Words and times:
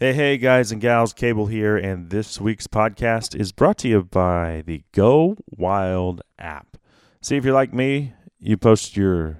Hey, 0.00 0.12
hey, 0.12 0.38
guys 0.38 0.70
and 0.70 0.80
gals, 0.80 1.12
Cable 1.12 1.46
here, 1.46 1.76
and 1.76 2.08
this 2.08 2.40
week's 2.40 2.68
podcast 2.68 3.34
is 3.34 3.50
brought 3.50 3.78
to 3.78 3.88
you 3.88 4.04
by 4.04 4.62
the 4.64 4.84
Go 4.92 5.36
Wild 5.50 6.22
app. 6.38 6.76
See, 7.20 7.36
if 7.36 7.44
you're 7.44 7.52
like 7.52 7.74
me, 7.74 8.12
you 8.38 8.56
post 8.56 8.96
your 8.96 9.38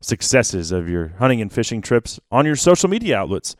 successes 0.00 0.72
of 0.72 0.88
your 0.88 1.14
hunting 1.20 1.40
and 1.40 1.52
fishing 1.52 1.80
trips 1.80 2.18
on 2.32 2.44
your 2.44 2.56
social 2.56 2.90
media 2.90 3.16
outlets, 3.18 3.54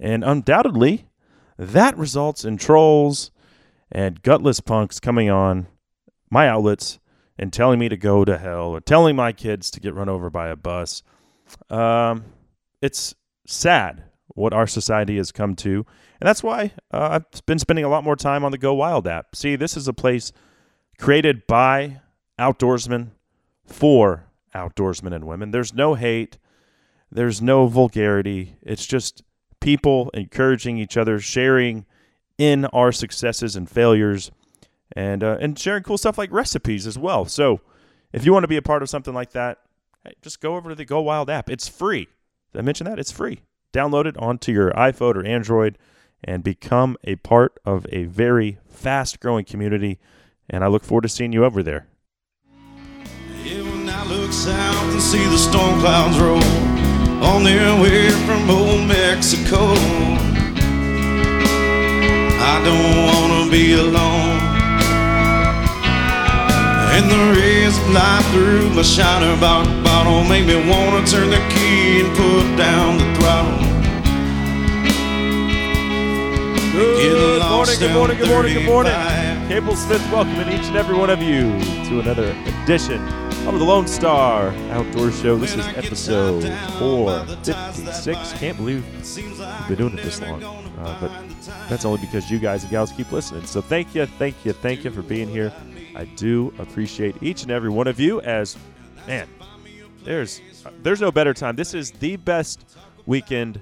and 0.00 0.24
undoubtedly, 0.24 1.06
that 1.56 1.96
results 1.96 2.44
in 2.44 2.56
trolls 2.56 3.30
and 3.92 4.22
gutless 4.22 4.58
punks 4.58 4.98
coming 4.98 5.30
on 5.30 5.68
my 6.28 6.48
outlets 6.48 6.98
and 7.38 7.52
telling 7.52 7.78
me 7.78 7.88
to 7.88 7.96
go 7.96 8.24
to 8.24 8.38
hell 8.38 8.70
or 8.70 8.80
telling 8.80 9.14
my 9.14 9.30
kids 9.30 9.70
to 9.70 9.78
get 9.78 9.94
run 9.94 10.08
over 10.08 10.30
by 10.30 10.48
a 10.48 10.56
bus. 10.56 11.04
Um, 11.70 12.24
it's 12.82 13.14
sad 13.46 14.02
what 14.36 14.52
our 14.52 14.66
society 14.66 15.16
has 15.16 15.32
come 15.32 15.56
to. 15.56 15.84
And 16.20 16.28
that's 16.28 16.42
why 16.42 16.72
uh, 16.92 17.20
I've 17.20 17.46
been 17.46 17.58
spending 17.58 17.84
a 17.84 17.88
lot 17.88 18.04
more 18.04 18.16
time 18.16 18.44
on 18.44 18.52
the 18.52 18.58
Go 18.58 18.74
Wild 18.74 19.08
app. 19.08 19.34
See, 19.34 19.56
this 19.56 19.76
is 19.76 19.88
a 19.88 19.92
place 19.92 20.30
created 20.98 21.46
by 21.46 22.00
outdoorsmen 22.38 23.10
for 23.64 24.26
outdoorsmen 24.54 25.14
and 25.14 25.24
women. 25.24 25.50
There's 25.50 25.72
no 25.72 25.94
hate, 25.94 26.38
there's 27.10 27.40
no 27.40 27.66
vulgarity. 27.66 28.56
It's 28.62 28.86
just 28.86 29.22
people 29.60 30.10
encouraging 30.12 30.78
each 30.78 30.98
other, 30.98 31.18
sharing 31.18 31.86
in 32.36 32.66
our 32.66 32.92
successes 32.92 33.56
and 33.56 33.68
failures, 33.68 34.30
and 34.94 35.24
uh, 35.24 35.38
and 35.40 35.58
sharing 35.58 35.82
cool 35.82 35.98
stuff 35.98 36.18
like 36.18 36.30
recipes 36.30 36.86
as 36.86 36.98
well. 36.98 37.24
So, 37.24 37.62
if 38.12 38.26
you 38.26 38.34
want 38.34 38.44
to 38.44 38.48
be 38.48 38.58
a 38.58 38.62
part 38.62 38.82
of 38.82 38.90
something 38.90 39.14
like 39.14 39.32
that, 39.32 39.58
hey, 40.04 40.12
just 40.20 40.40
go 40.42 40.56
over 40.56 40.68
to 40.68 40.74
the 40.74 40.84
Go 40.84 41.00
Wild 41.00 41.30
app. 41.30 41.48
It's 41.48 41.68
free. 41.68 42.08
Did 42.52 42.58
I 42.58 42.62
mention 42.62 42.84
that? 42.84 42.98
It's 42.98 43.10
free. 43.10 43.40
Download 43.72 44.06
it 44.06 44.16
onto 44.16 44.52
your 44.52 44.70
iPhone 44.72 45.16
or 45.16 45.24
Android 45.24 45.78
and 46.24 46.42
become 46.42 46.96
a 47.04 47.16
part 47.16 47.58
of 47.64 47.86
a 47.90 48.04
very 48.04 48.58
fast 48.68 49.20
growing 49.20 49.44
community. 49.44 49.98
And 50.48 50.64
I 50.64 50.68
look 50.68 50.84
forward 50.84 51.02
to 51.02 51.08
seeing 51.08 51.32
you 51.32 51.44
over 51.44 51.62
there. 51.62 51.86
Yeah, 53.44 53.62
when 53.62 53.88
I 53.88 54.04
look 54.06 54.32
south 54.32 54.92
and 54.92 55.02
see 55.02 55.24
the 55.24 55.38
storm 55.38 55.80
clouds 55.80 56.18
roll 56.18 56.42
on 57.24 57.44
their 57.44 57.80
way 57.80 58.10
from 58.10 58.50
old 58.50 58.86
Mexico, 58.86 59.74
I 62.38 62.62
don't 62.64 63.06
wanna 63.06 63.50
be 63.50 63.72
alone. 63.72 64.25
And 66.96 67.10
the 67.10 67.38
rays 67.38 67.76
of 67.76 67.90
light 67.90 68.24
through 68.32 68.70
my 68.70 68.80
shiner 68.80 69.38
box 69.38 69.68
bottle 69.84 70.24
make 70.24 70.46
me 70.46 70.56
wanna 70.66 71.06
turn 71.06 71.28
the 71.28 71.36
key 71.50 72.00
and 72.00 72.16
put 72.16 72.56
down 72.56 72.96
the 72.96 73.04
throttle. 73.20 73.66
Good 76.72 77.42
morning, 77.50 77.78
good 77.78 77.92
morning, 77.92 78.16
good 78.16 78.28
morning, 78.30 78.54
good 78.54 78.64
morning. 78.64 78.92
35. 78.92 79.48
Cable 79.48 79.76
Smith 79.76 80.10
welcoming 80.10 80.48
each 80.48 80.66
and 80.68 80.76
every 80.76 80.96
one 80.96 81.10
of 81.10 81.20
you 81.20 81.42
to 81.84 82.00
another 82.00 82.34
edition 82.62 83.06
of 83.46 83.58
the 83.58 83.64
Lone 83.64 83.86
Star 83.86 84.48
Outdoor 84.70 85.12
Show. 85.12 85.36
This 85.36 85.54
is 85.54 85.66
episode 85.76 86.44
456. 86.78 88.32
Can't 88.38 88.56
believe 88.56 88.84
we've 89.16 89.68
been 89.68 89.76
doing 89.76 89.98
it 89.98 90.02
this 90.02 90.22
long. 90.22 90.65
Uh, 90.78 91.00
but 91.00 91.10
that's 91.68 91.84
only 91.84 92.00
because 92.00 92.30
you 92.30 92.38
guys 92.38 92.62
and 92.62 92.70
gals 92.70 92.92
keep 92.92 93.10
listening. 93.10 93.46
So 93.46 93.60
thank 93.60 93.94
you, 93.94 94.06
thank 94.06 94.44
you, 94.44 94.52
thank 94.52 94.84
you 94.84 94.90
for 94.90 95.02
being 95.02 95.28
here. 95.28 95.52
I 95.94 96.04
do 96.04 96.52
appreciate 96.58 97.22
each 97.22 97.42
and 97.42 97.50
every 97.50 97.70
one 97.70 97.86
of 97.86 97.98
you 97.98 98.20
as, 98.20 98.56
man, 99.06 99.28
there's 100.04 100.40
there's 100.82 101.00
no 101.00 101.10
better 101.10 101.32
time. 101.32 101.56
This 101.56 101.74
is 101.74 101.90
the 101.92 102.16
best 102.16 102.76
weekend 103.06 103.60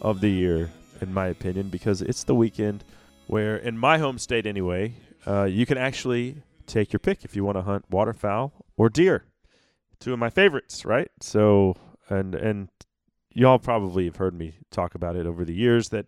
of 0.00 0.20
the 0.20 0.28
year, 0.30 0.70
in 1.00 1.12
my 1.12 1.26
opinion, 1.26 1.68
because 1.68 2.02
it's 2.02 2.24
the 2.24 2.34
weekend 2.34 2.84
where, 3.26 3.56
in 3.56 3.76
my 3.76 3.98
home 3.98 4.18
state 4.18 4.46
anyway, 4.46 4.94
uh, 5.26 5.44
you 5.44 5.66
can 5.66 5.78
actually 5.78 6.36
take 6.66 6.92
your 6.92 7.00
pick 7.00 7.24
if 7.24 7.34
you 7.34 7.44
want 7.44 7.56
to 7.56 7.62
hunt 7.62 7.84
waterfowl 7.90 8.52
or 8.76 8.88
deer. 8.88 9.24
Two 9.98 10.12
of 10.12 10.18
my 10.18 10.30
favorites, 10.30 10.84
right? 10.84 11.10
So, 11.20 11.76
and 12.08 12.34
and 12.34 12.68
y'all 13.32 13.58
probably 13.58 14.04
have 14.06 14.16
heard 14.16 14.34
me 14.34 14.54
talk 14.70 14.94
about 14.94 15.16
it 15.16 15.26
over 15.26 15.44
the 15.44 15.54
years 15.54 15.88
that 15.90 16.06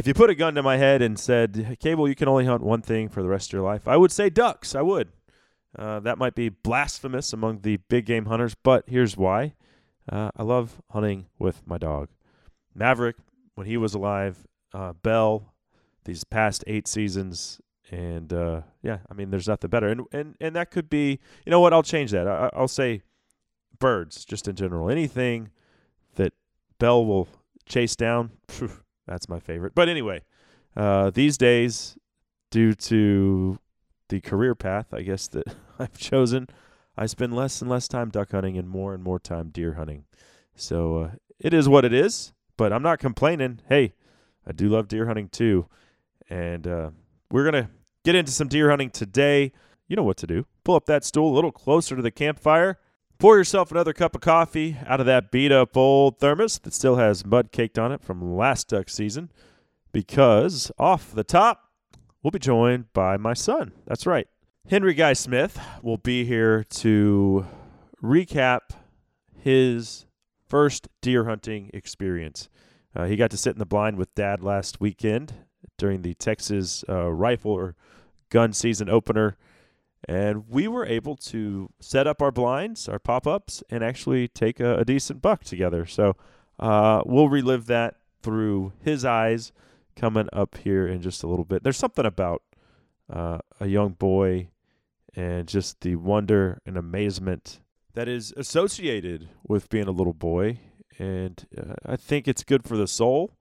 if 0.00 0.06
you 0.06 0.14
put 0.14 0.30
a 0.30 0.34
gun 0.34 0.54
to 0.54 0.62
my 0.62 0.78
head 0.78 1.02
and 1.02 1.18
said, 1.18 1.76
"Cable, 1.78 2.08
you 2.08 2.14
can 2.14 2.26
only 2.26 2.46
hunt 2.46 2.62
one 2.62 2.80
thing 2.80 3.10
for 3.10 3.22
the 3.22 3.28
rest 3.28 3.50
of 3.50 3.52
your 3.52 3.62
life," 3.62 3.86
I 3.86 3.98
would 3.98 4.10
say 4.10 4.30
ducks. 4.30 4.74
I 4.74 4.80
would. 4.80 5.12
Uh, 5.78 6.00
that 6.00 6.16
might 6.16 6.34
be 6.34 6.48
blasphemous 6.48 7.34
among 7.34 7.60
the 7.60 7.76
big 7.76 8.06
game 8.06 8.24
hunters, 8.24 8.54
but 8.54 8.84
here's 8.88 9.18
why. 9.18 9.52
Uh, 10.10 10.30
I 10.34 10.42
love 10.42 10.80
hunting 10.90 11.26
with 11.38 11.66
my 11.66 11.76
dog. 11.76 12.08
Maverick, 12.74 13.16
when 13.56 13.66
he 13.66 13.76
was 13.76 13.92
alive, 13.92 14.46
uh, 14.72 14.94
Bell, 14.94 15.52
these 16.06 16.24
past 16.24 16.64
eight 16.66 16.88
seasons, 16.88 17.60
and 17.90 18.32
uh, 18.32 18.62
yeah, 18.82 19.00
I 19.10 19.12
mean, 19.12 19.30
there's 19.30 19.48
nothing 19.48 19.68
better. 19.68 19.88
And 19.88 20.06
and 20.12 20.34
and 20.40 20.56
that 20.56 20.70
could 20.70 20.88
be, 20.88 21.20
you 21.44 21.50
know 21.50 21.60
what? 21.60 21.74
I'll 21.74 21.82
change 21.82 22.10
that. 22.12 22.26
I, 22.26 22.48
I'll 22.54 22.68
say 22.68 23.02
birds, 23.78 24.24
just 24.24 24.48
in 24.48 24.56
general. 24.56 24.88
Anything 24.88 25.50
that 26.14 26.32
Bell 26.78 27.04
will 27.04 27.28
chase 27.66 27.96
down, 27.96 28.30
phew, 28.48 28.70
that's 29.10 29.28
my 29.28 29.40
favorite. 29.40 29.74
But 29.74 29.88
anyway, 29.88 30.22
uh, 30.76 31.10
these 31.10 31.36
days, 31.36 31.98
due 32.52 32.74
to 32.74 33.58
the 34.08 34.20
career 34.20 34.54
path, 34.54 34.94
I 34.94 35.02
guess 35.02 35.26
that 35.28 35.52
I've 35.80 35.98
chosen, 35.98 36.46
I 36.96 37.06
spend 37.06 37.34
less 37.34 37.60
and 37.60 37.68
less 37.68 37.88
time 37.88 38.10
duck 38.10 38.30
hunting 38.30 38.56
and 38.56 38.68
more 38.68 38.94
and 38.94 39.02
more 39.02 39.18
time 39.18 39.48
deer 39.48 39.74
hunting. 39.74 40.04
So 40.54 40.96
uh, 40.98 41.10
it 41.40 41.52
is 41.52 41.68
what 41.68 41.84
it 41.84 41.92
is, 41.92 42.32
but 42.56 42.72
I'm 42.72 42.84
not 42.84 43.00
complaining. 43.00 43.60
Hey, 43.68 43.94
I 44.46 44.52
do 44.52 44.68
love 44.68 44.86
deer 44.86 45.06
hunting 45.06 45.28
too. 45.28 45.66
And 46.28 46.68
uh, 46.68 46.90
we're 47.32 47.50
to 47.50 47.68
get 48.04 48.14
into 48.14 48.30
some 48.30 48.46
deer 48.46 48.70
hunting 48.70 48.90
today. 48.90 49.50
You 49.88 49.96
know 49.96 50.04
what 50.04 50.18
to 50.18 50.26
do. 50.28 50.46
Pull 50.62 50.76
up 50.76 50.86
that 50.86 51.04
stool 51.04 51.32
a 51.32 51.34
little 51.34 51.50
closer 51.50 51.96
to 51.96 52.02
the 52.02 52.12
campfire. 52.12 52.78
Pour 53.20 53.36
yourself 53.36 53.70
another 53.70 53.92
cup 53.92 54.14
of 54.14 54.22
coffee 54.22 54.78
out 54.86 54.98
of 54.98 55.04
that 55.04 55.30
beat 55.30 55.52
up 55.52 55.76
old 55.76 56.18
thermos 56.18 56.58
that 56.60 56.72
still 56.72 56.96
has 56.96 57.22
mud 57.22 57.52
caked 57.52 57.78
on 57.78 57.92
it 57.92 58.00
from 58.00 58.34
last 58.34 58.68
duck 58.68 58.88
season 58.88 59.30
because 59.92 60.72
off 60.78 61.12
the 61.12 61.22
top, 61.22 61.64
we'll 62.22 62.30
be 62.30 62.38
joined 62.38 62.90
by 62.94 63.18
my 63.18 63.34
son. 63.34 63.72
That's 63.86 64.06
right. 64.06 64.26
Henry 64.70 64.94
Guy 64.94 65.12
Smith 65.12 65.60
will 65.82 65.98
be 65.98 66.24
here 66.24 66.64
to 66.64 67.44
recap 68.02 68.60
his 69.36 70.06
first 70.48 70.88
deer 71.02 71.26
hunting 71.26 71.70
experience. 71.74 72.48
Uh, 72.96 73.04
he 73.04 73.16
got 73.16 73.30
to 73.32 73.36
sit 73.36 73.52
in 73.52 73.58
the 73.58 73.66
blind 73.66 73.98
with 73.98 74.14
dad 74.14 74.42
last 74.42 74.80
weekend 74.80 75.34
during 75.76 76.00
the 76.00 76.14
Texas 76.14 76.86
uh, 76.88 77.10
rifle 77.10 77.52
or 77.52 77.76
gun 78.30 78.54
season 78.54 78.88
opener. 78.88 79.36
And 80.08 80.48
we 80.48 80.66
were 80.66 80.86
able 80.86 81.16
to 81.16 81.70
set 81.80 82.06
up 82.06 82.22
our 82.22 82.32
blinds, 82.32 82.88
our 82.88 82.98
pop 82.98 83.26
ups, 83.26 83.62
and 83.70 83.84
actually 83.84 84.28
take 84.28 84.58
a, 84.58 84.78
a 84.78 84.84
decent 84.84 85.20
buck 85.20 85.44
together. 85.44 85.86
So 85.86 86.16
uh, 86.58 87.02
we'll 87.04 87.28
relive 87.28 87.66
that 87.66 87.96
through 88.22 88.72
his 88.82 89.04
eyes 89.04 89.52
coming 89.96 90.28
up 90.32 90.56
here 90.58 90.86
in 90.86 91.02
just 91.02 91.22
a 91.22 91.26
little 91.26 91.44
bit. 91.44 91.62
There's 91.62 91.76
something 91.76 92.06
about 92.06 92.42
uh, 93.12 93.38
a 93.58 93.66
young 93.66 93.92
boy 93.92 94.48
and 95.14 95.48
just 95.48 95.80
the 95.80 95.96
wonder 95.96 96.60
and 96.64 96.76
amazement 96.76 97.60
that 97.94 98.08
is 98.08 98.32
associated 98.36 99.28
with 99.46 99.68
being 99.68 99.88
a 99.88 99.92
little 99.92 100.12
boy. 100.14 100.60
And 100.98 101.44
uh, 101.56 101.74
I 101.84 101.96
think 101.96 102.28
it's 102.28 102.44
good 102.44 102.64
for 102.64 102.76
the 102.76 102.86
soul, 102.86 103.36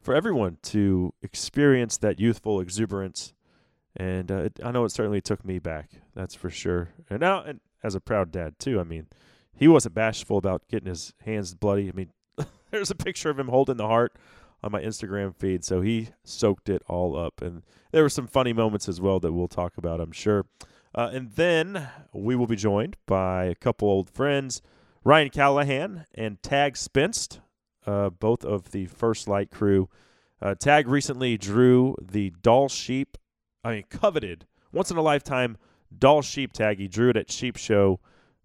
for 0.00 0.14
everyone 0.14 0.58
to 0.64 1.12
experience 1.22 1.98
that 1.98 2.18
youthful 2.18 2.60
exuberance. 2.60 3.33
And 3.96 4.30
uh, 4.30 4.36
it, 4.36 4.60
I 4.64 4.72
know 4.72 4.84
it 4.84 4.90
certainly 4.90 5.20
took 5.20 5.44
me 5.44 5.58
back, 5.58 5.90
that's 6.14 6.34
for 6.34 6.50
sure. 6.50 6.90
And 7.08 7.20
now, 7.20 7.42
and 7.42 7.60
as 7.82 7.94
a 7.94 8.00
proud 8.00 8.32
dad, 8.32 8.58
too, 8.58 8.80
I 8.80 8.84
mean, 8.84 9.06
he 9.54 9.68
wasn't 9.68 9.94
bashful 9.94 10.36
about 10.36 10.66
getting 10.68 10.88
his 10.88 11.14
hands 11.24 11.54
bloody. 11.54 11.88
I 11.88 11.92
mean, 11.92 12.10
there's 12.70 12.90
a 12.90 12.96
picture 12.96 13.30
of 13.30 13.38
him 13.38 13.48
holding 13.48 13.76
the 13.76 13.86
heart 13.86 14.16
on 14.62 14.72
my 14.72 14.80
Instagram 14.80 15.34
feed, 15.34 15.64
so 15.64 15.80
he 15.80 16.08
soaked 16.24 16.68
it 16.68 16.82
all 16.88 17.16
up. 17.16 17.40
And 17.40 17.62
there 17.92 18.02
were 18.02 18.08
some 18.08 18.26
funny 18.26 18.52
moments 18.52 18.88
as 18.88 19.00
well 19.00 19.20
that 19.20 19.32
we'll 19.32 19.46
talk 19.46 19.76
about, 19.76 20.00
I'm 20.00 20.12
sure. 20.12 20.46
Uh, 20.94 21.10
and 21.12 21.32
then 21.32 21.88
we 22.12 22.34
will 22.34 22.46
be 22.46 22.56
joined 22.56 22.96
by 23.06 23.44
a 23.44 23.54
couple 23.54 23.88
old 23.88 24.10
friends, 24.10 24.62
Ryan 25.04 25.30
Callahan 25.30 26.06
and 26.14 26.42
Tag 26.42 26.74
Spenst, 26.74 27.40
uh, 27.86 28.10
both 28.10 28.44
of 28.44 28.70
the 28.70 28.86
First 28.86 29.28
Lite 29.28 29.50
crew. 29.50 29.88
Uh, 30.40 30.54
Tag 30.54 30.88
recently 30.88 31.36
drew 31.36 31.94
the 32.00 32.32
Dall 32.42 32.68
Sheep, 32.68 33.18
I 33.64 33.72
mean, 33.72 33.84
coveted, 33.88 34.46
once 34.72 34.90
in 34.90 34.96
a 34.96 35.02
lifetime 35.02 35.56
Dall 35.96 36.22
Sheep 36.22 36.52
tag. 36.52 36.78
He 36.78 36.88
drew 36.88 37.10
it 37.10 37.16
at 37.16 37.30
Sheep 37.30 37.56
Show 37.56 38.00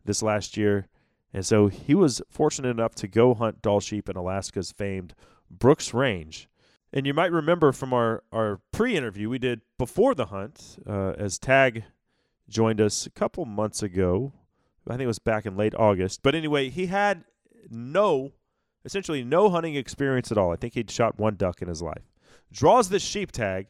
this 0.06 0.22
last 0.22 0.58
year. 0.58 0.88
And 1.34 1.46
so 1.46 1.68
he 1.68 1.94
was 1.94 2.22
fortunate 2.30 2.70
enough 2.70 2.96
to 2.96 3.08
go 3.08 3.34
hunt 3.34 3.62
Dall 3.62 3.80
Sheep 3.80 4.10
in 4.10 4.16
Alaska's 4.16 4.72
famed 4.72 5.14
Brooks 5.50 5.94
Range. 5.94 6.48
And 6.92 7.06
you 7.06 7.14
might 7.14 7.32
remember 7.32 7.72
from 7.72 7.94
our, 7.94 8.24
our 8.32 8.62
pre 8.72 8.96
interview 8.96 9.30
we 9.30 9.38
did 9.38 9.62
before 9.78 10.16
the 10.16 10.28
hunt, 10.28 10.78
uh, 10.88 11.14
as 11.18 11.38
Tag 11.38 11.84
joined 12.48 12.82
us 12.82 13.06
a 13.06 13.12
couple 13.12 13.46
months 13.46 13.84
ago. 13.84 14.34
I 14.88 14.94
think 14.94 15.04
it 15.04 15.08
was 15.08 15.20
back 15.20 15.46
in 15.46 15.56
late 15.56 15.76
August. 15.76 16.24
But 16.24 16.34
anyway, 16.34 16.70
he 16.70 16.88
had 16.88 17.26
no, 17.70 18.32
essentially 18.84 19.24
no 19.24 19.52
hunting 19.52 19.76
experience 19.76 20.32
at 20.32 20.38
all. 20.38 20.52
I 20.52 20.56
think 20.56 20.74
he'd 20.74 20.90
shot 20.90 21.20
one 21.20 21.36
duck 21.36 21.62
in 21.62 21.68
his 21.68 21.84
life. 21.84 22.10
draws 22.52 22.90
this 22.90 23.04
sheep 23.04 23.32
tag. 23.32 23.68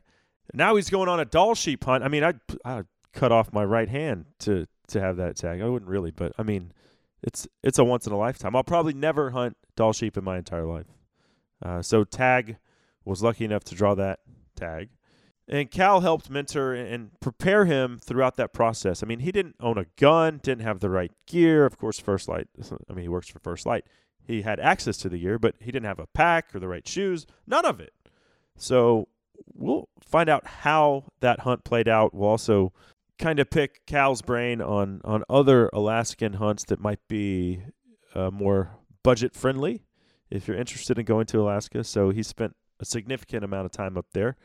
Now 0.54 0.75
he's 0.75 0.90
going 0.90 1.10
on 1.10 1.19
a 1.19 1.25
Dall 1.25 1.56
sheep 1.56 1.84
hunt. 1.84 2.04
I 2.04 2.07
mean, 2.07 2.24
I'd, 2.24 2.40
I'd 2.66 2.86
cut 3.13 3.31
off 3.31 3.54
my 3.54 3.63
right 3.63 3.90
hand 3.90 4.25
to 4.40 4.68
to 4.88 5.00
have 5.00 5.18
that 5.18 5.36
tag. 5.36 5.62
I 5.62 5.69
wouldn't 5.69 5.90
really, 5.90 6.12
but 6.12 6.34
I 6.38 6.44
mean, 6.44 6.74
it's 7.22 7.48
it's 7.63 7.78
a 7.80 7.84
once 7.84 8.07
in 8.07 8.13
a 8.13 8.18
lifetime. 8.18 8.56
I'll 8.56 8.63
probably 8.63 8.94
never 8.94 9.31
hunt 9.31 9.57
Dall 9.75 9.94
sheep 9.94 10.18
in 10.18 10.24
my 10.24 10.38
entire 10.38 10.66
life. 10.66 10.88
Uh, 11.63 11.81
so 11.81 12.04
tag 12.04 12.57
was 13.06 13.22
lucky 13.22 13.46
enough 13.46 13.63
to 13.66 13.75
draw 13.75 13.96
that 13.96 14.19
tag. 14.56 14.90
And 15.48 15.72
Cal 15.72 16.01
helped 16.01 16.30
mentor 16.30 16.74
and 16.75 17.10
prepare 17.22 17.66
him 17.66 17.98
throughout 17.98 18.36
that 18.38 18.54
process. 18.54 19.02
I 19.02 19.07
mean, 19.07 19.19
he 19.19 19.31
didn't 19.31 19.56
own 19.60 19.80
a 19.80 19.86
gun, 19.98 20.40
didn't 20.44 20.63
have 20.63 20.80
the 20.80 20.92
right 20.92 21.12
gear. 21.25 21.66
Of 21.66 21.78
course, 21.78 22.00
First 22.00 22.28
Lite. 22.28 22.48
I 22.88 22.94
mean, 22.94 23.02
he 23.02 23.10
works 23.10 23.28
for 23.28 23.40
First 23.40 23.66
Lite. 23.66 23.86
He 24.22 24.44
had 24.44 24.60
access 24.60 24.95
to 24.98 25.10
the 25.10 25.18
gear, 25.18 25.40
but 25.40 25.56
he 25.60 25.72
didn't 25.72 25.88
have 25.88 25.98
a 25.98 26.06
pack 26.06 26.54
or 26.54 26.60
the 26.60 26.68
right 26.68 26.88
shoes, 26.88 27.25
none 27.48 27.66
of 27.66 27.80
it. 27.80 27.94
So 28.57 29.07
we'll 29.54 29.90
find 30.01 30.30
out 30.30 30.46
how 30.46 31.06
that 31.19 31.42
hunt 31.42 31.63
played 31.63 31.88
out. 31.88 32.13
We'll 32.13 32.30
also 32.30 32.74
kind 33.18 33.40
of 33.40 33.50
pick 33.50 33.86
Cal's 33.86 34.22
brain 34.22 34.62
on, 34.62 35.01
on 35.04 35.24
other 35.30 35.69
Alaskan 35.74 36.34
hunts 36.34 36.63
that 36.66 36.80
might 36.80 37.00
be 37.07 37.62
uh, 38.16 38.31
more 38.31 38.72
budget 39.04 39.36
friendly 39.36 39.84
if 40.30 40.48
you're 40.48 40.57
interested 40.57 40.98
in 40.98 41.06
going 41.06 41.25
to 41.28 41.42
Alaska. 41.42 41.84
So 41.84 42.10
he 42.10 42.24
spent 42.24 42.56
a 42.80 42.86
significant 42.86 43.44
amount 43.44 43.66
of 43.66 43.72
time 43.72 43.98
up 43.98 44.07
there. 44.13 44.38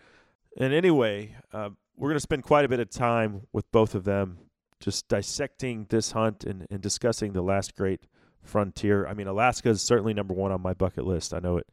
And 0.58 0.72
anyway, 0.72 1.36
uh, 1.52 1.70
we're 1.96 2.08
going 2.08 2.16
to 2.16 2.20
spend 2.20 2.42
quite 2.42 2.64
a 2.64 2.68
bit 2.68 2.80
of 2.80 2.90
time 2.90 3.42
with 3.52 3.70
both 3.70 3.94
of 3.94 4.04
them 4.04 4.38
just 4.80 5.08
dissecting 5.08 5.86
this 5.88 6.12
hunt 6.12 6.44
and, 6.44 6.66
and 6.70 6.80
discussing 6.80 7.32
the 7.32 7.42
last 7.42 7.74
great 7.76 8.06
frontier. 8.42 9.06
I 9.06 9.14
mean, 9.14 9.26
Alaska 9.26 9.70
is 9.70 9.82
certainly 9.82 10.14
number 10.14 10.34
one 10.34 10.52
on 10.52 10.60
my 10.60 10.74
bucket 10.74 11.06
list. 11.06 11.32
I 11.32 11.38
know 11.38 11.56
it 11.56 11.66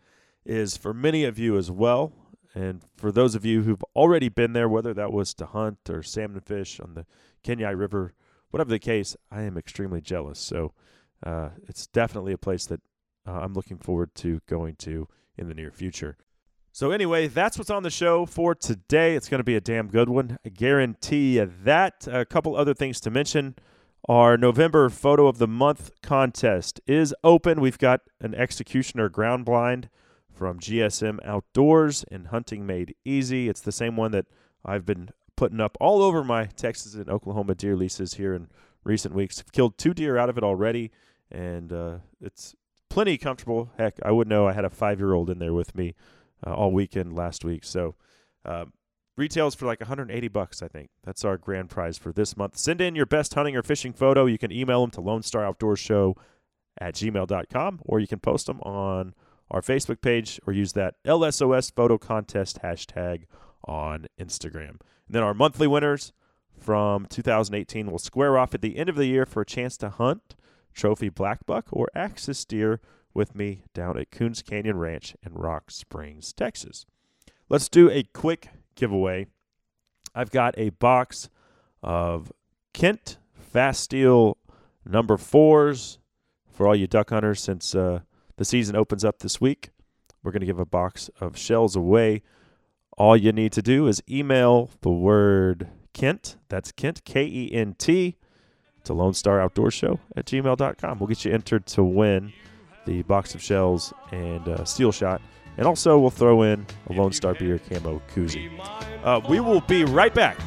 is 0.46 0.78
for 0.78 0.94
many 0.94 1.26
of 1.26 1.38
you 1.38 1.58
as 1.58 1.70
well. 1.70 2.14
And 2.54 2.82
for 2.98 3.12
those 3.12 3.36
of 3.36 3.46
you 3.46 3.64
who've 3.64 3.84
already 3.96 4.30
been 4.30 4.54
there, 4.54 4.68
whether 4.68 4.94
that 4.94 5.12
was 5.12 5.34
to 5.36 5.46
hunt 5.46 5.78
or 5.90 6.04
salmon 6.04 6.42
fish 6.42 6.80
on 6.80 6.96
the 6.96 7.06
Kenai 7.44 7.70
River, 7.72 8.14
whatever 8.50 8.70
the 8.70 8.80
case, 8.80 9.16
I 9.32 9.44
am 9.44 9.58
extremely 9.58 10.02
jealous. 10.02 10.40
So 10.40 10.74
uh, 11.26 11.50
it's 11.68 11.88
definitely 11.88 12.34
a 12.34 12.38
place 12.38 12.66
that 12.66 12.82
uh, 13.28 13.32
I'm 13.32 13.54
looking 13.54 13.78
forward 13.78 14.14
to 14.16 14.42
going 14.48 14.76
to 14.78 15.08
in 15.38 15.48
the 15.48 15.54
near 15.54 15.72
future. 15.72 16.18
So, 16.74 16.92
anyway, 16.92 17.28
that's 17.28 17.58
what's 17.58 17.70
on 17.70 17.84
the 17.84 17.90
show 17.90 18.26
for 18.26 18.56
today. 18.56 19.16
It's 19.16 19.28
going 19.28 19.40
to 19.40 19.46
be 19.46 19.58
a 19.58 19.62
damn 19.62 19.90
good 19.90 20.08
one. 20.08 20.38
I 20.46 20.50
guarantee 20.50 21.36
you 21.36 21.52
that. 21.64 22.08
A 22.10 22.24
couple 22.24 22.56
other 22.56 22.74
things 22.74 23.02
to 23.02 23.12
mention. 23.12 23.56
Our 24.08 24.38
November 24.38 24.90
Photo 24.90 25.28
of 25.28 25.38
the 25.38 25.50
Month 25.50 25.92
contest 26.02 26.80
is 26.88 27.14
open. 27.26 27.60
We've 27.60 27.78
got 27.78 28.02
an 28.22 28.34
executioner 28.34 29.10
ground 29.10 29.44
blind 29.44 29.90
from 30.42 30.58
GSM 30.58 31.20
Outdoors 31.24 32.04
and 32.10 32.30
Hunting 32.30 32.66
Made 32.66 32.96
Easy. 33.06 33.48
It's 33.48 33.62
the 33.62 33.72
same 33.72 33.96
one 33.96 34.10
that 34.10 34.26
I've 34.66 34.88
been 34.88 35.12
putting 35.36 35.60
up 35.60 35.78
all 35.80 36.02
over 36.02 36.24
my 36.24 36.46
Texas 36.46 36.96
and 36.96 37.08
Oklahoma 37.12 37.54
deer 37.54 37.76
leases 37.76 38.16
here 38.16 38.34
in 38.34 38.48
recent 38.84 39.14
weeks. 39.14 39.40
I've 39.40 39.52
killed 39.52 39.78
two 39.78 39.94
deer 39.94 40.18
out 40.18 40.30
of 40.30 40.40
it 40.40 40.44
already, 40.44 40.90
and 41.30 41.72
uh, 41.72 41.98
it's 42.20 42.56
plenty 42.90 43.20
comfortable. 43.20 43.72
Heck, 43.78 44.00
I 44.02 44.10
would 44.10 44.28
know 44.28 44.48
I 44.48 44.54
had 44.54 44.66
a 44.66 44.72
five 44.72 45.00
year 45.00 45.14
old 45.14 45.30
in 45.30 45.38
there 45.38 45.54
with 45.54 45.76
me 45.76 45.94
uh, 46.44 46.56
all 46.56 46.72
weekend 46.72 47.16
last 47.16 47.46
week. 47.46 47.64
So 47.64 47.94
uh, 48.44 48.66
retails 49.16 49.54
for 49.54 49.68
like 49.68 49.80
180 49.80 50.28
bucks, 50.30 50.64
I 50.64 50.68
think. 50.68 50.90
That's 51.04 51.24
our 51.24 51.38
grand 51.38 51.70
prize 51.70 52.00
for 52.00 52.12
this 52.12 52.36
month. 52.36 52.58
Send 52.58 52.82
in 52.82 52.96
your 52.96 53.06
best 53.06 53.36
hunting 53.36 53.56
or 53.56 53.62
fishing 53.62 53.94
photo. 53.94 54.26
You 54.26 54.40
can 54.40 54.52
email 54.52 54.82
them 54.82 54.90
to 54.90 55.02
Lone 55.02 55.22
Star 55.22 55.46
Outdoor 55.46 55.76
Show 55.76 56.16
at 56.80 56.96
gmail.com 56.96 57.82
or 57.84 58.00
you 58.00 58.08
can 58.08 58.20
post 58.20 58.48
them 58.48 58.60
on 58.62 59.14
our 59.52 59.62
Facebook 59.62 60.02
page 60.02 60.40
or 60.48 60.54
use 60.54 60.74
that 60.74 60.96
LSOS 61.06 61.72
photo 61.74 61.98
contest 61.98 62.60
hashtag 62.64 63.26
on 63.66 64.08
Instagram. 64.20 64.80
And 65.06 65.16
then 65.16 65.24
our 65.24 65.34
monthly 65.34 65.68
winners 65.68 66.14
from 66.58 67.06
2018 67.08 67.92
will 67.92 68.00
square 68.00 68.38
off 68.38 68.56
at 68.56 68.62
the 68.62 68.78
end 68.78 68.90
of 68.90 68.96
the 68.96 69.06
year 69.06 69.26
for 69.26 69.42
a 69.42 69.46
chance 69.46 69.78
to 69.78 69.90
hunt 69.90 70.36
trophy 70.74 71.10
black 71.10 71.46
buck 71.46 71.66
or 71.72 71.90
axis 71.94 72.46
deer 72.46 72.80
with 73.14 73.36
me 73.36 73.66
down 73.74 73.98
at 73.98 74.10
Coons 74.10 74.42
Canyon 74.42 74.78
Ranch 74.78 75.16
in 75.26 75.34
Rock 75.34 75.70
Springs, 75.70 76.32
Texas. 76.32 76.86
Let's 77.50 77.68
do 77.68 77.90
a 77.90 78.04
quick 78.04 78.50
giveaway. 78.76 79.28
I've 80.16 80.32
got 80.32 80.56
a 80.58 80.70
box 80.70 81.30
of 81.84 82.32
Kent 82.74 83.18
Fast 83.34 83.84
Steel 83.84 84.38
number 84.86 85.18
fours 85.18 86.00
for 86.50 86.68
all 86.68 86.76
you 86.76 86.88
duck 86.88 87.10
hunters 87.10 87.42
since 87.42 87.76
uh, 87.76 88.02
the 88.42 88.46
season 88.46 88.76
opens 88.76 89.06
up 89.06 89.20
this 89.20 89.40
week. 89.40 89.70
We're 90.24 90.32
going 90.32 90.40
to 90.40 90.48
give 90.48 90.58
a 90.58 90.66
box 90.66 91.12
of 91.20 91.38
shells 91.38 91.76
away. 91.76 92.24
All 92.98 93.16
you 93.16 93.32
need 93.32 93.52
to 93.52 93.62
do 93.62 93.86
is 93.86 94.02
email 94.10 94.72
the 94.82 94.90
word 94.90 95.70
Kent, 95.94 96.38
that's 96.50 96.72
Kent, 96.72 97.04
K 97.06 97.24
E 97.24 97.52
N 97.54 97.76
T, 97.78 98.18
to 98.86 98.96
Lone 98.96 99.14
Star 99.14 99.40
Outdoor 99.40 99.70
Show 99.70 100.00
at 100.16 100.26
gmail.com. 100.26 100.98
We'll 100.98 101.06
get 101.06 101.24
you 101.24 101.32
entered 101.32 101.68
to 101.68 101.84
win 101.84 102.34
the 102.88 103.04
box 103.04 103.36
of 103.36 103.44
shells 103.44 103.94
and 104.12 104.48
uh, 104.48 104.66
steel 104.66 104.92
shot. 104.92 105.22
And 105.58 105.68
also, 105.68 106.00
we'll 106.00 106.10
throw 106.10 106.42
in 106.42 106.66
a 106.90 106.94
Lone 106.94 107.12
Star 107.12 107.36
Beer 107.36 107.60
camo 107.60 108.02
koozie. 108.16 108.50
Uh, 109.04 109.22
we 109.30 109.40
will 109.40 109.62
be 109.62 109.84
right 109.84 110.16
back 110.16 110.40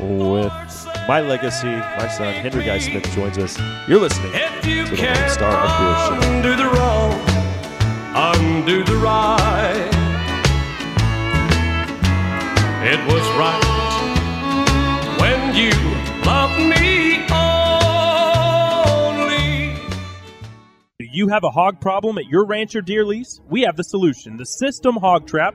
with 0.00 0.52
my 1.06 1.20
legacy. 1.20 1.68
My 1.68 2.08
son, 2.08 2.34
Henry 2.34 2.64
Guy 2.64 2.78
Smith, 2.78 3.08
joins 3.12 3.38
us. 3.38 3.56
You're 3.86 4.00
listening 4.00 4.32
to 4.32 4.96
the 4.96 5.02
Lone 5.02 5.30
Star 5.30 5.52
Outdoor 5.52 6.20
Show. 6.20 7.27
Undo 8.20 8.82
the 8.82 8.96
right. 8.96 9.90
It 12.82 12.98
was 13.06 13.22
right 13.38 13.62
when 15.20 15.54
you 15.54 15.70
loved 16.26 16.58
me 16.58 17.22
only. 19.22 19.76
Do 20.98 21.06
you 21.12 21.28
have 21.28 21.44
a 21.44 21.50
hog 21.50 21.80
problem 21.80 22.18
at 22.18 22.26
your 22.26 22.44
ranch 22.44 22.74
or 22.74 22.80
deer 22.80 23.04
lease? 23.04 23.38
We 23.48 23.62
have 23.62 23.76
the 23.76 23.84
solution. 23.84 24.36
The 24.36 24.46
System 24.46 24.96
Hog 24.96 25.28
Trap 25.28 25.54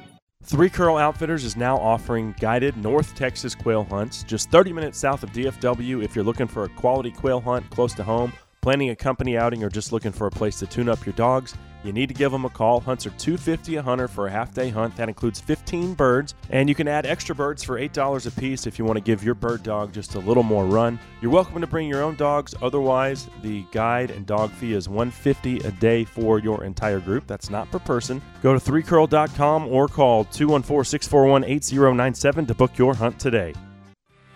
Three 0.43 0.69
Curl 0.69 0.97
Outfitters 0.97 1.45
is 1.45 1.55
now 1.55 1.77
offering 1.77 2.35
guided 2.39 2.75
North 2.75 3.15
Texas 3.15 3.55
quail 3.55 3.83
hunts 3.83 4.23
just 4.23 4.49
30 4.49 4.73
minutes 4.73 4.99
south 4.99 5.23
of 5.23 5.31
DFW 5.31 6.03
if 6.03 6.15
you're 6.15 6.25
looking 6.25 6.47
for 6.47 6.63
a 6.65 6.69
quality 6.69 7.11
quail 7.11 7.39
hunt 7.39 7.69
close 7.69 7.93
to 7.93 8.03
home, 8.03 8.33
planning 8.59 8.89
a 8.89 8.95
company 8.95 9.37
outing, 9.37 9.63
or 9.63 9.69
just 9.69 9.91
looking 9.93 10.11
for 10.11 10.27
a 10.27 10.31
place 10.31 10.59
to 10.59 10.67
tune 10.67 10.89
up 10.89 11.05
your 11.05 11.13
dogs. 11.13 11.53
You 11.83 11.93
need 11.93 12.09
to 12.09 12.13
give 12.13 12.31
them 12.31 12.45
a 12.45 12.49
call. 12.49 12.79
Hunts 12.79 13.05
are 13.05 13.11
250 13.11 13.75
a 13.77 13.81
hunter 13.81 14.07
for 14.07 14.27
a 14.27 14.31
half 14.31 14.53
day 14.53 14.69
hunt. 14.69 14.95
That 14.95 15.09
includes 15.09 15.39
15 15.39 15.95
birds, 15.95 16.35
and 16.49 16.69
you 16.69 16.75
can 16.75 16.87
add 16.87 17.05
extra 17.05 17.33
birds 17.33 17.63
for 17.63 17.79
$8 17.79 18.27
a 18.27 18.31
piece 18.39 18.67
if 18.67 18.77
you 18.77 18.85
want 18.85 18.97
to 18.97 19.03
give 19.03 19.23
your 19.23 19.33
bird 19.35 19.63
dog 19.63 19.93
just 19.93 20.15
a 20.15 20.19
little 20.19 20.43
more 20.43 20.65
run. 20.65 20.99
You're 21.21 21.31
welcome 21.31 21.61
to 21.61 21.67
bring 21.67 21.87
your 21.87 22.03
own 22.03 22.15
dogs. 22.15 22.53
Otherwise, 22.61 23.29
the 23.41 23.65
guide 23.71 24.11
and 24.11 24.25
dog 24.25 24.51
fee 24.51 24.73
is 24.73 24.87
150 24.87 25.67
a 25.67 25.71
day 25.71 26.03
for 26.03 26.39
your 26.39 26.63
entire 26.63 26.99
group. 26.99 27.25
That's 27.27 27.49
not 27.49 27.71
per 27.71 27.79
person. 27.79 28.21
Go 28.43 28.57
to 28.57 28.59
3curl.com 28.59 29.67
or 29.67 29.87
call 29.87 30.25
214-641-8097 30.25 32.47
to 32.47 32.53
book 32.53 32.77
your 32.77 32.93
hunt 32.93 33.19
today. 33.19 33.53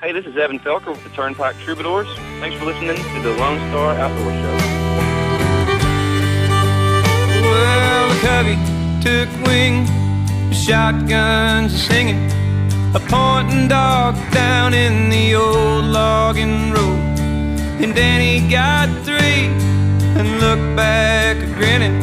Hey, 0.01 0.11
this 0.11 0.25
is 0.25 0.35
Evan 0.37 0.59
Felker 0.59 0.89
with 0.89 1.03
the 1.03 1.09
Turnpike 1.11 1.57
Troubadours. 1.59 2.07
Thanks 2.39 2.57
for 2.57 2.65
listening 2.65 2.95
to 2.95 3.21
the 3.21 3.35
Lone 3.37 3.59
Star 3.69 3.93
Outdoor 3.95 4.31
Show. 4.31 4.84
Well, 7.55 8.09
the 8.09 8.19
covey 8.27 8.57
took 9.01 9.29
wing, 9.47 9.85
shotguns 10.51 11.73
are 11.73 11.77
singing, 11.77 12.19
a 12.93 12.99
pointing 12.99 13.67
dog 13.69 14.15
down 14.31 14.73
in 14.73 15.09
the 15.09 15.35
old 15.35 15.85
logging 15.85 16.71
road. 16.71 16.99
And 17.81 17.95
Danny 17.95 18.47
got 18.49 18.89
three 19.05 19.47
and 20.17 20.27
looked 20.41 20.75
back 20.75 21.37
a 21.37 21.45
grinning. 21.53 21.97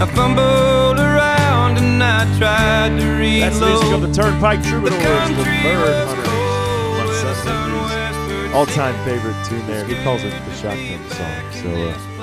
I 0.00 0.06
fumbled 0.06 0.98
around 0.98 1.76
and 1.76 2.02
I 2.02 2.24
tried 2.38 2.98
to 2.98 3.06
reload. 3.06 3.42
That's 3.42 3.58
the 3.58 3.66
music 3.66 3.92
of 3.92 4.00
the 4.00 4.12
Turnpike 4.12 4.62
Troubadours, 4.62 4.96
the 4.96 5.04
country 5.04 5.62
bird 5.64 6.06
hunters. 6.06 6.26
cold, 6.26 6.98
My 6.98 7.06
the 7.06 7.14
son 7.14 7.34
sun 7.34 7.70
Henry's 7.70 7.90
westward 7.90 8.54
all-time 8.54 8.96
favorite 9.04 9.36
tune 9.44 9.66
there. 9.66 9.84
He 9.84 9.94
calls 10.02 10.22
it 10.24 10.30
the 10.30 10.54
shotgun 10.54 11.02
song. 11.10 11.52
So 11.52 11.68
uh, 11.90 12.17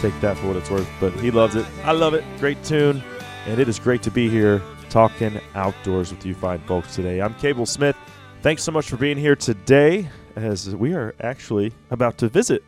take 0.00 0.18
that 0.20 0.36
for 0.38 0.48
what 0.48 0.56
it's 0.56 0.70
worth. 0.70 0.88
But 0.98 1.12
he 1.14 1.30
loves 1.30 1.56
it. 1.56 1.66
I 1.84 1.92
love 1.92 2.14
it. 2.14 2.24
Great 2.38 2.62
tune. 2.64 3.02
And 3.46 3.60
it 3.60 3.68
is 3.68 3.78
great 3.78 4.02
to 4.02 4.10
be 4.10 4.28
here 4.28 4.62
talking 4.88 5.40
outdoors 5.54 6.10
with 6.10 6.26
you 6.26 6.34
fine 6.34 6.60
folks 6.60 6.94
today. 6.94 7.20
I'm 7.20 7.34
Cable 7.34 7.64
Smith, 7.64 7.96
Thanks 8.42 8.62
so 8.62 8.72
much 8.72 8.88
for 8.88 8.96
being 8.96 9.18
here 9.18 9.36
today, 9.36 10.08
as 10.34 10.74
we 10.74 10.94
are 10.94 11.14
actually 11.20 11.74
about 11.90 12.16
to 12.18 12.28
visit 12.30 12.64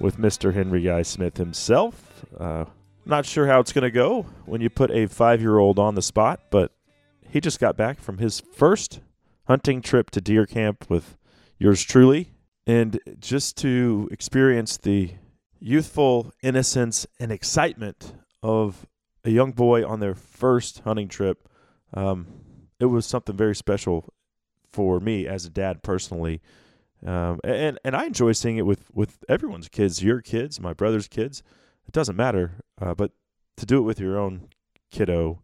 with 0.00 0.18
Mr. 0.18 0.52
Henry 0.52 0.82
Guy 0.82 1.02
Smith 1.02 1.36
himself. 1.36 2.26
Uh, 2.36 2.64
not 3.04 3.24
sure 3.24 3.46
how 3.46 3.60
it's 3.60 3.72
going 3.72 3.84
to 3.84 3.90
go 3.92 4.26
when 4.46 4.60
you 4.60 4.68
put 4.68 4.90
a 4.90 5.06
five 5.06 5.40
year 5.40 5.58
old 5.58 5.78
on 5.78 5.94
the 5.94 6.02
spot, 6.02 6.40
but 6.50 6.72
he 7.30 7.40
just 7.40 7.60
got 7.60 7.76
back 7.76 8.00
from 8.00 8.18
his 8.18 8.42
first 8.52 8.98
hunting 9.46 9.80
trip 9.80 10.10
to 10.10 10.20
deer 10.20 10.44
camp 10.44 10.86
with 10.88 11.16
yours 11.56 11.84
truly. 11.84 12.32
And 12.66 12.98
just 13.20 13.56
to 13.58 14.08
experience 14.10 14.76
the 14.76 15.12
youthful 15.66 16.32
innocence 16.42 17.06
and 17.18 17.32
excitement 17.32 18.12
of 18.40 18.86
a 19.24 19.30
young 19.30 19.50
boy 19.50 19.84
on 19.84 19.98
their 19.98 20.14
first 20.14 20.78
hunting 20.80 21.08
trip, 21.08 21.48
um, 21.92 22.26
it 22.78 22.86
was 22.86 23.04
something 23.04 23.36
very 23.36 23.54
special 23.54 24.12
for 24.70 25.00
me 25.00 25.26
as 25.26 25.44
a 25.44 25.50
dad 25.50 25.82
personally. 25.82 26.40
Um, 27.04 27.40
and 27.42 27.78
and 27.84 27.96
I 27.96 28.06
enjoy 28.06 28.32
seeing 28.32 28.56
it 28.56 28.66
with 28.66 28.90
with 28.94 29.24
everyone's 29.28 29.68
kids, 29.68 30.02
your 30.02 30.22
kids, 30.22 30.60
my 30.60 30.72
brother's 30.72 31.08
kids. 31.08 31.42
It 31.86 31.92
doesn't 31.92 32.16
matter, 32.16 32.62
uh, 32.80 32.94
but 32.94 33.10
to 33.56 33.66
do 33.66 33.78
it 33.78 33.82
with 33.82 33.98
your 33.98 34.18
own 34.18 34.48
kiddo 34.90 35.42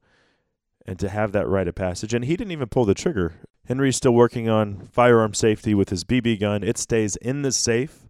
and 0.86 0.98
to 0.98 1.08
have 1.08 1.32
that 1.32 1.48
rite 1.48 1.68
of 1.68 1.74
passage. 1.74 2.14
And 2.14 2.24
he 2.24 2.36
didn't 2.36 2.52
even 2.52 2.68
pull 2.68 2.84
the 2.84 2.94
trigger. 2.94 3.34
Henry's 3.66 3.96
still 3.96 4.12
working 4.12 4.48
on 4.48 4.88
firearm 4.92 5.34
safety 5.34 5.74
with 5.74 5.88
his 5.88 6.04
BB 6.04 6.40
gun. 6.40 6.62
It 6.62 6.78
stays 6.78 7.16
in 7.16 7.42
the 7.42 7.52
safe, 7.52 8.08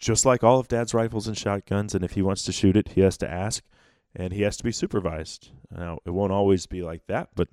just 0.00 0.26
like 0.26 0.44
all 0.44 0.58
of 0.58 0.68
Dad's 0.68 0.94
rifles 0.94 1.26
and 1.26 1.36
shotguns. 1.36 1.94
And 1.94 2.04
if 2.04 2.12
he 2.12 2.22
wants 2.22 2.42
to 2.44 2.52
shoot 2.52 2.76
it, 2.76 2.90
he 2.90 3.00
has 3.02 3.16
to 3.18 3.30
ask, 3.30 3.62
and 4.14 4.32
he 4.32 4.42
has 4.42 4.56
to 4.58 4.64
be 4.64 4.72
supervised. 4.72 5.50
Now 5.70 5.98
it 6.04 6.10
won't 6.10 6.32
always 6.32 6.66
be 6.66 6.82
like 6.82 7.06
that, 7.06 7.30
but 7.34 7.48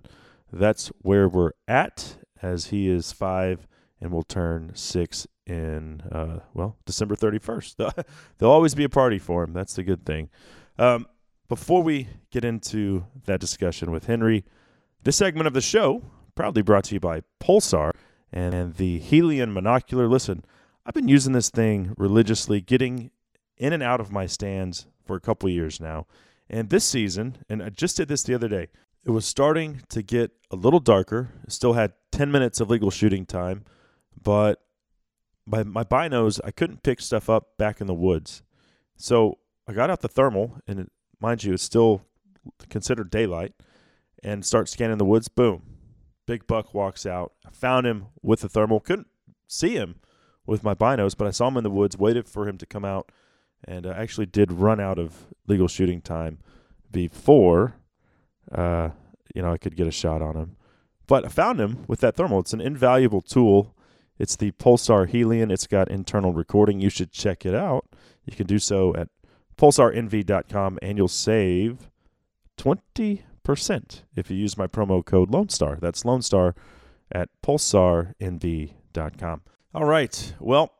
that's 0.51 0.87
where 1.01 1.27
we're 1.27 1.51
at 1.67 2.17
as 2.41 2.67
he 2.67 2.89
is 2.89 3.11
five 3.11 3.67
and 3.99 4.11
will 4.11 4.23
turn 4.23 4.71
six 4.73 5.27
in 5.45 6.01
uh, 6.11 6.39
well 6.53 6.77
December 6.85 7.15
31st. 7.15 8.05
There'll 8.37 8.53
always 8.53 8.75
be 8.75 8.83
a 8.83 8.89
party 8.89 9.19
for 9.19 9.43
him. 9.43 9.53
That's 9.53 9.75
the 9.75 9.83
good 9.83 10.05
thing. 10.05 10.29
Um, 10.77 11.07
before 11.47 11.83
we 11.83 12.07
get 12.31 12.45
into 12.45 13.05
that 13.25 13.39
discussion 13.39 13.91
with 13.91 14.05
Henry, 14.05 14.45
this 15.03 15.17
segment 15.17 15.47
of 15.47 15.53
the 15.53 15.61
show 15.61 16.03
proudly 16.35 16.61
brought 16.61 16.85
to 16.85 16.95
you 16.95 16.99
by 16.99 17.21
Pulsar 17.41 17.91
and 18.31 18.75
the 18.75 18.99
Helion 18.99 19.51
Monocular. 19.53 20.09
Listen, 20.09 20.45
I've 20.91 20.95
been 20.95 21.07
using 21.07 21.31
this 21.31 21.49
thing 21.49 21.93
religiously, 21.95 22.59
getting 22.59 23.11
in 23.55 23.71
and 23.71 23.81
out 23.81 24.01
of 24.01 24.11
my 24.11 24.25
stands 24.25 24.87
for 25.05 25.15
a 25.15 25.21
couple 25.21 25.47
years 25.47 25.79
now. 25.79 26.05
And 26.49 26.69
this 26.69 26.83
season, 26.83 27.37
and 27.47 27.63
I 27.63 27.69
just 27.69 27.95
did 27.95 28.09
this 28.09 28.23
the 28.23 28.35
other 28.35 28.49
day, 28.49 28.67
it 29.05 29.11
was 29.11 29.25
starting 29.25 29.83
to 29.87 30.01
get 30.01 30.31
a 30.51 30.57
little 30.57 30.81
darker. 30.81 31.29
Still 31.47 31.71
had 31.71 31.93
10 32.11 32.29
minutes 32.29 32.59
of 32.59 32.69
legal 32.69 32.91
shooting 32.91 33.25
time, 33.25 33.63
but 34.21 34.63
by 35.47 35.63
my 35.63 35.85
binos, 35.85 36.41
I 36.43 36.51
couldn't 36.51 36.83
pick 36.83 36.99
stuff 36.99 37.29
up 37.29 37.57
back 37.57 37.79
in 37.79 37.87
the 37.87 37.93
woods. 37.93 38.43
So 38.97 39.37
I 39.69 39.71
got 39.71 39.89
out 39.89 40.01
the 40.01 40.09
thermal, 40.09 40.57
and 40.67 40.77
it, 40.77 40.91
mind 41.21 41.45
you, 41.45 41.53
it's 41.53 41.63
still 41.63 42.01
considered 42.67 43.09
daylight, 43.09 43.53
and 44.21 44.45
start 44.45 44.67
scanning 44.67 44.97
the 44.97 45.05
woods. 45.05 45.29
Boom. 45.29 45.61
Big 46.27 46.47
buck 46.47 46.73
walks 46.73 47.05
out. 47.05 47.31
I 47.47 47.51
found 47.51 47.87
him 47.87 48.07
with 48.21 48.41
the 48.41 48.49
thermal. 48.49 48.81
Couldn't 48.81 49.07
see 49.47 49.75
him 49.75 49.95
with 50.45 50.63
my 50.63 50.73
binos, 50.73 51.15
but 51.17 51.27
I 51.27 51.31
saw 51.31 51.47
him 51.47 51.57
in 51.57 51.63
the 51.63 51.69
woods, 51.69 51.97
waited 51.97 52.27
for 52.27 52.47
him 52.47 52.57
to 52.57 52.65
come 52.65 52.85
out, 52.85 53.11
and 53.63 53.85
uh, 53.85 53.93
actually 53.95 54.25
did 54.25 54.51
run 54.51 54.79
out 54.79 54.97
of 54.97 55.27
legal 55.47 55.67
shooting 55.67 56.01
time 56.01 56.39
before 56.91 57.75
uh, 58.51 58.89
you 59.33 59.41
know, 59.41 59.51
I 59.51 59.57
could 59.57 59.75
get 59.75 59.87
a 59.87 59.91
shot 59.91 60.21
on 60.21 60.35
him. 60.35 60.55
But 61.07 61.25
I 61.25 61.29
found 61.29 61.59
him 61.59 61.83
with 61.87 61.99
that 62.01 62.15
thermal. 62.15 62.39
It's 62.39 62.53
an 62.53 62.61
invaluable 62.61 63.21
tool. 63.21 63.75
It's 64.17 64.35
the 64.35 64.51
Pulsar 64.51 65.09
Helion. 65.09 65.51
It's 65.51 65.67
got 65.67 65.89
internal 65.89 66.33
recording. 66.33 66.79
You 66.79 66.89
should 66.89 67.11
check 67.11 67.45
it 67.45 67.55
out. 67.55 67.85
You 68.25 68.35
can 68.35 68.47
do 68.47 68.59
so 68.59 68.95
at 68.95 69.09
pulsarnv.com 69.57 70.79
and 70.81 70.97
you'll 70.97 71.07
save 71.07 71.89
20% 72.57 73.23
if 74.15 74.29
you 74.29 74.37
use 74.37 74.57
my 74.57 74.67
promo 74.67 75.03
code 75.03 75.31
Lone 75.31 75.49
Star. 75.49 75.77
That's 75.81 76.05
Lone 76.05 76.21
Star 76.21 76.55
at 77.11 77.29
pulsarnv.com. 77.43 79.41
All 79.73 79.85
right. 79.85 80.33
Well, 80.39 80.73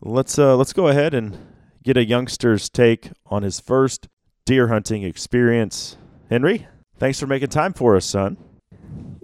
let's 0.00 0.38
uh, 0.38 0.56
let's 0.56 0.72
go 0.72 0.88
ahead 0.88 1.12
and 1.12 1.36
get 1.82 1.98
a 1.98 2.04
youngster's 2.04 2.70
take 2.70 3.10
on 3.26 3.42
his 3.42 3.60
first 3.60 4.08
deer 4.46 4.68
hunting 4.68 5.02
experience. 5.02 5.98
Henry? 6.30 6.66
Thanks 6.98 7.20
for 7.20 7.26
making 7.26 7.48
time 7.48 7.74
for 7.74 7.96
us, 7.96 8.06
son. 8.06 8.38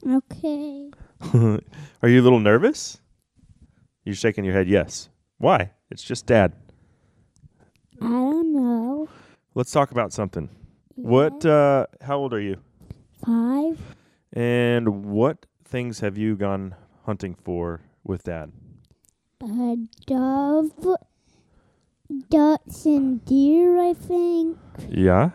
Okay. 0.07 0.91
Are 2.03 2.09
you 2.09 2.21
a 2.21 2.25
little 2.25 2.41
nervous? 2.41 3.01
You're 4.05 4.15
shaking 4.15 4.45
your 4.45 4.53
head 4.53 4.69
yes. 4.69 5.09
Why? 5.39 5.71
It's 5.91 6.03
just 6.03 6.27
dad. 6.27 6.53
I 8.03 8.07
don't 8.07 8.53
know. 8.53 9.09
Let's 9.55 9.71
talk 9.71 9.93
about 9.93 10.13
something. 10.13 10.51
What 10.95 11.47
uh 11.47 11.87
how 12.03 12.19
old 12.19 12.35
are 12.35 12.41
you? 12.41 12.59
Five. 13.25 13.81
And 14.35 15.07
what 15.07 15.47
things 15.65 16.01
have 16.01 16.19
you 16.19 16.37
gone 16.37 16.75
hunting 17.07 17.35
for 17.35 17.81
with 18.05 18.25
dad? 18.25 18.53
A 19.43 19.77
dove. 20.05 20.99
Ducks 22.29 22.85
and 22.85 23.25
deer, 23.25 23.81
I 23.81 23.95
think. 23.95 24.59
Yeah. 24.89 25.31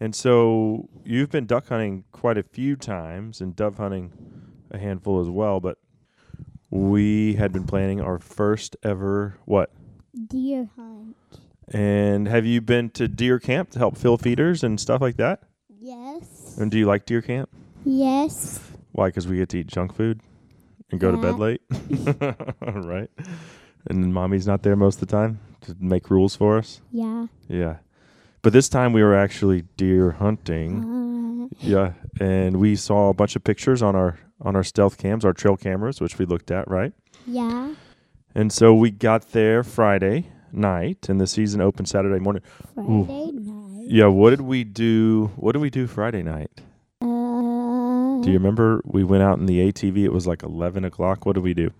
And 0.00 0.14
so 0.14 0.88
you've 1.04 1.30
been 1.30 1.44
duck 1.44 1.68
hunting 1.68 2.04
quite 2.10 2.38
a 2.38 2.42
few 2.42 2.76
times 2.76 3.42
and 3.42 3.54
dove 3.54 3.76
hunting 3.76 4.12
a 4.70 4.78
handful 4.78 5.20
as 5.20 5.28
well, 5.28 5.60
but 5.60 5.78
we 6.70 7.34
had 7.34 7.52
been 7.52 7.66
planning 7.66 8.00
our 8.00 8.18
first 8.18 8.76
ever 8.82 9.38
what? 9.44 9.70
Deer 10.26 10.70
hunt. 10.76 11.16
And 11.68 12.26
have 12.26 12.46
you 12.46 12.62
been 12.62 12.90
to 12.90 13.08
deer 13.08 13.38
camp 13.38 13.70
to 13.72 13.78
help 13.78 13.98
fill 13.98 14.16
feeders 14.16 14.64
and 14.64 14.80
stuff 14.80 15.02
like 15.02 15.16
that? 15.16 15.42
Yes. 15.68 16.56
And 16.58 16.70
do 16.70 16.78
you 16.78 16.86
like 16.86 17.04
deer 17.04 17.20
camp? 17.20 17.50
Yes. 17.84 18.60
Why? 18.92 19.08
Because 19.08 19.26
we 19.26 19.36
get 19.36 19.50
to 19.50 19.58
eat 19.58 19.66
junk 19.66 19.94
food 19.94 20.20
and 20.94 21.00
go 21.00 21.10
to 21.10 21.18
bed 21.18 21.38
late, 21.38 21.60
right? 22.86 23.10
And 23.86 24.14
mommy's 24.14 24.46
not 24.46 24.62
there 24.62 24.76
most 24.76 25.00
of 25.02 25.08
the 25.08 25.12
time 25.16 25.40
to 25.62 25.76
make 25.78 26.10
rules 26.10 26.34
for 26.36 26.56
us. 26.58 26.80
Yeah. 26.90 27.26
Yeah, 27.48 27.76
but 28.42 28.52
this 28.52 28.68
time 28.68 28.92
we 28.92 29.02
were 29.02 29.14
actually 29.14 29.62
deer 29.76 30.12
hunting. 30.12 30.70
Uh, 30.84 31.54
Yeah, 31.60 31.92
and 32.20 32.56
we 32.56 32.74
saw 32.76 33.10
a 33.10 33.14
bunch 33.14 33.36
of 33.36 33.44
pictures 33.44 33.82
on 33.82 33.94
our 33.94 34.18
on 34.40 34.56
our 34.56 34.64
stealth 34.64 34.96
cams, 34.98 35.24
our 35.24 35.32
trail 35.32 35.56
cameras, 35.56 36.00
which 36.00 36.18
we 36.18 36.24
looked 36.26 36.50
at, 36.50 36.68
right? 36.68 36.92
yeah. 37.26 37.74
And 38.36 38.52
so 38.52 38.74
we 38.74 38.90
got 38.90 39.30
there 39.30 39.62
Friday 39.62 40.26
night, 40.52 41.08
and 41.08 41.20
the 41.20 41.26
season 41.26 41.60
opened 41.60 41.88
Saturday 41.88 42.18
morning. 42.18 42.42
Friday 42.74 43.30
night. 43.32 43.86
Yeah, 43.88 44.06
what 44.06 44.30
did 44.30 44.40
we 44.40 44.64
do? 44.64 45.30
What 45.36 45.52
did 45.52 45.60
we 45.62 45.70
do 45.70 45.86
Friday 45.86 46.22
night? 46.22 46.50
Do 48.24 48.30
you 48.30 48.38
remember? 48.38 48.80
We 48.84 49.04
went 49.04 49.22
out 49.22 49.38
in 49.38 49.46
the 49.46 49.70
ATV. 49.72 50.04
It 50.04 50.12
was 50.12 50.26
like 50.26 50.42
eleven 50.42 50.84
o'clock. 50.84 51.26
What 51.26 51.34
did 51.34 51.42
we 51.44 51.54
do? 51.54 51.70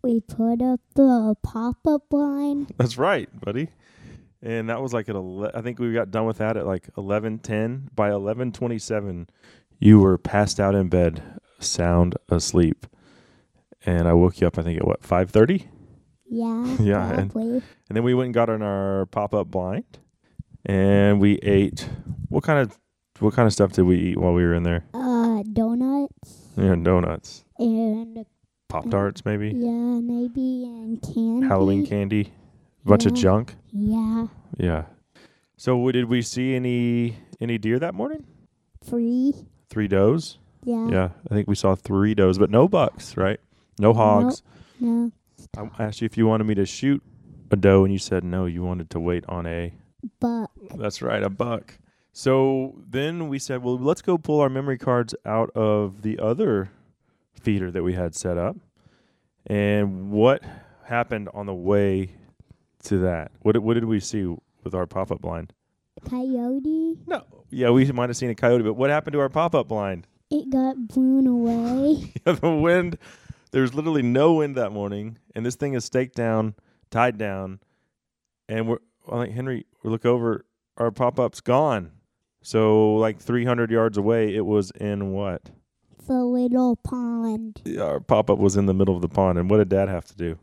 we 0.00 0.20
put 0.20 0.62
up 0.62 0.78
the 0.94 1.34
pop-up 1.42 2.12
line. 2.12 2.68
That's 2.76 2.96
right, 2.96 3.28
buddy. 3.40 3.68
And 4.40 4.68
that 4.70 4.80
was 4.80 4.92
like 4.94 5.08
at 5.08 5.16
11, 5.16 5.58
I 5.58 5.60
think 5.60 5.80
we 5.80 5.92
got 5.92 6.12
done 6.12 6.24
with 6.24 6.38
that 6.38 6.56
at 6.56 6.64
like 6.66 6.88
eleven 6.96 7.38
ten. 7.40 7.88
By 7.94 8.10
eleven 8.12 8.52
twenty 8.52 8.78
seven, 8.78 9.28
you 9.80 9.98
were 9.98 10.16
passed 10.16 10.60
out 10.60 10.74
in 10.76 10.88
bed, 10.88 11.20
sound 11.58 12.14
asleep, 12.28 12.86
and 13.84 14.06
I 14.06 14.12
woke 14.12 14.40
you 14.40 14.46
up. 14.46 14.56
I 14.58 14.62
think 14.62 14.78
at 14.80 14.86
what 14.86 15.02
five 15.02 15.30
thirty. 15.30 15.68
Yeah. 16.30 16.76
Yeah, 16.80 17.10
and- 17.20 17.34
And 17.34 17.62
then 17.88 18.04
we 18.04 18.14
went 18.14 18.26
and 18.26 18.34
got 18.34 18.48
on 18.50 18.62
our 18.62 19.06
pop 19.06 19.34
up 19.34 19.48
blind, 19.50 19.98
and 20.64 21.20
we 21.20 21.38
ate. 21.38 21.88
What 22.28 22.44
kind 22.44 22.60
of 22.60 22.78
what 23.18 23.34
kind 23.34 23.46
of 23.46 23.52
stuff 23.52 23.72
did 23.72 23.82
we 23.82 23.96
eat 23.98 24.18
while 24.18 24.32
we 24.34 24.44
were 24.44 24.54
in 24.54 24.62
there? 24.62 24.84
Uh, 24.94 25.17
Uh, 25.38 25.42
donuts 25.52 26.48
Yeah, 26.56 26.74
donuts, 26.74 27.44
and 27.58 28.26
pop 28.68 28.90
tarts, 28.90 29.24
maybe 29.24 29.48
yeah, 29.48 30.00
maybe 30.00 30.64
and 30.64 31.00
candy. 31.00 31.46
Halloween 31.46 31.86
candy, 31.86 32.32
bunch 32.84 33.06
of 33.06 33.12
Yeah. 33.16 33.22
junk. 33.22 33.54
Yeah. 33.72 34.26
Yeah. 34.58 34.84
So 35.56 35.72
w- 35.76 35.92
did 35.92 36.06
we 36.06 36.22
see 36.22 36.54
any 36.56 37.16
any 37.40 37.56
deer 37.56 37.78
that 37.78 37.94
morning? 37.94 38.24
Free. 38.82 39.32
Three 39.68 39.86
does. 39.86 40.38
Yeah. 40.64 40.88
Yeah, 40.90 41.08
I 41.30 41.34
think 41.34 41.46
we 41.48 41.54
saw 41.54 41.76
three 41.76 42.14
does, 42.14 42.36
but 42.38 42.50
no 42.50 42.66
bucks, 42.66 43.16
right? 43.16 43.38
No 43.78 43.92
hogs. 43.94 44.42
No. 44.80 45.12
I 45.56 45.68
asked 45.84 46.00
you 46.00 46.06
if 46.06 46.16
you 46.18 46.26
wanted 46.26 46.44
me 46.48 46.54
to 46.56 46.66
shoot 46.66 47.00
a 47.52 47.56
doe, 47.56 47.84
and 47.84 47.92
you 47.92 47.98
said 47.98 48.24
no. 48.24 48.46
You 48.46 48.64
wanted 48.64 48.90
to 48.90 48.98
wait 49.00 49.24
on 49.28 49.46
a. 49.46 49.72
But 50.20 50.48
That's 50.76 51.00
right, 51.00 51.22
a 51.22 51.30
buck. 51.30 51.78
So 52.18 52.74
then 52.84 53.28
we 53.28 53.38
said, 53.38 53.62
well, 53.62 53.78
let's 53.78 54.02
go 54.02 54.18
pull 54.18 54.40
our 54.40 54.48
memory 54.48 54.76
cards 54.76 55.14
out 55.24 55.50
of 55.50 56.02
the 56.02 56.18
other 56.18 56.72
feeder 57.40 57.70
that 57.70 57.84
we 57.84 57.94
had 57.94 58.16
set 58.16 58.36
up. 58.36 58.56
And 59.46 60.10
what 60.10 60.42
happened 60.86 61.28
on 61.32 61.46
the 61.46 61.54
way 61.54 62.16
to 62.86 62.98
that? 62.98 63.30
What 63.42 63.52
did, 63.52 63.60
what 63.60 63.74
did 63.74 63.84
we 63.84 64.00
see 64.00 64.34
with 64.64 64.74
our 64.74 64.84
pop 64.84 65.12
up 65.12 65.20
blind? 65.20 65.52
coyote, 66.10 66.98
No. 67.06 67.22
Yeah, 67.50 67.70
we 67.70 67.84
might 67.92 68.08
have 68.08 68.16
seen 68.16 68.30
a 68.30 68.34
coyote, 68.34 68.64
but 68.64 68.74
what 68.74 68.90
happened 68.90 69.12
to 69.12 69.20
our 69.20 69.28
pop 69.28 69.54
up 69.54 69.68
blind? 69.68 70.08
it 70.28 70.50
got 70.50 70.88
blown 70.88 71.28
away. 71.28 72.12
yeah, 72.26 72.32
the 72.32 72.50
wind 72.50 72.98
there 73.52 73.62
was 73.62 73.74
literally 73.74 74.02
no 74.02 74.34
wind 74.34 74.56
that 74.56 74.72
morning, 74.72 75.18
and 75.36 75.46
this 75.46 75.54
thing 75.54 75.74
is 75.74 75.84
staked 75.84 76.16
down, 76.16 76.56
tied 76.90 77.16
down, 77.16 77.60
and 78.48 78.66
we're 78.66 78.78
I'm 79.08 79.18
like 79.18 79.30
Henry. 79.30 79.66
We 79.84 79.90
look 79.90 80.04
over, 80.04 80.44
our 80.76 80.90
pop 80.90 81.20
up's 81.20 81.40
gone. 81.40 81.92
So 82.48 82.94
like 82.94 83.18
300 83.20 83.70
yards 83.70 83.98
away, 83.98 84.34
it 84.34 84.46
was 84.46 84.70
in 84.70 85.12
what? 85.12 85.50
The 86.06 86.14
little 86.14 86.76
pond. 86.76 87.60
Our 87.78 88.00
pop 88.00 88.30
up 88.30 88.38
was 88.38 88.56
in 88.56 88.64
the 88.64 88.72
middle 88.72 88.96
of 88.96 89.02
the 89.02 89.08
pond, 89.08 89.36
and 89.36 89.50
what 89.50 89.58
did 89.58 89.68
Dad 89.68 89.90
have 89.90 90.06
to 90.06 90.16
do? 90.16 90.38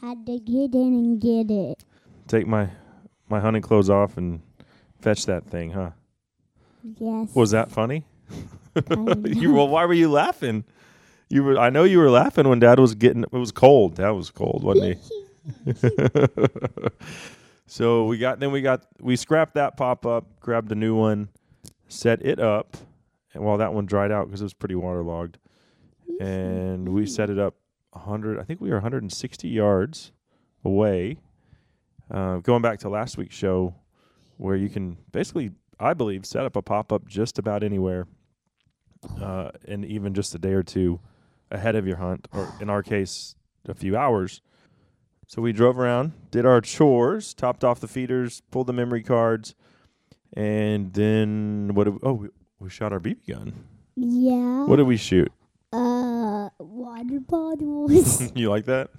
Had 0.00 0.24
to 0.26 0.38
get 0.38 0.72
in 0.72 0.94
and 0.94 1.20
get 1.20 1.50
it. 1.50 1.84
Take 2.28 2.46
my 2.46 2.70
my 3.28 3.40
hunting 3.40 3.60
clothes 3.60 3.90
off 3.90 4.16
and 4.16 4.40
fetch 5.00 5.26
that 5.26 5.46
thing, 5.46 5.72
huh? 5.72 5.90
Yes. 6.96 7.34
Was 7.34 7.50
that 7.50 7.72
funny? 7.72 8.04
You 9.24 9.52
well, 9.54 9.66
why 9.66 9.84
were 9.84 9.94
you 9.94 10.08
laughing? 10.08 10.62
You 11.28 11.42
were. 11.42 11.58
I 11.58 11.70
know 11.70 11.82
you 11.82 11.98
were 11.98 12.10
laughing 12.10 12.48
when 12.48 12.60
Dad 12.60 12.78
was 12.78 12.94
getting. 12.94 13.24
It 13.24 13.32
was 13.32 13.50
cold. 13.50 13.96
That 13.96 14.10
was 14.10 14.30
cold, 14.30 14.62
wasn't 14.62 14.96
he? 15.64 15.74
so 17.66 18.04
we 18.04 18.18
got. 18.18 18.38
Then 18.38 18.52
we 18.52 18.62
got. 18.62 18.86
We 19.00 19.16
scrapped 19.16 19.54
that 19.54 19.76
pop 19.76 20.06
up. 20.06 20.38
Grabbed 20.38 20.70
a 20.70 20.76
new 20.76 20.94
one. 20.94 21.30
Set 21.88 22.24
it 22.24 22.38
up. 22.38 22.76
And 23.34 23.44
while 23.44 23.58
that 23.58 23.72
one 23.72 23.86
dried 23.86 24.12
out 24.12 24.26
because 24.26 24.40
it 24.40 24.44
was 24.44 24.54
pretty 24.54 24.74
waterlogged, 24.74 25.38
and 26.20 26.88
we 26.88 27.06
set 27.06 27.30
it 27.30 27.38
up 27.38 27.54
100. 27.90 28.38
I 28.38 28.42
think 28.42 28.60
we 28.60 28.68
were 28.68 28.76
160 28.76 29.48
yards 29.48 30.12
away. 30.64 31.18
Uh, 32.10 32.38
going 32.38 32.62
back 32.62 32.78
to 32.80 32.88
last 32.88 33.18
week's 33.18 33.34
show, 33.34 33.74
where 34.38 34.56
you 34.56 34.68
can 34.68 34.96
basically, 35.12 35.50
I 35.78 35.94
believe, 35.94 36.24
set 36.24 36.44
up 36.44 36.56
a 36.56 36.62
pop 36.62 36.92
up 36.92 37.06
just 37.06 37.38
about 37.38 37.62
anywhere, 37.62 38.06
uh, 39.20 39.50
and 39.66 39.84
even 39.84 40.14
just 40.14 40.34
a 40.34 40.38
day 40.38 40.52
or 40.52 40.62
two 40.62 41.00
ahead 41.50 41.76
of 41.76 41.86
your 41.86 41.96
hunt, 41.96 42.28
or 42.32 42.52
in 42.60 42.70
our 42.70 42.82
case, 42.82 43.34
a 43.68 43.74
few 43.74 43.96
hours. 43.96 44.40
So 45.26 45.42
we 45.42 45.52
drove 45.52 45.78
around, 45.78 46.12
did 46.30 46.46
our 46.46 46.62
chores, 46.62 47.34
topped 47.34 47.62
off 47.62 47.80
the 47.80 47.88
feeders, 47.88 48.42
pulled 48.50 48.66
the 48.66 48.72
memory 48.72 49.02
cards, 49.02 49.54
and 50.34 50.92
then 50.92 51.70
what? 51.74 51.84
Did 51.84 51.94
we, 51.94 52.00
oh, 52.02 52.12
we, 52.14 52.28
we 52.60 52.70
shot 52.70 52.92
our 52.92 53.00
BB 53.00 53.26
gun. 53.28 53.52
Yeah. 53.96 54.64
What 54.64 54.76
did 54.76 54.86
we 54.86 54.96
shoot? 54.96 55.30
Uh, 55.72 56.48
water 56.58 57.20
bottles. 57.20 58.32
you 58.34 58.48
like 58.50 58.64
that? 58.66 58.90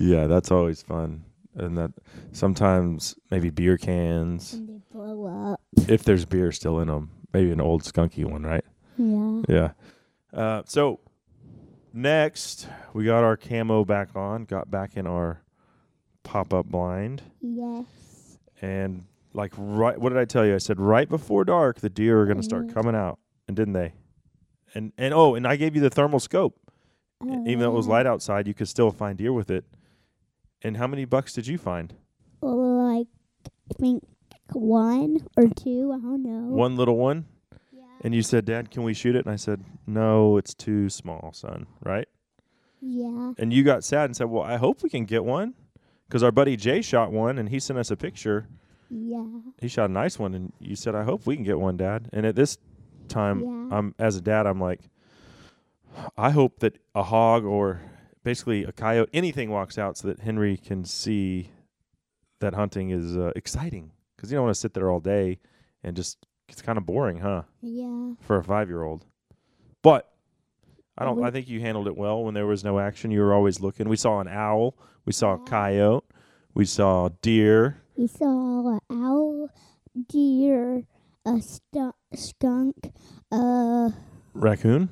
yeah, 0.00 0.26
that's 0.26 0.50
always 0.50 0.82
fun. 0.82 1.24
And 1.56 1.78
that 1.78 1.92
sometimes 2.32 3.14
maybe 3.30 3.50
beer 3.50 3.78
cans, 3.78 4.54
and 4.54 4.68
they 4.68 4.80
blow 4.92 5.52
up. 5.52 5.60
if 5.88 6.02
there's 6.02 6.24
beer 6.24 6.50
still 6.50 6.80
in 6.80 6.88
them, 6.88 7.10
maybe 7.32 7.52
an 7.52 7.60
old 7.60 7.82
skunky 7.84 8.24
one, 8.24 8.42
right? 8.42 8.64
Yeah. 8.98 9.42
Yeah. 9.48 9.70
Uh, 10.38 10.62
so 10.66 10.98
next, 11.92 12.66
we 12.92 13.04
got 13.04 13.22
our 13.22 13.36
camo 13.36 13.84
back 13.84 14.16
on, 14.16 14.44
got 14.46 14.68
back 14.70 14.96
in 14.96 15.06
our 15.06 15.42
pop 16.24 16.52
up 16.52 16.66
blind, 16.66 17.22
Yes. 17.40 17.84
and 18.60 19.04
like 19.34 19.52
right, 19.56 19.98
what 20.00 20.10
did 20.10 20.18
I 20.18 20.24
tell 20.24 20.46
you? 20.46 20.54
I 20.54 20.58
said 20.58 20.80
right 20.80 21.08
before 21.08 21.44
dark, 21.44 21.80
the 21.80 21.90
deer 21.90 22.20
are 22.20 22.24
going 22.26 22.36
to 22.38 22.42
start 22.42 22.66
Mhm. 22.68 22.74
coming 22.74 22.94
out, 22.94 23.18
and 23.48 23.56
didn't 23.56 23.74
they? 23.74 23.92
And 24.74 24.92
and 24.96 25.12
oh, 25.12 25.34
and 25.34 25.46
I 25.46 25.56
gave 25.56 25.74
you 25.74 25.80
the 25.82 25.90
thermal 25.90 26.20
scope. 26.20 26.58
Even 27.22 27.60
though 27.60 27.70
it 27.70 27.74
was 27.74 27.86
Uh, 27.86 27.90
light 27.92 28.06
outside, 28.06 28.46
you 28.46 28.54
could 28.54 28.68
still 28.68 28.90
find 28.90 29.16
deer 29.18 29.32
with 29.32 29.50
it. 29.50 29.64
And 30.62 30.76
how 30.76 30.86
many 30.86 31.04
bucks 31.04 31.32
did 31.32 31.46
you 31.46 31.56
find? 31.58 31.94
Like, 32.42 33.06
I 33.70 33.74
think 33.80 34.04
one 34.52 35.26
or 35.36 35.48
two. 35.48 35.92
I 35.92 35.98
don't 35.98 36.22
know. 36.22 36.54
One 36.54 36.76
little 36.76 36.96
one. 36.98 37.24
Yeah. 37.72 37.82
And 38.02 38.14
you 38.14 38.22
said, 38.22 38.44
Dad, 38.44 38.70
can 38.70 38.82
we 38.82 38.92
shoot 38.92 39.16
it? 39.16 39.24
And 39.24 39.32
I 39.32 39.36
said, 39.36 39.64
No, 39.86 40.36
it's 40.36 40.54
too 40.54 40.90
small, 40.90 41.32
son. 41.32 41.66
Right? 41.82 42.08
Yeah. 42.80 43.32
And 43.38 43.52
you 43.52 43.62
got 43.64 43.84
sad 43.84 44.06
and 44.06 44.16
said, 44.16 44.26
Well, 44.26 44.42
I 44.42 44.56
hope 44.56 44.82
we 44.82 44.90
can 44.90 45.04
get 45.06 45.24
one. 45.24 45.54
Because 46.06 46.22
our 46.22 46.32
buddy 46.32 46.56
Jay 46.56 46.82
shot 46.82 47.10
one 47.10 47.38
and 47.38 47.48
he 47.48 47.58
sent 47.58 47.78
us 47.78 47.90
a 47.90 47.96
picture. 47.96 48.48
Yeah. 48.90 49.24
He 49.60 49.68
shot 49.68 49.90
a 49.90 49.92
nice 49.92 50.18
one. 50.18 50.34
And 50.34 50.52
you 50.60 50.76
said, 50.76 50.94
I 50.94 51.04
hope 51.04 51.26
we 51.26 51.34
can 51.36 51.44
get 51.44 51.58
one, 51.58 51.76
Dad. 51.76 52.08
And 52.12 52.24
at 52.26 52.36
this 52.36 52.58
time, 53.08 53.40
Yeah. 53.40 53.76
I'm 53.76 53.94
as 53.98 54.16
a 54.16 54.20
dad, 54.20 54.46
I'm 54.46 54.60
like, 54.60 54.80
I 56.16 56.30
hope 56.30 56.60
that 56.60 56.78
a 56.94 57.02
hog 57.02 57.44
or 57.44 57.80
basically 58.22 58.64
a 58.64 58.72
coyote, 58.72 59.10
anything 59.12 59.50
walks 59.50 59.78
out 59.78 59.96
so 59.96 60.08
that 60.08 60.20
Henry 60.20 60.56
can 60.56 60.84
see 60.84 61.50
that 62.40 62.54
hunting 62.54 62.90
is 62.90 63.16
uh, 63.16 63.32
exciting. 63.36 63.90
Because 64.16 64.30
you 64.30 64.36
don't 64.36 64.44
want 64.44 64.54
to 64.54 64.60
sit 64.60 64.74
there 64.74 64.90
all 64.90 65.00
day 65.00 65.38
and 65.82 65.94
just, 65.96 66.26
it's 66.48 66.62
kind 66.62 66.78
of 66.78 66.86
boring, 66.86 67.18
huh? 67.18 67.42
Yeah. 67.62 68.12
for 68.20 68.38
a 68.38 68.44
five 68.44 68.68
year 68.68 68.82
old. 68.82 69.04
But 69.82 70.10
I 70.96 71.04
don't 71.04 71.22
I 71.24 71.30
think 71.30 71.48
you 71.48 71.60
handled 71.60 71.88
it 71.88 71.96
well 71.96 72.24
when 72.24 72.34
there 72.34 72.46
was 72.46 72.64
no 72.64 72.78
action. 72.78 73.10
You 73.10 73.20
were 73.20 73.34
always 73.34 73.60
looking. 73.60 73.88
We 73.88 73.96
saw 73.96 74.20
an 74.20 74.28
owl, 74.28 74.76
we 75.04 75.12
saw 75.12 75.34
a 75.34 75.38
coyote, 75.38 76.04
we 76.54 76.64
saw 76.64 77.10
deer. 77.20 77.82
We 77.96 78.06
saw 78.06 78.68
an 78.74 78.80
owl, 78.90 79.48
deer, 80.08 80.84
a 81.24 81.40
stu- 81.40 81.94
skunk, 82.14 82.92
a, 83.30 83.92
Raccoon, 84.34 84.88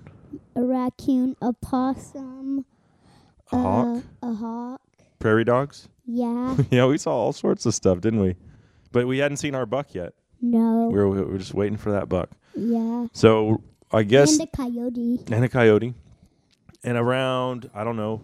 a 0.55 0.63
raccoon, 0.63 1.37
a 1.43 1.53
possum, 1.53 2.65
a 3.51 3.59
hawk, 3.59 4.05
uh, 4.23 4.27
a 4.29 4.35
hawk. 4.35 4.81
prairie 5.19 5.45
dogs. 5.45 5.89
Yeah. 6.07 6.57
yeah, 6.71 6.87
we 6.87 6.97
saw 6.99 7.13
all 7.13 7.33
sorts 7.33 7.67
of 7.67 7.75
stuff, 7.75 8.01
didn't 8.01 8.21
we? 8.21 8.37
But 8.93 9.07
we 9.07 9.19
hadn't 9.19 9.39
seen 9.39 9.55
our 9.55 9.67
buck 9.67 9.95
yet. 9.95 10.13
no. 10.41 10.89
We 10.93 10.95
were, 10.99 11.09
we 11.09 11.23
were 11.23 11.39
just 11.39 11.55
waiting 11.55 11.77
for 11.77 11.91
that 11.93 12.09
buck. 12.09 12.31
yeah. 12.55 13.07
So 13.13 13.63
I 13.91 14.05
guess 14.05 14.39
and 14.39 14.49
a 14.49 14.57
coyote. 14.57 15.21
and 15.31 15.45
a 15.45 15.49
coyote. 15.49 15.95
And 16.85 16.97
around, 16.97 17.69
I 17.75 17.85
don't 17.85 17.97
know, 17.97 18.23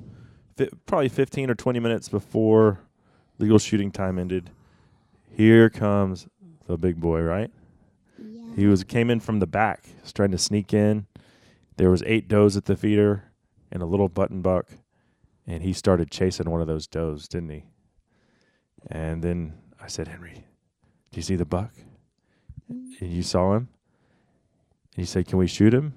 fi- 0.56 0.70
probably 0.86 1.08
15 1.08 1.50
or 1.50 1.54
20 1.54 1.78
minutes 1.80 2.08
before 2.08 2.80
legal 3.38 3.58
shooting 3.58 3.90
time 3.92 4.18
ended, 4.18 4.50
here 5.38 5.70
comes 5.70 6.26
the 6.66 6.76
big 6.76 7.00
boy, 7.00 7.20
right? 7.22 7.50
Yeah. 8.18 8.56
He 8.56 8.66
was 8.66 8.82
came 8.84 9.08
in 9.08 9.20
from 9.20 9.38
the 9.38 9.46
back, 9.46 9.84
was 10.02 10.12
trying 10.12 10.32
to 10.32 10.38
sneak 10.38 10.74
in. 10.74 11.06
There 11.76 11.90
was 11.90 12.02
eight 12.04 12.26
does 12.26 12.56
at 12.56 12.64
the 12.64 12.76
feeder 12.76 13.24
and 13.70 13.82
a 13.82 13.86
little 13.86 14.08
button 14.08 14.42
buck, 14.42 14.66
and 15.46 15.62
he 15.62 15.72
started 15.72 16.10
chasing 16.10 16.50
one 16.50 16.60
of 16.60 16.66
those 16.66 16.88
does, 16.88 17.28
didn't 17.28 17.50
he? 17.50 17.64
And 18.90 19.22
then 19.22 19.54
I 19.80 19.86
said, 19.86 20.08
Henry, 20.08 20.44
do 21.12 21.16
you 21.16 21.22
see 21.22 21.36
the 21.36 21.44
buck? 21.44 21.72
Mm-hmm. 22.70 23.04
And 23.04 23.12
you 23.12 23.22
saw 23.22 23.54
him. 23.54 23.68
And 24.96 25.02
he 25.02 25.04
said, 25.04 25.28
Can 25.28 25.38
we 25.38 25.46
shoot 25.46 25.72
him? 25.72 25.94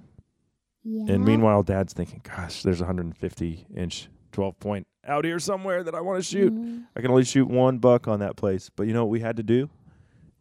yeah. 0.84 1.14
And 1.14 1.26
meanwhile, 1.26 1.64
Dad's 1.64 1.94
thinking, 1.94 2.22
"Gosh, 2.24 2.62
there's 2.62 2.82
a 2.82 2.86
150 2.86 3.66
inch 3.76 4.08
12 4.32 4.60
point 4.60 4.88
out 5.06 5.26
here 5.26 5.40
somewhere 5.40 5.84
that 5.84 5.96
I 5.96 6.02
want 6.02 6.20
to 6.20 6.24
shoot. 6.24 6.54
Yeah. 6.54 6.80
I 6.96 7.02
can 7.02 7.12
only 7.12 7.24
shoot 7.24 7.48
one 7.48 7.80
buck 7.80 8.08
on 8.08 8.20
that 8.20 8.36
place. 8.36 8.70
But 8.76 8.88
you 8.88 8.94
know 8.94 9.04
what 9.04 9.12
we 9.12 9.20
had 9.20 9.38
to 9.38 9.44
do? 9.44 9.70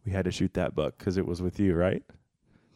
We 0.05 0.11
had 0.11 0.25
to 0.25 0.31
shoot 0.31 0.53
that 0.55 0.75
buck 0.75 0.97
because 0.97 1.17
it 1.17 1.25
was 1.25 1.41
with 1.41 1.59
you, 1.59 1.75
right? 1.75 2.03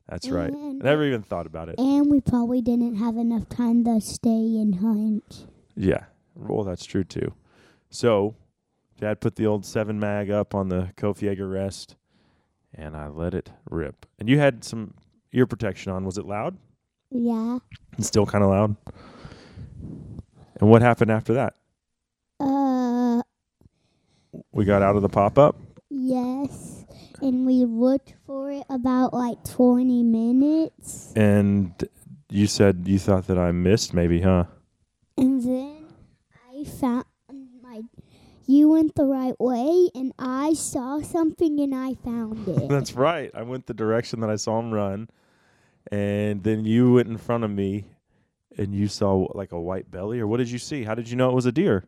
That's 0.08 0.30
right. 0.30 0.51
I 0.54 0.71
never 0.73 1.04
even 1.04 1.23
thought 1.23 1.47
about 1.47 1.69
it. 1.69 1.80
And 1.80 2.12
we 2.12 2.21
probably 2.21 2.62
didn't 2.62 2.95
have 2.95 3.17
enough 3.17 3.49
time 3.49 3.84
to 3.86 3.99
stay 3.99 4.30
and 4.30 4.75
hunt. 4.75 5.47
Yeah. 5.75 6.06
Well, 6.36 6.63
that's 6.63 6.86
true 6.86 7.04
too. 7.04 7.34
So, 7.89 8.36
Dad 8.99 9.19
put 9.19 9.36
the 9.36 9.47
old 9.47 9.65
seven 9.65 9.99
mag 9.99 10.30
up 10.30 10.54
on 10.54 10.69
the 10.69 10.91
Kofiega 10.95 11.51
rest, 11.51 11.95
and 12.73 12.95
I 12.95 13.08
let 13.08 13.34
it 13.34 13.51
rip. 13.69 14.06
And 14.19 14.30
you 14.30 14.38
had 14.38 14.63
some 14.63 14.93
ear 15.32 15.47
protection 15.47 15.91
on. 15.91 16.06
Was 16.06 16.17
it 16.17 16.25
loud? 16.25 16.58
Yeah. 17.10 17.60
And 17.95 18.06
still 18.06 18.25
kind 18.25 18.43
of 18.43 18.49
loud. 18.51 18.75
And 20.59 20.69
what 20.69 20.81
happened 20.81 21.11
after 21.11 21.33
that? 21.33 21.55
Uh, 22.39 23.21
We 24.51 24.65
got 24.65 24.81
out 24.81 24.95
of 24.95 25.01
the 25.01 25.09
pop 25.09 25.37
up. 25.37 25.55
yes. 25.89 26.71
And 27.21 27.45
we 27.45 27.63
looked 27.63 28.13
for 28.25 28.51
it 28.51 28.65
about 28.69 29.13
like 29.13 29.41
20 29.45 30.03
minutes. 30.03 31.13
And 31.15 31.71
you 32.29 32.45
said 32.45 32.83
you 32.85 32.99
thought 32.99 33.27
that 33.27 33.37
I 33.39 33.51
missed, 33.53 33.93
maybe, 33.93 34.19
huh? 34.21 34.45
And 35.17 35.41
then 35.41 35.85
I 36.53 36.65
found 36.65 37.05
my. 37.63 37.81
You 38.47 38.69
went 38.69 38.95
the 38.95 39.05
right 39.05 39.39
way, 39.39 39.89
and 39.95 40.11
I 40.19 40.53
saw 40.53 41.01
something 41.01 41.59
and 41.61 41.73
I 41.73 41.93
found 41.95 42.45
it. 42.49 42.67
That's 42.67 42.93
right. 42.93 43.31
I 43.33 43.43
went 43.43 43.65
the 43.67 43.73
direction 43.73 44.19
that 44.19 44.29
I 44.29 44.35
saw 44.35 44.59
him 44.59 44.71
run, 44.73 45.09
and 45.91 46.43
then 46.43 46.65
you 46.65 46.93
went 46.93 47.07
in 47.07 47.17
front 47.17 47.45
of 47.45 47.49
me, 47.49 47.85
and 48.57 48.73
you 48.73 48.87
saw 48.87 49.27
like 49.33 49.51
a 49.51 49.59
white 49.59 49.89
belly, 49.91 50.19
or 50.19 50.27
what 50.27 50.37
did 50.37 50.49
you 50.49 50.59
see? 50.59 50.83
How 50.83 50.95
did 50.95 51.09
you 51.09 51.15
know 51.15 51.29
it 51.29 51.35
was 51.35 51.45
a 51.45 51.51
deer? 51.51 51.85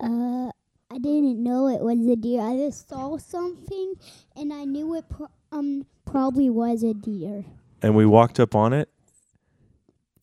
Uh, 0.00 0.50
I 0.90 0.98
didn't 0.98 1.42
know 1.42 1.68
it 1.68 1.80
was 1.80 2.06
a 2.06 2.16
deer. 2.16 2.40
I 2.40 2.56
just 2.56 2.88
saw 2.88 3.18
something, 3.18 3.94
and 4.36 4.52
I 4.52 4.64
knew 4.64 4.94
it 4.94 5.08
pro- 5.08 5.30
um 5.52 5.86
probably 6.04 6.48
was 6.50 6.82
a 6.82 6.94
deer. 6.94 7.44
And 7.82 7.94
we 7.94 8.06
walked 8.06 8.40
up 8.40 8.54
on 8.54 8.72
it, 8.72 8.88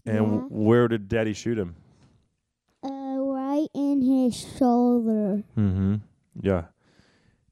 and 0.05 0.15
Yeah. 0.33 0.39
where 0.49 0.87
did 0.87 1.07
Daddy 1.07 1.33
shoot 1.33 1.57
him? 1.57 1.75
Uh, 2.83 3.17
right 3.19 3.67
in 3.73 4.01
his 4.01 4.35
shoulder. 4.57 5.43
Mm-hmm. 5.57 5.95
Yeah. 6.41 6.65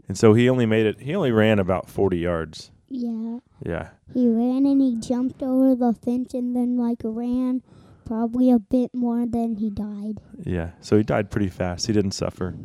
And 0.08 0.18
so 0.18 0.34
he 0.34 0.50
only 0.50 0.66
made 0.66 0.86
it. 0.86 1.00
He 1.02 1.16
only 1.16 1.32
ran 1.32 1.60
about 1.60 1.90
forty 1.90 2.18
yards. 2.20 2.72
Yeah. 2.90 3.40
Yeah. 3.66 3.90
He 4.14 4.28
ran 4.28 4.66
and 4.68 4.80
he 4.82 4.98
jumped 5.00 5.42
over 5.42 5.74
the 5.76 5.94
fence 5.94 6.34
and 6.36 6.56
then 6.56 6.78
like 6.78 7.00
ran 7.04 7.64
Probably 8.06 8.52
a 8.52 8.60
bit 8.60 8.92
more 8.94 9.26
than 9.26 9.56
he 9.56 9.70
died. 9.70 10.20
Yeah. 10.44 10.72
So 10.82 10.98
he 10.98 11.04
died 11.04 11.32
pretty 11.32 11.50
fast. 11.50 11.88
He 11.88 11.94
didn't 11.94 12.12
suffer. 12.12 12.56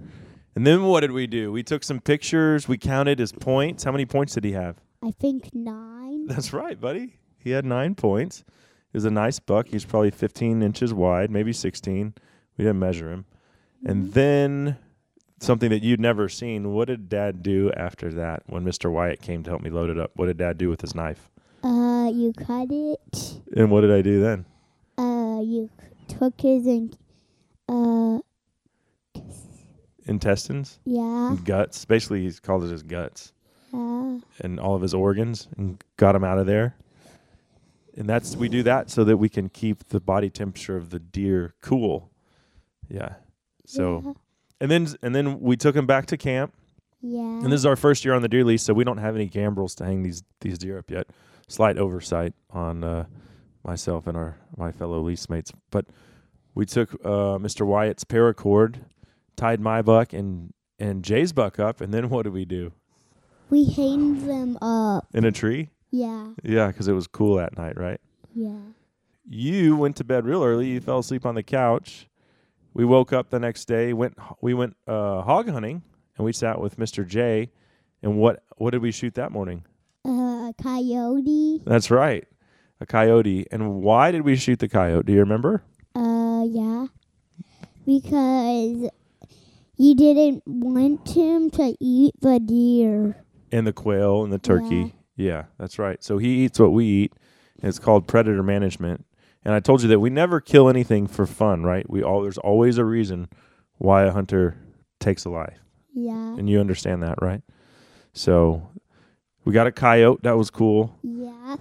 And 0.55 0.66
then 0.66 0.85
what 0.85 1.01
did 1.01 1.12
we 1.12 1.27
do? 1.27 1.53
We 1.53 1.62
took 1.62 1.85
some 1.85 2.01
pictures. 2.01 2.66
We 2.66 2.79
counted 2.79 3.18
his 3.18 3.33
points. 3.33 3.85
How 3.85 3.92
many 3.92 4.07
points 4.07 4.35
did 4.35 4.44
he 4.44 4.53
have? 4.53 4.77
I 5.03 5.12
think 5.12 5.51
nine. 5.55 6.27
That's 6.29 6.53
right, 6.53 6.81
buddy. 6.81 7.18
He 7.38 7.51
had 7.51 7.64
nine 7.64 7.94
points. 7.94 8.44
He 8.92 8.96
was 8.96 9.05
a 9.05 9.11
nice 9.11 9.38
buck. 9.38 9.68
He's 9.68 9.85
probably 9.85 10.11
15 10.11 10.62
inches 10.62 10.92
wide, 10.92 11.31
maybe 11.31 11.53
16. 11.53 12.14
We 12.57 12.64
didn't 12.64 12.81
measure 12.81 13.12
him. 13.12 13.27
And 13.85 14.12
then 14.12 14.79
something 15.40 15.70
that 15.70 15.83
you'd 15.83 16.01
never 16.01 16.29
seen. 16.29 16.72
What 16.72 16.88
did 16.88 17.09
Dad 17.09 17.42
do 17.42 17.70
after 17.77 18.12
that 18.14 18.42
when 18.46 18.64
Mr. 18.64 18.90
Wyatt 18.90 19.20
came 19.20 19.42
to 19.44 19.51
help 19.51 19.62
me 19.62 19.70
load 19.70 19.90
it 19.90 19.98
up? 19.98 20.11
What 20.14 20.27
did 20.27 20.38
Dad 20.38 20.59
do 20.59 20.68
with 20.68 20.81
his 20.81 20.94
knife? 20.94 21.31
Uh, 21.62 22.11
you 22.12 22.33
cut 22.33 22.68
it. 22.70 23.40
And 23.57 23.70
what 23.70 23.83
did 23.83 23.92
I 23.92 24.03
do 24.03 24.20
then? 24.20 24.44
Uh, 25.38 25.42
you 25.42 25.70
took 26.09 26.40
his 26.40 26.66
and 26.66 26.96
uh, 27.68 28.18
Intestines, 30.07 30.79
yeah, 30.85 31.37
guts. 31.44 31.85
Basically, 31.85 32.22
he's 32.22 32.40
called 32.40 32.64
it 32.64 32.70
his 32.70 32.83
guts 32.83 33.33
yeah, 33.72 34.18
and 34.40 34.59
all 34.59 34.74
of 34.74 34.81
his 34.83 34.94
organs 34.94 35.48
and 35.57 35.83
got 35.96 36.14
him 36.14 36.24
out 36.24 36.38
of 36.38 36.46
there. 36.46 36.77
And 37.96 38.09
that's 38.09 38.35
we 38.37 38.48
do 38.48 38.62
that 38.62 38.90
so 38.90 39.05
that 39.05 39.18
we 39.18 39.29
can 39.29 39.48
keep 39.48 39.88
the 39.88 40.01
body 40.01 40.31
temperature 40.31 40.77
of 40.77 40.90
the 40.90 40.98
deer 40.98 41.55
cool. 41.61 42.11
Yeah. 42.88 43.14
So 43.66 44.03
yeah, 44.05 44.12
and 44.62 44.70
then 44.70 44.88
and 45.03 45.14
then 45.14 45.40
we 45.40 45.57
took 45.57 45.77
him 45.77 45.87
back 45.87 46.07
to 46.07 46.16
camp. 46.16 46.55
yeah. 47.03 47.20
And 47.20 47.46
this 47.46 47.59
is 47.59 47.66
our 47.66 47.77
first 47.77 48.05
year 48.05 48.14
on 48.14 48.22
the 48.22 48.29
deer 48.29 48.44
lease, 48.44 48.62
so 48.62 48.72
we 48.72 48.85
don't 48.85 48.98
have 48.98 49.14
any 49.14 49.29
gambrels 49.29 49.74
to 49.77 49.85
hang 49.85 50.03
these 50.03 50.22
these 50.40 50.59
deer 50.59 50.79
up 50.79 50.90
yet. 50.90 51.09
Slight 51.48 51.77
oversight 51.77 52.33
on 52.51 52.83
uh, 52.83 53.05
myself 53.64 54.06
and 54.06 54.16
our 54.16 54.36
my 54.56 54.72
fellow 54.72 55.00
lease 55.00 55.28
mates, 55.28 55.52
but 55.70 55.86
we 56.54 56.64
took 56.66 56.94
uh, 57.04 57.38
Mr. 57.38 57.66
Wyatt's 57.66 58.04
paracord, 58.04 58.80
tied 59.36 59.60
my 59.60 59.82
buck 59.82 60.12
and 60.12 60.52
and 60.78 61.02
Jay's 61.04 61.32
buck 61.32 61.58
up, 61.58 61.80
and 61.80 61.92
then 61.92 62.08
what 62.10 62.22
did 62.24 62.32
we 62.32 62.44
do? 62.44 62.72
we 63.50 63.64
hanged 63.70 64.28
them 64.28 64.58
up. 64.60 65.06
In 65.14 65.24
a 65.24 65.32
tree? 65.32 65.70
Yeah, 65.90 66.32
Yeah, 66.42 66.66
because 66.66 66.86
it 66.86 66.92
was 66.92 67.06
cool 67.06 67.36
that 67.36 67.56
night, 67.56 67.78
right? 67.78 68.00
yeah. 68.34 68.58
You 69.30 69.76
went 69.76 69.96
to 69.96 70.04
bed 70.04 70.24
real 70.24 70.42
early. 70.42 70.68
You 70.68 70.80
fell 70.80 70.98
asleep 71.00 71.26
on 71.26 71.34
the 71.34 71.42
couch. 71.42 72.08
We 72.72 72.84
woke 72.86 73.12
up 73.12 73.28
the 73.30 73.38
next 73.38 73.66
day. 73.66 73.92
went 73.92 74.14
We 74.40 74.54
went 74.54 74.76
uh, 74.86 75.20
hog 75.22 75.48
hunting, 75.50 75.82
and 76.16 76.24
we 76.24 76.32
sat 76.32 76.60
with 76.60 76.76
Mr. 76.78 77.06
J. 77.06 77.50
And 78.02 78.16
what 78.18 78.42
what 78.56 78.70
did 78.70 78.80
we 78.82 78.90
shoot 78.92 79.14
that 79.14 79.32
morning? 79.32 79.64
Uh, 80.04 80.52
coyote. 80.62 81.60
That's 81.66 81.90
right, 81.90 82.26
a 82.80 82.86
coyote. 82.86 83.46
And 83.50 83.76
why 83.82 84.10
did 84.10 84.22
we 84.22 84.36
shoot 84.36 84.58
the 84.58 84.68
coyote? 84.68 85.06
Do 85.06 85.12
you 85.12 85.20
remember? 85.20 85.62
Uh, 85.94 86.44
yeah. 86.46 86.86
Because 87.86 88.90
you 89.76 89.94
didn't 89.94 90.42
want 90.46 91.08
him 91.08 91.50
to 91.52 91.74
eat 91.80 92.14
the 92.20 92.38
deer. 92.40 93.16
And 93.50 93.66
the 93.66 93.72
quail 93.72 94.24
and 94.24 94.32
the 94.32 94.38
turkey. 94.38 94.94
Yeah, 95.16 95.44
that's 95.58 95.78
right. 95.78 96.02
So 96.04 96.18
he 96.18 96.44
eats 96.44 96.58
what 96.60 96.72
we 96.72 96.84
eat. 96.84 97.12
It's 97.62 97.78
called 97.78 98.06
predator 98.06 98.42
management. 98.42 99.04
And 99.44 99.54
I 99.54 99.60
told 99.60 99.82
you 99.82 99.88
that 99.88 100.00
we 100.00 100.10
never 100.10 100.40
kill 100.40 100.68
anything 100.68 101.06
for 101.06 101.26
fun, 101.26 101.62
right? 101.62 101.88
We 101.88 102.02
all 102.02 102.22
there's 102.22 102.38
always 102.38 102.76
a 102.76 102.84
reason 102.84 103.28
why 103.78 104.04
a 104.04 104.12
hunter 104.12 104.56
takes 105.00 105.24
a 105.24 105.30
life. 105.30 105.58
Yeah, 105.94 106.36
And 106.36 106.48
you 106.48 106.60
understand 106.60 107.02
that, 107.02 107.20
right? 107.22 107.40
So 108.12 108.68
we 109.44 109.52
got 109.52 109.66
a 109.66 109.72
coyote. 109.72 110.20
That 110.22 110.36
was 110.36 110.50
cool. 110.50 110.98
yeah. 111.02 111.56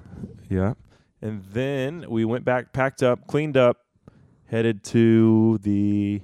Yeah. 0.49 0.73
And 1.21 1.43
then 1.45 2.05
we 2.09 2.25
went 2.25 2.45
back, 2.45 2.73
packed 2.73 3.01
up, 3.03 3.27
cleaned 3.27 3.57
up, 3.57 3.77
headed 4.45 4.83
to 4.85 5.57
the. 5.59 6.21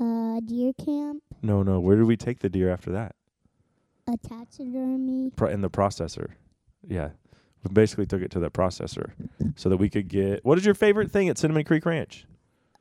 Uh, 0.00 0.40
deer 0.40 0.72
camp. 0.84 1.22
No, 1.42 1.62
no. 1.62 1.80
Where 1.80 1.96
did 1.96 2.04
we 2.06 2.16
take 2.16 2.38
the 2.40 2.48
deer 2.48 2.70
after 2.70 2.92
that? 2.92 3.14
A 4.06 4.16
taxidermy. 4.16 5.30
Pro- 5.34 5.48
in 5.48 5.60
the 5.60 5.70
processor. 5.70 6.30
Yeah. 6.86 7.10
We 7.64 7.72
basically 7.72 8.06
took 8.06 8.22
it 8.22 8.30
to 8.32 8.38
the 8.38 8.50
processor 8.50 9.10
so 9.56 9.68
that 9.70 9.78
we 9.78 9.88
could 9.88 10.08
get. 10.08 10.44
What 10.44 10.58
is 10.58 10.64
your 10.66 10.74
favorite 10.74 11.10
thing 11.10 11.28
at 11.28 11.38
Cinnamon 11.38 11.64
Creek 11.64 11.86
Ranch 11.86 12.26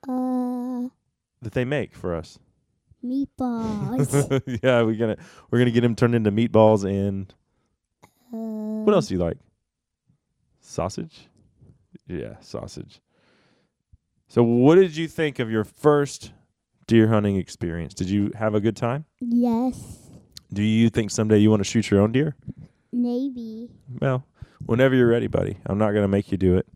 Uh, 0.07 0.89
that 1.41 1.53
they 1.53 1.63
make 1.65 1.95
for 1.95 2.13
us? 2.13 2.37
meatballs. 3.03 4.41
yeah, 4.63 4.81
we're 4.81 4.95
gonna 4.95 5.17
we're 5.51 5.59
gonna 5.59 5.71
get 5.71 5.83
him 5.83 5.93
turned 5.95 6.15
into 6.15 6.31
meatballs 6.31 6.85
and 6.85 7.33
uh, 8.33 8.37
what 8.85 8.93
else 8.93 9.07
do 9.07 9.13
you 9.15 9.19
like? 9.19 9.37
Sausage? 10.65 11.27
Yeah, 12.07 12.35
sausage. 12.39 13.01
So 14.27 14.41
what 14.43 14.75
did 14.75 14.95
you 14.95 15.07
think 15.07 15.39
of 15.39 15.51
your 15.51 15.63
first 15.63 16.31
deer 16.87 17.07
hunting 17.09 17.35
experience? 17.35 17.93
Did 17.93 18.09
you 18.09 18.31
have 18.35 18.55
a 18.55 18.59
good 18.61 18.75
time? 18.75 19.05
Yes, 19.19 19.99
Do 20.51 20.63
you 20.63 20.89
think 20.89 21.11
someday 21.11 21.37
you 21.39 21.49
want 21.49 21.59
to 21.59 21.63
shoot 21.69 21.89
your 21.91 21.99
own 22.01 22.11
deer? 22.11 22.35
maybe. 22.91 23.69
Well, 23.99 24.23
whenever 24.65 24.93
you're 24.95 25.07
ready, 25.07 25.25
buddy. 25.27 25.57
I'm 25.65 25.77
not 25.79 25.91
going 25.91 26.03
to 26.03 26.07
make 26.07 26.31
you 26.31 26.37
do 26.37 26.55
it. 26.57 26.67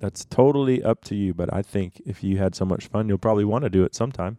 That's 0.00 0.24
totally 0.26 0.82
up 0.82 1.02
to 1.04 1.14
you, 1.16 1.32
but 1.34 1.52
I 1.52 1.62
think 1.62 2.00
if 2.06 2.22
you 2.22 2.36
had 2.38 2.54
so 2.54 2.64
much 2.66 2.86
fun, 2.86 3.08
you'll 3.08 3.16
probably 3.18 3.44
want 3.46 3.64
to 3.64 3.70
do 3.70 3.84
it 3.84 3.94
sometime. 3.94 4.36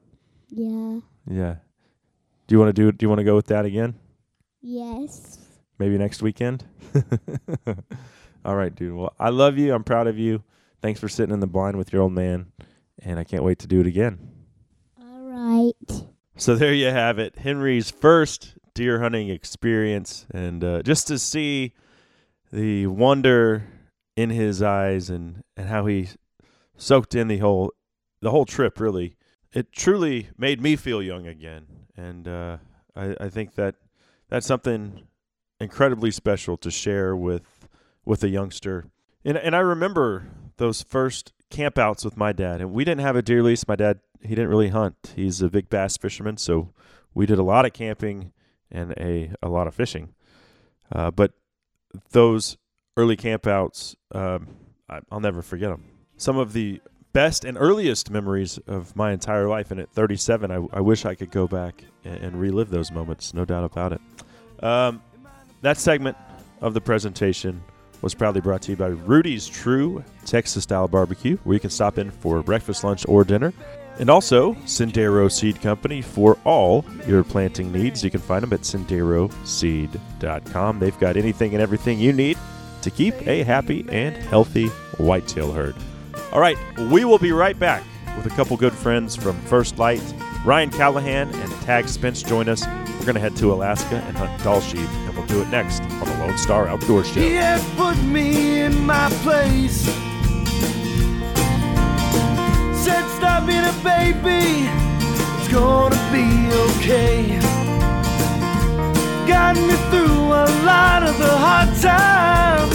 Yeah. 0.50 1.00
Yeah. 1.28 1.56
Do 2.48 2.56
you 2.56 2.60
want 2.60 2.70
to 2.70 2.82
do 2.82 2.88
it? 2.88 2.98
Do 2.98 3.04
you 3.04 3.10
want 3.10 3.20
to 3.20 3.26
go 3.26 3.36
with 3.36 3.48
that 3.48 3.66
again? 3.66 3.96
Yes. 4.62 5.40
Maybe 5.80 5.98
next 5.98 6.22
weekend? 6.22 6.66
All 8.46 8.56
right, 8.56 8.74
dude. 8.74 8.96
Well, 8.96 9.14
I 9.20 9.30
love 9.30 9.58
you. 9.58 9.74
I'm 9.74 9.84
proud 9.84 10.08
of 10.08 10.18
you. 10.18 10.44
Thanks 10.82 11.00
for 11.00 11.10
sitting 11.10 11.34
in 11.34 11.42
the 11.42 11.48
blind 11.48 11.78
with 11.78 11.92
your 11.92 12.02
old 12.02 12.14
man, 12.14 12.52
and 13.00 13.20
I 13.20 13.24
can't 13.24 13.44
wait 13.44 13.60
to 13.60 13.68
do 13.68 13.82
it 13.82 13.88
again. 13.88 14.18
All 15.00 15.24
right. 15.24 16.04
So 16.38 16.56
there 16.56 16.74
you 16.74 16.88
have 16.88 17.20
it. 17.20 17.40
Henry's 17.40 17.92
first 17.92 18.56
deer 18.74 19.02
hunting 19.02 19.30
experience, 19.30 20.26
and 20.32 20.64
uh, 20.64 20.82
just 20.84 21.08
to 21.08 21.20
see 21.20 21.74
the 22.52 22.88
wonder 22.88 23.66
in 24.16 24.30
his 24.30 24.62
eyes 24.62 25.10
and, 25.10 25.44
and 25.58 25.68
how 25.68 25.86
he 25.86 26.08
soaked 26.78 27.14
in 27.14 27.28
the 27.28 27.40
whole 27.40 27.74
the 28.22 28.32
whole 28.32 28.46
trip. 28.46 28.80
Really, 28.80 29.18
it 29.52 29.74
truly 29.74 30.30
made 30.38 30.62
me 30.62 30.78
feel 30.78 31.04
young 31.04 31.28
again, 31.28 31.66
and 31.98 32.26
uh, 32.26 32.58
I, 32.96 33.18
I 33.20 33.30
think 33.30 33.56
that 33.56 33.76
that's 34.30 34.48
something 34.48 35.08
incredibly 35.60 36.12
special 36.12 36.56
to 36.56 36.72
share 36.72 37.18
with 37.18 37.59
with 38.10 38.24
a 38.24 38.28
youngster. 38.28 38.86
And 39.24 39.38
and 39.38 39.56
I 39.56 39.60
remember 39.60 40.26
those 40.58 40.82
first 40.82 41.32
campouts 41.52 42.04
with 42.04 42.18
my 42.18 42.34
dad, 42.34 42.60
and 42.60 42.74
we 42.74 42.84
didn't 42.84 43.02
have 43.02 43.16
a 43.16 43.22
deer 43.22 43.44
lease. 43.44 43.68
My 43.68 43.76
dad 43.76 44.00
he 44.22 44.30
didn't 44.30 44.50
really 44.50 44.70
hunt. 44.70 45.14
He's 45.16 45.42
a 45.42 45.50
big 45.50 45.70
bass 45.70 45.96
fisherman, 45.96 46.38
so 46.38 46.74
we 47.14 47.28
did 47.28 47.38
a 47.38 47.44
lot 47.44 47.66
of 47.66 47.74
camping 47.74 48.34
and 48.72 48.94
a 48.94 49.32
a 49.44 49.48
lot 49.48 49.68
of 49.68 49.76
fishing. 49.76 50.16
Uh, 50.92 51.12
but 51.12 51.34
those 52.10 52.58
early 52.98 53.16
campouts, 53.16 53.96
um, 54.12 54.48
I, 54.90 55.02
I'll 55.12 55.20
never 55.20 55.44
forget 55.44 55.70
them. 55.70 55.84
Some 56.18 56.38
of 56.38 56.54
the 56.54 56.82
best 57.14 57.46
and 57.46 57.58
earliest 57.60 58.10
memories 58.10 58.58
of 58.66 58.96
my 58.96 59.12
entire 59.12 59.48
life, 59.48 59.70
and 59.70 59.80
at 59.80 59.92
37, 59.92 60.52
I, 60.52 60.56
I 60.74 60.82
wish 60.82 61.06
I 61.06 61.14
could 61.14 61.30
go 61.30 61.48
back 61.48 61.84
and, 62.04 62.18
and 62.24 62.42
relive 62.42 62.72
those 62.72 62.92
moments. 62.92 63.36
No 63.36 63.46
doubt 63.46 63.66
about 63.66 63.94
it. 63.94 64.02
Um, 64.64 65.02
that 65.62 65.78
segment 65.78 66.18
of 66.62 66.74
the 66.74 66.82
presentation 66.82 67.64
was 68.02 68.14
proudly 68.14 68.42
brought 68.42 68.62
to 68.64 68.72
you 68.72 68.78
by 68.78 68.88
Rudy's 68.88 69.48
True 69.48 70.04
Texas 70.26 70.64
Style 70.64 70.88
Barbecue, 70.88 71.38
where 71.44 71.54
you 71.56 71.60
can 71.60 71.70
stop 71.70 71.98
in 71.98 72.12
for 72.12 72.42
breakfast, 72.42 72.84
lunch, 72.84 73.06
or 73.08 73.24
dinner. 73.24 73.54
And 74.00 74.10
also, 74.10 74.56
Sendero 74.66 75.32
Seed 75.32 75.62
Company 75.62 76.02
for 76.02 76.38
all 76.46 76.84
your 77.06 77.24
planting 77.24 77.72
needs. 77.72 78.04
You 78.04 78.10
can 78.10 78.22
find 78.22 78.42
them 78.44 78.54
at 78.54 78.62
senderoseed.com. 78.62 80.80
They've 80.80 81.00
got 81.00 81.18
anything 81.18 81.54
and 81.54 81.62
everything 81.62 82.00
you 82.00 82.14
need 82.14 82.38
to 82.82 82.90
keep 82.90 83.14
a 83.28 83.44
happy 83.44 83.86
and 83.90 84.16
healthy 84.16 84.70
whitetail 84.98 85.52
herd. 85.52 85.76
All 86.32 86.40
right, 86.40 86.58
we 86.92 87.04
will 87.04 87.18
be 87.18 87.34
right 87.34 87.60
back 87.60 87.84
with 88.16 88.26
a 88.26 88.36
couple 88.36 88.56
good 88.56 88.74
friends 88.74 89.18
from 89.18 89.38
First 89.42 89.78
Lite. 89.78 90.02
Ryan 90.46 90.70
Callahan 90.70 91.28
and 91.34 91.52
Tag 91.64 91.86
Spenst 91.86 92.28
join 92.28 92.48
us. 92.48 92.66
We're 92.66 93.06
going 93.06 93.16
to 93.16 93.22
head 93.22 93.36
to 93.38 93.52
Alaska 93.52 93.96
and 93.96 94.16
hunt 94.16 94.44
Dall 94.44 94.62
sheep, 94.62 94.88
we'll 95.20 95.28
do 95.28 95.42
it 95.42 95.50
next 95.50 95.82
on 95.82 96.06
the 96.06 96.18
Lone 96.20 96.38
Star 96.38 96.68
Outdoor 96.68 97.04
Show. 97.04 97.20
He 97.20 97.34
has 97.34 97.64
put 97.76 97.98
me 98.04 98.60
in 98.62 98.86
my 98.86 99.10
place. 99.24 99.84
Said, 102.84 103.06
stop 103.18 103.46
being 103.46 103.66
a 103.66 103.74
baby. 103.84 104.70
It's 105.38 105.48
gonna 105.52 106.00
be 106.12 106.26
okay. 106.68 107.40
Got 109.28 109.56
me 109.56 109.76
through 109.90 110.34
a 110.34 110.48
lot 110.64 111.04
of 111.04 111.18
the 111.18 111.36
hard 111.46 111.70
times. 111.82 112.74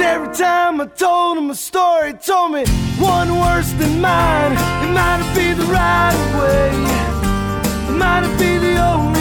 every 0.00 0.34
time 0.34 0.80
I 0.80 0.86
told 0.86 1.38
him 1.38 1.50
a 1.50 1.54
story, 1.54 2.14
told 2.14 2.52
me 2.52 2.64
one 2.98 3.38
worse 3.38 3.70
than 3.72 4.00
mine. 4.00 4.52
It 4.84 4.92
might 4.92 5.32
been 5.34 5.58
the 5.58 5.66
right 5.66 6.40
way. 6.40 6.96
It 8.24 8.38
been 8.38 8.60
the 8.60 8.76
only 8.76 9.15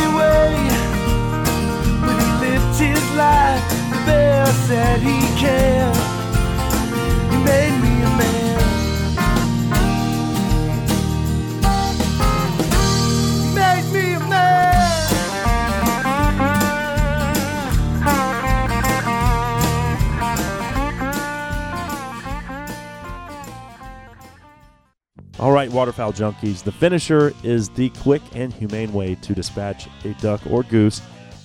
the 3.15 4.01
bear 4.05 4.45
said 4.67 4.99
he. 4.99 5.25
He 7.31 7.37
made 7.43 7.79
me 7.81 8.01
a 8.01 8.09
man. 8.17 8.59
Made 13.53 13.93
me 13.93 14.13
a 14.13 14.19
man. 14.19 14.65
All 25.39 25.51
right, 25.51 25.69
waterfowl 25.71 26.13
junkies, 26.13 26.63
the 26.63 26.71
finisher 26.71 27.33
is 27.43 27.69
the 27.69 27.89
quick 27.89 28.21
and 28.33 28.51
humane 28.51 28.91
way 28.93 29.15
to 29.15 29.33
dispatch 29.33 29.87
a 30.03 30.13
duck 30.15 30.41
or 30.49 30.63
goose 30.63 31.01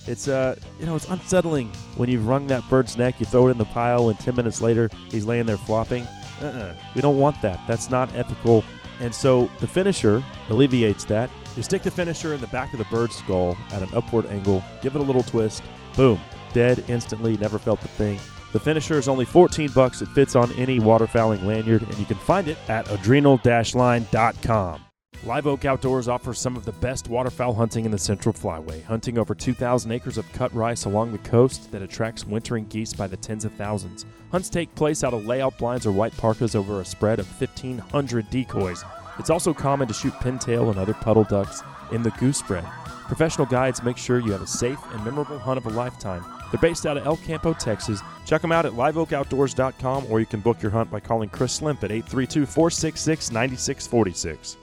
it's 0.07 0.27
uh, 0.27 0.55
you 0.79 0.85
know, 0.85 0.95
it's 0.95 1.07
unsettling 1.09 1.71
when 1.95 2.09
you've 2.09 2.27
wrung 2.27 2.47
that 2.47 2.67
bird's 2.69 2.97
neck, 2.97 3.19
you 3.19 3.25
throw 3.25 3.47
it 3.47 3.51
in 3.51 3.57
the 3.57 3.65
pile, 3.65 4.09
and 4.09 4.19
ten 4.19 4.35
minutes 4.35 4.61
later 4.61 4.89
he's 5.09 5.25
laying 5.25 5.45
there 5.45 5.57
flopping. 5.57 6.07
Uh-uh. 6.41 6.73
We 6.95 7.01
don't 7.01 7.19
want 7.19 7.41
that. 7.41 7.59
That's 7.67 7.89
not 7.89 8.13
ethical. 8.15 8.63
And 8.99 9.13
so 9.13 9.49
the 9.59 9.67
finisher 9.67 10.23
alleviates 10.49 11.05
that. 11.05 11.29
You 11.55 11.63
stick 11.63 11.83
the 11.83 11.91
finisher 11.91 12.33
in 12.33 12.41
the 12.41 12.47
back 12.47 12.71
of 12.73 12.79
the 12.79 12.85
bird's 12.85 13.15
skull 13.15 13.57
at 13.71 13.81
an 13.81 13.89
upward 13.93 14.25
angle, 14.27 14.63
give 14.81 14.95
it 14.95 15.01
a 15.01 15.03
little 15.03 15.23
twist, 15.23 15.63
boom, 15.95 16.19
dead 16.53 16.83
instantly, 16.87 17.37
never 17.37 17.59
felt 17.59 17.81
the 17.81 17.87
thing. 17.89 18.19
The 18.53 18.59
finisher 18.59 18.97
is 18.97 19.07
only 19.07 19.25
14 19.25 19.69
bucks. 19.73 20.01
It 20.01 20.09
fits 20.09 20.35
on 20.35 20.51
any 20.53 20.79
waterfowling 20.79 21.43
lanyard, 21.43 21.83
and 21.83 21.97
you 21.97 22.05
can 22.05 22.17
find 22.17 22.47
it 22.47 22.57
at 22.67 22.85
adrenal-line.com. 22.89 24.85
Live 25.23 25.45
Oak 25.45 25.65
Outdoors 25.65 26.07
offers 26.07 26.39
some 26.39 26.57
of 26.57 26.65
the 26.65 26.71
best 26.71 27.07
waterfowl 27.07 27.53
hunting 27.53 27.85
in 27.85 27.91
the 27.91 27.97
Central 27.99 28.33
Flyway, 28.33 28.83
hunting 28.85 29.19
over 29.19 29.35
2,000 29.35 29.91
acres 29.91 30.17
of 30.17 30.31
cut 30.33 30.51
rice 30.51 30.85
along 30.85 31.11
the 31.11 31.19
coast 31.19 31.71
that 31.71 31.83
attracts 31.83 32.25
wintering 32.25 32.65
geese 32.65 32.91
by 32.91 33.05
the 33.05 33.17
tens 33.17 33.45
of 33.45 33.53
thousands. 33.53 34.07
Hunts 34.31 34.49
take 34.49 34.73
place 34.73 35.03
out 35.03 35.13
of 35.13 35.27
layout 35.27 35.59
blinds 35.59 35.85
or 35.85 35.91
white 35.91 36.17
parkas 36.17 36.55
over 36.55 36.81
a 36.81 36.85
spread 36.85 37.19
of 37.19 37.27
1,500 37.39 38.31
decoys. 38.31 38.83
It's 39.19 39.29
also 39.29 39.53
common 39.53 39.87
to 39.89 39.93
shoot 39.93 40.13
pintail 40.13 40.71
and 40.71 40.79
other 40.79 40.95
puddle 40.95 41.25
ducks 41.25 41.61
in 41.91 42.01
the 42.01 42.09
goose 42.11 42.39
spread. 42.39 42.65
Professional 43.05 43.45
guides 43.45 43.83
make 43.83 43.97
sure 43.97 44.17
you 44.17 44.31
have 44.31 44.41
a 44.41 44.47
safe 44.47 44.79
and 44.91 45.05
memorable 45.05 45.37
hunt 45.37 45.59
of 45.59 45.67
a 45.67 45.69
lifetime. 45.69 46.25
They're 46.51 46.59
based 46.59 46.87
out 46.87 46.97
of 46.97 47.05
El 47.05 47.17
Campo, 47.17 47.53
Texas. 47.53 48.01
Check 48.25 48.41
them 48.41 48.51
out 48.51 48.65
at 48.65 48.71
liveoakoutdoors.com 48.71 50.07
or 50.09 50.19
you 50.19 50.25
can 50.25 50.39
book 50.39 50.63
your 50.63 50.71
hunt 50.71 50.89
by 50.89 50.99
calling 50.99 51.29
Chris 51.29 51.53
Slimp 51.53 51.83
at 51.83 51.91
832 51.91 52.47
466 52.47 53.31
9646. 53.31 54.57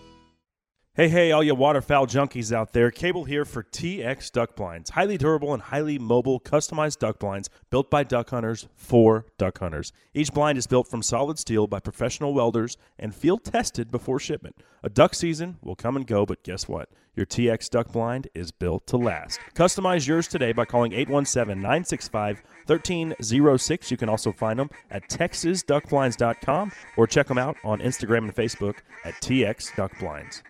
Hey, 0.98 1.08
hey, 1.08 1.30
all 1.30 1.44
you 1.44 1.54
waterfowl 1.54 2.08
junkies 2.08 2.52
out 2.52 2.72
there. 2.72 2.90
Cable 2.90 3.22
here 3.22 3.44
for 3.44 3.62
TX 3.62 4.32
Duck 4.32 4.56
Blinds. 4.56 4.90
Highly 4.90 5.16
durable 5.16 5.54
and 5.54 5.62
highly 5.62 5.96
mobile, 5.96 6.40
customized 6.40 6.98
duck 6.98 7.20
blinds 7.20 7.48
built 7.70 7.88
by 7.88 8.02
duck 8.02 8.30
hunters 8.30 8.66
for 8.74 9.24
duck 9.38 9.60
hunters. 9.60 9.92
Each 10.12 10.32
blind 10.32 10.58
is 10.58 10.66
built 10.66 10.88
from 10.88 11.04
solid 11.04 11.38
steel 11.38 11.68
by 11.68 11.78
professional 11.78 12.34
welders 12.34 12.76
and 12.98 13.14
field 13.14 13.44
tested 13.44 13.92
before 13.92 14.18
shipment. 14.18 14.56
A 14.82 14.88
duck 14.88 15.14
season 15.14 15.58
will 15.62 15.76
come 15.76 15.94
and 15.94 16.04
go, 16.04 16.26
but 16.26 16.42
guess 16.42 16.66
what? 16.66 16.88
Your 17.14 17.26
TX 17.26 17.70
Duck 17.70 17.92
Blind 17.92 18.26
is 18.34 18.50
built 18.50 18.88
to 18.88 18.96
last. 18.96 19.38
Customize 19.54 20.08
yours 20.08 20.26
today 20.26 20.50
by 20.52 20.64
calling 20.64 20.92
817 20.92 21.62
965 21.62 22.42
1306. 22.66 23.90
You 23.92 23.96
can 23.96 24.08
also 24.08 24.32
find 24.32 24.58
them 24.58 24.70
at 24.90 25.08
texasduckblinds.com 25.08 26.72
or 26.96 27.06
check 27.06 27.28
them 27.28 27.38
out 27.38 27.56
on 27.62 27.78
Instagram 27.78 28.24
and 28.24 28.34
Facebook 28.34 28.78
at 29.04 29.14
TX 29.14 29.76
Duck 29.76 29.96
Blinds. 30.00 30.42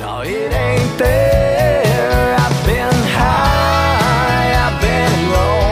No, 0.00 0.22
it 0.22 0.52
ain't 0.52 0.98
there. 0.98 2.36
I've 2.44 2.66
been 2.66 2.98
high, 3.18 4.50
I've 4.66 4.78
been 4.80 5.14
low, 5.34 5.62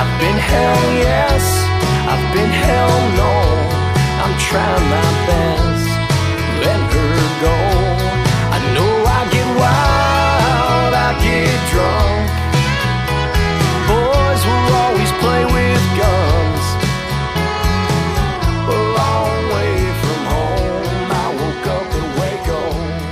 I've 0.00 0.14
been 0.20 0.38
hell 0.50 0.84
yes, 1.08 1.44
I've 2.12 2.26
been 2.34 2.50
hell 2.50 2.94
no. 3.20 3.32
I'm 4.22 4.34
trying 4.38 4.86
my 4.90 5.25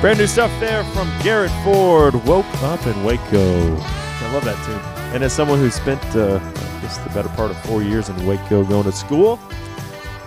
Brand 0.04 0.18
new 0.18 0.26
stuff 0.26 0.52
there 0.60 0.84
from 0.92 1.10
Garrett 1.22 1.50
Ford. 1.64 2.14
Woke 2.26 2.44
up 2.62 2.86
in 2.86 3.04
Waco. 3.04 3.74
I 3.78 4.32
love 4.34 4.44
that 4.44 4.62
tune. 4.66 5.14
And 5.14 5.24
as 5.24 5.32
someone 5.32 5.58
who 5.58 5.70
spent, 5.70 6.02
uh, 6.14 6.40
I 6.42 6.80
guess, 6.82 6.98
the 6.98 7.08
better 7.14 7.30
part 7.30 7.50
of 7.50 7.58
four 7.60 7.82
years 7.82 8.10
in 8.10 8.26
Waco 8.26 8.64
going 8.64 8.84
to 8.84 8.92
school, 8.92 9.40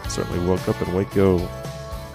certainly 0.10 0.44
woke 0.48 0.68
up 0.68 0.82
in 0.82 0.92
Waco 0.96 1.38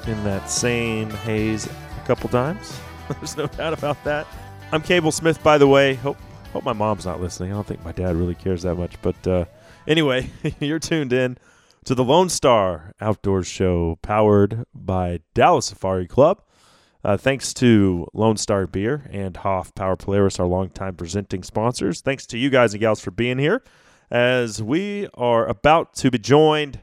in 0.09 0.25
that 0.25 0.51
same 0.51 1.09
haze 1.11 1.67
a 1.67 2.05
couple 2.05 2.29
times. 2.31 2.81
There's 3.09 3.37
no 3.37 3.47
doubt 3.47 3.75
about 3.75 4.03
that. 4.03 4.27
I'm 4.73 4.83
Cable 4.83 5.13
Smith, 5.13 5.41
by 5.45 5.57
the 5.57 5.69
way. 5.69 5.95
Hope 5.95 6.17
hope 6.53 6.65
my 6.65 6.73
mom's 6.73 7.07
not 7.07 7.21
listening. 7.21 7.53
I 7.53 7.55
don't 7.55 7.67
think 7.69 7.85
my 7.85 7.93
dad 7.93 8.17
really 8.17 8.35
cares 8.35 8.63
that 8.63 8.75
much. 8.75 9.01
But 9.03 9.25
uh, 9.25 9.45
anyway, 9.87 10.31
you're 10.59 10.81
tuned 10.81 11.13
in 11.13 11.39
to 11.85 11.95
the 11.95 12.03
Lone 12.03 12.29
Star 12.29 12.93
Outdoors 13.01 13.47
Show, 13.47 14.01
powered 14.03 14.65
by 14.75 15.21
Dallas 15.33 15.67
Safari 15.67 16.09
Club. 16.09 16.43
Uh, 17.05 17.17
thanks 17.17 17.53
to 17.53 18.07
Lone 18.13 18.37
Star 18.37 18.67
Beer 18.67 19.09
and 19.11 19.37
Hoff 19.39 19.75
Power 19.75 19.97
Polaris, 19.97 20.39
our 20.39 20.47
longtime 20.47 20.95
presenting 20.95 21.43
sponsors. 21.43 22.01
Thanks 22.01 22.27
to 22.27 22.39
you 22.39 22.49
guys 22.49 22.75
and 22.75 22.81
gals 22.81 23.01
for 23.01 23.11
being 23.11 23.39
here 23.39 23.63
as 24.11 24.63
we 24.63 25.09
are 25.15 25.47
about 25.47 25.95
to 25.95 26.11
be 26.11 26.19
joined 26.19 26.81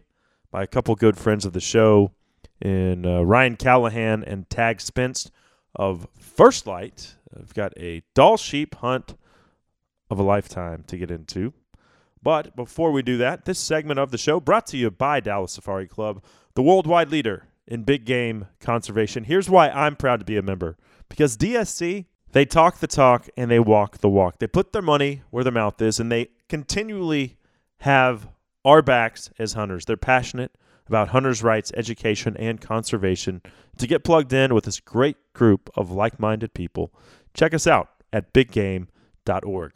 by 0.52 0.64
a 0.64 0.68
couple 0.68 0.94
good 0.96 1.18
friends 1.18 1.46
of 1.46 1.54
the 1.54 1.62
show 1.62 2.12
in 2.60 3.06
uh, 3.06 3.22
Ryan 3.22 3.56
Callahan 3.56 4.24
and 4.24 4.50
Tag 4.50 4.80
Spenst 4.80 5.32
of 5.74 6.08
First 6.20 6.68
Lite. 6.68 7.16
I've 7.38 7.54
got 7.54 7.72
a 7.78 8.04
Dall 8.14 8.36
sheep 8.36 8.76
hunt 8.76 9.16
of 10.10 10.20
a 10.20 10.24
lifetime 10.24 10.84
to 10.88 10.98
get 10.98 11.12
into. 11.12 11.54
But 12.22 12.58
before 12.58 12.92
we 12.92 13.04
do 13.04 13.16
that, 13.18 13.46
this 13.46 13.60
segment 13.60 14.00
of 14.00 14.12
the 14.12 14.18
show 14.18 14.42
brought 14.42 14.68
to 14.68 14.78
you 14.78 14.92
by 14.92 15.22
Dallas 15.22 15.54
Safari 15.54 15.88
Club, 15.88 16.22
the 16.56 16.64
worldwide 16.64 17.10
leader 17.10 17.46
in 17.70 17.84
big 17.84 18.04
game 18.04 18.48
conservation. 18.60 19.24
Here's 19.24 19.50
why 19.50 19.70
I'm 19.70 19.96
proud 19.96 20.20
to 20.20 20.26
be 20.26 20.36
a 20.36 20.42
member 20.42 20.76
because 21.08 21.38
DSC, 21.38 22.06
they 22.32 22.46
talk 22.46 22.80
the 22.80 22.88
talk 22.88 23.30
and 23.38 23.50
they 23.50 23.60
walk 23.60 24.00
the 24.00 24.10
walk. 24.10 24.40
They 24.40 24.48
put 24.48 24.74
their 24.74 24.82
money 24.82 25.22
where 25.30 25.44
their 25.44 25.54
mouth 25.54 25.82
is 25.82 26.00
and 26.00 26.12
they 26.12 26.30
continually 26.50 27.38
have 27.82 28.28
our 28.66 28.82
backs 28.82 29.30
as 29.40 29.54
hunters. 29.54 29.86
They're 29.86 29.98
passionate 29.98 30.52
about 30.88 31.10
hunters' 31.10 31.44
rights, 31.44 31.72
education, 31.78 32.36
and 32.38 32.60
conservation. 32.60 33.42
To 33.78 33.88
get 33.88 34.04
plugged 34.04 34.34
in 34.34 34.54
with 34.54 34.66
this 34.66 34.80
great 34.80 35.18
group 35.34 35.70
of 35.76 35.92
like 35.92 36.20
minded 36.20 36.54
people, 36.54 36.92
check 37.34 37.54
us 37.54 37.68
out 37.68 37.90
at 38.12 38.34
biggame.org. 38.34 39.72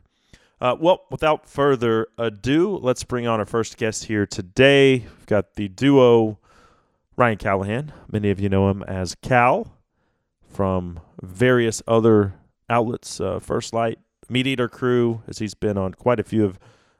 Uh, 0.60 0.76
well, 0.80 1.04
without 1.12 1.48
further 1.48 2.08
ado, 2.18 2.78
let's 2.82 3.04
bring 3.04 3.28
on 3.28 3.40
our 3.40 3.46
first 3.46 3.78
guest 3.78 4.06
here 4.06 4.26
today. 4.26 5.00
We've 5.00 5.26
got 5.26 5.56
the 5.56 5.68
duo 5.68 6.40
Ryan 7.16 7.38
Callahan. 7.38 7.94
Many 8.12 8.30
of 8.30 8.40
you 8.40 8.50
know 8.50 8.70
him 8.70 8.84
as 8.84 9.16
Cal 9.22 9.78
from 10.44 11.00
various 11.22 11.82
other 11.88 12.36
outlets, 12.70 13.20
uh, 13.20 13.40
First 13.40 13.74
Lite, 13.74 14.00
Meat 14.30 14.48
Eater 14.48 14.68
Crew, 14.68 15.22
as 15.28 15.40
he's 15.40 15.54
been 15.54 15.78
on 15.78 15.94
quite 15.94 16.20
a 16.20 16.24
few 16.24 16.46
of 16.46 16.60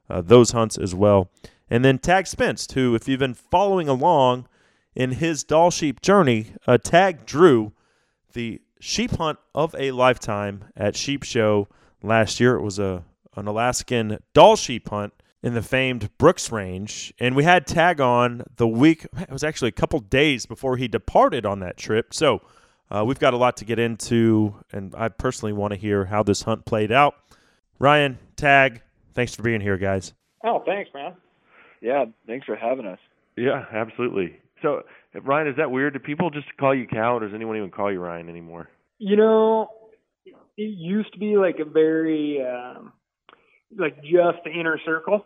uh, 0.10 0.22
those 0.22 0.52
hunts 0.52 0.78
as 0.78 0.94
well. 0.94 1.30
And 1.70 1.84
then 1.84 1.98
Tag 1.98 2.26
Spenst, 2.26 2.74
who, 2.74 2.94
if 2.94 3.08
you've 3.08 3.20
been 3.20 3.34
following 3.34 3.88
along 3.88 4.48
in 4.96 5.14
his 5.14 5.44
Dall 5.44 5.72
sheep 5.72 6.02
journey, 6.02 6.54
uh, 6.68 6.78
Tag 6.78 7.26
drew 7.26 7.74
the 8.34 8.62
sheep 8.80 9.12
hunt 9.12 9.40
of 9.56 9.74
a 9.78 9.92
lifetime 9.92 10.66
at 10.76 10.96
Sheep 10.96 11.24
Show 11.24 11.68
last 12.04 12.40
year. 12.40 12.56
It 12.56 12.62
was 12.62 12.80
a 12.80 13.04
an 13.36 13.48
Alaskan 13.48 14.20
Dall 14.34 14.56
sheep 14.56 14.90
hunt 14.90 15.14
in 15.44 15.54
the 15.54 15.62
famed 15.62 16.10
Brooks 16.18 16.52
Range, 16.52 17.14
and 17.20 17.36
we 17.36 17.44
had 17.44 17.68
Tag 17.68 18.00
on 18.00 18.44
the 18.56 18.68
week. 18.68 19.06
It 19.20 19.30
was 19.30 19.44
actually 19.44 19.68
a 19.68 19.74
couple 19.74 20.00
days 20.00 20.46
before 20.46 20.78
he 20.78 20.88
departed 20.88 21.46
on 21.46 21.60
that 21.60 21.76
trip. 21.76 22.14
So 22.14 22.42
uh, 22.90 23.04
we've 23.06 23.20
got 23.20 23.34
a 23.34 23.38
lot 23.38 23.58
to 23.58 23.66
get 23.66 23.78
into, 23.78 24.56
and 24.72 24.96
I 24.96 25.10
personally 25.10 25.52
want 25.52 25.74
to 25.74 25.80
hear 25.80 26.06
how 26.06 26.24
this 26.24 26.44
hunt 26.44 26.66
played 26.66 26.92
out. 26.92 27.16
Ryan, 27.78 28.18
Tag, 28.38 28.82
thanks 29.14 29.36
for 29.36 29.44
being 29.44 29.60
here, 29.60 29.78
guys. 29.78 30.14
Oh, 30.46 30.64
thanks, 30.66 30.90
man. 30.94 31.14
Yeah, 31.82 32.06
thanks 32.26 32.46
for 32.46 32.56
having 32.56 32.86
us. 32.86 33.00
Yeah, 33.36 33.66
absolutely. 33.74 34.38
So, 34.62 34.84
Ryan, 35.22 35.48
is 35.50 35.58
that 35.58 35.70
weird? 35.70 35.94
Do 35.94 36.00
people 36.00 36.30
just 36.30 36.48
call 36.58 36.74
you 36.74 36.88
Cal, 36.88 37.18
or 37.18 37.20
does 37.20 37.34
anyone 37.36 37.58
even 37.58 37.70
call 37.70 37.92
you 37.92 38.00
Ryan 38.00 38.30
anymore? 38.30 38.70
You 38.98 39.18
know, 39.18 39.68
it 40.26 40.38
used 40.56 41.12
to 41.14 41.20
be 41.20 41.36
like 41.36 41.60
a 41.60 41.66
very 41.66 42.42
um 42.42 42.94
like 43.78 44.02
just 44.02 44.44
the 44.46 44.52
inner 44.52 44.80
circle. 44.86 45.24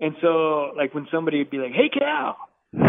And 0.00 0.14
so 0.20 0.72
like 0.76 0.94
when 0.94 1.06
somebody 1.12 1.38
would 1.38 1.50
be 1.50 1.58
like, 1.58 1.72
Hey 1.72 1.88
Cal 1.88 2.36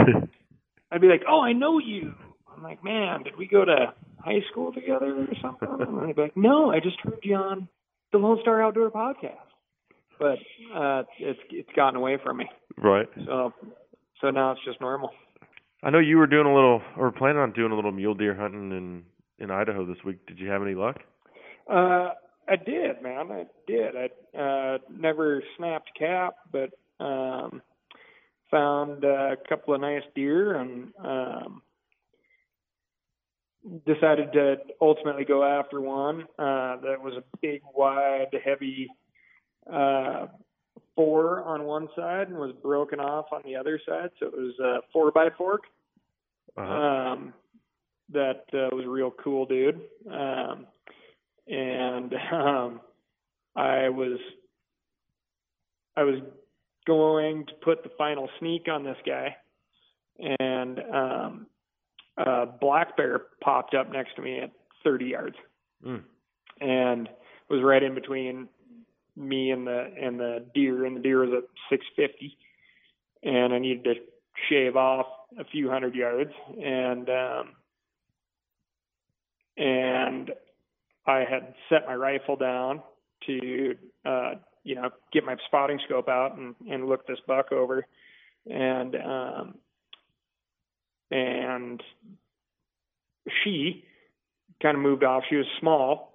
I'd 0.91 1.01
be 1.01 1.07
like, 1.07 1.23
Oh, 1.27 1.41
I 1.41 1.53
know 1.53 1.79
you. 1.79 2.13
I'm 2.55 2.63
like, 2.63 2.83
Man, 2.83 3.23
did 3.23 3.37
we 3.37 3.47
go 3.47 3.65
to 3.65 3.93
high 4.19 4.41
school 4.51 4.73
together 4.73 5.15
or 5.15 5.27
something? 5.41 5.67
And 5.79 6.07
they'd 6.07 6.15
be 6.15 6.21
like, 6.23 6.37
No, 6.37 6.71
I 6.71 6.79
just 6.79 6.99
heard 7.01 7.19
you 7.23 7.35
on 7.35 7.67
the 8.11 8.17
Lone 8.17 8.39
Star 8.41 8.61
Outdoor 8.61 8.91
podcast. 8.91 9.37
But 10.17 10.37
uh 10.73 11.03
it's 11.19 11.39
it's 11.49 11.69
gotten 11.75 11.95
away 11.97 12.17
from 12.23 12.37
me. 12.37 12.49
Right. 12.77 13.07
So 13.25 13.53
so 14.21 14.29
now 14.31 14.51
it's 14.51 14.61
just 14.65 14.81
normal. 14.81 15.11
I 15.83 15.91
know 15.91 15.99
you 15.99 16.17
were 16.17 16.25
doing 16.25 16.47
a 16.47 16.53
little, 16.55 16.81
or 16.97 17.11
planning 17.11 17.37
on 17.37 17.51
doing 17.51 17.71
a 17.71 17.75
little 17.75 17.91
mule 17.91 18.15
deer 18.15 18.33
hunting 18.33 18.71
in 18.71 19.03
in 19.37 19.51
Idaho 19.51 19.85
this 19.85 20.03
week. 20.03 20.25
Did 20.25 20.39
you 20.39 20.49
have 20.49 20.61
any 20.61 20.73
luck? 20.73 20.97
Uh, 21.69 22.09
I 22.47 22.55
did, 22.55 23.01
man. 23.01 23.31
I 23.31 23.45
did. 23.67 23.95
I 23.95 24.37
uh, 24.37 24.77
never 24.89 25.43
snapped 25.57 25.91
cap, 25.97 26.35
but 26.51 26.69
um, 26.99 27.61
found 28.51 29.03
uh, 29.03 29.31
a 29.33 29.37
couple 29.49 29.73
of 29.73 29.81
nice 29.81 30.03
deer 30.15 30.55
and 30.55 30.93
um, 31.03 31.61
decided 33.85 34.31
to 34.33 34.57
ultimately 34.79 35.25
go 35.25 35.43
after 35.43 35.81
one 35.81 36.23
uh, 36.37 36.77
that 36.81 36.97
was 37.01 37.13
a 37.17 37.23
big, 37.41 37.61
wide, 37.73 38.27
heavy 38.43 38.89
uh, 39.71 40.27
four 40.95 41.43
on 41.43 41.63
one 41.63 41.89
side 41.95 42.27
and 42.27 42.37
was 42.37 42.53
broken 42.61 42.99
off 42.99 43.25
on 43.31 43.41
the 43.43 43.55
other 43.55 43.79
side. 43.87 44.11
So 44.19 44.27
it 44.27 44.33
was 44.33 44.53
a 44.59 44.77
four 44.93 45.11
by 45.11 45.29
fork. 45.37 45.63
Uh-huh. 46.57 46.73
Um, 46.73 47.33
that 48.13 48.45
uh, 48.53 48.69
was 48.73 48.85
a 48.85 48.89
real 48.89 49.11
cool 49.11 49.45
dude. 49.45 49.81
Um, 50.11 50.67
and 51.47 52.13
um, 52.31 52.81
I 53.55 53.89
was 53.89 54.19
I 55.95 56.03
was 56.03 56.19
going 56.85 57.45
to 57.47 57.53
put 57.63 57.83
the 57.83 57.89
final 57.97 58.29
sneak 58.39 58.67
on 58.69 58.83
this 58.83 58.97
guy, 59.05 59.35
and 60.39 60.79
um, 60.93 61.47
a 62.17 62.45
black 62.45 62.95
bear 62.97 63.21
popped 63.41 63.73
up 63.73 63.91
next 63.91 64.15
to 64.15 64.21
me 64.21 64.39
at 64.39 64.51
30 64.83 65.05
yards, 65.05 65.35
Mm. 65.85 66.03
and 66.61 67.09
was 67.49 67.61
right 67.61 67.83
in 67.83 67.93
between 67.93 68.47
me 69.15 69.51
and 69.51 69.67
the 69.67 69.91
and 70.01 70.19
the 70.19 70.45
deer, 70.53 70.85
and 70.85 70.97
the 70.97 71.01
deer 71.01 71.19
was 71.19 71.29
at 71.31 71.43
650, 71.69 72.37
and 73.23 73.53
I 73.53 73.59
needed 73.59 73.83
to 73.85 73.93
shave 74.49 74.75
off 74.75 75.05
a 75.39 75.43
few 75.45 75.69
hundred 75.69 75.95
yards, 75.95 76.31
and 76.61 77.09
um, 77.09 77.49
and 79.57 80.31
I 81.07 81.19
had 81.29 81.53
set 81.69 81.85
my 81.85 81.95
rifle 81.95 82.35
down 82.35 82.81
to 83.27 83.75
uh 84.05 84.33
you 84.63 84.75
know 84.75 84.89
get 85.13 85.23
my 85.23 85.35
spotting 85.47 85.79
scope 85.85 86.09
out 86.09 86.37
and 86.37 86.55
and 86.69 86.87
look 86.87 87.07
this 87.07 87.19
buck 87.27 87.51
over. 87.51 87.85
And 88.49 88.95
um 88.95 89.55
and 91.11 91.81
she 93.43 93.83
kind 94.61 94.75
of 94.75 94.83
moved 94.83 95.03
off. 95.03 95.23
She 95.29 95.35
was 95.35 95.45
small. 95.59 96.13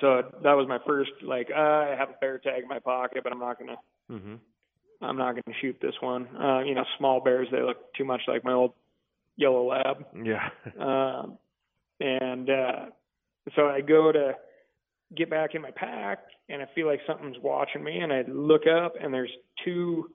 So 0.00 0.22
that 0.42 0.52
was 0.52 0.66
my 0.68 0.78
first 0.86 1.12
like 1.22 1.48
uh, 1.54 1.60
I 1.60 1.96
have 1.98 2.10
a 2.10 2.18
bear 2.20 2.38
tag 2.38 2.62
in 2.62 2.68
my 2.68 2.78
pocket 2.78 3.22
but 3.22 3.32
I'm 3.32 3.40
not 3.40 3.58
going 3.58 3.70
to 3.70 3.76
Mm-hmm. 4.10 4.34
I'm 5.00 5.16
not 5.16 5.32
going 5.32 5.44
to 5.46 5.54
shoot 5.60 5.76
this 5.80 5.94
one. 6.00 6.28
Uh 6.36 6.60
you 6.60 6.74
know 6.74 6.84
small 6.98 7.20
bears 7.20 7.48
they 7.50 7.62
look 7.62 7.94
too 7.94 8.04
much 8.04 8.22
like 8.26 8.44
my 8.44 8.52
old 8.52 8.72
yellow 9.36 9.68
lab. 9.68 10.04
Yeah. 10.22 10.48
um, 10.80 11.38
and 12.00 12.50
uh, 12.50 12.86
so 13.56 13.66
I 13.66 13.80
go 13.80 14.12
to 14.12 14.32
get 15.16 15.30
back 15.30 15.54
in 15.54 15.62
my 15.62 15.70
pack, 15.70 16.18
and 16.48 16.62
I 16.62 16.66
feel 16.74 16.86
like 16.86 17.00
something's 17.06 17.36
watching 17.42 17.84
me, 17.84 17.98
and 17.98 18.12
I 18.12 18.22
look 18.28 18.62
up, 18.66 18.94
and 19.00 19.12
there's 19.12 19.32
two 19.64 20.10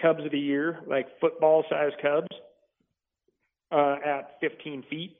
cubs 0.00 0.24
of 0.24 0.32
the 0.32 0.38
year, 0.38 0.80
like 0.86 1.06
football-sized 1.20 1.96
cubs, 2.02 2.28
uh, 3.72 3.96
at 4.04 4.36
15 4.40 4.84
feet, 4.88 5.16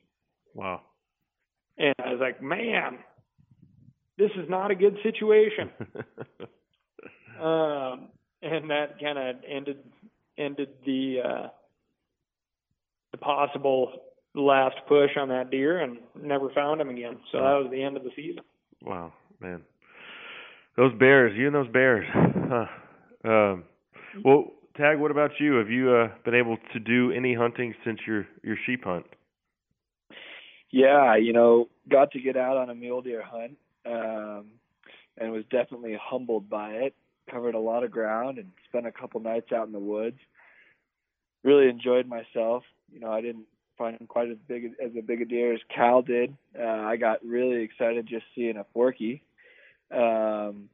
wow. 0.54 0.80
and 1.78 1.94
I 2.04 2.10
was 2.10 2.20
like, 2.20 2.42
man, 2.42 2.98
this 4.18 4.30
is 4.36 4.48
not 4.48 4.70
a 4.70 4.74
good 4.74 4.96
situation. 5.02 5.70
um, 7.40 8.08
and 8.42 8.70
that 8.70 8.98
kind 9.00 9.18
of 9.18 9.36
ended 9.48 9.78
ended 10.38 10.68
the 10.84 11.16
uh, 11.24 11.48
the 13.12 13.18
possible 13.18 13.92
last 14.36 14.76
push 14.88 15.10
on 15.16 15.28
that 15.28 15.50
deer, 15.50 15.80
and 15.80 15.98
never 16.20 16.50
found 16.50 16.80
him 16.80 16.88
again. 16.88 17.16
So 17.32 17.38
that 17.38 17.54
was 17.62 17.68
the 17.70 17.82
end 17.82 17.96
of 17.96 18.04
the 18.04 18.10
season. 18.14 18.42
Wow, 18.82 19.12
man. 19.40 19.62
Those 20.76 20.92
bears, 20.98 21.32
you 21.36 21.46
and 21.46 21.54
those 21.54 21.72
bears. 21.72 22.06
Huh. 22.12 22.66
Um, 23.24 23.64
well, 24.24 24.52
Tag, 24.76 24.98
what 25.00 25.10
about 25.10 25.30
you? 25.40 25.54
Have 25.54 25.70
you 25.70 25.90
uh, 25.90 26.08
been 26.24 26.34
able 26.34 26.58
to 26.74 26.78
do 26.78 27.10
any 27.10 27.34
hunting 27.34 27.74
since 27.84 28.00
your 28.06 28.26
your 28.42 28.56
sheep 28.66 28.84
hunt? 28.84 29.06
Yeah, 30.70 31.16
you 31.16 31.32
know, 31.32 31.68
got 31.88 32.12
to 32.12 32.20
get 32.20 32.36
out 32.36 32.58
on 32.58 32.68
a 32.68 32.74
mule 32.74 33.00
deer 33.00 33.22
hunt, 33.24 33.56
um, 33.86 34.46
and 35.16 35.32
was 35.32 35.44
definitely 35.50 35.96
humbled 36.00 36.50
by 36.50 36.72
it. 36.72 36.94
Covered 37.30 37.54
a 37.54 37.60
lot 37.60 37.84
of 37.84 37.90
ground 37.90 38.38
and 38.38 38.52
spent 38.68 38.86
a 38.86 38.92
couple 38.92 39.18
nights 39.20 39.50
out 39.52 39.66
in 39.66 39.72
the 39.72 39.78
woods. 39.78 40.18
Really 41.42 41.68
enjoyed 41.68 42.06
myself. 42.06 42.62
You 42.92 43.00
know, 43.00 43.10
I 43.10 43.20
didn't 43.20 43.46
find 43.76 43.98
quite 44.08 44.30
as 44.30 44.38
big 44.48 44.64
as 44.64 44.90
a 44.96 45.02
big 45.02 45.22
a 45.22 45.24
deer 45.24 45.52
as 45.52 45.60
Cal 45.74 46.02
did. 46.02 46.36
Uh, 46.58 46.64
I 46.64 46.96
got 46.96 47.24
really 47.24 47.62
excited 47.62 48.06
just 48.06 48.24
seeing 48.34 48.56
a 48.56 48.66
forky, 48.72 49.22
um, 49.90 50.68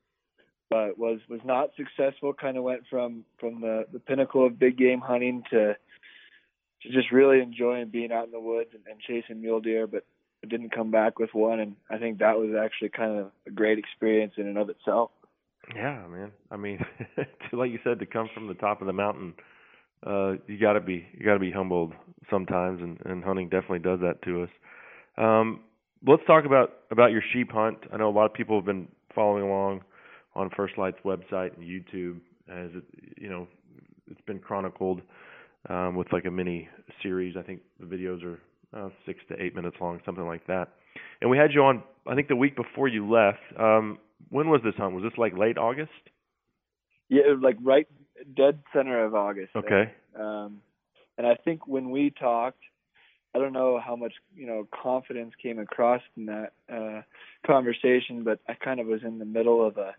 but 0.70 0.98
was 0.98 1.20
was 1.28 1.40
not 1.44 1.70
successful. 1.76 2.32
Kind 2.32 2.56
of 2.56 2.64
went 2.64 2.82
from 2.88 3.24
from 3.38 3.60
the 3.60 3.86
the 3.92 4.00
pinnacle 4.00 4.46
of 4.46 4.58
big 4.58 4.76
game 4.76 5.00
hunting 5.00 5.42
to 5.50 5.74
to 6.82 6.88
just 6.90 7.12
really 7.12 7.40
enjoying 7.40 7.88
being 7.88 8.12
out 8.12 8.26
in 8.26 8.32
the 8.32 8.40
woods 8.40 8.70
and, 8.72 8.82
and 8.90 9.00
chasing 9.00 9.40
mule 9.40 9.60
deer, 9.60 9.86
but 9.86 10.04
didn't 10.48 10.74
come 10.74 10.90
back 10.90 11.18
with 11.18 11.30
one, 11.32 11.60
and 11.60 11.76
I 11.88 11.98
think 11.98 12.18
that 12.18 12.38
was 12.38 12.50
actually 12.60 12.88
kind 12.90 13.18
of 13.18 13.30
a 13.46 13.50
great 13.50 13.78
experience 13.78 14.34
in 14.36 14.46
and 14.46 14.58
of 14.58 14.70
itself. 14.70 15.10
Yeah, 15.74 16.04
man. 16.08 16.32
I 16.50 16.56
mean, 16.56 16.84
like 17.52 17.70
you 17.70 17.78
said, 17.84 18.00
to 18.00 18.06
come 18.06 18.28
from 18.34 18.48
the 18.48 18.54
top 18.54 18.80
of 18.80 18.86
the 18.86 18.92
mountain, 18.92 19.34
uh, 20.06 20.32
you 20.46 20.58
got 20.58 20.74
to 20.74 20.80
be 20.80 21.06
you 21.12 21.24
got 21.24 21.34
to 21.34 21.40
be 21.40 21.50
humbled 21.50 21.92
sometimes, 22.30 22.80
and, 22.80 22.98
and 23.04 23.22
hunting 23.22 23.48
definitely 23.48 23.78
does 23.80 24.00
that 24.00 24.22
to 24.22 24.42
us. 24.42 24.50
Um, 25.16 25.60
let's 26.06 26.22
talk 26.26 26.44
about 26.44 26.72
about 26.90 27.12
your 27.12 27.22
sheep 27.32 27.50
hunt. 27.52 27.78
I 27.92 27.96
know 27.96 28.08
a 28.08 28.10
lot 28.10 28.26
of 28.26 28.34
people 28.34 28.56
have 28.56 28.66
been 28.66 28.88
following 29.14 29.44
along 29.44 29.82
on 30.34 30.50
First 30.56 30.78
Lite's 30.78 30.98
website 31.04 31.56
and 31.56 31.64
YouTube, 31.64 32.20
as 32.48 32.70
it 32.74 32.84
you 33.16 33.28
know 33.28 33.46
it's 34.10 34.20
been 34.22 34.38
chronicled 34.38 35.00
um, 35.68 35.94
with 35.94 36.12
like 36.12 36.24
a 36.24 36.30
mini 36.30 36.68
series. 37.02 37.36
I 37.36 37.42
think 37.42 37.60
the 37.78 37.86
videos 37.86 38.22
are 38.24 38.38
uh, 38.76 38.88
six 39.06 39.20
to 39.28 39.42
eight 39.42 39.54
minutes 39.54 39.76
long, 39.80 40.00
something 40.04 40.26
like 40.26 40.46
that. 40.46 40.68
And 41.20 41.30
we 41.30 41.38
had 41.38 41.52
you 41.52 41.62
on, 41.62 41.82
I 42.06 42.14
think, 42.14 42.28
the 42.28 42.36
week 42.36 42.56
before 42.56 42.88
you 42.88 43.08
left. 43.10 43.38
Um, 43.58 43.98
when 44.30 44.48
was 44.48 44.60
this 44.64 44.74
hunt? 44.76 44.94
Was 44.94 45.04
this 45.04 45.16
like 45.16 45.36
late 45.36 45.58
August? 45.58 45.90
Yeah, 47.08 47.22
like 47.40 47.56
right 47.62 47.86
dead 48.36 48.60
center 48.72 49.04
of 49.04 49.14
August. 49.14 49.54
Okay. 49.56 49.92
Um, 50.18 50.60
and 51.18 51.26
I 51.26 51.34
think 51.34 51.66
when 51.66 51.90
we 51.90 52.10
talked, 52.10 52.62
I 53.34 53.38
don't 53.38 53.52
know 53.52 53.80
how 53.84 53.96
much 53.96 54.12
you 54.34 54.46
know 54.46 54.68
confidence 54.82 55.32
came 55.42 55.58
across 55.58 56.02
in 56.16 56.26
that 56.26 56.52
uh, 56.72 57.02
conversation, 57.46 58.24
but 58.24 58.40
I 58.48 58.54
kind 58.54 58.80
of 58.80 58.86
was 58.86 59.00
in 59.02 59.18
the 59.18 59.24
middle 59.24 59.66
of 59.66 59.78
a 59.78 59.94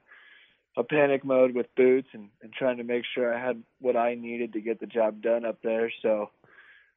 a 0.76 0.84
panic 0.84 1.24
mode 1.24 1.54
with 1.54 1.68
boots 1.76 2.08
and, 2.14 2.30
and 2.42 2.52
trying 2.52 2.78
to 2.78 2.84
make 2.84 3.04
sure 3.14 3.34
I 3.34 3.46
had 3.46 3.62
what 3.80 3.96
I 3.96 4.16
needed 4.16 4.54
to 4.54 4.62
get 4.62 4.80
the 4.80 4.88
job 4.88 5.22
done 5.22 5.46
up 5.46 5.60
there. 5.64 5.92
So 6.02 6.32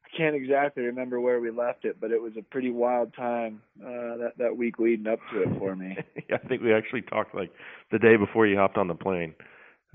I 0.05 0.16
can't 0.16 0.35
exactly 0.35 0.85
remember 0.85 1.20
where 1.20 1.40
we 1.40 1.50
left 1.50 1.85
it, 1.85 2.00
but 2.00 2.11
it 2.11 2.20
was 2.20 2.33
a 2.38 2.42
pretty 2.42 2.70
wild 2.70 3.14
time 3.14 3.61
uh, 3.83 4.16
that 4.16 4.33
that 4.38 4.57
week 4.57 4.79
leading 4.79 5.07
up 5.07 5.18
to 5.33 5.42
it 5.42 5.59
for 5.59 5.76
me. 5.76 5.96
I 6.33 6.38
think 6.48 6.62
we 6.62 6.72
actually 6.72 7.02
talked 7.02 7.35
like 7.35 7.50
the 7.92 7.98
day 7.98 8.16
before 8.16 8.46
you 8.46 8.57
hopped 8.57 8.79
on 8.79 8.88
the 8.88 8.94
plane. 8.94 9.35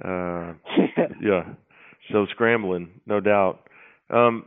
Uh, 0.04 0.54
yeah. 1.22 1.54
So 2.12 2.26
scrambling, 2.32 3.02
no 3.06 3.20
doubt. 3.20 3.68
Um, 4.10 4.46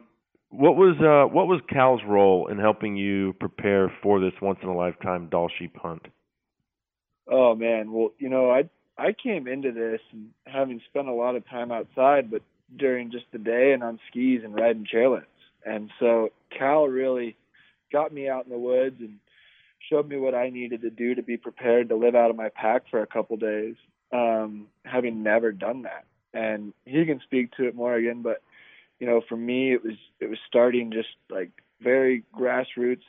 what 0.50 0.76
was 0.76 0.96
uh, 1.00 1.32
what 1.32 1.46
was 1.46 1.60
Cal's 1.68 2.00
role 2.06 2.48
in 2.48 2.58
helping 2.58 2.96
you 2.96 3.32
prepare 3.40 3.92
for 4.02 4.20
this 4.20 4.32
once 4.40 4.58
in 4.62 4.68
a 4.68 4.76
lifetime 4.76 5.28
Dall 5.30 5.50
sheep 5.58 5.76
hunt? 5.76 6.06
Oh 7.28 7.54
man, 7.54 7.92
well, 7.92 8.10
you 8.18 8.28
know, 8.28 8.50
I 8.50 8.68
I 8.96 9.12
came 9.12 9.48
into 9.48 9.72
this 9.72 10.00
and 10.12 10.30
having 10.46 10.80
spent 10.88 11.08
a 11.08 11.12
lot 11.12 11.36
of 11.36 11.48
time 11.48 11.72
outside, 11.72 12.30
but 12.30 12.42
during 12.76 13.10
just 13.10 13.24
the 13.32 13.38
day 13.38 13.72
and 13.72 13.82
on 13.82 13.98
skis 14.10 14.42
and 14.44 14.54
riding 14.54 14.86
chairlifts. 14.92 15.24
And 15.64 15.90
so 15.98 16.28
Cal 16.56 16.86
really 16.86 17.36
got 17.92 18.12
me 18.12 18.28
out 18.28 18.44
in 18.44 18.50
the 18.50 18.58
woods 18.58 18.96
and 19.00 19.18
showed 19.90 20.08
me 20.08 20.16
what 20.16 20.34
I 20.34 20.50
needed 20.50 20.82
to 20.82 20.90
do 20.90 21.14
to 21.14 21.22
be 21.22 21.36
prepared 21.36 21.88
to 21.88 21.96
live 21.96 22.14
out 22.14 22.30
of 22.30 22.36
my 22.36 22.48
pack 22.48 22.82
for 22.90 23.02
a 23.02 23.06
couple 23.06 23.36
days, 23.36 23.76
um, 24.14 24.68
having 24.84 25.22
never 25.22 25.52
done 25.52 25.82
that. 25.82 26.04
And 26.32 26.72
he 26.84 27.04
can 27.04 27.20
speak 27.20 27.52
to 27.56 27.66
it 27.68 27.74
more 27.74 27.94
again, 27.94 28.22
but 28.22 28.42
you 29.00 29.06
know, 29.06 29.20
for 29.28 29.36
me, 29.36 29.72
it 29.72 29.84
was 29.84 29.94
it 30.20 30.30
was 30.30 30.38
starting 30.48 30.92
just 30.92 31.08
like 31.30 31.50
very 31.82 32.24
grassroots. 32.34 33.02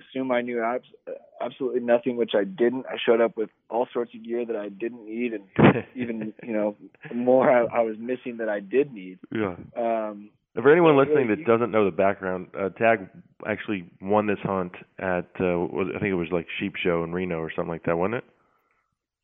Assume 0.00 0.30
I 0.30 0.42
knew 0.42 0.62
abs- 0.62 1.16
absolutely 1.40 1.80
nothing, 1.80 2.16
which 2.16 2.32
I 2.34 2.44
didn't. 2.44 2.86
I 2.86 2.96
showed 3.04 3.20
up 3.20 3.36
with 3.36 3.50
all 3.70 3.88
sorts 3.92 4.14
of 4.14 4.24
gear 4.24 4.44
that 4.44 4.56
I 4.56 4.68
didn't 4.68 5.04
need, 5.04 5.32
and 5.32 5.44
even 5.94 6.32
you 6.42 6.52
know 6.52 6.76
more 7.14 7.50
I, 7.50 7.80
I 7.80 7.82
was 7.82 7.96
missing 7.98 8.36
that 8.38 8.48
I 8.48 8.60
did 8.60 8.92
need. 8.92 9.18
Yeah. 9.32 9.56
Um, 9.76 10.30
For 10.54 10.70
anyone 10.70 10.96
listening 10.96 11.28
that 11.28 11.44
doesn't 11.44 11.70
know 11.70 11.84
the 11.84 11.96
background, 11.96 12.48
uh, 12.58 12.70
Tag 12.70 13.08
actually 13.46 13.90
won 14.00 14.26
this 14.26 14.38
hunt 14.42 14.72
at 14.98 15.28
uh, 15.40 15.64
I 15.64 15.98
think 15.98 16.12
it 16.12 16.14
was 16.14 16.28
like 16.30 16.46
Sheep 16.58 16.74
Show 16.76 17.04
in 17.04 17.12
Reno 17.12 17.38
or 17.38 17.50
something 17.54 17.70
like 17.70 17.84
that, 17.84 17.96
wasn't 17.96 18.16
it? 18.16 18.24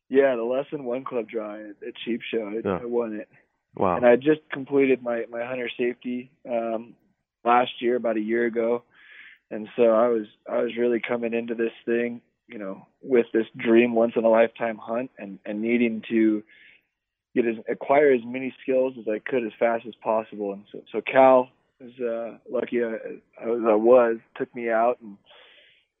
Yeah, 0.09 0.35
the 0.35 0.43
lesson 0.43 0.83
one 0.83 1.03
club 1.03 1.27
draw 1.27 1.55
at, 1.55 1.93
Sheep 2.05 2.21
Show, 2.29 2.47
I, 2.47 2.61
Yeah. 2.67 2.79
I 2.81 2.85
won 2.85 3.13
it. 3.13 3.29
Wow. 3.75 3.95
And 3.95 4.05
I 4.05 4.15
just 4.15 4.41
completed 4.51 5.01
my 5.01 5.25
my 5.29 5.43
hunter 5.45 5.69
safety 5.77 6.31
um 6.49 6.95
last 7.43 7.81
year, 7.81 7.95
about 7.95 8.17
a 8.17 8.21
year 8.21 8.45
ago. 8.45 8.83
And 9.49 9.67
so 9.75 9.83
I 9.83 10.07
was 10.07 10.27
I 10.49 10.61
was 10.61 10.77
really 10.77 10.99
coming 10.99 11.33
into 11.33 11.55
this 11.55 11.73
thing, 11.85 12.21
you 12.47 12.57
know, 12.59 12.87
with 13.01 13.25
this 13.33 13.47
dream 13.57 13.95
once 13.95 14.13
in 14.15 14.23
a 14.23 14.29
lifetime 14.29 14.77
hunt 14.77 15.11
and 15.17 15.39
and 15.45 15.61
needing 15.61 16.03
to 16.09 16.43
get 17.35 17.47
as 17.47 17.55
acquire 17.67 18.11
as 18.11 18.21
many 18.23 18.53
skills 18.61 18.93
as 18.99 19.07
I 19.07 19.19
could 19.19 19.45
as 19.45 19.53
fast 19.59 19.85
as 19.87 19.95
possible. 19.95 20.53
And 20.53 20.63
so, 20.71 20.81
so 20.91 21.01
Cal 21.01 21.49
was 21.79 21.99
uh, 21.99 22.37
lucky 22.49 22.83
I, 22.83 22.95
I 23.41 23.47
was, 23.47 23.61
I 23.67 23.75
was 23.75 24.17
took 24.37 24.53
me 24.55 24.69
out 24.69 24.99
and 25.01 25.17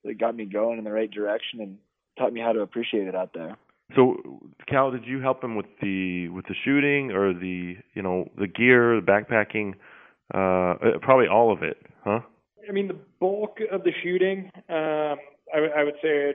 it 0.03 0.19
got 0.19 0.35
me 0.35 0.45
going 0.45 0.77
in 0.77 0.83
the 0.83 0.91
right 0.91 1.09
direction 1.09 1.61
and 1.61 1.77
taught 2.17 2.33
me 2.33 2.41
how 2.41 2.51
to 2.51 2.59
appreciate 2.59 3.07
it 3.07 3.15
out 3.15 3.31
there. 3.33 3.57
So, 3.95 4.17
Cal, 4.67 4.91
did 4.91 5.05
you 5.05 5.21
help 5.21 5.43
him 5.43 5.55
with 5.55 5.67
the 5.81 6.29
with 6.29 6.45
the 6.47 6.55
shooting 6.65 7.11
or 7.11 7.33
the 7.33 7.75
you 7.93 8.01
know 8.01 8.29
the 8.37 8.47
gear, 8.47 8.99
the 8.99 9.05
backpacking, 9.05 9.73
uh, 10.33 10.97
probably 11.01 11.27
all 11.27 11.51
of 11.51 11.61
it, 11.63 11.77
huh? 12.03 12.21
I 12.67 12.71
mean, 12.71 12.87
the 12.87 12.97
bulk 13.19 13.59
of 13.71 13.83
the 13.83 13.91
shooting, 14.01 14.49
um, 14.69 15.17
I, 15.53 15.55
w- 15.55 15.73
I 15.75 15.83
would 15.83 15.95
say, 16.01 16.33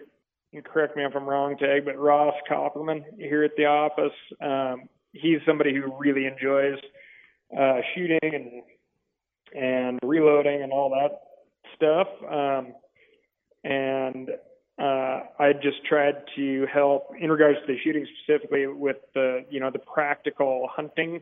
and 0.52 0.64
correct 0.64 0.96
me 0.96 1.04
if 1.04 1.16
I'm 1.16 1.24
wrong, 1.24 1.56
Tag, 1.56 1.84
but 1.84 1.98
Ross 1.98 2.34
Copperman 2.50 3.02
here 3.16 3.44
at 3.44 3.52
the 3.56 3.64
office, 3.64 4.12
um, 4.42 4.88
he's 5.12 5.38
somebody 5.46 5.74
who 5.74 5.92
really 5.98 6.26
enjoys 6.26 6.78
uh, 7.58 7.80
shooting 7.94 8.18
and 8.22 8.62
and 9.54 9.98
reloading 10.02 10.62
and 10.62 10.72
all 10.72 10.90
that 10.90 11.20
stuff. 11.74 12.08
Um, 12.30 12.74
and 13.64 14.30
uh, 14.78 15.20
I 15.40 15.52
just 15.54 15.84
tried 15.84 16.22
to 16.36 16.66
help 16.72 17.10
in 17.18 17.30
regards 17.30 17.58
to 17.60 17.66
the 17.66 17.78
shooting 17.82 18.06
specifically 18.22 18.66
with 18.66 18.98
the 19.14 19.44
you 19.50 19.58
know 19.60 19.70
the 19.70 19.80
practical 19.80 20.68
hunting 20.70 21.20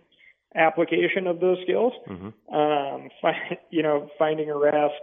application 0.55 1.27
of 1.27 1.41
those 1.41 1.59
skills. 1.63 1.93
Mm-hmm. 2.09 2.55
Um, 2.55 3.09
fi- 3.23 3.59
you 3.71 3.83
know, 3.83 4.11
finding 4.19 4.51
a 4.51 4.57
rest, 4.57 5.03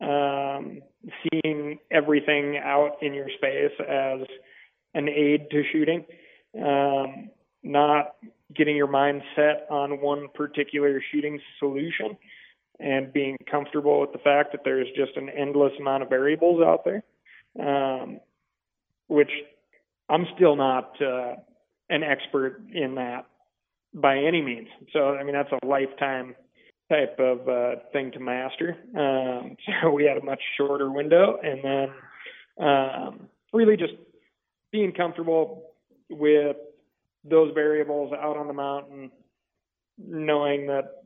um, 0.00 0.82
seeing 1.22 1.78
everything 1.90 2.58
out 2.58 2.96
in 3.00 3.14
your 3.14 3.28
space 3.36 3.72
as 3.80 4.20
an 4.94 5.08
aid 5.08 5.48
to 5.50 5.62
shooting, 5.72 6.04
um, 6.62 7.30
not 7.62 8.16
getting 8.54 8.76
your 8.76 8.86
mind 8.86 9.22
set 9.34 9.66
on 9.70 10.02
one 10.02 10.28
particular 10.34 11.02
shooting 11.10 11.40
solution, 11.58 12.18
and 12.78 13.12
being 13.12 13.38
comfortable 13.50 14.00
with 14.00 14.12
the 14.12 14.18
fact 14.18 14.52
that 14.52 14.60
there's 14.64 14.88
just 14.96 15.16
an 15.16 15.30
endless 15.30 15.72
amount 15.80 16.02
of 16.02 16.10
variables 16.10 16.62
out 16.62 16.84
there, 16.84 17.02
um, 17.60 18.20
which 19.08 19.30
I'm 20.08 20.26
still 20.36 20.56
not 20.56 20.94
uh, 21.00 21.34
an 21.90 22.02
expert 22.02 22.62
in 22.72 22.94
that 22.96 23.26
by 23.94 24.18
any 24.18 24.42
means. 24.42 24.68
So 24.92 25.14
I 25.14 25.22
mean 25.22 25.34
that's 25.34 25.52
a 25.52 25.66
lifetime 25.66 26.34
type 26.90 27.18
of 27.18 27.48
uh, 27.48 27.80
thing 27.92 28.12
to 28.12 28.20
master. 28.20 28.76
Um, 28.96 29.56
so 29.82 29.90
we 29.90 30.04
had 30.04 30.16
a 30.16 30.24
much 30.24 30.40
shorter 30.56 30.90
window, 30.90 31.38
and 31.42 31.64
then 31.64 32.66
um, 32.66 33.28
really 33.52 33.76
just 33.76 33.94
being 34.70 34.92
comfortable 34.92 35.70
with 36.10 36.56
those 37.24 37.52
variables 37.54 38.12
out 38.12 38.36
on 38.36 38.46
the 38.48 38.52
mountain, 38.52 39.10
knowing 39.98 40.66
that 40.66 41.02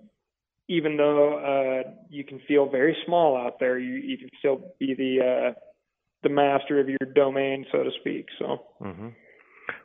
even 0.69 0.97
though 0.97 1.39
uh, 1.39 1.91
you 2.09 2.25
can 2.25 2.41
feel 2.49 2.69
very 2.69 2.97
small 3.07 3.37
out 3.37 3.61
there, 3.61 3.79
you, 3.79 3.95
you 3.95 4.19
can 4.19 4.29
still 4.39 4.75
be 4.81 4.95
the 4.95 5.53
uh, 5.53 5.61
the 6.27 6.35
master 6.35 6.81
of 6.81 6.89
your 6.89 7.12
domain, 7.14 7.64
so 7.70 7.83
to 7.83 7.91
speak. 8.01 8.27
So. 8.39 8.62
Mm-hmm. 8.83 9.09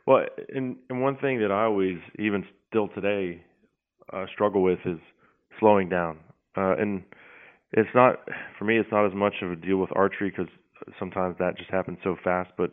Well, 0.06 0.24
and 0.54 0.76
and 0.88 1.02
one 1.02 1.16
thing 1.18 1.40
that 1.40 1.52
I 1.52 1.64
always, 1.64 1.98
even 2.18 2.44
still 2.68 2.88
today, 2.88 3.44
uh, 4.12 4.26
struggle 4.32 4.62
with 4.62 4.80
is 4.84 4.98
slowing 5.60 5.88
down. 5.88 6.18
Uh, 6.56 6.74
and 6.76 7.02
it's 7.72 7.88
not 7.94 8.16
for 8.58 8.64
me. 8.64 8.78
It's 8.78 8.90
not 8.90 9.06
as 9.06 9.14
much 9.14 9.34
of 9.42 9.52
a 9.52 9.56
deal 9.56 9.78
with 9.78 9.90
archery 9.94 10.30
because 10.30 10.52
sometimes 10.98 11.36
that 11.38 11.56
just 11.56 11.70
happens 11.70 11.98
so 12.02 12.16
fast. 12.22 12.50
But 12.56 12.72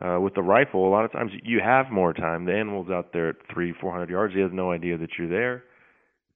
uh, 0.00 0.18
with 0.20 0.34
the 0.34 0.42
rifle, 0.42 0.86
a 0.86 0.90
lot 0.90 1.04
of 1.04 1.12
times 1.12 1.32
you 1.42 1.60
have 1.64 1.90
more 1.90 2.12
time. 2.12 2.44
The 2.44 2.54
animal's 2.54 2.90
out 2.90 3.12
there 3.12 3.30
at 3.30 3.36
three, 3.52 3.72
four 3.80 3.92
hundred 3.92 4.10
yards. 4.10 4.34
He 4.34 4.40
has 4.40 4.50
no 4.52 4.72
idea 4.72 4.98
that 4.98 5.10
you're 5.18 5.28
there, 5.28 5.64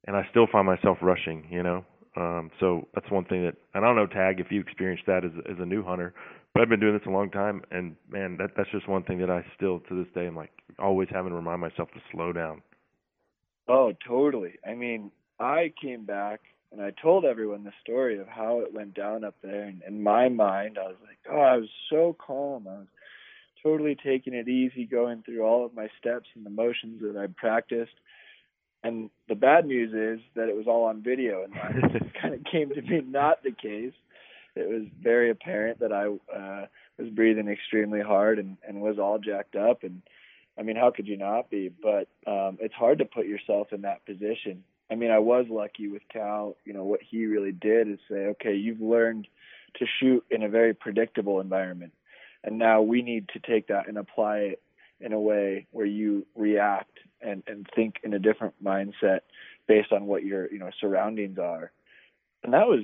and 0.07 0.17
I 0.17 0.27
still 0.31 0.47
find 0.51 0.67
myself 0.67 0.99
rushing. 1.03 1.47
You 1.51 1.63
know, 1.63 1.85
um, 2.17 2.51
so 2.61 2.89
that's 2.95 3.11
one 3.11 3.25
thing 3.25 3.45
that 3.45 3.55
and 3.75 3.85
I 3.85 3.89
don't 3.89 3.97
know, 3.97 4.07
Tag, 4.07 4.41
if 4.41 4.47
you 4.51 4.61
experienced 4.61 5.05
that 5.07 5.25
as 5.25 5.33
as 5.51 5.57
a 5.59 5.67
new 5.67 5.85
hunter, 5.85 6.15
but 6.55 6.63
I've 6.63 6.69
been 6.69 6.81
doing 6.81 6.95
this 6.95 7.07
a 7.07 7.11
long 7.11 7.31
time, 7.31 7.63
and 7.71 7.97
man, 8.11 8.37
that 8.39 8.51
that's 8.57 8.71
just 8.71 8.89
one 8.89 9.05
thing 9.05 9.19
that 9.19 9.31
I 9.31 9.45
still 9.57 9.81
to 9.89 10.05
this 10.05 10.13
day 10.15 10.27
am 10.27 10.37
like 10.37 10.53
always 10.79 11.09
having 11.11 11.31
to 11.31 11.37
remind 11.37 11.61
myself 11.61 11.91
to 11.93 12.01
slow 12.13 12.33
down. 12.33 12.63
Oh, 13.69 13.93
totally. 14.07 14.55
I 14.67 14.75
mean, 14.75 15.11
I 15.39 15.73
came 15.81 16.05
back 16.05 16.41
and 16.73 16.81
I 16.81 16.91
told 17.03 17.25
everyone 17.25 17.65
the 17.65 17.73
story 17.83 18.19
of 18.19 18.27
how 18.27 18.61
it 18.61 18.73
went 18.73 18.95
down 18.95 19.25
up 19.25 19.35
there. 19.43 19.65
And 19.65 19.83
in 19.87 20.03
my 20.03 20.29
mind, 20.29 20.79
I 20.79 20.89
was 20.89 20.97
like, 21.03 21.19
oh, 21.31 21.41
I 21.41 21.57
was 21.57 21.69
so 21.91 22.17
calm. 22.19 22.67
I 22.67 22.79
was 22.79 22.87
totally 23.63 23.97
taking 24.03 24.35
it 24.35 24.49
easy, 24.49 24.87
going 24.87 25.23
through 25.23 25.43
all 25.43 25.65
of 25.65 25.75
my 25.75 25.89
steps 26.01 26.27
and 26.35 26.45
the 26.45 26.51
motions 26.51 27.03
that 27.03 27.17
I 27.17 27.27
practiced. 27.37 27.93
And 28.83 29.11
the 29.29 29.37
bad 29.37 29.67
news 29.67 29.91
is 29.93 30.25
that 30.35 30.49
it 30.49 30.57
was 30.57 30.67
all 30.67 30.85
on 30.85 31.03
video, 31.03 31.45
and 31.45 31.53
that 31.53 32.15
kind 32.21 32.35
of 32.35 32.41
came 32.51 32.71
to 32.71 32.83
be 32.83 33.01
not 33.01 33.43
the 33.45 33.53
case. 33.53 33.93
It 34.55 34.69
was 34.69 34.83
very 35.01 35.31
apparent 35.31 35.81
that 35.81 35.93
I 35.93 36.07
uh, 36.07 36.67
was 36.99 37.09
breathing 37.11 37.49
extremely 37.49 38.01
hard 38.01 38.39
and, 38.39 38.57
and 38.67 38.81
was 38.81 38.99
all 38.99 39.19
jacked 39.19 39.57
up. 39.57 39.83
And 39.83 40.03
I 40.59 40.63
mean, 40.63 40.77
how 40.77 40.91
could 40.91 41.07
you 41.07 41.17
not 41.17 41.51
be? 41.51 41.71
But 41.71 42.09
um, 42.27 42.59
it's 42.61 42.75
hard 42.75 42.99
to 42.99 43.05
put 43.05 43.27
yourself 43.27 43.73
in 43.73 43.83
that 43.83 44.05
position. 44.05 44.65
I 44.91 44.95
mean, 44.95 45.11
I 45.11 45.21
was 45.21 45.47
lucky 45.49 45.89
with 45.89 46.03
Cal. 46.13 46.57
You 46.65 46.75
know, 46.75 46.85
what 46.85 47.01
he 47.03 47.25
really 47.25 47.53
did 47.53 47.89
is 47.89 47.99
say, 48.11 48.27
okay, 48.27 48.55
you've 48.55 48.83
learned 48.83 49.27
to 49.77 49.87
shoot 49.99 50.25
in 50.31 50.43
a 50.43 50.49
very 50.49 50.75
predictable 50.75 51.41
environment, 51.41 51.95
and 52.45 52.59
now 52.59 52.83
we 52.83 53.01
need 53.01 53.31
to 53.31 53.39
take 53.39 53.69
that 53.69 53.89
and 53.89 53.97
apply 53.97 54.39
it 54.39 54.63
in 55.01 55.15
a 55.15 55.21
way 55.21 55.67
where 55.71 55.87
you 55.87 56.27
react 56.37 56.99
and 57.23 57.43
and 57.47 57.67
think 57.75 57.97
in 58.03 58.13
a 58.13 58.19
different 58.19 58.63
mindset 58.63 59.21
based 59.67 59.93
on 59.93 60.07
what 60.07 60.25
your 60.25 60.53
you 60.53 60.59
know 60.59 60.71
surroundings 60.79 61.39
are. 61.39 61.73
And 62.45 62.53
that 62.53 62.67
was 62.67 62.81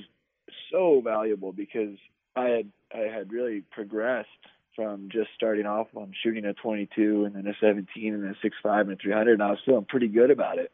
so 0.71 1.01
valuable 1.05 1.53
because 1.53 1.97
I 2.37 2.49
had 2.49 2.73
I 2.95 3.13
had 3.13 3.33
really 3.33 3.63
progressed 3.71 4.29
from 4.75 5.09
just 5.11 5.29
starting 5.35 5.67
off 5.67 5.89
on 5.97 6.13
shooting 6.23 6.45
a 6.45 6.55
22 6.55 7.25
and 7.25 7.35
then 7.35 7.47
a 7.49 7.55
17 7.61 8.15
and 8.15 8.23
then 8.23 8.37
a 8.41 8.47
6.5 8.47 8.81
and 8.83 8.93
a 8.93 8.97
300 8.97 9.33
and 9.33 9.43
I 9.43 9.51
was 9.51 9.59
feeling 9.67 9.85
pretty 9.85 10.07
good 10.07 10.31
about 10.31 10.59
it. 10.59 10.71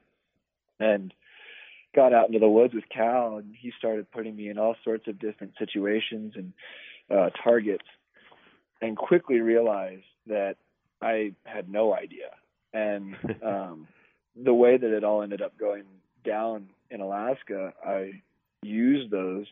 And 0.79 1.13
got 1.95 2.13
out 2.13 2.27
into 2.27 2.39
the 2.39 2.49
woods 2.49 2.75
with 2.75 2.85
Cal 2.95 3.39
and 3.39 3.55
he 3.59 3.73
started 3.79 4.11
putting 4.11 4.37
me 4.37 4.51
in 4.51 4.59
all 4.59 4.77
sorts 4.85 5.09
of 5.09 5.19
different 5.19 5.55
situations 5.59 6.35
and 6.37 6.53
uh 7.11 7.31
targets 7.43 7.87
and 8.83 8.97
quickly 8.97 9.41
realized 9.41 10.05
that 10.27 10.57
I 11.01 11.33
had 11.45 11.69
no 11.69 11.95
idea. 11.95 12.31
And 12.73 13.17
um 13.43 13.89
the 14.37 14.55
way 14.55 14.77
that 14.77 14.95
it 14.95 15.05
all 15.05 15.23
ended 15.23 15.41
up 15.41 15.57
going 15.57 15.85
down 16.25 16.69
in 16.91 17.01
Alaska, 17.01 17.73
I 17.85 18.23
used 18.63 19.11
those 19.11 19.47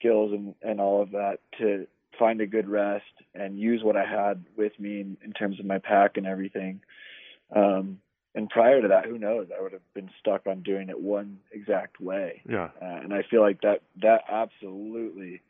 skills 0.00 0.32
and, 0.32 0.54
and 0.62 0.80
all 0.80 1.02
of 1.02 1.10
that 1.12 1.38
to 1.58 1.86
find 2.18 2.40
a 2.40 2.46
good 2.46 2.68
rest 2.68 3.04
and 3.34 3.58
use 3.58 3.82
what 3.82 3.96
I 3.96 4.04
had 4.04 4.44
with 4.56 4.72
me 4.78 5.00
in, 5.00 5.16
in 5.24 5.32
terms 5.32 5.60
of 5.60 5.66
my 5.66 5.78
pack 5.78 6.16
and 6.16 6.26
everything. 6.26 6.80
Um, 7.54 7.98
and 8.34 8.48
prior 8.48 8.80
to 8.80 8.88
that, 8.88 9.06
who 9.06 9.18
knows? 9.18 9.48
I 9.56 9.62
would 9.62 9.72
have 9.72 9.94
been 9.94 10.10
stuck 10.20 10.46
on 10.46 10.62
doing 10.62 10.88
it 10.88 11.00
one 11.00 11.38
exact 11.52 12.00
way. 12.00 12.42
Yeah. 12.48 12.68
Uh, 12.80 13.00
and 13.02 13.12
I 13.12 13.22
feel 13.28 13.40
like 13.40 13.60
that 13.62 13.82
that 14.02 14.22
absolutely 14.30 15.40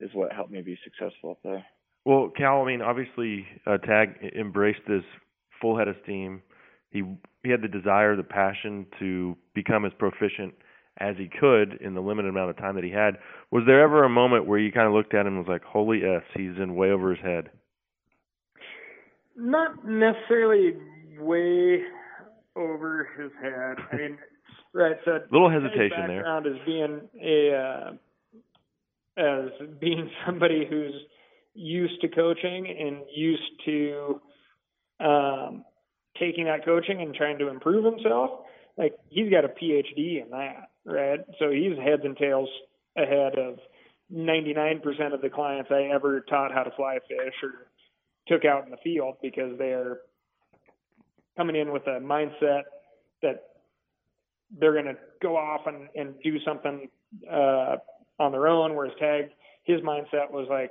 is 0.00 0.10
what 0.14 0.32
helped 0.32 0.50
me 0.50 0.62
be 0.62 0.78
successful 0.82 1.32
up 1.32 1.38
there. 1.44 1.64
Well, 2.04 2.30
Cal, 2.36 2.62
I 2.62 2.66
mean, 2.66 2.82
obviously, 2.82 3.46
uh, 3.66 3.78
Tag 3.78 4.16
embraced 4.38 4.80
this 4.86 5.04
full 5.60 5.76
head 5.78 5.88
of 5.88 5.96
steam. 6.02 6.42
He 6.90 7.02
he 7.42 7.50
had 7.50 7.60
the 7.60 7.68
desire, 7.68 8.16
the 8.16 8.22
passion 8.22 8.86
to 9.00 9.36
become 9.54 9.84
as 9.84 9.92
proficient 9.98 10.54
as 10.98 11.16
he 11.18 11.28
could 11.28 11.80
in 11.80 11.94
the 11.94 12.00
limited 12.00 12.28
amount 12.28 12.50
of 12.50 12.56
time 12.56 12.76
that 12.76 12.84
he 12.84 12.90
had. 12.90 13.18
Was 13.50 13.64
there 13.66 13.82
ever 13.82 14.04
a 14.04 14.08
moment 14.08 14.46
where 14.46 14.58
you 14.58 14.70
kind 14.72 14.86
of 14.86 14.92
looked 14.94 15.14
at 15.14 15.26
him 15.26 15.36
and 15.36 15.38
was 15.38 15.48
like, 15.48 15.64
"Holy 15.64 16.04
s, 16.04 16.22
he's 16.34 16.56
in 16.58 16.74
way 16.74 16.90
over 16.90 17.10
his 17.14 17.24
head"? 17.24 17.50
Not 19.36 19.84
necessarily 19.84 20.74
way 21.18 21.82
over 22.56 23.08
his 23.18 23.32
head. 23.42 23.76
I 23.92 23.96
mean, 23.96 24.18
right. 24.72 24.96
So 25.04 25.18
Little 25.30 25.50
hesitation 25.50 26.06
there. 26.06 26.22
background 26.22 26.46
as 26.46 26.54
being 26.64 27.00
a 27.20 27.54
uh, 27.56 27.92
as 29.16 29.50
being 29.80 30.10
somebody 30.26 30.66
who's 30.68 30.94
used 31.54 32.00
to 32.00 32.08
coaching 32.08 32.66
and 32.66 32.98
used 33.14 33.42
to 33.64 34.20
um, 35.00 35.64
taking 36.18 36.44
that 36.44 36.64
coaching 36.64 37.00
and 37.00 37.14
trying 37.14 37.38
to 37.38 37.48
improve 37.48 37.84
himself. 37.84 38.30
Like 38.76 38.94
he's 39.08 39.30
got 39.30 39.44
a 39.44 39.48
PhD 39.48 40.22
in 40.22 40.30
that, 40.30 40.70
right? 40.84 41.20
So 41.38 41.50
he's 41.50 41.76
heads 41.78 42.02
and 42.04 42.16
tails 42.16 42.48
ahead 42.96 43.38
of 43.38 43.58
99% 44.12 45.14
of 45.14 45.20
the 45.20 45.30
clients 45.30 45.70
I 45.70 45.84
ever 45.94 46.20
taught 46.20 46.52
how 46.52 46.62
to 46.62 46.70
fly 46.72 46.98
fish 47.08 47.34
or 47.42 47.68
took 48.28 48.44
out 48.44 48.64
in 48.64 48.70
the 48.70 48.76
field 48.78 49.16
because 49.22 49.56
they're 49.58 49.98
coming 51.36 51.56
in 51.56 51.72
with 51.72 51.86
a 51.86 52.00
mindset 52.00 52.62
that 53.22 53.44
they're 54.58 54.72
going 54.72 54.84
to 54.84 54.96
go 55.22 55.36
off 55.36 55.62
and, 55.66 55.88
and 55.96 56.14
do 56.22 56.38
something 56.40 56.88
uh, 57.30 57.76
on 58.18 58.32
their 58.32 58.46
own. 58.46 58.74
Whereas 58.74 58.92
Tag, 59.00 59.30
his 59.64 59.80
mindset 59.80 60.30
was 60.30 60.46
like, 60.48 60.70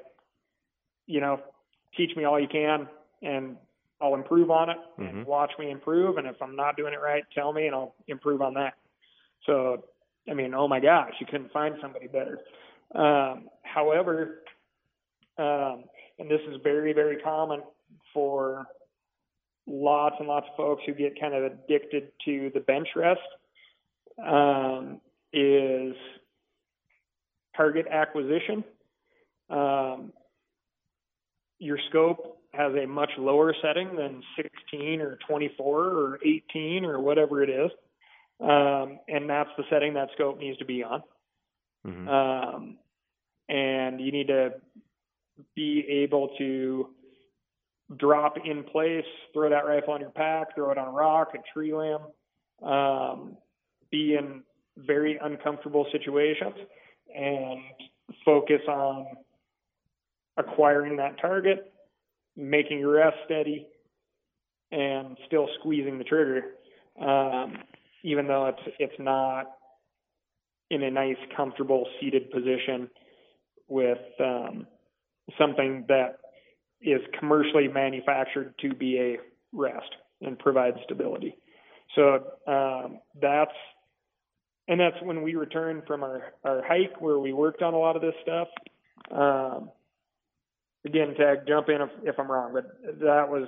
you 1.05 1.20
know, 1.20 1.39
teach 1.97 2.16
me 2.16 2.24
all 2.24 2.39
you 2.39 2.47
can, 2.47 2.88
and 3.22 3.57
I'll 4.01 4.16
improve 4.16 4.51
on 4.51 4.70
it 4.70 4.78
Mhm. 4.97 5.09
and 5.09 5.26
watch 5.26 5.51
me 5.59 5.70
improve. 5.70 6.18
And 6.18 6.28
if 6.28 6.41
I'm 6.41 6.55
not 6.55 6.78
doing 6.78 6.93
it 6.93 6.99
right, 7.01 7.24
tell 7.34 7.51
me 7.51 7.68
and 7.68 7.76
I'll 7.76 7.95
improve 8.07 8.41
on 8.41 8.53
that. 8.53 8.76
So, 9.45 9.84
I 10.30 10.34
mean, 10.34 10.54
oh 10.54 10.68
my 10.68 10.80
gosh, 10.80 11.14
you 11.20 11.26
couldn't 11.26 11.52
find 11.52 11.76
somebody 11.82 12.08
better. 12.08 12.40
Um, 12.96 13.50
however, 13.64 14.44
um, 15.38 15.86
and 16.20 16.30
this 16.30 16.42
is 16.48 16.62
very, 16.64 16.94
very 16.94 17.18
common 17.18 17.62
for 18.14 18.66
lots 19.68 20.16
and 20.20 20.28
lots 20.28 20.48
of 20.50 20.58
folks 20.58 20.84
who 20.86 20.94
get 20.94 21.20
kind 21.20 21.34
of 21.34 21.44
addicted 21.44 22.12
to 22.26 22.52
the 22.54 22.60
bench 22.60 22.88
rest, 22.96 23.20
um, 24.24 25.02
is 25.32 25.96
target 27.56 27.88
acquisition. 27.90 28.64
Um, 29.50 30.14
your 31.60 31.78
scope 31.90 32.38
has 32.54 32.74
a 32.76 32.86
much 32.86 33.10
lower 33.18 33.56
setting 33.62 33.96
than 33.96 34.22
16 34.36 35.02
or 35.02 35.18
24 35.28 35.80
or 35.80 36.20
18 36.24 36.86
or 36.86 37.00
whatever 37.00 37.42
it 37.42 37.50
is. 37.50 37.72
Um, 38.40 39.00
and 39.08 39.30
that's 39.30 39.50
the 39.58 39.64
setting 39.70 39.94
that 39.94 40.10
scope 40.14 40.40
needs 40.40 40.58
to 40.60 40.66
be 40.66 40.84
on. 40.84 41.04
Mhm. 41.86 42.08
Um, 42.08 42.80
and 43.50 44.00
you 44.02 44.12
need 44.12 44.28
to 44.28 44.62
be 45.56 45.88
able 45.88 46.30
to 46.38 46.96
drop 47.98 48.38
in 48.46 48.64
place, 48.64 49.06
throw 49.34 49.50
that 49.50 49.66
rifle 49.66 49.94
on 49.94 50.02
your 50.02 50.10
pack, 50.12 50.56
throw 50.56 50.72
it 50.72 50.78
on 50.78 50.88
a 50.88 50.92
rock, 50.92 51.36
a 51.36 51.40
tree 51.54 51.74
limb, 51.74 52.02
um, 52.62 53.38
be 53.92 54.16
in 54.16 54.44
very 54.78 55.18
uncomfortable 55.18 55.86
situations, 55.92 56.56
and 57.14 57.62
focus 58.26 58.62
on 58.68 59.06
acquiring 60.38 60.96
that 60.98 61.20
target, 61.20 61.72
making 62.36 62.80
your 62.80 62.94
rest 62.94 63.18
steady, 63.26 63.68
and 64.72 65.18
still 65.28 65.48
squeezing 65.60 65.98
the 65.98 66.04
trigger, 66.04 66.56
um, 67.00 67.64
even 68.04 68.28
though 68.28 68.47
it's 68.47 68.76
it's 68.80 68.99
not 68.99 69.45
in 70.70 70.84
a 70.84 70.91
nice, 70.91 71.18
comfortable 71.36 71.88
seated 71.99 72.32
position 72.32 72.89
with 73.68 73.99
um, 74.20 74.68
something 75.38 75.86
that 75.88 76.18
is 76.82 77.01
commercially 77.20 77.68
manufactured 77.68 78.54
to 78.60 78.74
be 78.74 78.99
a 78.99 79.18
rest 79.54 79.95
and 80.22 80.38
provide 80.39 80.74
stability. 80.84 81.36
So 81.95 82.26
um, 82.47 82.99
that's 83.22 83.51
and 84.68 84.80
that's 84.80 84.95
when 85.04 85.22
we 85.22 85.36
returned 85.36 85.84
from 85.86 86.04
our, 86.04 86.34
our 86.43 86.64
hike 86.66 87.01
where 87.01 87.20
we 87.20 87.34
worked 87.34 87.62
on 87.62 87.74
a 87.74 87.78
lot 87.78 87.95
of 87.95 88.01
this 88.01 88.14
stuff. 88.22 88.47
Um, 89.12 89.70
again, 90.86 91.14
tag, 91.16 91.39
jump 91.47 91.68
in 91.68 91.82
if, 91.82 91.89
if 92.04 92.20
I'm 92.20 92.32
wrong, 92.32 92.54
but 92.54 92.66
that 93.01 93.28
was 93.28 93.47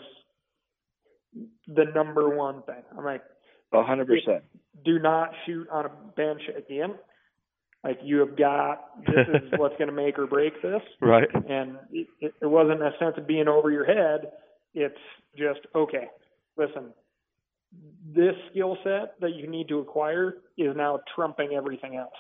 the 1.68 1.86
number 1.96 2.36
one 2.36 2.64
thing. 2.64 2.84
I'm 2.98 3.06
like, 3.06 3.24
hundred 3.84 4.08
percent. 4.08 4.44
do 4.84 5.00
not 5.00 5.32
shoot 5.46 5.68
on 5.70 5.86
a 5.86 5.90
bench 6.16 6.42
again. 6.58 6.96
Like 7.84 8.00
you 8.04 8.18
have 8.20 8.38
got 8.38 9.04
this 9.06 9.28
is 9.28 9.52
what's 9.58 9.76
going 9.78 9.90
to 9.90 9.94
make 9.96 10.18
or 10.18 10.28
break 10.28 10.54
this. 10.62 10.82
Right. 11.02 11.28
And 11.34 11.78
it, 11.92 12.08
it, 12.20 12.34
it 12.42 12.48
wasn't 12.48 12.82
a 12.82 12.92
sense 13.00 13.16
of 13.18 13.28
being 13.28 13.48
over 13.48 13.70
your 13.72 13.86
head. 13.86 14.32
It's 14.74 14.96
just 15.38 15.60
okay. 15.76 16.08
Listen, 16.58 16.94
this 18.16 18.34
skill 18.52 18.78
set 18.84 19.16
that 19.22 19.36
you 19.36 19.48
need 19.48 19.68
to 19.70 19.80
acquire 19.80 20.36
is 20.58 20.76
now 20.76 21.00
trumping 21.16 21.52
everything 21.56 21.96
else. 21.96 22.14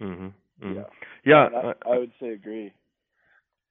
Mhm. 0.00 0.32
Mhm. 0.62 0.74
Yeah. 0.76 0.82
Yeah. 1.24 1.48
I, 1.58 1.66
uh, 1.68 1.74
I 1.94 1.98
would 1.98 2.12
say 2.20 2.28
agree. 2.30 2.72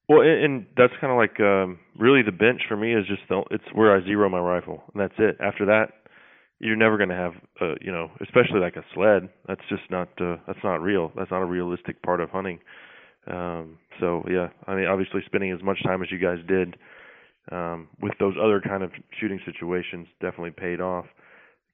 Well, 0.10 0.22
and, 0.22 0.44
and 0.44 0.66
that's 0.76 0.94
kind 1.00 1.12
of 1.12 1.18
like 1.18 1.40
um, 1.40 1.80
really 1.98 2.22
the 2.24 2.32
bench 2.34 2.62
for 2.68 2.76
me 2.76 2.94
is 2.94 3.06
just 3.08 3.22
the, 3.30 3.44
it's 3.52 3.64
where 3.74 3.96
I 3.96 4.04
zero 4.04 4.28
my 4.30 4.40
rifle, 4.40 4.84
and 4.94 5.02
that's 5.02 5.14
it. 5.18 5.38
After 5.40 5.66
that, 5.68 5.94
you're 6.62 6.76
never 6.76 6.96
going 6.98 7.10
to 7.10 7.16
have, 7.16 7.34
uh, 7.60 7.76
you 7.82 7.92
know, 7.92 8.12
especially 8.22 8.60
like 8.60 8.76
a 8.76 8.86
sled. 8.94 9.30
That's 9.48 9.62
just 9.68 9.82
not 9.90 10.10
uh, 10.22 10.38
that's 10.46 10.64
not 10.64 10.82
real. 10.82 11.12
That's 11.16 11.32
not 11.32 11.42
a 11.42 11.46
realistic 11.46 12.02
part 12.04 12.22
of 12.22 12.30
hunting. 12.30 12.60
Um, 13.28 13.80
so 14.00 14.24
yeah, 14.30 14.50
I 14.68 14.76
mean, 14.76 14.86
obviously 14.86 15.22
spending 15.26 15.52
as 15.52 15.64
much 15.64 15.84
time 15.84 16.04
as 16.04 16.12
you 16.12 16.20
guys 16.20 16.38
did 16.48 16.78
um, 17.52 17.88
with 18.00 18.14
those 18.20 18.36
other 18.42 18.62
kind 18.62 18.84
of 18.84 18.92
shooting 19.20 19.40
situations 19.44 20.08
definitely 20.22 20.52
paid 20.52 20.80
off. 20.80 21.06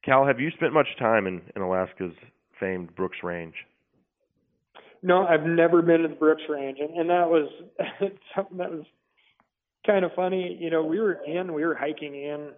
Cal, 0.06 0.26
have 0.26 0.40
you 0.40 0.52
spent 0.52 0.74
much 0.74 0.88
time 0.98 1.28
in, 1.28 1.42
in 1.56 1.62
Alaska's 1.62 2.14
famed 2.60 2.96
Brooks 2.96 3.18
Range? 3.24 3.54
No, 5.04 5.28
I've 5.28 5.46
never 5.46 5.82
been 5.82 6.02
to 6.02 6.08
the 6.08 6.16
Brooks 6.16 6.44
Range, 6.50 6.78
and, 6.80 6.98
and 6.98 7.10
that 7.10 7.30
was 7.30 7.50
something 8.34 8.58
that 8.58 8.72
was 8.72 8.86
kind 9.86 10.06
of 10.06 10.12
funny. 10.16 10.58
You 10.60 10.70
know, 10.70 10.84
we 10.84 11.00
were 11.00 11.20
in, 11.26 11.54
we 11.54 11.66
were 11.66 11.76
hiking 11.76 12.16
in, 12.16 12.52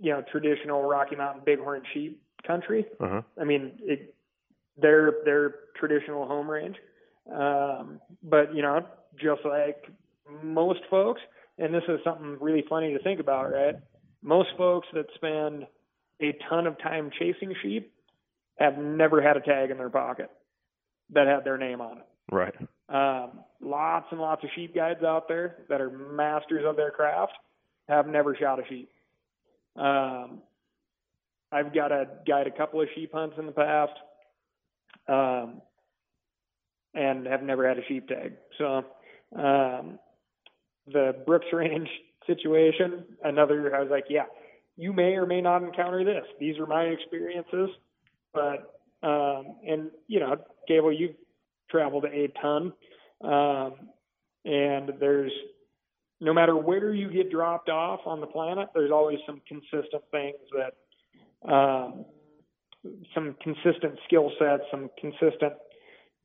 you 0.00 0.12
know, 0.12 0.22
traditional 0.30 0.82
Rocky 0.82 1.16
Mountain 1.16 1.42
Bighorn 1.44 1.82
sheep 1.92 2.22
country. 2.46 2.86
Uh 3.00 3.08
huh. 3.08 3.22
I 3.40 3.44
mean, 3.44 3.72
it, 3.80 4.14
their 4.76 5.14
their 5.24 5.54
traditional 5.78 6.26
home 6.26 6.48
range. 6.48 6.76
Um, 7.32 8.00
but 8.22 8.54
you 8.54 8.62
know, 8.62 8.84
just 9.16 9.42
like 9.44 9.84
most 10.42 10.80
folks, 10.90 11.20
and 11.58 11.74
this 11.74 11.82
is 11.88 12.00
something 12.04 12.38
really 12.40 12.64
funny 12.68 12.92
to 12.92 13.02
think 13.02 13.20
about, 13.20 13.52
right? 13.52 13.76
Most 14.22 14.48
folks 14.56 14.88
that 14.94 15.06
spend 15.14 15.66
a 16.20 16.36
ton 16.48 16.66
of 16.66 16.78
time 16.78 17.10
chasing 17.18 17.54
sheep 17.62 17.92
have 18.58 18.76
never 18.78 19.22
had 19.22 19.36
a 19.36 19.40
tag 19.40 19.70
in 19.70 19.78
their 19.78 19.90
pocket 19.90 20.30
that 21.12 21.26
had 21.26 21.44
their 21.44 21.58
name 21.58 21.80
on 21.80 21.98
it. 21.98 22.06
Right. 22.30 22.54
Um, 22.88 23.40
lots 23.60 24.06
and 24.10 24.20
lots 24.20 24.44
of 24.44 24.50
sheep 24.54 24.74
guides 24.74 25.02
out 25.02 25.28
there 25.28 25.64
that 25.68 25.80
are 25.80 25.90
masters 25.90 26.64
of 26.66 26.76
their 26.76 26.90
craft 26.90 27.32
have 27.88 28.06
never 28.06 28.36
shot 28.36 28.60
a 28.60 28.62
sheep. 28.68 28.88
Um, 29.76 30.42
I've 31.52 31.74
got 31.74 31.92
a 31.92 32.06
guide 32.26 32.46
a 32.46 32.50
couple 32.50 32.80
of 32.80 32.88
sheep 32.94 33.12
hunts 33.12 33.36
in 33.38 33.46
the 33.46 33.52
past, 33.52 33.92
um, 35.08 35.60
and 36.94 37.26
have 37.26 37.42
never 37.42 37.68
had 37.68 37.78
a 37.78 37.84
sheep 37.88 38.08
tag. 38.08 38.34
So, 38.58 38.84
um, 39.36 39.98
the 40.92 41.16
Brooks 41.26 41.46
Range 41.52 41.88
situation, 42.26 43.04
another, 43.24 43.74
I 43.74 43.80
was 43.80 43.90
like, 43.90 44.04
yeah, 44.08 44.24
you 44.76 44.92
may 44.92 45.14
or 45.14 45.26
may 45.26 45.40
not 45.40 45.62
encounter 45.62 46.04
this. 46.04 46.24
These 46.38 46.58
are 46.58 46.66
my 46.66 46.84
experiences, 46.84 47.70
but 48.32 48.80
um, 49.02 49.56
and 49.66 49.90
you 50.08 50.20
know, 50.20 50.36
Gable, 50.68 50.92
you've 50.92 51.16
traveled 51.70 52.04
a 52.04 52.28
ton, 52.40 52.72
um, 53.22 53.74
and 54.44 54.92
there's 55.00 55.32
no 56.20 56.32
matter 56.34 56.56
where 56.56 56.92
you 56.92 57.10
get 57.10 57.30
dropped 57.30 57.68
off 57.68 58.00
on 58.06 58.20
the 58.20 58.26
planet, 58.26 58.68
there's 58.74 58.90
always 58.90 59.18
some 59.26 59.40
consistent 59.48 60.02
things 60.10 60.36
that, 60.52 61.50
um, 61.50 62.04
some 63.14 63.36
consistent 63.42 63.98
skill 64.06 64.30
sets, 64.38 64.62
some 64.70 64.90
consistent 64.98 65.54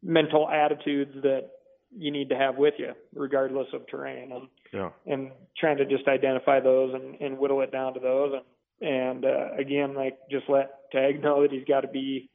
mental 0.03 0.49
attitudes 0.49 1.11
that 1.23 1.49
you 1.97 2.11
need 2.11 2.29
to 2.29 2.35
have 2.35 2.57
with 2.57 2.73
you, 2.77 2.93
regardless 3.13 3.67
of 3.73 3.87
terrain, 3.87 4.31
and 4.31 4.47
Yeah. 4.73 4.91
and 5.05 5.31
trying 5.57 5.77
to 5.77 5.85
just 5.85 6.07
identify 6.07 6.59
those 6.59 6.93
and, 6.93 7.19
and 7.21 7.37
whittle 7.37 7.61
it 7.61 7.71
down 7.71 7.93
to 7.93 7.99
those, 7.99 8.33
and 8.33 8.43
and 8.81 9.25
uh, 9.25 9.53
again, 9.57 9.93
like 9.93 10.17
just 10.29 10.49
let 10.49 10.91
Tag 10.91 11.21
know 11.21 11.41
that 11.41 11.51
he's 11.51 11.65
got 11.65 11.81
to 11.81 11.87
be 11.87 12.29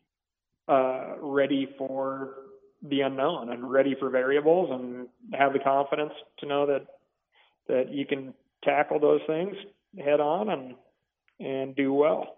uh, 0.69 1.15
ready 1.19 1.69
for 1.79 2.35
the 2.83 3.03
unknown 3.03 3.51
and 3.51 3.71
ready 3.71 3.95
for 3.99 4.09
variables 4.09 4.71
and 4.71 5.09
have 5.39 5.53
the 5.53 5.59
confidence 5.59 6.13
to 6.39 6.47
know 6.47 6.67
that 6.67 6.87
that 7.71 7.93
you 7.93 8.05
can 8.05 8.35
tackle 8.63 9.01
those 9.01 9.21
things 9.27 9.57
head 9.99 10.21
on 10.21 10.51
and 10.51 10.75
and 11.41 11.75
do 11.75 11.93
well. 11.93 12.37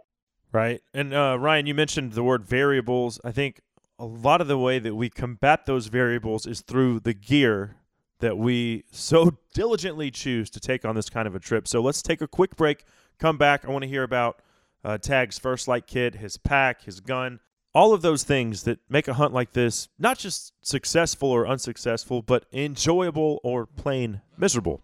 Right. 0.53 0.81
And 0.95 1.13
uh, 1.13 1.39
Ryan, 1.41 1.67
you 1.67 1.75
mentioned 1.75 2.13
the 2.13 2.23
word 2.23 2.45
variables. 2.45 3.21
I 3.25 3.33
think 3.33 3.61
a 3.99 4.05
lot 4.05 4.41
of 4.41 4.49
the 4.49 4.59
way 4.59 4.79
that 4.79 4.95
we 4.95 5.11
combat 5.11 5.67
those 5.67 5.87
variables 5.89 6.47
is 6.47 6.61
through 6.61 7.01
the 7.01 7.15
gear 7.15 7.77
that 8.21 8.39
we 8.39 8.85
so 8.93 9.39
diligently 9.55 10.11
choose 10.11 10.51
to 10.51 10.61
take 10.61 10.85
on 10.85 10.95
this 10.95 11.11
kind 11.11 11.27
of 11.27 11.35
a 11.35 11.41
trip. 11.41 11.67
So 11.67 11.81
let's 11.81 12.03
take 12.03 12.21
a 12.21 12.29
quick 12.29 12.55
break. 12.57 12.85
Come 13.19 13.39
back. 13.39 13.65
I 13.65 13.71
want 13.71 13.83
to 13.83 13.89
hear 13.89 14.03
about 14.03 14.41
uh, 14.85 14.99
Tag's 14.99 15.39
First 15.39 15.67
Lite 15.67 15.87
kit, 15.87 16.17
his 16.17 16.37
pack, 16.37 16.83
his 16.83 17.01
gun, 17.01 17.41
all 17.75 17.95
of 17.95 18.03
those 18.03 18.23
things 18.23 18.65
that 18.65 18.79
make 18.89 19.09
a 19.09 19.15
hunt 19.15 19.33
like 19.33 19.53
this 19.53 19.89
not 19.99 20.19
just 20.19 20.53
successful 20.61 21.31
or 21.31 21.47
unsuccessful, 21.47 22.23
but 22.23 22.45
enjoyable 22.53 23.41
or 23.43 23.67
plain 23.67 24.21
miserable. 24.37 24.83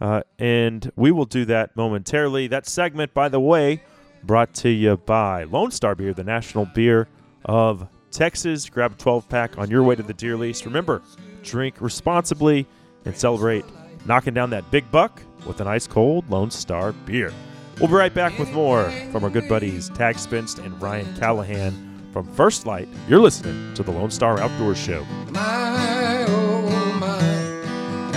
Uh, 0.00 0.22
and 0.38 0.90
we 0.96 1.10
will 1.10 1.26
do 1.26 1.44
that 1.44 1.76
momentarily. 1.76 2.46
That 2.46 2.66
segment, 2.66 3.12
by 3.12 3.28
the 3.28 3.40
way, 3.40 3.82
brought 4.22 4.54
to 4.54 4.70
you 4.70 4.96
by 4.96 5.44
Lone 5.44 5.70
Star 5.70 5.94
Beer, 5.94 6.12
the 6.14 6.24
national 6.24 6.66
beer 6.66 7.08
of 7.44 7.86
Texas. 8.10 8.68
Grab 8.68 8.92
a 8.92 8.96
12 8.96 9.28
pack 9.28 9.58
on 9.58 9.70
your 9.70 9.82
way 9.82 9.94
to 9.94 10.02
the 10.02 10.14
deer 10.14 10.36
lease. 10.36 10.64
Remember, 10.64 11.02
drink 11.42 11.80
responsibly 11.80 12.66
and 13.04 13.16
celebrate 13.16 13.64
knocking 14.06 14.34
down 14.34 14.50
that 14.50 14.70
big 14.70 14.90
buck 14.90 15.22
with 15.46 15.60
an 15.60 15.66
ice 15.66 15.86
cold 15.86 16.28
Lone 16.30 16.50
Star 16.50 16.92
beer. 16.92 17.32
We'll 17.78 17.88
be 17.88 17.94
right 17.94 18.12
back 18.12 18.38
with 18.38 18.52
more 18.52 18.90
from 19.10 19.24
our 19.24 19.30
good 19.30 19.48
buddies 19.48 19.88
Tag 19.90 20.16
Spenst 20.16 20.64
and 20.64 20.80
Ryan 20.82 21.16
Callahan 21.16 22.08
from 22.12 22.30
First 22.34 22.66
Lite. 22.66 22.88
You're 23.08 23.20
listening 23.20 23.72
to 23.74 23.82
the 23.82 23.90
Lone 23.90 24.10
Star 24.10 24.38
Outdoor 24.38 24.74
Show. 24.74 25.04
My, 25.30 26.26
oh 26.28 26.98
my, 27.00 28.10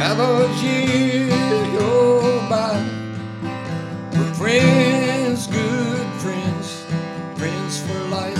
Friends, 4.43 5.47
good 5.47 6.05
friends, 6.19 6.83
friends 7.37 7.79
for 7.79 7.97
life. 8.09 8.37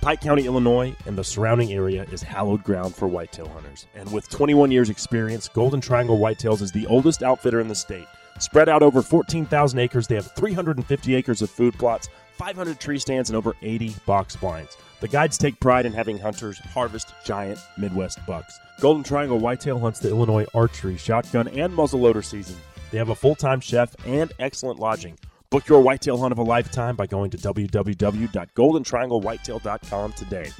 Pike 0.00 0.20
County, 0.20 0.46
Illinois, 0.46 0.94
and 1.04 1.18
the 1.18 1.24
surrounding 1.24 1.72
area 1.72 2.06
is 2.12 2.22
hallowed 2.22 2.62
ground 2.62 2.94
for 2.94 3.08
whitetail 3.08 3.48
hunters. 3.48 3.88
And 3.96 4.12
with 4.12 4.28
21 4.28 4.70
years' 4.70 4.90
experience, 4.90 5.48
Golden 5.48 5.80
Triangle 5.80 6.20
Whitetails 6.20 6.62
is 6.62 6.70
the 6.70 6.86
oldest 6.86 7.24
outfitter 7.24 7.58
in 7.58 7.66
the 7.66 7.74
state. 7.74 8.06
Spread 8.38 8.68
out 8.68 8.84
over 8.84 9.02
14,000 9.02 9.76
acres, 9.80 10.06
they 10.06 10.14
have 10.14 10.30
350 10.36 11.16
acres 11.16 11.42
of 11.42 11.50
food 11.50 11.74
plots, 11.74 12.08
500 12.34 12.78
tree 12.78 13.00
stands, 13.00 13.28
and 13.28 13.36
over 13.36 13.56
80 13.60 13.96
box 14.06 14.36
blinds. 14.36 14.76
The 15.00 15.08
guides 15.08 15.36
take 15.36 15.58
pride 15.58 15.84
in 15.84 15.92
having 15.92 16.16
hunters 16.16 16.60
harvest 16.60 17.12
giant 17.24 17.58
Midwest 17.76 18.24
bucks. 18.24 18.56
Golden 18.80 19.02
Triangle 19.02 19.40
Whitetail 19.40 19.80
hunts 19.80 19.98
the 19.98 20.10
Illinois 20.10 20.46
archery, 20.54 20.96
shotgun, 20.96 21.48
and 21.48 21.72
muzzleloader 21.72 22.24
season. 22.24 22.54
They 22.92 22.98
have 22.98 23.08
a 23.08 23.14
full 23.14 23.34
time 23.34 23.60
chef 23.60 23.96
and 24.06 24.32
excellent 24.38 24.78
lodging. 24.78 25.18
Book 25.50 25.66
your 25.66 25.80
whitetail 25.80 26.18
hunt 26.18 26.30
of 26.30 26.38
a 26.38 26.42
lifetime 26.42 26.94
by 26.94 27.06
going 27.06 27.30
to 27.30 27.38
www.goldentrianglewhitetail.com 27.38 30.12
today. 30.12 30.50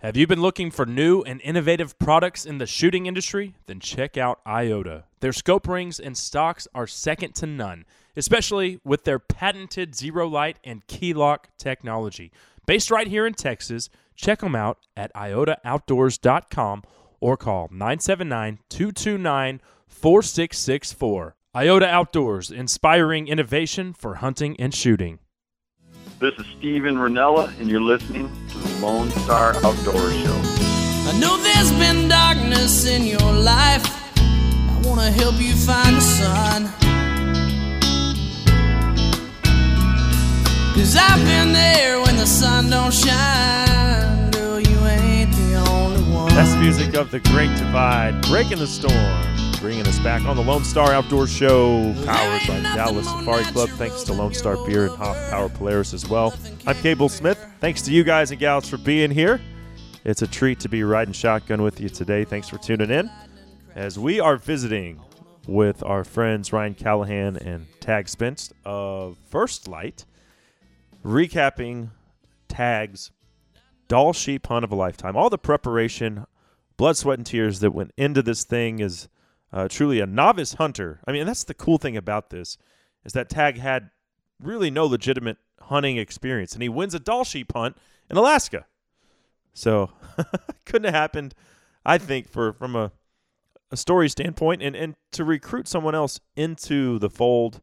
Have 0.00 0.14
you 0.16 0.26
been 0.26 0.42
looking 0.42 0.70
for 0.70 0.84
new 0.86 1.22
and 1.22 1.40
innovative 1.40 1.98
products 1.98 2.46
in 2.46 2.58
the 2.58 2.66
shooting 2.66 3.06
industry? 3.06 3.56
Then 3.66 3.80
check 3.80 4.16
out 4.16 4.38
IOTA. 4.46 5.04
Their 5.20 5.32
scope 5.32 5.66
rings 5.66 5.98
and 5.98 6.16
stocks 6.16 6.68
are 6.74 6.86
second 6.86 7.34
to 7.36 7.46
none, 7.46 7.86
especially 8.14 8.78
with 8.84 9.04
their 9.04 9.18
patented 9.18 9.96
zero 9.96 10.28
light 10.28 10.58
and 10.62 10.86
key 10.86 11.14
lock 11.14 11.48
technology. 11.56 12.30
Based 12.66 12.90
right 12.90 13.08
here 13.08 13.26
in 13.26 13.32
Texas, 13.34 13.88
check 14.14 14.40
them 14.40 14.54
out 14.54 14.78
at 14.96 15.12
iotaoutdoors.com 15.14 16.82
or 17.20 17.36
call 17.36 17.68
979 17.70 18.58
229 18.68 19.60
4664. 19.88 21.36
IOTA 21.54 21.86
Outdoors, 21.86 22.50
inspiring 22.50 23.28
innovation 23.28 23.94
for 23.94 24.16
hunting 24.16 24.56
and 24.60 24.74
shooting. 24.74 25.20
This 26.18 26.34
is 26.38 26.46
Steven 26.58 26.96
Rinella, 26.96 27.58
and 27.58 27.70
you're 27.70 27.80
listening 27.80 28.30
to 28.50 28.58
the 28.58 28.86
Lone 28.86 29.10
Star 29.10 29.54
Outdoor 29.56 30.10
Show. 30.10 30.40
I 31.08 31.18
know 31.18 31.36
there's 31.38 31.72
been 31.72 32.08
darkness 32.08 32.86
in 32.86 33.06
your 33.06 33.32
life. 33.32 33.84
I 34.18 34.82
want 34.84 35.00
to 35.00 35.10
help 35.10 35.40
you 35.40 35.54
find 35.54 35.96
the 35.96 36.00
sun. 36.00 36.64
Cause 40.74 40.94
I've 40.94 41.24
been 41.24 41.52
there 41.52 42.00
when 42.02 42.16
the 42.16 42.26
sun 42.26 42.68
don't 42.68 42.92
shine. 42.92 44.15
That's 46.36 46.54
music 46.56 46.94
of 46.96 47.10
the 47.10 47.20
Great 47.20 47.48
Divide, 47.56 48.20
breaking 48.28 48.58
the 48.58 48.66
storm, 48.66 49.58
bringing 49.58 49.86
us 49.86 49.98
back 50.00 50.20
on 50.26 50.36
the 50.36 50.42
Lone 50.42 50.64
Star 50.64 50.92
Outdoor 50.92 51.26
Show, 51.26 51.94
powered 52.04 52.46
by 52.46 52.60
Dallas 52.74 53.06
Safari 53.08 53.44
Club. 53.44 53.70
Thanks 53.70 54.02
to 54.02 54.12
Lone 54.12 54.34
Star 54.34 54.58
Beer 54.66 54.88
and 54.88 54.96
Hoff 54.96 55.16
Power 55.30 55.48
Polaris 55.48 55.94
as 55.94 56.06
well. 56.06 56.34
I'm 56.66 56.76
Cable 56.76 57.08
Smith. 57.08 57.42
Thanks 57.60 57.80
to 57.82 57.90
you 57.90 58.04
guys 58.04 58.32
and 58.32 58.38
gals 58.38 58.68
for 58.68 58.76
being 58.76 59.10
here. 59.10 59.40
It's 60.04 60.20
a 60.20 60.26
treat 60.26 60.60
to 60.60 60.68
be 60.68 60.84
riding 60.84 61.14
shotgun 61.14 61.62
with 61.62 61.80
you 61.80 61.88
today. 61.88 62.24
Thanks 62.24 62.50
for 62.50 62.58
tuning 62.58 62.90
in 62.90 63.10
as 63.74 63.98
we 63.98 64.20
are 64.20 64.36
visiting 64.36 65.00
with 65.48 65.82
our 65.84 66.04
friends 66.04 66.52
Ryan 66.52 66.74
Callahan 66.74 67.38
and 67.38 67.66
Tag 67.80 68.08
Spenst 68.08 68.52
of 68.62 69.16
First 69.30 69.68
Lite, 69.68 70.04
recapping 71.02 71.92
Tag's 72.46 73.10
Dall 73.88 74.12
Sheep 74.12 74.46
Hunt 74.46 74.64
of 74.64 74.72
a 74.72 74.74
Lifetime. 74.74 75.16
All 75.16 75.30
the 75.30 75.38
preparation, 75.38 76.26
blood, 76.76 76.96
sweat, 76.96 77.18
and 77.18 77.26
tears 77.26 77.60
that 77.60 77.72
went 77.72 77.92
into 77.96 78.22
this 78.22 78.44
thing 78.44 78.80
is 78.80 79.08
uh, 79.52 79.68
truly 79.68 80.00
a 80.00 80.06
novice 80.06 80.54
hunter. 80.54 81.00
I 81.06 81.12
mean, 81.12 81.26
that's 81.26 81.44
the 81.44 81.54
cool 81.54 81.78
thing 81.78 81.96
about 81.96 82.30
this 82.30 82.58
is 83.04 83.12
that 83.12 83.28
Tag 83.28 83.58
had 83.58 83.90
really 84.40 84.70
no 84.70 84.86
legitimate 84.86 85.38
hunting 85.62 85.96
experience, 85.96 86.52
and 86.52 86.62
he 86.62 86.68
wins 86.68 86.94
a 86.94 86.98
Dall 86.98 87.24
Sheep 87.24 87.52
hunt 87.54 87.76
in 88.10 88.16
Alaska. 88.16 88.66
So 89.54 89.90
couldn't 90.64 90.84
have 90.84 90.94
happened, 90.94 91.34
I 91.84 91.98
think, 91.98 92.28
for 92.28 92.52
from 92.52 92.76
a 92.76 92.92
a 93.70 93.76
story 93.76 94.08
standpoint, 94.08 94.62
and 94.62 94.76
and 94.76 94.94
to 95.12 95.24
recruit 95.24 95.66
someone 95.68 95.94
else 95.94 96.20
into 96.36 96.98
the 96.98 97.10
fold, 97.10 97.60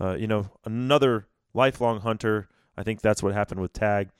uh, 0.00 0.14
you 0.14 0.26
know, 0.26 0.50
another 0.64 1.26
lifelong 1.54 2.00
hunter. 2.00 2.48
I 2.76 2.82
think 2.82 3.00
that's 3.00 3.22
what 3.22 3.32
happened 3.32 3.60
with 3.60 3.72
Tag, 3.72 4.10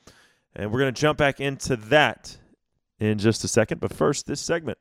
and 0.57 0.71
we're 0.71 0.79
gonna 0.79 0.91
jump 0.91 1.17
back 1.17 1.39
into 1.39 1.77
that 1.77 2.37
in 2.99 3.19
just 3.19 3.43
a 3.43 3.47
second. 3.47 3.79
But 3.79 3.93
first, 3.93 4.25
this 4.25 4.41
segment 4.41 4.79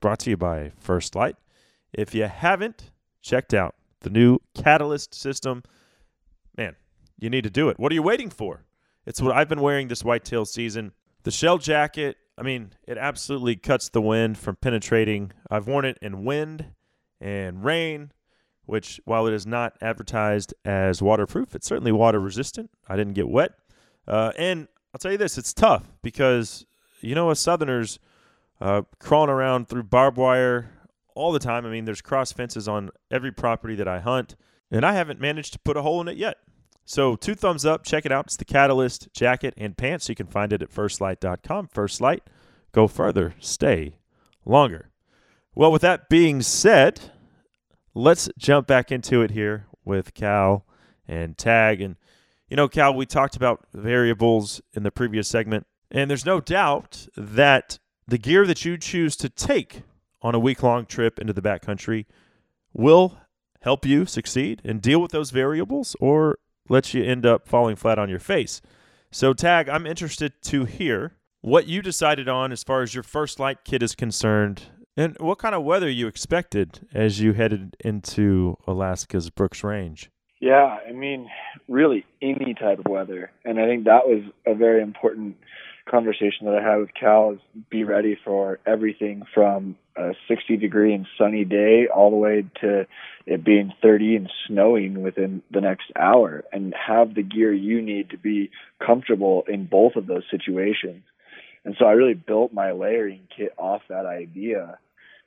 brought 0.00 0.18
to 0.20 0.30
you 0.30 0.36
by 0.36 0.72
First 0.80 1.14
Lite. 1.14 1.36
If 1.92 2.14
you 2.14 2.24
haven't 2.24 2.90
checked 3.22 3.52
out 3.52 3.74
the 4.00 4.10
new 4.10 4.38
Catalyst 4.54 5.14
system, 5.14 5.62
man, 6.56 6.74
you 7.18 7.28
need 7.28 7.44
to 7.44 7.50
do 7.50 7.68
it. 7.68 7.78
What 7.78 7.92
are 7.92 7.94
you 7.94 8.02
waiting 8.02 8.30
for? 8.30 8.64
It's 9.06 9.20
what 9.20 9.36
I've 9.36 9.48
been 9.48 9.60
wearing 9.60 9.88
this 9.88 10.02
whitetail 10.02 10.46
season. 10.46 10.92
The 11.22 11.30
shell 11.30 11.58
jacket, 11.58 12.16
I 12.38 12.42
mean, 12.42 12.72
it 12.88 12.96
absolutely 12.96 13.56
cuts 13.56 13.90
the 13.90 14.00
wind 14.00 14.38
from 14.38 14.56
penetrating. 14.56 15.32
I've 15.50 15.66
worn 15.66 15.84
it 15.84 15.98
in 16.00 16.24
wind 16.24 16.72
and 17.20 17.62
rain, 17.62 18.12
which, 18.64 19.00
while 19.04 19.26
it 19.26 19.34
is 19.34 19.46
not 19.46 19.76
advertised 19.82 20.54
as 20.64 21.02
waterproof, 21.02 21.54
it's 21.54 21.66
certainly 21.66 21.92
water 21.92 22.20
resistant. 22.20 22.70
I 22.88 22.96
didn't 22.96 23.12
get 23.14 23.28
wet. 23.28 23.52
Uh, 24.08 24.32
and 24.38 24.68
I'll 24.92 24.98
tell 24.98 25.12
you 25.12 25.18
this 25.18 25.38
it's 25.38 25.52
tough 25.52 25.84
because, 26.02 26.66
you 27.00 27.14
know, 27.14 27.30
as 27.30 27.38
Southerners, 27.38 27.98
uh, 28.60 28.82
crawling 28.98 29.30
around 29.30 29.68
through 29.68 29.84
barbed 29.84 30.18
wire 30.18 30.70
all 31.14 31.32
the 31.32 31.38
time. 31.38 31.64
I 31.64 31.70
mean, 31.70 31.84
there's 31.84 32.02
cross 32.02 32.32
fences 32.32 32.68
on 32.68 32.90
every 33.10 33.32
property 33.32 33.74
that 33.76 33.88
I 33.88 34.00
hunt, 34.00 34.36
and 34.70 34.84
I 34.84 34.94
haven't 34.94 35.20
managed 35.20 35.52
to 35.54 35.58
put 35.60 35.76
a 35.76 35.82
hole 35.82 36.00
in 36.00 36.08
it 36.08 36.16
yet. 36.16 36.38
So, 36.84 37.14
two 37.14 37.34
thumbs 37.34 37.64
up. 37.64 37.84
Check 37.84 38.04
it 38.04 38.10
out. 38.10 38.26
It's 38.26 38.36
the 38.36 38.44
Catalyst 38.44 39.12
jacket 39.12 39.54
and 39.56 39.76
pants. 39.76 40.08
You 40.08 40.14
can 40.14 40.26
find 40.26 40.52
it 40.52 40.62
at 40.62 40.72
firstlite.com. 40.72 41.68
First 41.68 42.00
Lite, 42.00 42.24
go 42.72 42.88
further, 42.88 43.34
stay 43.38 43.94
longer. 44.44 44.90
Well, 45.54 45.70
with 45.70 45.82
that 45.82 46.08
being 46.08 46.42
said, 46.42 47.00
let's 47.94 48.28
jump 48.38 48.66
back 48.66 48.90
into 48.90 49.22
it 49.22 49.30
here 49.30 49.66
with 49.84 50.14
Cal 50.14 50.64
and 51.06 51.38
Tag. 51.38 51.80
And, 51.80 51.96
you 52.50 52.56
know, 52.56 52.68
Cal, 52.68 52.92
we 52.92 53.06
talked 53.06 53.36
about 53.36 53.64
variables 53.72 54.60
in 54.74 54.82
the 54.82 54.90
previous 54.90 55.28
segment, 55.28 55.66
and 55.90 56.10
there's 56.10 56.26
no 56.26 56.40
doubt 56.40 57.06
that 57.16 57.78
the 58.06 58.18
gear 58.18 58.44
that 58.44 58.64
you 58.64 58.76
choose 58.76 59.16
to 59.16 59.28
take 59.28 59.82
on 60.20 60.34
a 60.34 60.38
week 60.40 60.62
long 60.62 60.84
trip 60.84 61.18
into 61.20 61.32
the 61.32 61.40
backcountry 61.40 62.06
will 62.72 63.16
help 63.62 63.86
you 63.86 64.04
succeed 64.04 64.60
and 64.64 64.82
deal 64.82 65.00
with 65.00 65.12
those 65.12 65.30
variables 65.30 65.94
or 66.00 66.38
let 66.68 66.92
you 66.92 67.04
end 67.04 67.24
up 67.24 67.46
falling 67.46 67.76
flat 67.76 67.98
on 67.98 68.08
your 68.08 68.18
face. 68.18 68.60
So, 69.12 69.32
Tag, 69.32 69.68
I'm 69.68 69.86
interested 69.86 70.32
to 70.42 70.64
hear 70.64 71.16
what 71.42 71.66
you 71.66 71.82
decided 71.82 72.28
on 72.28 72.52
as 72.52 72.64
far 72.64 72.82
as 72.82 72.94
your 72.94 73.02
First 73.02 73.38
Lite 73.38 73.64
kit 73.64 73.82
is 73.82 73.94
concerned 73.94 74.64
and 74.96 75.16
what 75.20 75.38
kind 75.38 75.54
of 75.54 75.62
weather 75.62 75.88
you 75.88 76.08
expected 76.08 76.86
as 76.92 77.20
you 77.20 77.32
headed 77.32 77.76
into 77.80 78.56
Alaska's 78.66 79.30
Brooks 79.30 79.62
Range. 79.62 80.10
Yeah, 80.40 80.78
I 80.88 80.92
mean, 80.92 81.28
really 81.68 82.06
any 82.22 82.54
type 82.54 82.78
of 82.78 82.86
weather. 82.90 83.30
And 83.44 83.60
I 83.60 83.66
think 83.66 83.84
that 83.84 84.06
was 84.06 84.22
a 84.46 84.54
very 84.54 84.82
important 84.82 85.36
conversation 85.88 86.46
that 86.46 86.54
I 86.54 86.62
had 86.62 86.78
with 86.78 86.94
Cal 86.98 87.32
is 87.32 87.38
be 87.68 87.84
ready 87.84 88.18
for 88.24 88.58
everything 88.64 89.22
from 89.34 89.76
a 89.96 90.12
60 90.28 90.56
degree 90.56 90.94
and 90.94 91.06
sunny 91.18 91.44
day 91.44 91.88
all 91.94 92.10
the 92.10 92.16
way 92.16 92.44
to 92.62 92.86
it 93.26 93.44
being 93.44 93.72
30 93.82 94.16
and 94.16 94.30
snowing 94.46 95.02
within 95.02 95.42
the 95.50 95.60
next 95.60 95.92
hour 95.94 96.44
and 96.52 96.74
have 96.74 97.14
the 97.14 97.22
gear 97.22 97.52
you 97.52 97.82
need 97.82 98.10
to 98.10 98.16
be 98.16 98.50
comfortable 98.84 99.44
in 99.46 99.66
both 99.66 99.96
of 99.96 100.06
those 100.06 100.22
situations. 100.30 101.02
And 101.66 101.76
so 101.78 101.84
I 101.84 101.92
really 101.92 102.14
built 102.14 102.54
my 102.54 102.72
layering 102.72 103.28
kit 103.36 103.52
off 103.58 103.82
that 103.90 104.06
idea 104.06 104.78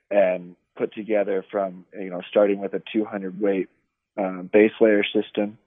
and 0.09 0.55
put 0.75 0.93
together 0.93 1.45
from, 1.51 1.85
you 1.93 2.09
know, 2.09 2.21
starting 2.29 2.59
with 2.59 2.73
a 2.73 2.81
200 2.91 3.39
weight 3.39 3.69
uh, 4.17 4.41
base 4.41 4.71
layer 4.79 5.03
system 5.03 5.57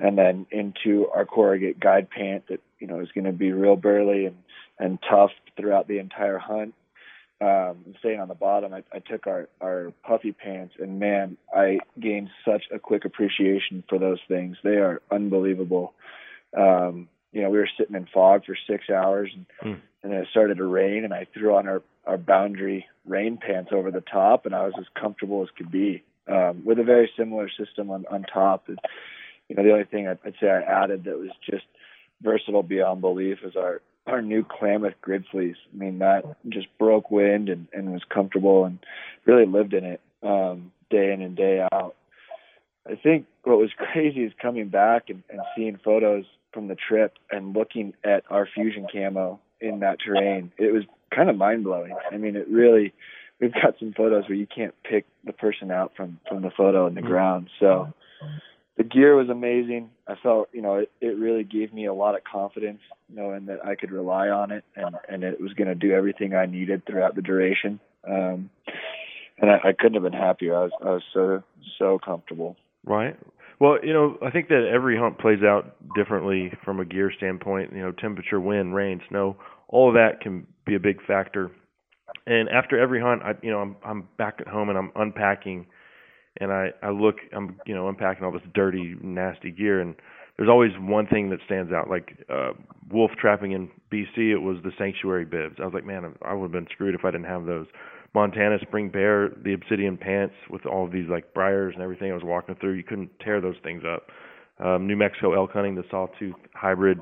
and 0.00 0.18
then 0.18 0.46
into 0.50 1.08
our 1.14 1.24
corrugate 1.24 1.78
guide 1.78 2.10
pant 2.10 2.44
that, 2.48 2.60
you 2.80 2.86
know, 2.86 3.00
is 3.00 3.08
going 3.14 3.24
to 3.24 3.32
be 3.32 3.52
real 3.52 3.76
burly 3.76 4.26
and, 4.26 4.36
and 4.78 4.98
tough 5.08 5.30
throughout 5.56 5.86
the 5.86 5.98
entire 5.98 6.38
hunt 6.38 6.74
um, 7.40 7.94
staying 7.98 8.20
on 8.20 8.28
the 8.28 8.34
bottom, 8.34 8.72
I, 8.72 8.82
I 8.92 9.00
took 9.00 9.26
our, 9.26 9.48
our 9.60 9.92
puffy 10.06 10.32
pants, 10.32 10.74
and 10.78 10.98
man, 10.98 11.36
I 11.54 11.80
gained 12.00 12.30
such 12.44 12.64
a 12.72 12.78
quick 12.78 13.04
appreciation 13.04 13.82
for 13.88 13.98
those 13.98 14.20
things. 14.28 14.56
They 14.62 14.76
are 14.76 15.02
unbelievable. 15.10 15.94
Um, 16.56 17.08
you 17.32 17.42
know, 17.42 17.50
we 17.50 17.58
were 17.58 17.68
sitting 17.76 17.96
in 17.96 18.06
fog 18.14 18.44
for 18.46 18.56
six 18.68 18.88
hours, 18.88 19.30
and, 19.34 19.46
Hmm. 19.60 19.80
and 20.02 20.12
then 20.12 20.22
it 20.22 20.28
started 20.30 20.58
to 20.58 20.64
rain, 20.64 21.04
and 21.04 21.12
I 21.12 21.26
threw 21.34 21.56
on 21.56 21.68
our, 21.68 21.82
our 22.06 22.18
boundary 22.18 22.86
rain 23.04 23.36
pants 23.36 23.72
over 23.72 23.90
the 23.90 24.00
top, 24.00 24.46
and 24.46 24.54
I 24.54 24.64
was 24.64 24.74
as 24.78 24.86
comfortable 24.94 25.42
as 25.42 25.50
could 25.56 25.70
be 25.70 26.02
um, 26.28 26.64
with 26.64 26.78
a 26.78 26.84
very 26.84 27.10
similar 27.16 27.48
system 27.48 27.90
on, 27.90 28.04
on 28.10 28.24
top. 28.24 28.68
And, 28.68 28.78
you 29.48 29.56
know, 29.56 29.62
the 29.62 29.72
only 29.72 29.84
thing 29.84 30.08
I'd, 30.08 30.18
say 30.40 30.48
I 30.48 30.60
added 30.60 31.04
that 31.04 31.18
was 31.18 31.30
just 31.48 31.64
versatile 32.22 32.62
beyond 32.62 33.00
belief 33.00 33.38
is 33.44 33.56
our 33.56 33.80
our 34.06 34.20
new 34.20 34.44
Klamath 34.44 35.00
grid 35.00 35.24
fleece. 35.30 35.56
I 35.72 35.76
mean, 35.78 36.00
that 36.00 36.24
just 36.50 36.66
broke 36.78 37.10
wind 37.10 37.48
and, 37.48 37.68
and 37.72 37.90
was 37.90 38.02
comfortable 38.12 38.66
and 38.66 38.78
really 39.24 39.46
lived 39.46 39.72
in 39.72 39.84
it 39.84 40.00
um, 40.22 40.72
day 40.90 41.10
in 41.10 41.22
and 41.22 41.34
day 41.34 41.66
out. 41.72 41.94
I 42.86 42.96
think 42.96 43.26
what 43.44 43.56
was 43.56 43.70
crazy 43.76 44.24
is 44.24 44.32
coming 44.40 44.68
back 44.68 45.08
and, 45.08 45.22
and 45.30 45.40
seeing 45.56 45.78
photos 45.82 46.26
from 46.52 46.68
the 46.68 46.76
trip 46.76 47.14
and 47.30 47.56
looking 47.56 47.94
at 48.04 48.24
our 48.28 48.46
fusion 48.46 48.86
camo 48.92 49.40
in 49.58 49.80
that 49.80 50.00
terrain. 50.04 50.52
It 50.58 50.72
was 50.72 50.84
kind 51.10 51.30
of 51.30 51.36
mind 51.38 51.64
blowing. 51.64 51.96
I 52.12 52.18
mean, 52.18 52.36
it 52.36 52.46
really. 52.48 52.92
We've 53.40 53.52
got 53.52 53.74
some 53.78 53.92
photos 53.96 54.28
where 54.28 54.38
you 54.38 54.46
can't 54.46 54.74
pick 54.88 55.06
the 55.24 55.32
person 55.32 55.70
out 55.70 55.92
from 55.96 56.18
from 56.28 56.42
the 56.42 56.50
photo 56.56 56.86
in 56.86 56.94
the 56.94 57.02
ground. 57.02 57.50
So 57.60 57.92
the 58.76 58.84
gear 58.84 59.14
was 59.14 59.28
amazing. 59.28 59.90
I 60.06 60.14
felt, 60.22 60.48
you 60.52 60.62
know, 60.62 60.76
it, 60.76 60.90
it 61.00 61.16
really 61.18 61.44
gave 61.44 61.72
me 61.72 61.86
a 61.86 61.94
lot 61.94 62.16
of 62.16 62.22
confidence 62.24 62.80
knowing 63.08 63.46
that 63.46 63.64
I 63.64 63.74
could 63.76 63.92
rely 63.92 64.28
on 64.28 64.50
it 64.50 64.64
and 64.76 64.96
and 65.08 65.24
it 65.24 65.40
was 65.40 65.52
going 65.54 65.68
to 65.68 65.74
do 65.74 65.92
everything 65.92 66.34
I 66.34 66.46
needed 66.46 66.86
throughout 66.86 67.14
the 67.14 67.22
duration. 67.22 67.80
Um, 68.08 68.50
and 69.38 69.50
I, 69.50 69.68
I 69.68 69.72
couldn't 69.72 69.94
have 69.94 70.02
been 70.02 70.12
happier. 70.12 70.56
I 70.56 70.62
was 70.62 70.72
I 70.82 70.90
was 70.90 71.02
so 71.12 71.42
so 71.78 71.98
comfortable. 72.04 72.56
Right. 72.84 73.16
Well, 73.60 73.78
you 73.82 73.92
know, 73.92 74.18
I 74.20 74.30
think 74.30 74.48
that 74.48 74.68
every 74.72 74.98
hunt 74.98 75.18
plays 75.18 75.42
out 75.42 75.76
differently 75.94 76.52
from 76.64 76.80
a 76.80 76.84
gear 76.84 77.12
standpoint. 77.16 77.72
You 77.72 77.82
know, 77.82 77.92
temperature, 77.92 78.40
wind, 78.40 78.74
rain, 78.74 79.00
snow, 79.08 79.36
all 79.68 79.88
of 79.88 79.94
that 79.94 80.20
can 80.20 80.46
be 80.66 80.74
a 80.74 80.80
big 80.80 81.04
factor. 81.06 81.50
And 82.26 82.48
after 82.48 82.78
every 82.78 83.00
hunt, 83.00 83.22
I, 83.22 83.32
you 83.42 83.50
know, 83.50 83.58
I'm 83.58 83.76
I'm 83.84 84.08
back 84.16 84.36
at 84.40 84.48
home 84.48 84.68
and 84.68 84.78
I'm 84.78 84.92
unpacking, 84.96 85.66
and 86.40 86.52
I 86.52 86.70
I 86.82 86.90
look, 86.90 87.16
I'm 87.32 87.58
you 87.66 87.74
know 87.74 87.88
unpacking 87.88 88.24
all 88.24 88.32
this 88.32 88.42
dirty, 88.54 88.96
nasty 89.02 89.50
gear, 89.50 89.80
and 89.80 89.94
there's 90.36 90.48
always 90.48 90.72
one 90.78 91.06
thing 91.06 91.30
that 91.30 91.40
stands 91.44 91.72
out. 91.72 91.88
Like 91.88 92.24
uh, 92.28 92.52
wolf 92.90 93.10
trapping 93.20 93.52
in 93.52 93.68
BC, 93.92 94.32
it 94.32 94.38
was 94.38 94.56
the 94.64 94.72
sanctuary 94.78 95.24
bibs. 95.24 95.56
I 95.60 95.64
was 95.64 95.74
like, 95.74 95.84
man, 95.84 96.14
I 96.22 96.34
would 96.34 96.44
have 96.44 96.52
been 96.52 96.66
screwed 96.72 96.94
if 96.94 97.04
I 97.04 97.10
didn't 97.10 97.26
have 97.26 97.46
those. 97.46 97.66
Montana 98.14 98.58
spring 98.62 98.90
bear, 98.90 99.30
the 99.42 99.54
obsidian 99.54 99.96
pants 99.96 100.34
with 100.48 100.66
all 100.66 100.84
of 100.84 100.92
these 100.92 101.08
like 101.08 101.34
briars 101.34 101.74
and 101.74 101.82
everything 101.82 102.10
I 102.12 102.14
was 102.14 102.22
walking 102.22 102.54
through, 102.60 102.74
you 102.74 102.84
couldn't 102.84 103.10
tear 103.20 103.40
those 103.40 103.56
things 103.64 103.82
up. 103.84 104.06
Um, 104.64 104.86
New 104.86 104.96
Mexico 104.96 105.34
elk 105.34 105.50
hunting, 105.52 105.74
the 105.74 105.82
sawtooth 105.90 106.36
hybrid, 106.54 107.00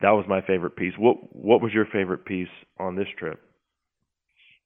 that 0.00 0.10
was 0.10 0.24
my 0.28 0.40
favorite 0.40 0.76
piece. 0.76 0.94
What 0.98 1.34
what 1.34 1.62
was 1.62 1.72
your 1.72 1.86
favorite 1.86 2.24
piece 2.24 2.48
on 2.78 2.96
this 2.96 3.08
trip? 3.18 3.40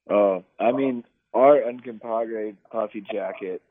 Oh, 0.09 0.43
I 0.59 0.71
mean, 0.71 1.03
our 1.33 1.57
Uncompahgre 1.57 2.55
puffy 2.71 3.01
jacket, 3.01 3.61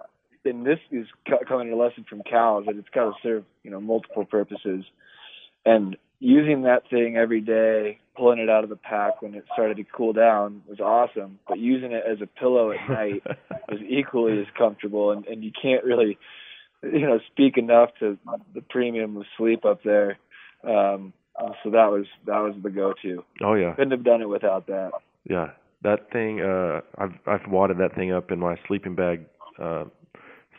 and 0.44 0.64
this 0.64 0.78
is 0.90 1.06
co- 1.28 1.44
coming 1.46 1.72
a 1.72 1.76
lesson 1.76 2.04
from 2.08 2.22
Cal, 2.22 2.62
that 2.64 2.76
it's 2.76 2.88
got 2.94 3.04
to 3.04 3.12
serve 3.22 3.44
you 3.62 3.70
know 3.70 3.80
multiple 3.80 4.24
purposes, 4.24 4.84
and 5.64 5.96
using 6.20 6.62
that 6.62 6.88
thing 6.88 7.16
every 7.16 7.40
day, 7.40 7.98
pulling 8.16 8.38
it 8.38 8.48
out 8.48 8.62
of 8.62 8.70
the 8.70 8.76
pack 8.76 9.22
when 9.22 9.34
it 9.34 9.44
started 9.52 9.78
to 9.78 9.84
cool 9.84 10.12
down 10.12 10.62
was 10.68 10.78
awesome. 10.78 11.38
But 11.48 11.58
using 11.58 11.92
it 11.92 12.04
as 12.08 12.20
a 12.20 12.26
pillow 12.26 12.70
at 12.72 12.88
night 12.88 13.22
was 13.68 13.80
equally 13.88 14.38
as 14.40 14.46
comfortable, 14.56 15.10
and 15.10 15.26
and 15.26 15.42
you 15.42 15.50
can't 15.50 15.84
really, 15.84 16.18
you 16.82 17.06
know, 17.06 17.18
speak 17.32 17.58
enough 17.58 17.90
to 18.00 18.18
the 18.54 18.62
premium 18.62 19.16
of 19.16 19.24
sleep 19.36 19.64
up 19.64 19.82
there. 19.82 20.18
Um, 20.62 21.12
so 21.62 21.70
that 21.70 21.90
was 21.90 22.06
that 22.26 22.38
was 22.38 22.54
the 22.62 22.70
go-to. 22.70 23.24
Oh 23.42 23.54
yeah, 23.54 23.72
couldn't 23.74 23.92
have 23.92 24.04
done 24.04 24.22
it 24.22 24.28
without 24.28 24.66
that. 24.66 24.92
Yeah, 25.24 25.50
that 25.82 26.10
thing. 26.12 26.40
Uh, 26.40 26.80
I've 26.98 27.14
I've 27.26 27.50
wadded 27.50 27.78
that 27.78 27.94
thing 27.94 28.12
up 28.12 28.30
in 28.30 28.38
my 28.38 28.56
sleeping 28.66 28.94
bag 28.94 29.24
uh, 29.62 29.84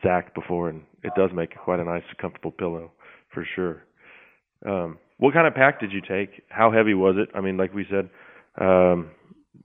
sack 0.03 0.33
before, 0.33 0.69
and 0.69 0.83
it 1.03 1.13
does 1.15 1.31
make 1.33 1.55
quite 1.57 1.79
a 1.79 1.83
nice, 1.83 2.03
comfortable 2.19 2.51
pillow 2.51 2.91
for 3.33 3.45
sure. 3.55 3.83
Um, 4.65 4.97
what 5.17 5.33
kind 5.33 5.47
of 5.47 5.53
pack 5.53 5.79
did 5.79 5.91
you 5.91 6.01
take? 6.01 6.43
How 6.49 6.71
heavy 6.71 6.93
was 6.93 7.15
it? 7.17 7.29
I 7.35 7.41
mean, 7.41 7.57
like 7.57 7.73
we 7.73 7.85
said, 7.89 8.09
um, 8.59 9.11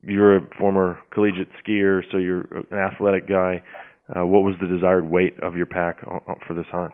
you're 0.03 0.37
a 0.37 0.49
former 0.59 0.99
collegiate 1.13 1.49
skier, 1.63 2.03
so 2.11 2.19
you're 2.19 2.43
an 2.71 2.79
athletic 2.79 3.29
guy. 3.29 3.63
Uh, 4.15 4.25
what 4.25 4.43
was 4.43 4.55
the 4.61 4.67
desired 4.67 5.09
weight 5.09 5.35
of 5.43 5.57
your 5.57 5.67
pack 5.67 6.01
for 6.47 6.55
this 6.55 6.67
hunt? 6.71 6.93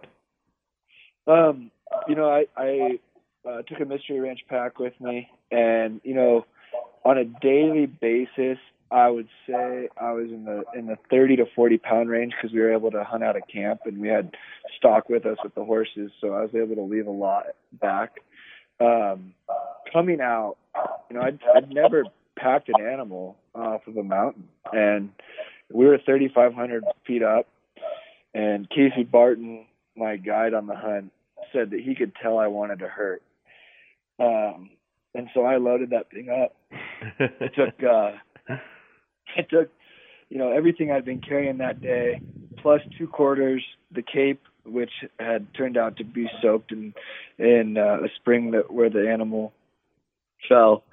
Um, 1.27 1.71
you 2.09 2.15
know, 2.15 2.29
I, 2.31 2.47
I 2.57 2.99
uh, 3.49 3.63
took 3.63 3.81
a 3.81 3.85
Mystery 3.85 4.21
Ranch 4.21 4.41
pack 4.49 4.79
with 4.79 4.95
me, 5.01 5.29
and 5.51 6.01
you 6.05 6.15
know, 6.15 6.47
on 7.05 7.19
a 7.19 7.25
daily 7.25 7.87
basis, 7.87 8.59
I 8.91 9.09
would 9.09 9.29
say 9.47 9.89
I 10.01 10.13
was 10.13 10.27
in 10.31 10.45
the 10.45 10.65
in 10.75 10.87
the 10.87 10.99
30 11.11 11.37
to 11.37 11.47
40 11.55 11.79
pound 11.79 12.11
range 12.11 12.35
because 12.37 12.53
we 12.53 12.61
were 12.61 12.73
able 12.73 12.91
to 12.91 13.05
hunt 13.05 13.25
out 13.25 13.37
of 13.37 13.43
camp 13.53 13.81
and 13.87 13.99
we 13.99 14.09
had 14.09 14.37
stock 14.77 15.09
with 15.09 15.25
us 15.25 15.39
with 15.43 15.55
the 15.55 15.65
horses, 15.65 16.11
so 16.21 16.35
I 16.35 16.43
was 16.43 16.55
able 16.55 16.77
to 16.77 16.83
leave 16.83 17.07
a 17.07 17.11
lot 17.11 17.47
back 17.81 18.19
um, 18.83 19.35
coming 19.93 20.21
out, 20.21 20.57
you 21.11 21.17
know, 21.17 21.23
I'd, 21.23 21.39
I'd 21.55 21.71
never 21.71 22.05
packed 22.37 22.69
an 22.69 22.85
animal 22.85 23.37
off 23.55 23.87
of 23.87 23.97
a 23.97 24.03
mountain, 24.03 24.49
and 24.73 25.11
we 25.73 25.87
were 25.87 25.99
3,500 25.99 26.85
feet 27.07 27.23
up, 27.23 27.47
and 28.35 28.69
Casey 28.69 29.05
Barton, 29.05 29.67
my 29.97 30.17
guide 30.17 30.55
on 30.55 30.67
the 30.67 30.77
hunt, 30.77 31.13
said 31.53 31.71
that 31.71 31.81
he 31.81 31.95
could 31.95 32.13
tell 32.21 32.39
I 32.39 32.47
wanted 32.47 32.81
to 32.81 32.89
hurt. 32.89 33.23
Um, 34.19 34.71
and 35.15 35.29
so 35.35 35.43
I 35.43 35.57
loaded 35.57 35.91
that 35.91 36.11
thing 36.11 36.29
up. 36.29 36.55
it 37.19 37.53
took, 37.55 37.83
uh, 37.91 38.13
it 39.37 39.49
took, 39.51 39.71
you 40.29 40.39
know, 40.39 40.53
everything 40.53 40.91
I'd 40.91 41.05
been 41.05 41.21
carrying 41.21 41.59
that 41.59 41.81
day, 41.81 42.21
plus 42.59 42.81
two 42.99 43.07
quarters, 43.07 43.63
the 43.91 44.03
cape, 44.03 44.41
which 44.65 44.93
had 45.19 45.53
turned 45.55 45.77
out 45.77 45.97
to 45.97 46.05
be 46.05 46.29
soaked 46.41 46.73
in 46.73 46.95
in 47.39 47.77
uh, 47.77 48.05
a 48.05 48.09
spring 48.17 48.53
that 48.53 48.73
where 48.73 48.91
the 48.91 49.11
animal 49.11 49.53
fell. 50.49 50.85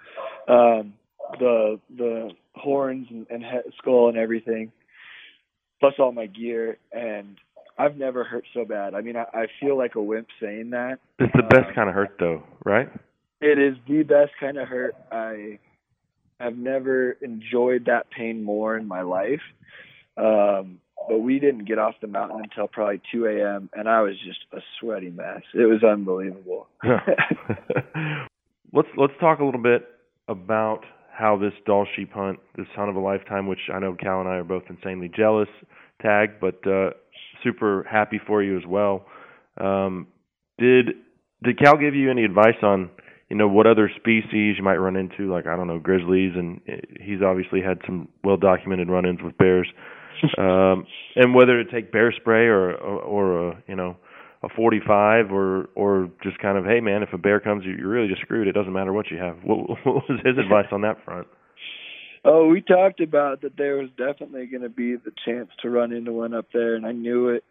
Um, 0.48 0.94
the 1.40 1.80
the 1.96 2.32
horns 2.56 3.08
and, 3.10 3.28
and 3.30 3.44
head, 3.44 3.64
skull 3.78 4.10
and 4.10 4.18
everything, 4.18 4.72
plus 5.80 5.94
all 6.00 6.12
my 6.12 6.26
gear, 6.26 6.78
and 6.92 7.38
I've 7.78 7.96
never 7.96 8.24
hurt 8.24 8.46
so 8.54 8.66
bad. 8.66 8.94
I 8.94 9.02
mean, 9.02 9.16
I, 9.16 9.26
I 9.34 9.48
feel 9.62 9.78
like 9.78 9.96
a 9.96 10.02
wimp 10.02 10.28
saying 10.42 10.72
that. 10.72 11.00
It's 11.20 11.32
the 11.34 11.44
best 11.44 11.70
um, 11.70 11.76
kind 11.76 11.90
of 11.90 11.96
hurt, 11.96 12.18
though, 12.20 12.44
right? 12.66 12.90
It 13.42 13.58
is 13.58 13.78
the 13.88 14.04
best 14.04 14.32
kind 14.40 14.58
of 14.58 14.68
hurt. 14.68 14.96
I 15.12 15.60
have 16.40 16.58
never 16.58 17.12
enjoyed 17.22 17.86
that 17.86 18.10
pain 18.12 18.44
more 18.44 18.78
in 18.78 18.88
my 18.88 19.02
life. 19.02 19.42
Um, 20.18 20.80
but 21.08 21.20
we 21.20 21.40
didn't 21.40 21.66
get 21.66 21.80
off 21.80 21.96
the 22.02 22.08
mountain 22.08 22.42
until 22.44 22.68
probably 22.68 23.02
2 23.12 23.26
a.m. 23.26 23.70
and 23.74 23.88
I 23.88 24.02
was 24.02 24.16
just 24.26 24.40
a 24.54 24.60
sweaty 24.80 25.10
mess. 25.10 25.42
It 25.54 25.66
was 25.66 25.84
unbelievable. 25.84 26.68
let's 28.74 28.88
let's 28.98 29.14
talk 29.20 29.40
a 29.40 29.46
little 29.46 29.62
bit 29.62 29.88
about 30.28 30.82
how 31.12 31.38
this 31.38 31.54
Dall 31.66 31.88
sheep 31.96 32.12
hunt, 32.14 32.40
this 32.56 32.68
hunt 32.76 32.90
of 32.90 32.96
a 32.96 33.00
lifetime, 33.00 33.48
which 33.48 33.70
I 33.74 33.80
know 33.80 33.96
Cal 33.96 34.20
and 34.22 34.30
I 34.30 34.36
are 34.36 34.44
both 34.44 34.64
insanely 34.70 35.10
jealous, 35.14 35.50
tag, 36.02 36.40
but 36.40 36.66
uh, 36.68 36.92
super 37.44 37.86
happy 37.90 38.20
for 38.26 38.44
you 38.44 38.58
as 38.58 38.66
well. 38.66 39.06
Um, 39.60 40.08
did 40.58 40.90
did 41.44 41.58
Cal 41.58 41.78
give 41.78 41.96
you 41.96 42.12
any 42.12 42.24
advice 42.24 42.62
on 42.62 42.90
you 43.30 43.38
know 43.38 43.48
what 43.48 43.68
other 43.68 43.92
species 43.96 44.56
you 44.58 44.64
might 44.64 44.78
run 44.78 44.96
into, 44.96 45.32
like 45.32 45.46
I 45.46 45.56
don't 45.56 45.68
know 45.68 45.80
grizzlies, 45.80 46.34
and 46.36 46.60
he's 47.00 47.22
obviously 47.22 47.62
had 47.62 47.80
some 47.86 48.08
well 48.24 48.38
documented 48.38 48.90
run-ins 48.90 49.22
with 49.22 49.38
bears. 49.38 49.68
Um, 50.38 50.86
and 51.16 51.34
whether 51.34 51.64
to 51.64 51.72
take 51.72 51.94
bear 51.94 52.12
spray 52.12 52.48
or 52.48 52.74
or, 52.74 53.00
or 53.00 53.50
a 53.52 53.64
you 53.70 53.76
know 53.78 53.96
a 54.44 54.50
45 54.50 55.32
or 55.32 55.70
or 55.76 56.10
just 56.22 56.40
kind 56.40 56.58
of 56.58 56.66
hey 56.66 56.82
man 56.82 57.04
if 57.04 57.14
a 57.14 57.18
bear 57.18 57.40
comes 57.40 57.64
you're 57.64 57.88
really 57.88 58.10
just 58.10 58.20
screwed. 58.20 58.46
It 58.46 58.52
doesn't 58.52 58.74
matter 58.74 58.92
what 58.92 59.10
you 59.12 59.18
have. 59.18 59.38
What, 59.44 59.70
what 59.86 60.10
was 60.10 60.20
his 60.26 60.38
advice 60.38 60.66
on 60.74 60.82
that 60.82 61.06
front? 61.06 61.28
Oh 62.26 62.50
we 62.50 62.60
talked 62.60 63.00
about 63.00 63.44
that 63.44 63.56
there 63.56 63.78
was 63.78 63.88
definitely 63.92 64.48
going 64.48 64.64
to 64.64 64.70
be 64.70 64.98
the 64.98 65.14
chance 65.26 65.48
to 65.62 65.70
run 65.70 65.94
into 65.94 66.12
one 66.12 66.34
up 66.34 66.48
there 66.52 66.76
and 66.76 66.86
i 66.86 66.92
knew 66.92 67.30
it 67.30 67.46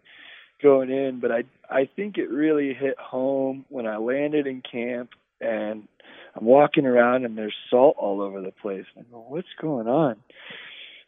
going 0.62 0.90
in 0.90 1.20
but 1.20 1.32
i 1.32 1.44
i 1.70 1.88
think 1.96 2.18
it 2.18 2.28
really 2.28 2.74
hit 2.74 2.98
home 2.98 3.64
when 3.70 3.86
i 3.86 3.96
landed 3.96 4.46
in 4.46 4.60
camp 4.60 5.08
and 5.40 5.88
i'm 6.34 6.44
walking 6.44 6.86
around 6.86 7.24
and 7.24 7.36
there's 7.36 7.54
salt 7.70 7.96
all 7.98 8.20
over 8.20 8.40
the 8.40 8.52
place 8.52 8.86
and 8.96 9.06
i 9.06 9.10
go 9.12 9.24
what's 9.28 9.48
going 9.60 9.88
on 9.88 10.16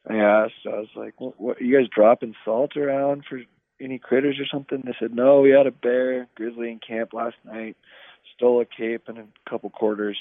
I 0.09 0.16
asked, 0.16 0.66
I 0.66 0.78
was 0.78 0.89
like, 0.95 1.20
what, 1.20 1.41
what, 1.41 1.61
you 1.61 1.76
guys 1.76 1.89
dropping 1.95 2.35
salt 2.45 2.76
around 2.76 3.24
for 3.28 3.41
any 3.81 3.99
critters 3.99 4.39
or 4.41 4.47
something? 4.51 4.83
They 4.85 4.95
said, 4.99 5.14
no, 5.14 5.41
we 5.41 5.51
had 5.51 5.66
a 5.66 5.70
bear, 5.70 6.26
grizzly 6.35 6.70
in 6.70 6.78
camp 6.78 7.12
last 7.12 7.37
night, 7.45 7.76
stole 8.35 8.61
a 8.61 8.64
cape 8.64 9.05
and 9.09 9.18
a 9.18 9.26
couple 9.49 9.68
quarters. 9.70 10.18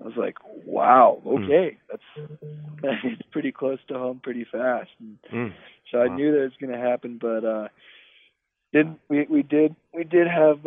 I 0.00 0.04
was 0.04 0.16
like, 0.16 0.38
wow, 0.64 1.20
hmm. 1.22 1.44
okay, 1.44 1.76
mm. 1.76 1.76
that's 1.90 2.30
it's 3.04 3.22
pretty 3.30 3.52
close 3.52 3.78
to 3.88 3.94
home, 3.94 4.20
pretty 4.22 4.46
fast. 4.50 4.90
And 4.98 5.18
mm. 5.30 5.52
So 5.90 5.98
I 5.98 6.06
wow. 6.06 6.16
knew 6.16 6.32
that 6.32 6.40
it 6.40 6.44
was 6.44 6.52
going 6.60 6.72
to 6.72 6.88
happen, 6.88 7.18
but 7.20 7.44
uh 7.44 7.68
did 8.72 8.94
we 9.08 9.26
we 9.28 9.42
did 9.42 9.74
we 9.92 10.04
did 10.04 10.26
have 10.28 10.59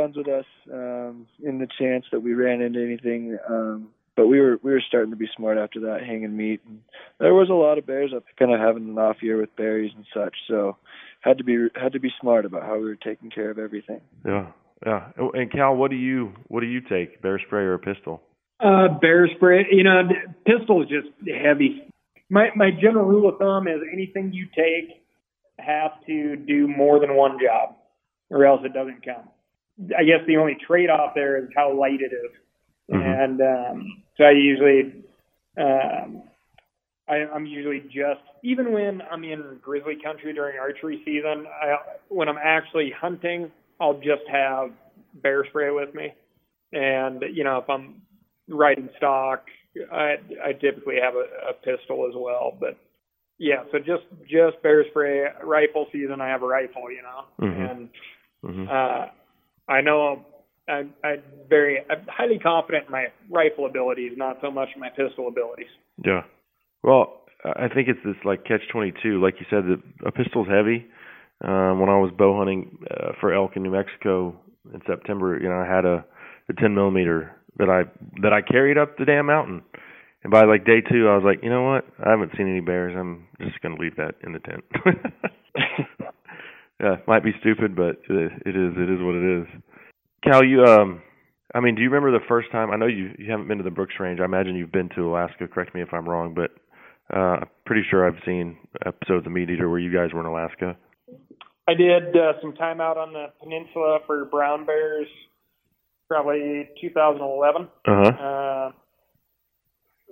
couple 0.00 0.22
with 0.22 0.28
us 0.28 0.46
um 0.72 1.26
in 1.42 1.58
the 1.58 1.68
chance 1.78 2.04
that 2.12 2.20
we 2.20 2.34
ran 2.34 2.60
into 2.60 2.82
anything 2.82 3.38
um 3.48 3.88
but 4.20 4.26
we 4.26 4.38
were 4.38 4.58
we 4.62 4.72
were 4.72 4.82
starting 4.86 5.10
to 5.12 5.16
be 5.16 5.28
smart 5.34 5.56
after 5.56 5.80
that 5.80 6.00
hanging 6.06 6.36
meat. 6.36 6.60
And 6.66 6.80
there 7.18 7.32
was 7.32 7.48
a 7.48 7.54
lot 7.54 7.78
of 7.78 7.86
bears 7.86 8.12
up 8.14 8.24
kind 8.38 8.52
of 8.52 8.60
having 8.60 8.86
an 8.86 8.98
off 8.98 9.16
year 9.22 9.38
with 9.38 9.56
berries 9.56 9.92
and 9.96 10.04
such. 10.12 10.36
So 10.46 10.76
had 11.20 11.38
to 11.38 11.44
be 11.44 11.68
had 11.74 11.94
to 11.94 12.00
be 12.00 12.10
smart 12.20 12.44
about 12.44 12.62
how 12.62 12.74
we 12.74 12.84
were 12.84 12.96
taking 12.96 13.30
care 13.30 13.50
of 13.50 13.58
everything. 13.58 14.02
Yeah. 14.26 14.48
Yeah. 14.84 15.10
And 15.16 15.50
cal 15.50 15.74
what 15.74 15.90
do 15.90 15.96
you 15.96 16.32
what 16.48 16.60
do 16.60 16.66
you 16.66 16.82
take 16.82 17.22
bear 17.22 17.40
spray 17.46 17.62
or 17.62 17.74
a 17.74 17.78
pistol? 17.78 18.22
Uh 18.62 18.88
bear 19.00 19.26
spray. 19.36 19.66
You 19.70 19.84
know 19.84 20.02
pistol 20.44 20.82
is 20.82 20.88
just 20.90 21.08
heavy. 21.26 21.88
My 22.28 22.50
my 22.54 22.70
general 22.70 23.06
rule 23.06 23.26
of 23.26 23.38
thumb 23.38 23.68
is 23.68 23.80
anything 23.90 24.32
you 24.34 24.48
take 24.54 25.02
has 25.58 25.92
to 26.06 26.36
do 26.36 26.68
more 26.68 27.00
than 27.00 27.16
one 27.16 27.38
job, 27.42 27.76
or 28.30 28.44
else 28.44 28.60
it 28.64 28.74
doesn't 28.74 29.02
count. 29.02 29.28
I 29.98 30.04
guess 30.04 30.20
the 30.26 30.36
only 30.36 30.56
trade-off 30.66 31.14
there 31.14 31.38
is 31.38 31.48
how 31.56 31.72
light 31.72 32.00
it 32.00 32.12
is. 32.12 32.30
and 32.88 33.40
um, 33.40 34.02
so 34.16 34.24
I 34.24 34.32
usually, 34.32 34.92
um, 35.58 36.22
I, 37.08 37.16
I'm 37.34 37.46
usually 37.46 37.80
just 37.80 38.20
even 38.42 38.72
when 38.72 39.00
I'm 39.10 39.24
in 39.24 39.58
grizzly 39.62 39.96
country 40.02 40.32
during 40.32 40.58
archery 40.58 41.00
season. 41.04 41.46
I, 41.62 41.76
when 42.08 42.28
I'm 42.28 42.38
actually 42.42 42.90
hunting, 43.00 43.50
I'll 43.80 43.94
just 43.98 44.26
have 44.30 44.70
bear 45.22 45.44
spray 45.48 45.70
with 45.70 45.94
me, 45.94 46.12
and 46.72 47.22
you 47.32 47.44
know 47.44 47.58
if 47.58 47.68
I'm 47.70 48.02
riding 48.48 48.88
stock, 48.96 49.44
I 49.92 50.16
I 50.44 50.52
typically 50.52 50.96
have 51.02 51.14
a, 51.14 51.50
a 51.50 51.52
pistol 51.54 52.06
as 52.08 52.14
well, 52.16 52.56
but. 52.58 52.76
Yeah, 53.42 53.64
so 53.72 53.78
just 53.78 54.02
just 54.28 54.62
bear 54.62 54.84
spray. 54.90 55.24
Rifle 55.42 55.86
season, 55.92 56.20
I 56.20 56.28
have 56.28 56.42
a 56.42 56.46
rifle, 56.46 56.90
you 56.92 57.00
know, 57.00 57.24
Mhm. 57.40 57.70
and 57.70 57.88
Mhm. 58.44 58.68
uh, 58.68 59.08
I 59.70 59.80
know 59.80 60.24
I'm, 60.68 60.92
I'm 61.04 61.22
very 61.48 61.78
I'm 61.88 62.06
highly 62.08 62.38
confident 62.38 62.86
in 62.86 62.92
my 62.92 63.06
rifle 63.30 63.66
abilities, 63.66 64.12
not 64.16 64.38
so 64.42 64.50
much 64.50 64.68
my 64.76 64.88
pistol 64.88 65.28
abilities. 65.28 65.70
Yeah. 66.04 66.22
Well, 66.82 67.22
I 67.44 67.68
think 67.68 67.88
it's 67.88 68.00
this 68.04 68.16
like 68.24 68.44
catch 68.44 68.62
twenty 68.72 68.92
two. 69.02 69.22
Like 69.22 69.34
you 69.38 69.46
said, 69.48 69.64
the, 69.64 70.06
a 70.06 70.12
pistol's 70.12 70.48
heavy. 70.48 70.86
Um, 71.42 71.80
when 71.80 71.88
I 71.88 71.98
was 71.98 72.12
bow 72.16 72.36
hunting 72.36 72.78
uh, 72.90 73.12
for 73.20 73.32
elk 73.32 73.52
in 73.56 73.62
New 73.62 73.70
Mexico 73.70 74.38
in 74.74 74.80
September, 74.86 75.38
you 75.40 75.48
know, 75.48 75.54
I 75.54 75.66
had 75.66 75.86
a, 75.86 76.04
a 76.50 76.52
ten 76.60 76.74
millimeter 76.74 77.34
that 77.58 77.70
I 77.70 77.84
that 78.22 78.32
I 78.32 78.42
carried 78.42 78.76
up 78.76 78.98
the 78.98 79.04
damn 79.04 79.26
mountain. 79.26 79.62
And 80.22 80.30
by 80.30 80.44
like 80.44 80.66
day 80.66 80.82
two, 80.82 81.08
I 81.08 81.16
was 81.16 81.24
like, 81.24 81.42
you 81.42 81.48
know 81.48 81.62
what? 81.62 81.86
I 82.04 82.10
haven't 82.10 82.32
seen 82.36 82.50
any 82.50 82.60
bears. 82.60 82.94
I'm 82.98 83.26
just 83.40 83.60
gonna 83.62 83.76
leave 83.76 83.96
that 83.96 84.16
in 84.22 84.32
the 84.32 84.40
tent. 84.40 84.64
yeah, 86.80 86.96
might 87.06 87.24
be 87.24 87.32
stupid, 87.40 87.76
but 87.76 88.00
it, 88.08 88.32
it 88.46 88.56
is. 88.56 88.72
It 88.76 88.90
is 88.90 89.00
what 89.00 89.14
it 89.14 89.40
is. 89.40 89.46
Cal, 90.24 90.44
you 90.44 90.64
um, 90.64 91.02
I 91.54 91.60
mean, 91.60 91.74
do 91.74 91.82
you 91.82 91.90
remember 91.90 92.16
the 92.16 92.24
first 92.26 92.50
time? 92.52 92.70
I 92.70 92.76
know 92.76 92.86
you 92.86 93.10
you 93.18 93.30
haven't 93.30 93.48
been 93.48 93.58
to 93.58 93.64
the 93.64 93.70
Brooks 93.70 93.94
Range. 93.98 94.20
I 94.20 94.24
imagine 94.24 94.56
you've 94.56 94.72
been 94.72 94.88
to 94.94 95.08
Alaska. 95.08 95.48
Correct 95.48 95.74
me 95.74 95.82
if 95.82 95.92
I'm 95.92 96.08
wrong, 96.08 96.34
but 96.34 96.50
uh, 97.14 97.40
I'm 97.40 97.48
pretty 97.66 97.82
sure 97.90 98.06
I've 98.06 98.22
seen 98.24 98.56
episodes 98.86 99.26
of 99.26 99.32
Meat 99.32 99.50
Eater 99.50 99.68
where 99.68 99.80
you 99.80 99.92
guys 99.92 100.12
were 100.12 100.20
in 100.20 100.26
Alaska. 100.26 100.76
I 101.68 101.74
did 101.74 102.16
uh, 102.16 102.32
some 102.40 102.54
time 102.54 102.80
out 102.80 102.96
on 102.96 103.12
the 103.12 103.26
peninsula 103.42 103.98
for 104.06 104.24
brown 104.24 104.64
bears, 104.64 105.08
probably 106.08 106.68
2011. 106.80 107.68
Uh-huh. 107.86 108.02
Uh, 108.10 108.72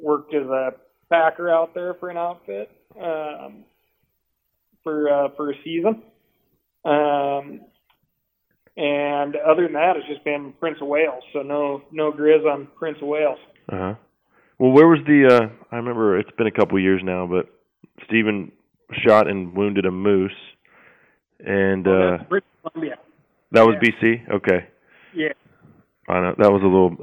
worked 0.01 0.35
as 0.35 0.47
a 0.47 0.71
packer 1.11 1.51
out 1.51 1.75
there 1.75 1.95
for 1.95 2.11
an 2.11 2.17
outfit 2.17 2.71
um, 2.97 3.65
for 4.83 5.09
uh, 5.09 5.29
for 5.37 5.51
a 5.51 5.55
season. 5.65 6.03
Um, 6.85 7.61
and 8.77 9.35
other 9.37 9.65
than 9.65 9.73
that, 9.73 9.95
it's 9.97 10.07
just 10.09 10.25
been 10.25 10.53
Prince 10.61 10.79
of 10.81 10.89
Wales. 10.89 11.23
So 11.33 11.43
no 11.43 11.83
no 11.91 12.13
grizz 12.13 12.45
on 12.47 12.69
Prince 12.79 12.99
of 13.03 13.09
Wales. 13.09 13.39
Uh 13.71 13.77
huh. 13.77 13.95
Well, 14.59 14.73
where 14.73 14.87
was 14.89 15.01
the? 15.07 15.27
uh 15.35 15.49
I 15.73 15.77
remember 15.77 16.19
it's 16.19 16.31
been 16.37 16.47
a 16.47 16.53
couple 16.53 16.77
of 16.79 16.83
years 16.83 17.01
now, 17.05 17.27
but 17.27 17.47
Stephen 18.07 18.53
shot 19.05 19.29
and 19.29 19.55
wounded 19.57 19.85
a 19.85 19.91
moose, 19.91 20.33
and 21.41 21.87
Oh, 21.89 22.15
uh 22.21 22.25
British 22.25 22.49
Columbia. 22.63 22.97
that 23.53 23.67
was 23.67 23.77
yeah. 23.83 23.91
BC. 23.91 24.31
Okay, 24.37 24.67
Yeah. 25.15 25.33
I 26.09 26.21
know 26.21 26.35
that 26.39 26.51
was 26.53 26.63
a 26.63 26.67
little, 26.67 26.97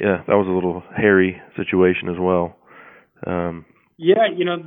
yeah, 0.00 0.22
that 0.28 0.34
was 0.36 0.46
a 0.46 0.52
little 0.52 0.82
hairy 0.96 1.40
situation 1.56 2.08
as 2.08 2.16
well. 2.18 2.56
Um, 3.26 3.64
Yeah, 3.96 4.28
you 4.36 4.44
know, 4.44 4.58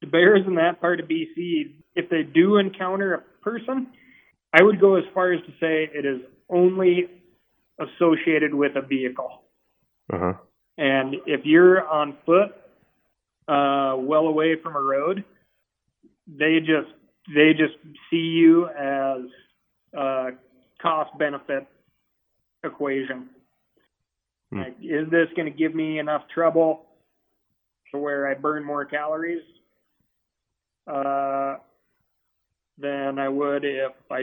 the 0.00 0.06
bears 0.06 0.46
in 0.46 0.54
that 0.54 0.80
part 0.80 1.00
of 1.00 1.08
BC, 1.08 1.74
if 1.94 2.08
they 2.08 2.22
do 2.22 2.56
encounter 2.56 3.14
a 3.14 3.22
person, 3.48 3.88
I 4.52 4.62
would 4.62 4.80
go 4.80 4.96
as 4.96 5.04
far 5.14 5.32
as 5.32 5.40
to 5.40 5.52
say 5.60 5.90
it 5.92 6.04
is 6.04 6.20
only 6.50 7.08
associated 7.78 8.54
with 8.54 8.72
a 8.76 8.82
vehicle. 8.82 9.42
uh 10.12 10.18
huh. 10.18 10.32
And 10.76 11.16
if 11.26 11.40
you're 11.44 11.86
on 11.88 12.16
foot, 12.24 12.54
uh, 13.48 13.96
well 13.98 14.26
away 14.26 14.56
from 14.62 14.76
a 14.76 14.80
road, 14.80 15.24
they 16.26 16.60
just 16.60 16.92
they 17.34 17.52
just 17.52 17.74
see 18.10 18.16
you 18.16 18.68
as 18.68 19.22
a 19.94 20.28
cost 20.80 21.10
benefit 21.18 21.66
equation. 22.64 23.30
Hmm. 24.50 24.58
Like, 24.58 24.76
is 24.80 25.10
this 25.10 25.28
going 25.36 25.50
to 25.50 25.56
give 25.56 25.74
me 25.74 25.98
enough 25.98 26.22
trouble 26.32 26.86
to 27.90 27.98
where 27.98 28.28
I 28.28 28.34
burn 28.34 28.64
more 28.64 28.84
calories 28.84 29.42
uh, 30.86 31.56
than 32.80 33.18
I 33.18 33.28
would 33.28 33.64
if 33.64 33.92
I 34.10 34.22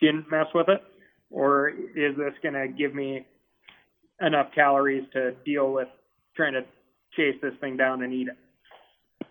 didn't 0.00 0.30
mess 0.30 0.46
with 0.54 0.68
it? 0.68 0.82
Or 1.30 1.70
is 1.70 2.16
this 2.16 2.34
going 2.42 2.54
to 2.54 2.68
give 2.68 2.94
me 2.94 3.26
enough 4.20 4.48
calories 4.54 5.04
to 5.12 5.32
deal 5.44 5.72
with 5.72 5.88
trying 6.36 6.52
to 6.54 6.62
chase 7.16 7.34
this 7.42 7.54
thing 7.60 7.76
down 7.76 8.02
and 8.02 8.12
eat 8.12 8.28
it? 8.28 9.26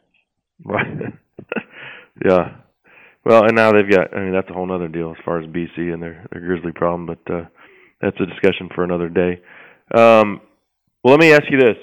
Right. 0.63 0.87
yeah. 2.25 2.57
Well, 3.25 3.43
and 3.43 3.55
now 3.55 3.71
they've 3.71 3.89
got. 3.89 4.15
I 4.15 4.21
mean, 4.21 4.33
that's 4.33 4.49
a 4.49 4.53
whole 4.53 4.71
other 4.71 4.87
deal 4.87 5.11
as 5.11 5.23
far 5.25 5.41
as 5.41 5.47
BC 5.47 5.93
and 5.93 6.01
their 6.01 6.25
their 6.31 6.41
grizzly 6.41 6.71
problem, 6.71 7.07
but 7.07 7.33
uh, 7.33 7.45
that's 7.99 8.17
a 8.19 8.25
discussion 8.25 8.69
for 8.73 8.83
another 8.83 9.09
day. 9.09 9.41
Um, 9.93 10.41
well, 11.03 11.13
let 11.13 11.19
me 11.19 11.33
ask 11.33 11.43
you 11.49 11.59
this, 11.59 11.77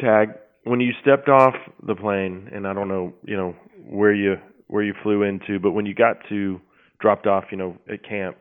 Tag. 0.00 0.30
When 0.64 0.80
you 0.80 0.92
stepped 1.00 1.28
off 1.28 1.54
the 1.86 1.94
plane, 1.94 2.50
and 2.52 2.66
I 2.66 2.72
don't 2.72 2.88
know, 2.88 3.12
you 3.24 3.36
know, 3.36 3.54
where 3.88 4.12
you 4.12 4.34
where 4.68 4.82
you 4.82 4.94
flew 5.02 5.22
into, 5.22 5.58
but 5.58 5.72
when 5.72 5.86
you 5.86 5.94
got 5.94 6.16
to 6.28 6.60
dropped 6.98 7.26
off, 7.26 7.44
you 7.50 7.56
know, 7.56 7.76
at 7.92 8.06
camp, 8.08 8.38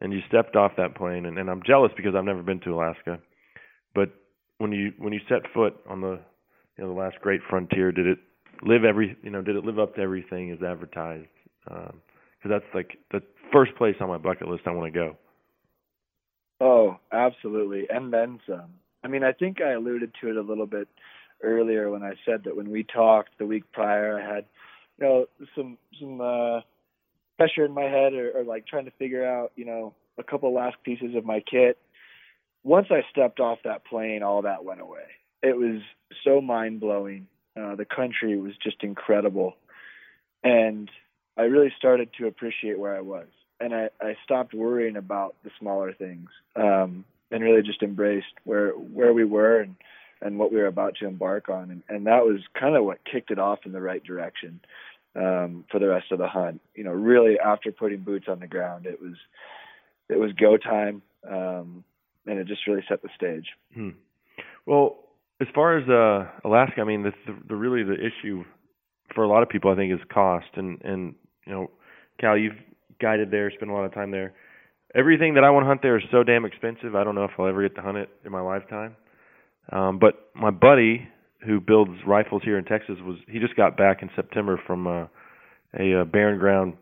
and 0.00 0.12
you 0.12 0.20
stepped 0.28 0.56
off 0.56 0.72
that 0.76 0.94
plane, 0.96 1.26
and, 1.26 1.38
and 1.38 1.48
I'm 1.48 1.62
jealous 1.66 1.92
because 1.96 2.14
I've 2.16 2.24
never 2.24 2.42
been 2.42 2.60
to 2.60 2.74
Alaska, 2.74 3.18
but 3.94 4.10
when 4.58 4.72
you 4.72 4.92
when 4.98 5.12
you 5.12 5.20
set 5.28 5.42
foot 5.54 5.74
on 5.88 6.00
the 6.00 6.20
you 6.76 6.84
know 6.84 6.88
the 6.92 6.98
last 6.98 7.16
great 7.20 7.40
frontier, 7.48 7.92
did 7.92 8.06
it 8.06 8.18
live 8.62 8.84
every 8.84 9.16
you 9.22 9.30
know 9.30 9.42
did 9.42 9.56
it 9.56 9.64
live 9.64 9.78
up 9.78 9.94
to 9.96 10.00
everything 10.00 10.50
as 10.50 10.62
advertised? 10.62 11.26
Um, 11.70 12.00
because 12.38 12.60
that's 12.60 12.74
like 12.74 12.98
the 13.12 13.22
first 13.52 13.74
place 13.76 13.94
on 14.00 14.08
my 14.08 14.18
bucket 14.18 14.48
list 14.48 14.62
I 14.66 14.72
want 14.72 14.92
to 14.92 14.98
go. 14.98 15.16
Oh, 16.60 16.96
absolutely, 17.12 17.86
and 17.88 18.12
then 18.12 18.40
some. 18.46 18.70
I 19.04 19.08
mean, 19.08 19.24
I 19.24 19.32
think 19.32 19.60
I 19.60 19.72
alluded 19.72 20.12
to 20.20 20.30
it 20.30 20.36
a 20.36 20.42
little 20.42 20.66
bit 20.66 20.88
earlier 21.42 21.90
when 21.90 22.02
I 22.02 22.12
said 22.24 22.42
that 22.44 22.56
when 22.56 22.70
we 22.70 22.84
talked 22.84 23.38
the 23.38 23.46
week 23.46 23.64
prior, 23.72 24.20
I 24.20 24.34
had 24.34 24.44
know 25.02 25.26
some 25.54 25.78
some 26.00 26.20
uh, 26.20 26.60
pressure 27.36 27.64
in 27.64 27.72
my 27.72 27.84
head, 27.84 28.14
or, 28.14 28.38
or 28.38 28.44
like 28.44 28.66
trying 28.66 28.86
to 28.86 28.90
figure 28.92 29.26
out 29.26 29.52
you 29.56 29.64
know 29.64 29.94
a 30.18 30.22
couple 30.22 30.52
last 30.54 30.76
pieces 30.84 31.14
of 31.14 31.24
my 31.24 31.40
kit. 31.40 31.78
Once 32.64 32.86
I 32.90 33.02
stepped 33.10 33.40
off 33.40 33.58
that 33.64 33.84
plane, 33.84 34.22
all 34.22 34.42
that 34.42 34.64
went 34.64 34.80
away. 34.80 35.04
It 35.42 35.56
was 35.56 35.82
so 36.24 36.40
mind 36.40 36.80
blowing. 36.80 37.26
Uh, 37.60 37.74
the 37.74 37.84
country 37.84 38.38
was 38.38 38.52
just 38.62 38.82
incredible, 38.82 39.56
and 40.42 40.90
I 41.36 41.42
really 41.42 41.72
started 41.76 42.10
to 42.18 42.26
appreciate 42.26 42.78
where 42.78 42.96
I 42.96 43.00
was 43.00 43.26
and 43.62 43.74
I, 43.74 43.88
I 44.00 44.16
stopped 44.24 44.54
worrying 44.54 44.96
about 44.96 45.36
the 45.44 45.50
smaller 45.58 45.92
things 45.92 46.28
um, 46.56 47.04
and 47.30 47.42
really 47.42 47.62
just 47.62 47.82
embraced 47.82 48.34
where 48.44 48.70
where 48.70 49.12
we 49.12 49.24
were 49.24 49.60
and, 49.60 49.76
and 50.20 50.38
what 50.38 50.52
we 50.52 50.58
were 50.58 50.66
about 50.66 50.96
to 50.96 51.06
embark 51.06 51.48
on. 51.48 51.70
And, 51.70 51.82
and 51.88 52.06
that 52.06 52.24
was 52.24 52.40
kind 52.58 52.76
of 52.76 52.84
what 52.84 52.98
kicked 53.04 53.30
it 53.30 53.38
off 53.38 53.60
in 53.64 53.72
the 53.72 53.80
right 53.80 54.02
direction 54.02 54.60
um, 55.14 55.64
for 55.70 55.78
the 55.78 55.88
rest 55.88 56.12
of 56.12 56.18
the 56.18 56.28
hunt. 56.28 56.60
You 56.74 56.84
know, 56.84 56.92
really 56.92 57.38
after 57.38 57.72
putting 57.72 58.00
boots 58.00 58.26
on 58.28 58.40
the 58.40 58.46
ground, 58.46 58.86
it 58.86 59.00
was 59.00 59.16
it 60.08 60.18
was 60.18 60.32
go 60.32 60.56
time, 60.56 61.02
um, 61.28 61.84
and 62.26 62.38
it 62.38 62.46
just 62.46 62.66
really 62.66 62.84
set 62.88 63.02
the 63.02 63.08
stage. 63.16 63.46
Hmm. 63.74 63.90
Well, 64.66 64.98
as 65.40 65.48
far 65.54 65.76
as 65.76 65.88
uh, 65.88 66.30
Alaska, 66.44 66.80
I 66.80 66.84
mean, 66.84 67.02
the, 67.02 67.12
the, 67.26 67.36
the 67.48 67.56
really 67.56 67.82
the 67.82 67.94
issue 67.94 68.44
for 69.14 69.24
a 69.24 69.28
lot 69.28 69.42
of 69.42 69.48
people, 69.48 69.70
I 69.70 69.76
think, 69.76 69.92
is 69.92 70.00
cost. 70.12 70.48
And 70.54 70.80
and 70.82 71.14
you 71.46 71.52
know, 71.52 71.70
Cal, 72.20 72.36
you've 72.36 72.58
guided 73.00 73.30
there, 73.30 73.50
spent 73.50 73.70
a 73.70 73.74
lot 73.74 73.84
of 73.84 73.92
time 73.92 74.10
there. 74.10 74.32
Everything 74.94 75.34
that 75.34 75.44
I 75.44 75.50
want 75.50 75.64
to 75.64 75.68
hunt 75.68 75.80
there 75.82 75.96
is 75.96 76.04
so 76.10 76.22
damn 76.22 76.44
expensive. 76.44 76.94
I 76.94 77.02
don't 77.02 77.14
know 77.14 77.24
if 77.24 77.30
I'll 77.38 77.46
ever 77.46 77.66
get 77.66 77.74
to 77.76 77.82
hunt 77.82 77.96
it 77.96 78.10
in 78.24 78.32
my 78.32 78.42
lifetime. 78.42 78.94
Um, 79.70 79.98
but 79.98 80.28
my 80.34 80.50
buddy 80.50 81.08
who 81.44 81.60
builds 81.60 81.92
rifles 82.06 82.42
here 82.44 82.58
in 82.58 82.64
Texas 82.64 82.96
was 83.02 83.16
he 83.28 83.38
just 83.38 83.56
got 83.56 83.76
back 83.76 84.02
in 84.02 84.10
September 84.14 84.60
from 84.66 84.86
uh, 84.86 85.06
a 85.78 86.00
uh, 86.02 86.04
barren 86.04 86.38
ground 86.38 86.74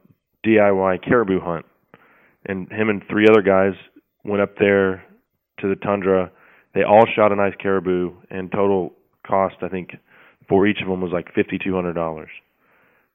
DIY 0.46 1.04
caribou 1.04 1.40
hunt, 1.40 1.66
and 2.46 2.70
him 2.70 2.88
and 2.88 3.02
three 3.10 3.26
other 3.30 3.42
guys 3.42 3.72
went 4.24 4.42
up 4.42 4.56
there 4.58 5.04
to 5.60 5.68
the 5.68 5.76
tundra. 5.76 6.30
They 6.74 6.82
all 6.82 7.04
shot 7.16 7.32
a 7.32 7.36
nice 7.36 7.54
caribou, 7.60 8.12
and 8.30 8.50
total 8.50 8.92
cost 9.26 9.56
I 9.62 9.68
think 9.68 9.90
for 10.48 10.66
each 10.66 10.78
of 10.82 10.88
them 10.88 11.00
was 11.00 11.12
like 11.12 11.34
fifty 11.34 11.58
two 11.62 11.74
hundred 11.74 11.94
dollars, 11.94 12.30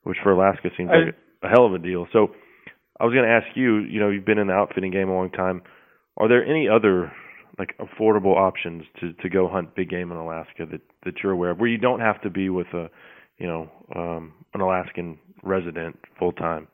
which 0.03 0.17
for 0.23 0.31
Alaska 0.31 0.69
seems 0.77 0.89
I- 0.91 1.05
like 1.05 1.15
a 1.43 1.47
hell 1.49 1.65
of 1.65 1.73
a 1.73 1.79
deal. 1.79 2.07
So 2.11 2.29
I 2.99 3.05
was 3.05 3.13
going 3.13 3.25
to 3.25 3.31
ask 3.31 3.45
you, 3.55 3.79
you 3.79 3.99
know, 3.99 4.09
you've 4.09 4.25
been 4.25 4.39
in 4.39 4.47
the 4.47 4.53
outfitting 4.53 4.91
game 4.91 5.09
a 5.09 5.13
long 5.13 5.29
time. 5.29 5.61
Are 6.17 6.27
there 6.29 6.43
any 6.45 6.67
other 6.69 7.11
like 7.57 7.75
affordable 7.77 8.35
options 8.35 8.83
to 8.99 9.13
to 9.13 9.29
go 9.29 9.47
hunt 9.47 9.75
big 9.75 9.89
game 9.89 10.11
in 10.11 10.17
Alaska 10.17 10.65
that 10.71 10.81
that 11.03 11.15
you're 11.23 11.31
aware 11.31 11.51
of, 11.51 11.59
where 11.59 11.69
you 11.69 11.77
don't 11.77 11.99
have 11.99 12.21
to 12.21 12.29
be 12.29 12.49
with 12.49 12.67
a, 12.73 12.89
you 13.37 13.47
know, 13.47 13.69
um, 13.95 14.33
an 14.53 14.61
Alaskan 14.61 15.17
resident 15.43 15.97
full 16.19 16.31
time? 16.31 16.67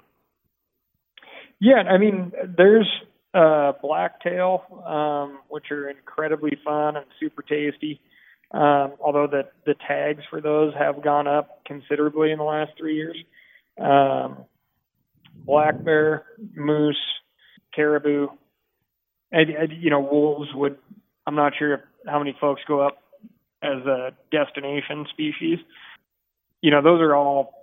Yeah, 1.60 1.84
I 1.90 1.98
mean, 2.00 2.32
there's 2.58 2.90
uh, 3.34 3.74
blacktail, 3.82 4.64
um, 4.86 5.40
which 5.50 5.72
are 5.72 5.90
incredibly 5.90 6.58
fun 6.66 6.96
and 6.96 7.06
super 7.20 7.44
tasty. 7.44 8.02
Um, 8.52 8.94
although 9.00 9.28
the 9.28 9.44
the 9.66 9.76
tags 9.88 10.24
for 10.30 10.42
those 10.42 10.74
have 10.78 11.04
gone 11.04 11.28
up 11.28 11.64
considerably 11.66 12.32
in 12.32 12.38
the 12.38 12.44
last 12.44 12.72
three 12.78 12.96
years. 12.96 13.18
Um, 13.80 14.46
black 15.46 15.82
bear, 15.84 16.26
moose, 16.56 17.00
caribou, 17.74 18.28
and, 19.32 19.72
you 19.72 19.90
know 19.90 20.00
wolves 20.00 20.50
would. 20.54 20.78
I'm 21.26 21.36
not 21.36 21.54
sure 21.58 21.84
how 22.08 22.20
many 22.20 22.36
folks 22.40 22.62
go 22.68 22.82
up 22.82 22.98
as 23.64 23.86
a 23.86 24.12
destination 24.32 25.06
species. 25.12 25.60
You 26.62 26.72
know, 26.72 26.82
those 26.82 27.00
are 27.02 27.16
all 27.16 27.54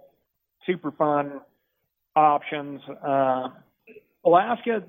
super 0.66 0.90
fun 0.92 1.40
options. 2.14 2.80
Uh, 3.04 3.48
Alaska, 4.24 4.84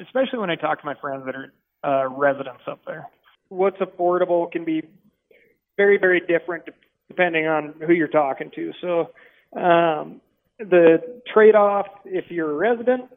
especially 0.00 0.38
when 0.38 0.50
I 0.50 0.56
talk 0.56 0.80
to 0.80 0.86
my 0.86 0.94
friends 0.94 1.24
that 1.26 1.34
are 1.34 1.52
uh, 1.84 2.08
residents 2.08 2.62
up 2.66 2.80
there, 2.86 3.08
what's 3.48 3.78
affordable 3.78 4.50
can 4.50 4.64
be 4.64 4.82
very, 5.76 5.98
very 5.98 6.20
different 6.20 6.64
depending 7.08 7.46
on 7.46 7.74
who 7.86 7.92
you're 7.92 8.08
talking 8.08 8.50
to. 8.54 8.72
So, 8.80 9.10
um, 9.58 10.20
the 10.58 11.20
trade 11.32 11.54
off, 11.54 11.86
if 12.04 12.30
you're 12.30 12.50
a 12.50 12.54
resident, 12.54 13.10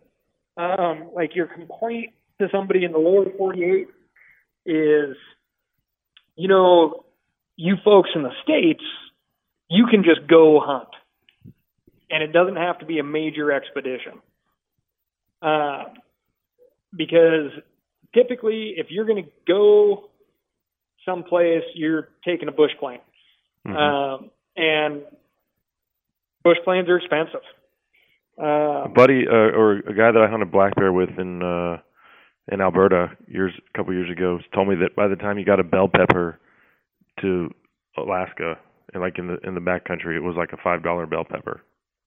um, 0.58 1.10
like 1.14 1.36
your 1.36 1.48
complaint 1.48 2.14
to 2.40 2.48
somebody 2.52 2.84
in 2.84 2.92
the 2.92 2.98
lower 2.98 3.26
48 3.38 3.88
is, 4.66 5.16
you 6.36 6.48
know, 6.48 7.06
you 7.56 7.76
folks 7.84 8.10
in 8.16 8.24
the 8.24 8.32
States, 8.44 8.84
you 9.70 9.88
can 9.90 10.04
just 10.04 10.28
go 10.28 10.60
hunt. 10.64 10.90
And 12.10 12.24
it 12.24 12.32
doesn't 12.32 12.56
have 12.56 12.80
to 12.80 12.86
be 12.86 13.00
a 13.00 13.04
major 13.04 13.52
expedition. 13.52 14.14
Uh, 15.42 15.84
because 16.96 17.52
typically, 18.14 18.76
if 18.78 18.88
you're 18.90 19.06
going 19.06 19.24
to 19.24 19.30
go 19.48 20.10
someplace, 21.06 21.64
you're 21.74 22.10
taking 22.26 22.48
a 22.48 22.52
bush 22.52 22.72
plane. 22.80 23.00
Mm-hmm. 23.68 23.76
Um, 23.76 24.32
and 24.56 25.02
bush 26.44 26.58
planes 26.64 26.88
are 26.88 26.98
expensive. 26.98 27.42
Uh, 28.40 28.84
a 28.86 28.90
buddy 28.90 29.28
uh, 29.28 29.34
or 29.34 29.78
a 29.78 29.94
guy 29.94 30.12
that 30.12 30.22
I 30.22 30.30
hunted 30.30 30.52
black 30.52 30.76
bear 30.76 30.94
with 30.94 31.10
in 31.18 31.42
uh 31.42 31.78
in 32.52 32.62
Alberta 32.62 33.10
years 33.28 33.54
a 33.74 33.78
couple 33.78 33.94
years 33.94 34.10
ago 34.12 34.40
told 34.54 34.68
me 34.68 34.76
that 34.76 34.96
by 34.96 35.08
the 35.08 35.16
time 35.16 35.38
you 35.38 35.46
got 35.46 35.60
a 35.60 35.64
bell 35.64 35.88
pepper 35.88 36.40
to 37.22 37.50
Alaska 37.98 38.56
and 38.94 39.02
like 39.02 39.18
in 39.18 39.28
the 39.28 39.38
in 39.48 39.54
the 39.56 39.62
back 39.62 39.86
country 39.86 40.16
it 40.16 40.24
was 40.24 40.36
like 40.38 40.54
a 40.54 40.58
five 40.64 40.84
dollar 40.84 41.06
bell 41.06 41.26
pepper. 41.30 41.62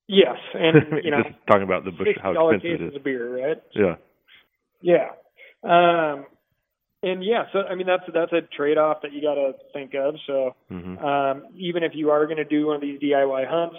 yes, 0.08 0.36
and 0.54 0.76
you 1.04 1.10
know, 1.10 1.22
just 1.22 1.34
talking 1.46 1.62
about 1.64 1.84
the 1.84 1.90
bush 1.90 2.08
how 2.22 2.32
$60 2.32 2.54
expensive 2.56 2.86
it 2.88 2.96
of 2.96 3.04
beer, 3.04 3.48
right? 3.48 3.62
Yeah. 3.74 3.96
Yeah. 4.82 5.08
Um, 5.62 6.26
and 7.02 7.22
yeah, 7.24 7.44
so 7.52 7.60
I 7.60 7.74
mean 7.74 7.86
that's 7.86 8.04
that's 8.12 8.32
a 8.32 8.40
trade 8.56 8.78
off 8.78 8.98
that 9.02 9.12
you 9.12 9.20
got 9.22 9.34
to 9.34 9.52
think 9.72 9.92
of. 9.94 10.14
So 10.26 10.54
Mhm. 10.70 11.02
um, 11.02 11.46
even 11.56 11.82
if 11.82 11.92
you 11.94 12.10
are 12.10 12.24
going 12.26 12.36
to 12.38 12.44
do 12.44 12.66
one 12.66 12.76
of 12.76 12.82
these 12.82 12.98
DIY 13.00 13.46
hunts, 13.48 13.76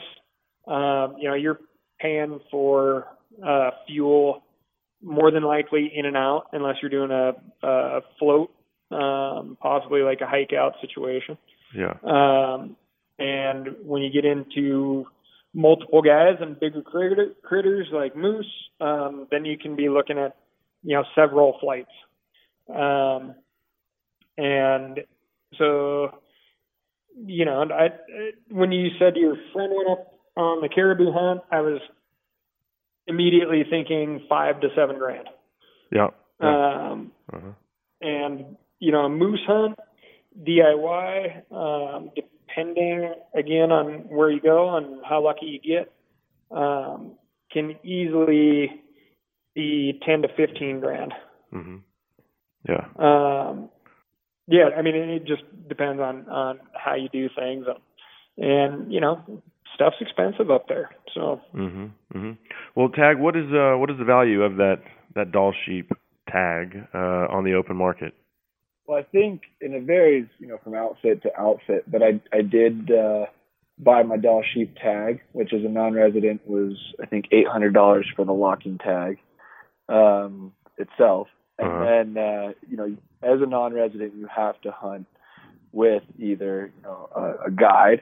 um, 0.68 1.16
you 1.20 1.28
know 1.28 1.36
you're 1.36 1.59
paying 1.99 2.39
for 2.51 3.07
uh, 3.45 3.72
fuel 3.88 4.43
more 5.02 5.32
than 5.32 5.43
likely 5.43 5.91
in 5.93 6.06
and 6.06 6.16
out, 6.16 6.47
unless 6.54 6.76
you're 6.82 6.91
doing 6.91 7.12
a, 7.12 7.34
a 7.68 8.02
float, 8.20 8.52
um, 8.91 9.58
possibly 9.62 10.02
like 10.02 10.22
a 10.22 10.28
hike 10.28 10.54
out 10.54 10.74
situation. 10.82 11.38
Yeah. 11.76 11.93
Um, 12.04 12.76
and 13.18 13.70
when 13.84 14.02
you 14.02 14.12
get 14.12 14.26
into 14.26 15.06
multiple 15.54 16.02
guys 16.02 16.36
and 16.39 16.60
bigger 16.60 16.82
critter, 16.82 17.34
critters 17.43 17.88
like 17.91 18.16
moose, 18.16 18.52
um, 18.80 19.28
then 19.32 19.45
you 19.45 19.58
can 19.58 19.76
be 19.76 19.89
looking 19.89 20.18
at, 20.18 20.36
you 20.84 20.95
know, 20.95 21.04
several 21.16 21.58
flights. 21.60 21.91
Um, 22.70 23.36
and 24.38 25.02
so, 25.58 26.20
you 27.26 27.45
know, 27.45 27.64
I, 27.64 27.89
when 28.49 28.72
you 28.72 28.89
said 28.97 29.16
your 29.16 29.36
friend 29.54 29.72
went 29.76 29.89
up 29.89 30.14
on 30.38 30.62
the 30.62 30.70
caribou 30.70 31.12
hunt, 31.12 31.41
I 31.52 31.62
was 31.62 31.82
immediately 33.08 33.64
thinking 33.70 34.26
five 34.30 34.60
to 34.62 34.70
seven 34.76 34.97
grand. 34.97 35.28
Yeah. 35.91 36.10
Um, 36.39 37.12
Uh-huh. 37.32 37.52
and 38.02 38.58
you 38.80 38.91
know 38.91 39.06
a 39.06 39.10
moose 39.10 39.41
hunt 39.45 39.78
DIY, 40.43 41.52
um, 41.52 42.12
depending 42.16 43.14
again 43.36 43.72
on 43.72 44.08
where 44.10 44.30
you 44.32 44.39
go 44.39 44.76
and 44.76 45.04
how 45.06 45.22
lucky 45.24 45.45
you 45.47 45.60
get, 45.60 45.91
um, 46.56 47.14
can 47.52 47.76
easily 47.84 48.82
be 49.54 49.99
ten 50.06 50.22
to 50.22 50.28
fifteen 50.30 50.80
grand. 50.80 51.14
Mhm. 51.54 51.82
Yeah. 52.68 52.88
Um, 52.97 53.70
yeah, 54.47 54.70
I 54.76 54.82
mean 54.82 54.95
it 54.95 55.26
just 55.26 55.43
depends 55.68 56.02
on 56.02 56.28
on 56.30 56.60
how 56.74 56.95
you 56.95 57.10
do 57.10 57.30
things, 57.30 57.66
and 58.38 58.91
you 58.91 58.99
know 58.99 59.43
stuff's 59.82 59.98
expensive 60.02 60.52
up 60.52 60.68
there. 60.68 60.90
So 61.14 61.42
Mhm. 61.54 61.92
Mhm. 62.14 62.38
Well, 62.76 62.90
tag. 62.90 63.18
What 63.18 63.36
is 63.36 63.52
uh 63.52 63.76
what 63.78 63.90
is 63.90 63.98
the 63.98 64.06
value 64.06 64.44
of 64.44 64.58
that 64.58 64.82
that 65.16 65.32
Dall 65.32 65.54
sheep 65.66 65.92
tag 66.30 66.88
uh 66.94 67.28
on 67.30 67.44
the 67.44 67.54
open 67.54 67.76
market? 67.76 68.14
Well, 68.86 69.00
I 69.00 69.04
think, 69.04 69.44
and 69.62 69.74
it 69.74 69.84
varies, 69.84 70.28
you 70.40 70.48
know, 70.48 70.58
from 70.64 70.76
outfit 70.76 71.24
to 71.24 71.40
outfit. 71.40 71.90
But 71.90 72.04
I 72.04 72.20
I 72.32 72.42
did 72.42 72.92
uh, 72.92 73.26
buy 73.80 74.04
my 74.04 74.18
Dall 74.18 74.44
sheep 74.54 74.76
tag, 74.76 75.22
which 75.32 75.54
as 75.54 75.64
a 75.64 75.70
non-resident 75.70 76.48
was 76.48 76.78
I 77.02 77.06
think 77.06 77.26
eight 77.32 77.48
hundred 77.48 77.74
dollars 77.74 78.08
for 78.16 78.26
the 78.26 78.34
locking 78.34 78.78
tag 78.78 79.18
um, 79.90 80.54
itself. 80.78 81.28
And 81.58 81.68
Uh-huh. 81.70 81.86
then 81.86 82.18
uh, 82.18 82.54
you 82.70 82.78
know, 82.78 82.90
as 83.24 83.42
a 83.42 83.46
non-resident, 83.46 84.14
you 84.16 84.28
have 84.28 84.60
to 84.62 84.72
hunt 84.72 85.08
with 85.72 86.04
either 86.20 86.72
you 86.76 86.84
know 86.84 87.10
a, 87.16 87.48
a 87.48 87.52
guide 87.52 88.02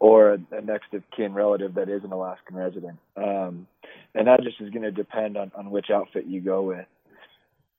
or 0.00 0.32
a, 0.34 0.38
a 0.52 0.60
next 0.60 0.94
of 0.94 1.02
kin 1.16 1.34
relative 1.34 1.74
that 1.74 1.88
is 1.88 2.04
an 2.04 2.12
Alaskan 2.12 2.56
resident. 2.56 2.98
Um, 3.16 3.66
and 4.14 4.26
that 4.26 4.42
just 4.42 4.60
is 4.60 4.70
going 4.70 4.82
to 4.82 4.90
depend 4.92 5.36
on 5.36 5.52
on 5.56 5.70
which 5.70 5.90
outfit 5.90 6.26
you 6.26 6.40
go 6.40 6.62
with 6.62 6.86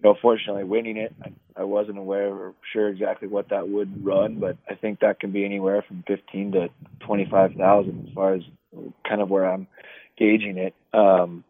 you 0.02 0.10
know, 0.10 0.18
fortunately 0.22 0.64
winning 0.64 0.98
it, 0.98 1.14
I, 1.24 1.62
I 1.62 1.64
wasn't 1.66 1.98
aware 1.98 2.28
or 2.28 2.54
sure 2.72 2.88
exactly 2.88 3.28
what 3.28 3.50
that 3.50 3.68
would 3.68 4.06
run, 4.06 4.40
but 4.40 4.58
I 4.70 4.76
think 4.76 5.00
that 5.02 5.20
can 5.20 5.32
be 5.32 5.44
anywhere 5.44 5.84
from 5.86 6.04
fifteen 6.08 6.54
to 6.54 6.70
twenty 7.02 7.28
five 7.30 7.54
thousand 7.54 8.08
as 8.08 8.14
far 8.14 8.34
as 8.34 8.42
kind 9.08 9.22
of 9.22 9.30
where 9.30 9.46
I'm 9.50 9.68
gauging 10.18 10.58
it. 10.58 10.74
Um 10.94 11.44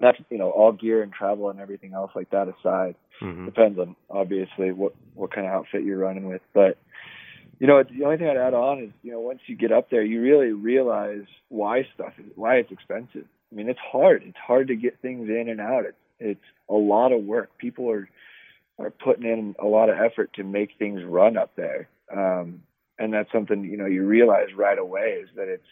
that's 0.00 0.18
you 0.30 0.38
know, 0.38 0.50
all 0.50 0.72
gear 0.72 1.02
and 1.02 1.12
travel 1.12 1.50
and 1.50 1.60
everything 1.60 1.92
else 1.92 2.10
like 2.14 2.30
that 2.30 2.48
aside. 2.48 2.94
Mhm. 3.22 3.46
Depends 3.46 3.78
on 3.78 3.94
obviously 4.10 4.72
what 4.72 4.94
what 5.14 5.32
kind 5.32 5.46
of 5.46 5.52
outfit 5.52 5.84
you're 5.84 5.98
running 5.98 6.28
with. 6.28 6.42
But 6.52 6.78
you 7.58 7.66
know, 7.66 7.82
the 7.82 8.04
only 8.04 8.16
thing 8.16 8.28
I'd 8.28 8.36
add 8.36 8.54
on 8.54 8.82
is, 8.82 8.90
you 9.02 9.12
know, 9.12 9.20
once 9.20 9.40
you 9.46 9.56
get 9.56 9.72
up 9.72 9.90
there 9.90 10.02
you 10.02 10.20
really 10.20 10.52
realize 10.52 11.24
why 11.48 11.86
stuff 11.94 12.12
is 12.18 12.26
why 12.36 12.56
it's 12.56 12.70
expensive. 12.70 13.24
I 13.50 13.54
mean, 13.54 13.68
it's 13.68 13.80
hard. 13.80 14.22
It's 14.24 14.38
hard 14.38 14.68
to 14.68 14.76
get 14.76 15.00
things 15.00 15.28
in 15.28 15.48
and 15.48 15.60
out. 15.60 15.84
It's 15.86 15.96
it's 16.20 16.44
a 16.68 16.74
lot 16.74 17.12
of 17.12 17.22
work. 17.22 17.56
People 17.58 17.90
are 17.90 18.08
are 18.78 18.90
putting 18.90 19.24
in 19.24 19.56
a 19.58 19.66
lot 19.66 19.90
of 19.90 19.96
effort 19.98 20.32
to 20.34 20.44
make 20.44 20.70
things 20.78 21.02
run 21.04 21.36
up 21.36 21.50
there. 21.56 21.88
Um, 22.14 22.62
and 22.98 23.12
that's 23.12 23.30
something 23.32 23.64
you 23.64 23.76
know 23.76 23.86
you 23.86 24.04
realize 24.04 24.48
right 24.56 24.78
away 24.78 25.20
is 25.22 25.28
that 25.36 25.48
it's 25.48 25.66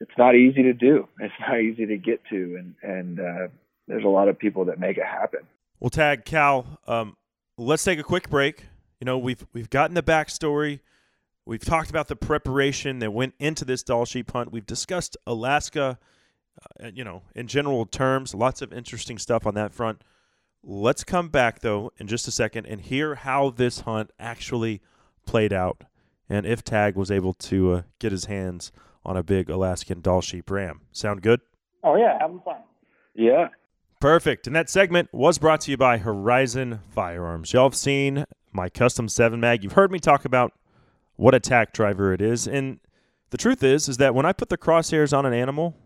it's 0.00 0.16
not 0.16 0.34
easy 0.34 0.62
to 0.64 0.72
do. 0.72 1.08
It's 1.20 1.34
not 1.40 1.60
easy 1.60 1.86
to 1.86 1.96
get 1.96 2.22
to, 2.30 2.56
and 2.58 2.74
and 2.82 3.20
uh, 3.20 3.48
there's 3.88 4.04
a 4.04 4.08
lot 4.08 4.28
of 4.28 4.38
people 4.38 4.66
that 4.66 4.78
make 4.78 4.96
it 4.96 5.06
happen. 5.06 5.40
Well, 5.78 5.90
tag 5.90 6.24
Cal. 6.24 6.78
Um, 6.86 7.16
let's 7.56 7.84
take 7.84 7.98
a 7.98 8.04
quick 8.04 8.28
break. 8.28 8.66
You 9.00 9.04
know, 9.04 9.18
we've 9.18 9.46
we've 9.52 9.70
gotten 9.70 9.94
the 9.94 10.02
backstory. 10.02 10.80
We've 11.44 11.64
talked 11.64 11.90
about 11.90 12.08
the 12.08 12.16
preparation 12.16 12.98
that 13.00 13.12
went 13.12 13.34
into 13.38 13.64
this 13.64 13.82
Dall 13.82 14.04
sheep 14.04 14.30
hunt. 14.30 14.52
We've 14.52 14.66
discussed 14.66 15.16
Alaska. 15.26 15.98
Uh, 16.82 16.90
you 16.92 17.04
know, 17.04 17.22
in 17.34 17.46
general 17.46 17.86
terms, 17.86 18.34
lots 18.34 18.60
of 18.62 18.72
interesting 18.72 19.18
stuff 19.18 19.46
on 19.46 19.54
that 19.54 19.72
front. 19.72 20.02
Let's 20.62 21.04
come 21.04 21.28
back 21.28 21.60
though 21.60 21.90
in 21.96 22.06
just 22.06 22.28
a 22.28 22.30
second 22.30 22.66
and 22.66 22.80
hear 22.80 23.14
how 23.14 23.50
this 23.50 23.80
hunt 23.80 24.10
actually 24.18 24.82
played 25.26 25.52
out, 25.52 25.84
and 26.28 26.44
if 26.44 26.62
Tag 26.62 26.96
was 26.96 27.10
able 27.10 27.32
to 27.34 27.72
uh, 27.72 27.82
get 27.98 28.12
his 28.12 28.26
hands 28.26 28.70
on 29.04 29.16
a 29.16 29.22
big 29.22 29.48
Alaskan 29.48 30.02
Dall 30.02 30.20
sheep 30.20 30.50
ram. 30.50 30.82
Sound 30.92 31.22
good? 31.22 31.40
oh 31.82 31.96
yeah, 31.96 32.18
having 32.20 32.40
fun. 32.40 32.56
Yeah. 33.14 33.48
Perfect. 34.00 34.46
And 34.46 34.56
that 34.56 34.70
segment 34.70 35.08
was 35.12 35.38
brought 35.38 35.60
to 35.62 35.70
you 35.70 35.76
by 35.76 35.98
Horizon 35.98 36.80
Firearms. 36.88 37.52
Y'all 37.52 37.68
have 37.68 37.74
seen 37.74 38.24
my 38.52 38.68
custom 38.68 39.08
7 39.08 39.38
mag. 39.38 39.62
You've 39.62 39.72
heard 39.72 39.92
me 39.92 39.98
talk 39.98 40.24
about 40.24 40.52
what 41.20 41.34
a 41.34 41.40
tack 41.40 41.72
driver 41.72 42.12
it 42.12 42.20
is. 42.20 42.46
And 42.46 42.80
the 43.30 43.38
truth 43.38 43.62
is, 43.62 43.88
is 43.88 43.98
that 43.98 44.14
when 44.14 44.26
I 44.26 44.32
put 44.32 44.48
the 44.48 44.58
crosshairs 44.58 45.16
on 45.16 45.26
an 45.26 45.32
animal, 45.32 45.76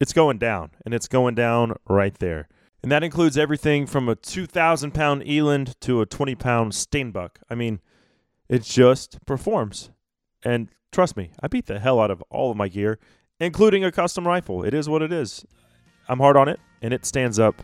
it's 0.00 0.12
going 0.12 0.38
down, 0.38 0.70
and 0.84 0.92
it's 0.92 1.08
going 1.08 1.34
down 1.34 1.74
right 1.88 2.14
there. 2.18 2.48
And 2.82 2.92
that 2.92 3.02
includes 3.02 3.38
everything 3.38 3.86
from 3.86 4.08
a 4.08 4.14
2,000 4.14 4.92
pound 4.92 5.26
eland 5.26 5.80
to 5.80 6.00
a 6.00 6.06
20 6.06 6.34
pound 6.34 6.72
steinbuck. 6.72 7.36
I 7.48 7.54
mean, 7.54 7.80
it 8.48 8.62
just 8.62 9.24
performs. 9.24 9.90
And 10.42 10.68
trust 10.92 11.16
me, 11.16 11.30
I 11.40 11.48
beat 11.48 11.66
the 11.66 11.78
hell 11.78 12.00
out 12.00 12.10
of 12.10 12.22
all 12.28 12.50
of 12.50 12.56
my 12.56 12.68
gear 12.68 12.98
including 13.40 13.84
a 13.84 13.92
custom 13.92 14.26
rifle. 14.26 14.64
It 14.64 14.74
is 14.74 14.88
what 14.88 15.02
it 15.02 15.12
is. 15.12 15.44
I'm 16.08 16.18
hard 16.18 16.36
on 16.36 16.48
it, 16.48 16.60
and 16.82 16.92
it 16.92 17.06
stands 17.06 17.38
up 17.38 17.62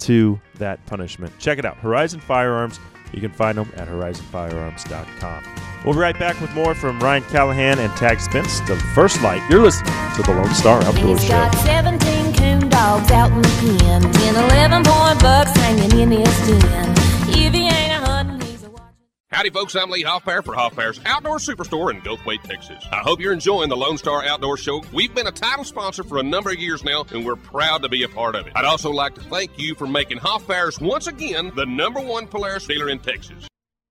to 0.00 0.40
that 0.56 0.84
punishment. 0.86 1.32
Check 1.38 1.58
it 1.58 1.64
out 1.64 1.76
Horizon 1.76 2.20
Firearms. 2.20 2.78
You 3.12 3.20
can 3.20 3.32
find 3.32 3.58
them 3.58 3.70
at 3.76 3.88
horizonfirearms.com. 3.88 5.69
We'll 5.84 5.94
be 5.94 6.00
right 6.00 6.18
back 6.18 6.38
with 6.40 6.52
more 6.54 6.74
from 6.74 7.00
Ryan 7.00 7.22
Callahan 7.24 7.78
and 7.78 7.90
Tag 7.96 8.18
Spenst 8.18 8.66
to 8.66 8.76
First 8.94 9.22
Lite. 9.22 9.42
You're 9.50 9.62
listening 9.62 9.94
to 10.16 10.22
the 10.22 10.32
Lone 10.32 10.52
Star 10.54 10.82
Outdoor 10.82 11.16
He's 11.16 11.22
Show. 11.24 11.28
got 11.30 11.54
17 11.54 12.34
coon 12.34 12.68
dogs 12.68 13.10
out 13.10 13.30
in 13.32 13.40
the 13.40 13.78
pen, 13.78 14.02
10, 14.12 14.34
11 14.34 14.84
point 14.84 15.20
bucks 15.20 15.52
hanging 15.56 16.00
in 16.00 16.10
his 16.10 16.46
den. 16.46 16.94
If 17.32 17.54
he 17.54 17.62
ain't 17.62 17.92
a 17.92 18.06
hunting, 18.06 18.46
he's 18.46 18.62
a 18.62 18.70
Howdy, 19.30 19.48
folks. 19.50 19.74
I'm 19.74 19.88
Lee 19.88 20.04
Hoffpauir 20.04 20.44
for 20.44 20.54
Hoffpauir's 20.54 21.00
Outdoor 21.06 21.38
Superstore 21.38 21.90
in 21.94 22.02
Goldthwaite, 22.02 22.42
Texas. 22.42 22.84
I 22.92 22.98
hope 22.98 23.18
you're 23.18 23.32
enjoying 23.32 23.70
the 23.70 23.76
Lone 23.76 23.96
Star 23.96 24.22
Outdoor 24.22 24.58
Show. 24.58 24.82
We've 24.92 25.14
been 25.14 25.28
a 25.28 25.32
title 25.32 25.64
sponsor 25.64 26.02
for 26.02 26.18
a 26.18 26.22
number 26.22 26.50
of 26.50 26.58
years 26.58 26.84
now, 26.84 27.06
and 27.10 27.24
we're 27.24 27.36
proud 27.36 27.82
to 27.84 27.88
be 27.88 28.02
a 28.02 28.08
part 28.08 28.34
of 28.34 28.46
it. 28.46 28.52
I'd 28.54 28.66
also 28.66 28.90
like 28.90 29.14
to 29.14 29.22
thank 29.22 29.58
you 29.58 29.74
for 29.74 29.86
making 29.86 30.18
Hoffpauir's 30.18 30.78
once 30.78 31.06
again 31.06 31.52
the 31.56 31.64
number 31.64 32.00
one 32.00 32.26
Polaris 32.26 32.66
dealer 32.66 32.90
in 32.90 32.98
Texas. 32.98 33.46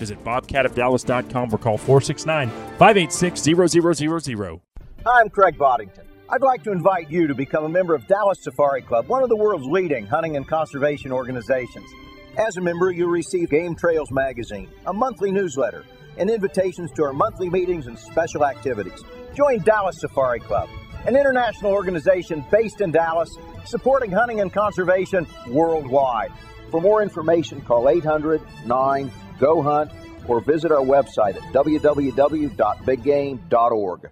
Visit 0.00 0.24
bobcatofdallas.com 0.24 1.52
or 1.52 1.58
call 1.58 1.76
469 1.76 2.48
586 2.78 3.40
0000. 3.70 4.60
Hi, 5.04 5.20
I'm 5.20 5.28
Craig 5.28 5.58
Boddington. 5.58 6.06
I'd 6.30 6.40
like 6.40 6.62
to 6.64 6.72
invite 6.72 7.10
you 7.10 7.26
to 7.26 7.34
become 7.34 7.64
a 7.64 7.68
member 7.68 7.94
of 7.94 8.06
Dallas 8.06 8.42
Safari 8.42 8.80
Club, 8.80 9.08
one 9.08 9.22
of 9.22 9.28
the 9.28 9.36
world's 9.36 9.66
leading 9.66 10.06
hunting 10.06 10.36
and 10.36 10.48
conservation 10.48 11.12
organizations. 11.12 11.90
As 12.38 12.56
a 12.56 12.62
member, 12.62 12.90
you'll 12.90 13.10
receive 13.10 13.50
Game 13.50 13.74
Trails 13.74 14.10
magazine, 14.10 14.70
a 14.86 14.92
monthly 14.92 15.32
newsletter, 15.32 15.84
and 16.16 16.30
invitations 16.30 16.90
to 16.92 17.02
our 17.02 17.12
monthly 17.12 17.50
meetings 17.50 17.86
and 17.86 17.98
special 17.98 18.46
activities. 18.46 19.02
Join 19.34 19.58
Dallas 19.60 20.00
Safari 20.00 20.40
Club, 20.40 20.70
an 21.06 21.14
international 21.14 21.72
organization 21.72 22.42
based 22.50 22.80
in 22.80 22.90
Dallas, 22.90 23.36
supporting 23.66 24.12
hunting 24.12 24.40
and 24.40 24.50
conservation 24.50 25.26
worldwide. 25.48 26.32
For 26.70 26.80
more 26.80 27.02
information, 27.02 27.60
call 27.60 27.88
800 27.88 28.40
9 28.64 29.10
GO 29.40 29.60
HUNT 29.62 29.90
or 30.28 30.40
visit 30.40 30.70
our 30.70 30.84
website 30.84 31.34
at 31.34 31.42
www.biggame.org. 31.52 34.10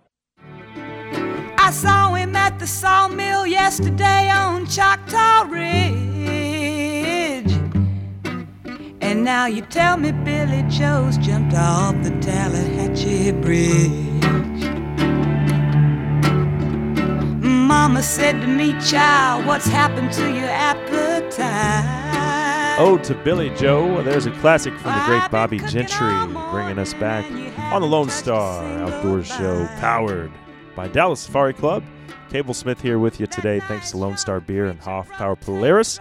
I 1.59 1.70
saw 1.70 2.14
him 2.14 2.35
at 2.35 2.59
the 2.59 2.66
sawmill 2.66 3.47
yesterday 3.47 4.31
on 4.31 4.66
Choctaw 4.66 5.49
Ridge. 5.51 7.53
And 9.03 9.22
now 9.22 9.45
you 9.47 9.61
tell 9.62 9.97
me 9.99 10.11
Billy 10.12 10.64
Joe's 10.68 11.18
jumped 11.18 11.55
off 11.55 11.95
the 12.03 12.11
Tallahatchie 12.20 13.33
Bridge. 13.33 14.24
Mama 17.43 18.03
said 18.03 18.41
to 18.41 18.47
me, 18.47 18.72
child, 18.81 19.45
what's 19.47 19.66
happened 19.66 20.11
to 20.12 20.33
your 20.33 20.49
appetite? 20.49 22.09
Ode 22.79 23.03
to 23.05 23.14
Billy 23.16 23.51
Joe. 23.57 24.03
There's 24.03 24.26
a 24.26 24.31
classic 24.39 24.72
from 24.79 24.93
the 24.93 25.05
great 25.07 25.29
Bobbie 25.33 25.59
Gentry, 25.66 26.14
bringing 26.53 26.79
us 26.79 26.95
back 26.95 27.24
on 27.72 27.83
the 27.83 27.89
Lone 27.89 28.09
Star 28.09 28.64
Outdoor 28.64 29.24
Show, 29.24 29.66
powered 29.81 30.31
by 30.76 30.87
Dallas 30.87 31.18
Safari 31.18 31.55
Club. 31.55 31.83
Cable 32.31 32.55
Smith 32.55 32.81
here 32.81 33.01
with 33.01 33.18
you 33.18 33.26
today. 33.26 33.59
Thanks 33.59 33.91
to 33.91 33.97
Lone 33.97 34.16
Star 34.16 34.39
Beer 34.39 34.66
and 34.66 34.81
Hoffpauir 34.81 35.41
Polaris, 35.41 35.99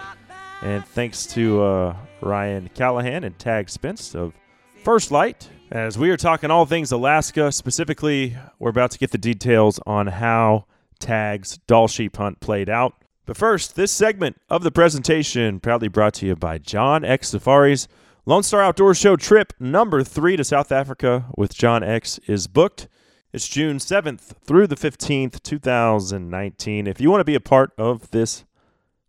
and 0.62 0.86
thanks 0.86 1.26
to 1.26 1.64
uh, 1.64 1.96
Ryan 2.22 2.70
Callahan 2.76 3.24
and 3.24 3.40
Tag 3.40 3.68
Spenst 3.68 4.14
of 4.14 4.36
First 4.84 5.10
Lite. 5.10 5.50
As 5.72 5.98
we 5.98 6.12
are 6.12 6.18
talking 6.18 6.52
all 6.52 6.68
things 6.68 6.92
Alaska, 6.92 7.52
specifically, 7.52 8.38
we're 8.60 8.70
about 8.70 8.92
to 8.92 9.00
get 9.00 9.10
the 9.10 9.18
details 9.18 9.80
on 9.88 10.06
how 10.06 10.66
Tag's 11.00 11.58
Dall 11.66 11.88
Sheep 11.88 12.18
Hunt 12.18 12.40
played 12.40 12.70
out. 12.70 12.94
But 13.28 13.36
first, 13.36 13.76
this 13.76 13.92
segment 13.92 14.38
of 14.50 14.64
the 14.64 14.72
presentation 14.72 15.60
proudly 15.60 15.90
brought 15.90 16.14
to 16.16 16.26
you 16.26 16.36
by 16.38 16.58
John 16.58 17.04
X 17.04 17.28
Safaris. 17.28 17.90
Lone 18.26 18.42
Star 18.42 18.62
Outdoor 18.62 18.96
Show 18.96 19.18
trip 19.18 19.52
number 19.60 20.02
three 20.02 20.38
to 20.38 20.46
South 20.46 20.72
Africa 20.72 21.26
with 21.36 21.54
John 21.54 21.84
X 21.84 22.20
is 22.26 22.48
booked. 22.48 22.88
It's 23.34 23.50
June 23.50 23.80
7th 23.80 24.34
through 24.46 24.68
the 24.68 24.78
15th, 24.78 25.44
2019. 25.44 26.88
If 26.88 27.02
you 27.02 27.12
want 27.12 27.20
to 27.20 27.26
be 27.26 27.36
a 27.36 27.42
part 27.42 27.74
of 27.78 28.12
this 28.12 28.46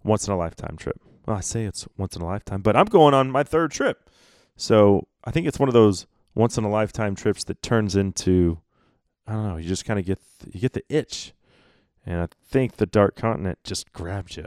once 0.02 0.26
in 0.26 0.32
a 0.32 0.36
lifetime 0.36 0.76
trip, 0.76 1.00
well, 1.24 1.36
I 1.36 1.40
say 1.40 1.62
it's 1.62 1.86
once 1.96 2.16
in 2.16 2.22
a 2.22 2.26
lifetime, 2.26 2.60
but 2.60 2.74
I'm 2.74 2.86
going 2.86 3.14
on 3.14 3.30
my 3.30 3.44
third 3.44 3.70
trip. 3.70 4.10
So 4.56 5.06
I 5.22 5.30
think 5.30 5.46
it's 5.46 5.60
one 5.60 5.68
of 5.68 5.74
those 5.74 6.08
once 6.34 6.58
in 6.58 6.64
a 6.64 6.70
lifetime 6.70 7.14
trips 7.14 7.44
that 7.44 7.62
turns 7.62 7.94
into, 7.94 8.58
I 9.28 9.34
don't 9.34 9.48
know, 9.48 9.56
you 9.58 9.68
just 9.68 9.84
kind 9.84 10.00
of 10.00 10.04
get, 10.04 10.18
you 10.50 10.60
get 10.60 10.72
the 10.72 10.82
itch. 10.88 11.34
And 12.06 12.20
I 12.20 12.28
think 12.46 12.76
the 12.76 12.86
Dark 12.86 13.16
Continent 13.16 13.58
just 13.64 13.92
grabbed 13.92 14.36
you. 14.36 14.46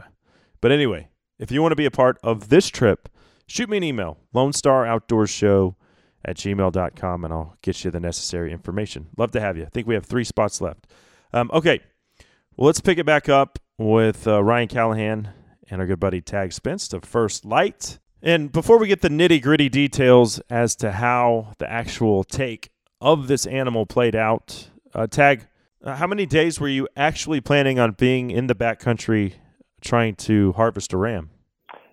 But 0.60 0.72
anyway, 0.72 1.08
if 1.38 1.50
you 1.50 1.62
want 1.62 1.72
to 1.72 1.76
be 1.76 1.86
a 1.86 1.90
part 1.90 2.18
of 2.22 2.48
this 2.48 2.68
trip, 2.68 3.08
shoot 3.46 3.68
me 3.68 3.76
an 3.76 3.84
email, 3.84 4.18
Lone 4.32 4.52
Star 4.52 4.86
Outdoors 4.86 5.30
Show 5.30 5.76
at 6.24 6.36
gmail.com, 6.36 7.24
and 7.24 7.32
I'll 7.32 7.56
get 7.62 7.84
you 7.84 7.90
the 7.90 8.00
necessary 8.00 8.52
information. 8.52 9.08
Love 9.16 9.32
to 9.32 9.40
have 9.40 9.56
you. 9.56 9.64
I 9.64 9.68
think 9.68 9.86
we 9.86 9.94
have 9.94 10.06
three 10.06 10.24
spots 10.24 10.60
left. 10.60 10.86
Um, 11.32 11.50
okay, 11.52 11.80
well, 12.56 12.66
let's 12.66 12.80
pick 12.80 12.98
it 12.98 13.06
back 13.06 13.28
up 13.28 13.58
with 13.78 14.26
uh, 14.26 14.42
Ryan 14.42 14.68
Callahan 14.68 15.28
and 15.70 15.80
our 15.80 15.86
good 15.86 16.00
buddy 16.00 16.20
Tag 16.20 16.50
Spenst 16.50 16.90
to 16.90 17.00
First 17.00 17.44
Lite. 17.44 17.98
And 18.22 18.52
before 18.52 18.78
we 18.78 18.86
get 18.86 19.00
the 19.00 19.08
nitty 19.08 19.42
gritty 19.42 19.68
details 19.68 20.38
as 20.48 20.76
to 20.76 20.92
how 20.92 21.54
the 21.58 21.70
actual 21.70 22.22
take 22.22 22.70
of 23.00 23.26
this 23.26 23.46
animal 23.46 23.84
played 23.84 24.14
out, 24.14 24.68
uh, 24.94 25.06
Tag, 25.06 25.48
uh, 25.82 25.96
how 25.96 26.06
many 26.06 26.26
days 26.26 26.60
were 26.60 26.68
you 26.68 26.88
actually 26.96 27.40
planning 27.40 27.78
on 27.78 27.92
being 27.92 28.30
in 28.30 28.46
the 28.46 28.54
backcountry 28.54 29.34
trying 29.80 30.14
to 30.14 30.52
harvest 30.52 30.92
a 30.92 30.96
ram? 30.96 31.30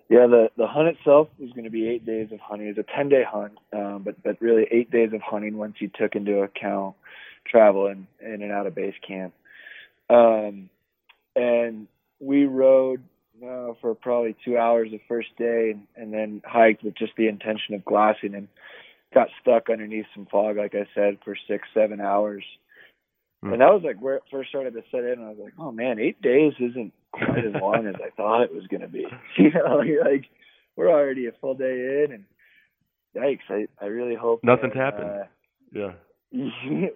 Yeah, 0.08 0.26
the 0.26 0.50
the 0.56 0.66
hunt 0.66 0.88
itself 0.88 1.28
was 1.38 1.50
going 1.52 1.64
to 1.64 1.70
be 1.70 1.88
eight 1.88 2.04
days 2.04 2.32
of 2.32 2.40
hunting. 2.40 2.66
It's 2.68 2.78
a 2.78 2.84
ten 2.96 3.08
day 3.08 3.22
hunt, 3.26 3.52
um, 3.72 4.02
but 4.04 4.20
but 4.22 4.40
really 4.40 4.66
eight 4.70 4.90
days 4.90 5.12
of 5.12 5.20
hunting 5.22 5.56
once 5.56 5.76
you 5.78 5.88
took 5.88 6.16
into 6.16 6.40
account 6.40 6.96
travel 7.46 7.86
and 7.86 8.06
in 8.20 8.42
and 8.42 8.52
out 8.52 8.66
of 8.66 8.74
base 8.74 8.94
camp. 9.06 9.32
Um, 10.08 10.68
and 11.36 11.86
we 12.18 12.44
rode 12.44 13.02
uh, 13.42 13.74
for 13.80 13.94
probably 13.94 14.34
two 14.44 14.58
hours 14.58 14.90
the 14.90 15.00
first 15.06 15.28
day, 15.38 15.70
and, 15.70 15.86
and 15.96 16.12
then 16.12 16.42
hiked 16.44 16.82
with 16.82 16.96
just 16.96 17.12
the 17.16 17.28
intention 17.28 17.74
of 17.74 17.84
glassing, 17.84 18.34
and 18.34 18.48
got 19.14 19.28
stuck 19.40 19.70
underneath 19.70 20.06
some 20.14 20.26
fog, 20.26 20.56
like 20.56 20.74
I 20.74 20.86
said, 20.94 21.18
for 21.24 21.36
six 21.46 21.68
seven 21.72 22.00
hours. 22.00 22.44
Hmm. 23.42 23.52
And 23.52 23.60
that 23.62 23.72
was 23.72 23.82
like 23.84 24.00
where 24.00 24.16
it 24.16 24.22
first 24.30 24.50
started 24.50 24.74
to 24.74 24.82
set 24.90 25.00
in. 25.04 25.12
And 25.12 25.24
I 25.24 25.30
was 25.30 25.38
like, 25.42 25.54
oh 25.58 25.72
man, 25.72 25.98
eight 25.98 26.20
days 26.20 26.52
isn't 26.60 26.92
quite 27.12 27.44
as 27.44 27.54
long 27.60 27.86
as 27.86 27.94
I 27.96 28.10
thought 28.10 28.42
it 28.42 28.54
was 28.54 28.66
going 28.66 28.82
to 28.82 28.88
be. 28.88 29.06
You 29.38 29.50
know, 29.52 29.80
you're 29.86 30.04
like, 30.04 30.26
we're 30.76 30.90
already 30.90 31.26
a 31.26 31.32
full 31.40 31.54
day 31.54 32.04
in, 32.04 32.12
and 32.12 32.24
yikes! 33.16 33.48
I 33.48 33.66
I 33.82 33.86
really 33.88 34.14
hope 34.14 34.42
Nothing's 34.44 34.74
that, 34.74 34.80
happened. 34.94 35.10
uh, 35.10 35.24
Yeah. 35.72 35.92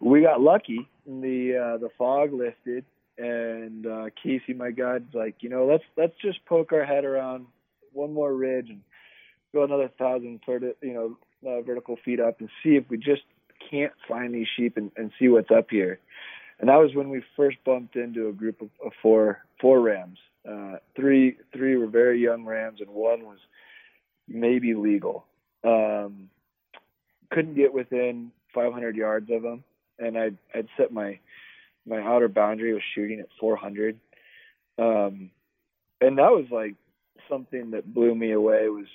we 0.00 0.22
got 0.22 0.40
lucky. 0.40 0.88
The 1.06 1.56
uh, 1.74 1.78
the 1.78 1.88
fog 1.98 2.32
lifted, 2.32 2.84
and 3.18 3.86
uh, 3.86 4.06
Casey, 4.22 4.54
my 4.54 4.70
guide's 4.70 5.12
like, 5.14 5.36
you 5.40 5.48
know, 5.48 5.66
let's 5.66 5.84
let's 5.96 6.14
just 6.22 6.44
poke 6.46 6.72
our 6.72 6.84
head 6.84 7.04
around 7.04 7.46
one 7.92 8.12
more 8.12 8.32
ridge 8.32 8.68
and 8.68 8.80
go 9.52 9.64
another 9.64 9.90
thousand, 9.98 10.40
you 10.46 10.94
know, 10.94 11.16
uh, 11.48 11.62
vertical 11.62 11.96
feet 12.04 12.20
up, 12.20 12.40
and 12.40 12.48
see 12.62 12.76
if 12.76 12.84
we 12.88 12.96
just 12.96 13.22
can't 13.70 13.92
find 14.08 14.34
these 14.34 14.46
sheep 14.56 14.76
and, 14.76 14.90
and 14.96 15.10
see 15.18 15.28
what's 15.28 15.50
up 15.50 15.66
here. 15.70 15.98
And 16.58 16.68
that 16.68 16.76
was 16.76 16.94
when 16.94 17.10
we 17.10 17.22
first 17.36 17.58
bumped 17.64 17.96
into 17.96 18.28
a 18.28 18.32
group 18.32 18.60
of, 18.60 18.70
of 18.84 18.92
four 19.02 19.44
four 19.60 19.80
rams. 19.80 20.18
Uh, 20.48 20.76
three 20.94 21.36
three 21.52 21.76
were 21.76 21.86
very 21.86 22.20
young 22.22 22.44
rams, 22.44 22.80
and 22.80 22.90
one 22.90 23.24
was 23.24 23.38
maybe 24.28 24.74
legal. 24.74 25.24
Um, 25.64 26.30
couldn't 27.30 27.54
get 27.54 27.74
within 27.74 28.30
500 28.54 28.96
yards 28.96 29.30
of 29.30 29.42
them, 29.42 29.64
and 29.98 30.16
I'd 30.16 30.38
I'd 30.54 30.68
set 30.76 30.92
my 30.92 31.18
my 31.86 32.00
outer 32.00 32.28
boundary 32.28 32.72
was 32.72 32.82
shooting 32.94 33.20
at 33.20 33.28
400, 33.38 33.98
um, 34.78 35.30
and 36.00 36.18
that 36.18 36.32
was 36.32 36.46
like 36.50 36.74
something 37.28 37.72
that 37.72 37.92
blew 37.92 38.14
me 38.14 38.32
away 38.32 38.68
was 38.68 38.86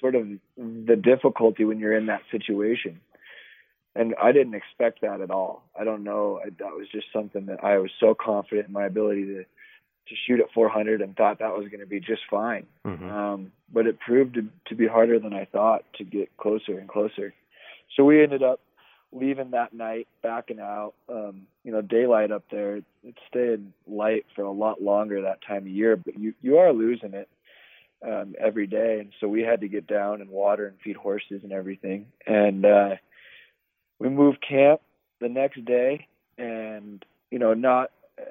sort 0.00 0.14
of 0.14 0.26
the 0.56 0.96
difficulty 0.96 1.64
when 1.64 1.78
you're 1.78 1.96
in 1.96 2.06
that 2.06 2.22
situation. 2.30 3.00
And 3.94 4.14
I 4.22 4.32
didn't 4.32 4.54
expect 4.54 5.00
that 5.00 5.20
at 5.20 5.30
all. 5.30 5.64
I 5.78 5.84
don't 5.84 6.04
know. 6.04 6.40
I, 6.44 6.50
that 6.50 6.76
was 6.76 6.86
just 6.92 7.06
something 7.12 7.46
that 7.46 7.64
I 7.64 7.78
was 7.78 7.90
so 7.98 8.14
confident 8.14 8.68
in 8.68 8.72
my 8.72 8.86
ability 8.86 9.24
to 9.26 9.44
to 10.08 10.16
shoot 10.26 10.40
at 10.40 10.50
400 10.52 11.02
and 11.02 11.14
thought 11.14 11.38
that 11.38 11.56
was 11.56 11.68
going 11.68 11.80
to 11.80 11.86
be 11.86 12.00
just 12.00 12.22
fine. 12.28 12.66
Mhm. 12.84 13.10
Um, 13.12 13.52
but 13.72 13.86
it 13.86 14.00
proved 14.00 14.34
to, 14.34 14.48
to 14.66 14.74
be 14.74 14.88
harder 14.88 15.20
than 15.20 15.32
I 15.32 15.44
thought 15.44 15.84
to 15.98 16.04
get 16.04 16.36
closer 16.36 16.78
and 16.78 16.88
closer. 16.88 17.32
So 17.96 18.04
we 18.04 18.20
ended 18.20 18.42
up 18.42 18.60
leaving 19.12 19.52
that 19.52 19.72
night, 19.72 20.08
backing 20.22 20.58
out. 20.58 20.94
Um, 21.08 21.42
you 21.64 21.72
know, 21.72 21.82
daylight 21.82 22.32
up 22.32 22.44
there, 22.50 22.76
it, 22.76 22.84
it 23.04 23.14
stayed 23.28 23.72
light 23.86 24.26
for 24.34 24.42
a 24.42 24.50
lot 24.50 24.82
longer 24.82 25.22
that 25.22 25.42
time 25.46 25.62
of 25.62 25.68
year, 25.68 25.96
but 25.96 26.18
you 26.18 26.34
you 26.40 26.58
are 26.58 26.72
losing 26.72 27.14
it 27.14 27.28
um, 28.04 28.34
every 28.38 28.66
day, 28.66 28.98
and 29.00 29.12
so 29.20 29.28
we 29.28 29.42
had 29.42 29.60
to 29.60 29.68
get 29.68 29.86
down 29.86 30.20
and 30.20 30.30
water 30.30 30.66
and 30.66 30.76
feed 30.82 30.96
horses 30.96 31.42
and 31.42 31.52
everything. 31.52 32.06
And 32.26 32.64
uh, 32.64 32.96
we 34.00 34.08
moved 34.08 34.44
camp 34.46 34.80
the 35.20 35.28
next 35.28 35.64
day, 35.64 36.08
and 36.38 37.04
you 37.30 37.38
know, 37.38 37.54
not 37.54 37.90
uh, 38.18 38.24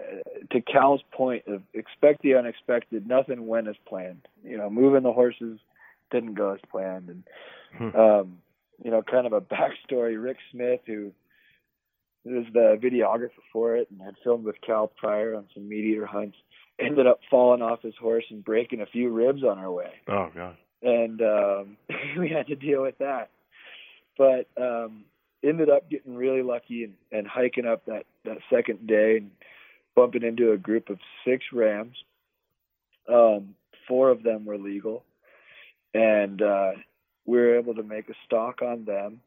to 0.52 0.60
Cal's 0.62 1.02
point 1.14 1.44
of 1.48 1.62
expect 1.74 2.22
the 2.22 2.36
unexpected. 2.36 3.08
Nothing 3.08 3.48
went 3.48 3.70
as 3.70 3.76
planned. 3.88 4.28
You 4.44 4.58
know, 4.58 4.70
moving 4.70 5.04
the 5.04 5.14
horses 5.14 5.60
didn't 6.12 6.34
go 6.34 6.54
as 6.54 6.60
planned, 6.70 7.10
and 7.80 7.96
um, 7.96 8.40
you 8.84 8.92
know, 8.92 9.02
kind 9.02 9.26
of 9.26 9.34
a 9.34 9.42
backstory. 9.56 10.22
Rick 10.22 10.38
Smith, 10.52 10.82
who 10.86 11.12
was 12.26 12.46
the 12.54 12.78
videographer 12.82 13.30
for 13.54 13.78
it 13.78 13.88
and 13.90 14.02
had 14.02 14.16
filmed 14.24 14.44
with 14.44 14.60
Cal 14.66 14.88
prior 14.88 15.36
on 15.36 15.46
some 15.54 15.70
MeatEater 15.70 16.06
hunts, 16.06 16.38
ended 16.80 17.08
up 17.08 17.20
falling 17.32 17.62
off 17.62 17.82
his 17.82 17.94
horse 18.00 18.26
and 18.30 18.44
breaking 18.44 18.82
a 18.82 18.86
few 18.86 19.10
ribs 19.10 19.44
on 19.44 19.58
our 19.58 19.72
way 19.72 19.92
Oh 20.08 20.30
god. 20.36 20.58
and 20.84 21.22
um 21.22 21.78
we 22.20 22.30
had 22.30 22.48
to 22.48 22.56
deal 22.56 22.82
with 22.82 22.98
that. 23.00 23.30
But 24.18 24.48
um 24.62 25.06
ended 25.44 25.70
up 25.70 25.90
getting 25.90 26.16
really 26.16 26.42
lucky 26.44 26.84
and, 26.84 26.94
and 27.12 27.28
hiking 27.28 27.66
up 27.66 27.86
that 27.86 28.06
that 28.26 28.38
second 28.50 28.88
day 28.88 29.18
and 29.18 29.32
bumping 29.96 30.24
into 30.24 30.52
a 30.52 30.58
group 30.58 30.90
of 30.90 31.00
six 31.26 31.46
rams. 31.54 31.96
Um 33.08 33.56
four 33.88 34.10
of 34.10 34.24
them 34.24 34.46
were 34.46 34.58
legal 34.58 35.04
and 35.94 36.42
uh 36.42 36.72
we 37.26 37.38
were 37.38 37.58
able 37.58 37.76
to 37.76 37.84
make 37.84 38.10
a 38.10 38.14
stalk 38.26 38.62
on 38.62 38.86
them 38.86 39.22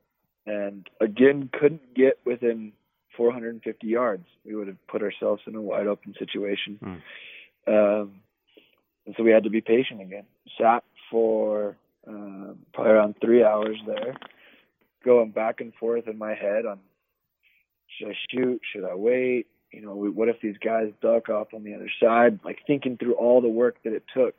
and 0.47 0.89
again 1.01 1.49
couldn't 1.53 1.95
get 1.95 2.19
within 2.25 2.73
450 3.17 3.87
yards. 3.87 4.25
We 4.45 4.55
would 4.55 4.69
have 4.69 4.87
put 4.87 5.03
ourselves 5.03 5.43
in 5.47 5.55
a 5.55 5.61
wide 5.61 5.87
open 5.87 6.15
situation. 6.19 6.79
Um, 7.67 8.21
and 9.07 9.15
so 9.17 9.23
we 9.23 9.31
had 9.31 9.45
to 9.45 9.51
be 9.51 9.61
patient 9.61 10.01
again. 10.01 10.25
Sat 10.59 10.85
for 11.11 11.77
uh, 12.09 12.55
probably 12.73 12.93
around 12.93 13.15
three 13.21 13.45
hours 13.45 13.77
there, 13.87 14.17
going 15.05 15.31
back 15.31 15.61
and 15.61 15.75
forth 15.75 16.09
in 16.09 16.19
my 16.19 16.35
head 16.35 16.67
on 16.67 16.79
should 17.99 18.09
I 18.09 18.17
shoot? 18.31 18.61
Should 18.73 18.85
I 18.85 18.95
wait? 18.95 19.47
You 19.71 19.83
know, 19.83 19.95
what 19.95 20.29
if 20.29 20.41
these 20.41 20.57
guys 20.59 20.93
duck 21.01 21.29
off 21.29 21.55
on 21.55 21.65
the 21.65 21.75
other 21.75 21.91
side? 22.01 22.41
Like 22.45 22.61
thinking 22.67 22.97
through 22.97 23.15
all 23.15 23.41
the 23.41 23.49
work 23.49 23.77
that 23.85 23.93
it 23.93 24.05
took 24.15 24.35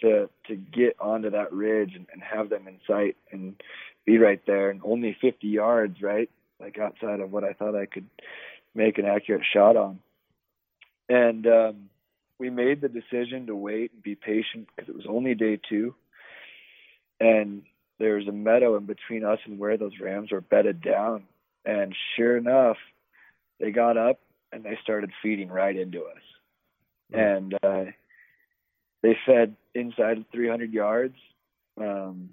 to 0.00 0.28
to 0.46 0.56
get 0.56 0.96
onto 1.00 1.30
that 1.30 1.52
ridge 1.52 1.92
and, 1.94 2.06
and 2.12 2.22
have 2.22 2.48
them 2.48 2.68
in 2.68 2.78
sight 2.86 3.16
and 3.32 3.60
be 4.04 4.18
right 4.18 4.40
there 4.46 4.70
and 4.70 4.80
only 4.84 5.16
50 5.20 5.46
yards, 5.48 6.00
right? 6.00 6.30
Like 6.60 6.78
outside 6.78 7.20
of 7.20 7.32
what 7.32 7.44
I 7.44 7.52
thought 7.52 7.74
I 7.74 7.86
could 7.86 8.06
make 8.74 8.98
an 8.98 9.04
accurate 9.04 9.42
shot 9.52 9.76
on. 9.76 9.98
And 11.08 11.46
um, 11.46 11.90
we 12.38 12.50
made 12.50 12.80
the 12.80 12.88
decision 12.88 13.46
to 13.46 13.56
wait 13.56 13.92
and 13.92 14.02
be 14.02 14.14
patient 14.14 14.68
because 14.68 14.88
it 14.88 14.94
was 14.94 15.06
only 15.08 15.34
day 15.34 15.58
two, 15.68 15.94
and 17.18 17.62
there 17.98 18.16
was 18.16 18.28
a 18.28 18.32
meadow 18.32 18.76
in 18.76 18.86
between 18.86 19.24
us 19.24 19.38
and 19.44 19.58
where 19.58 19.76
those 19.76 19.98
rams 20.00 20.30
were 20.30 20.40
bedded 20.40 20.80
down. 20.80 21.24
And 21.64 21.94
sure 22.16 22.36
enough, 22.36 22.76
they 23.60 23.70
got 23.70 23.96
up 23.96 24.20
and 24.52 24.64
they 24.64 24.78
started 24.82 25.10
feeding 25.22 25.48
right 25.48 25.76
into 25.76 26.04
us, 26.04 26.22
and 27.12 27.54
uh, 27.62 27.84
they 29.02 29.16
fed 29.26 29.56
inside 29.74 30.18
of 30.18 30.24
300 30.32 30.72
yards. 30.72 31.16
Um, 31.78 32.30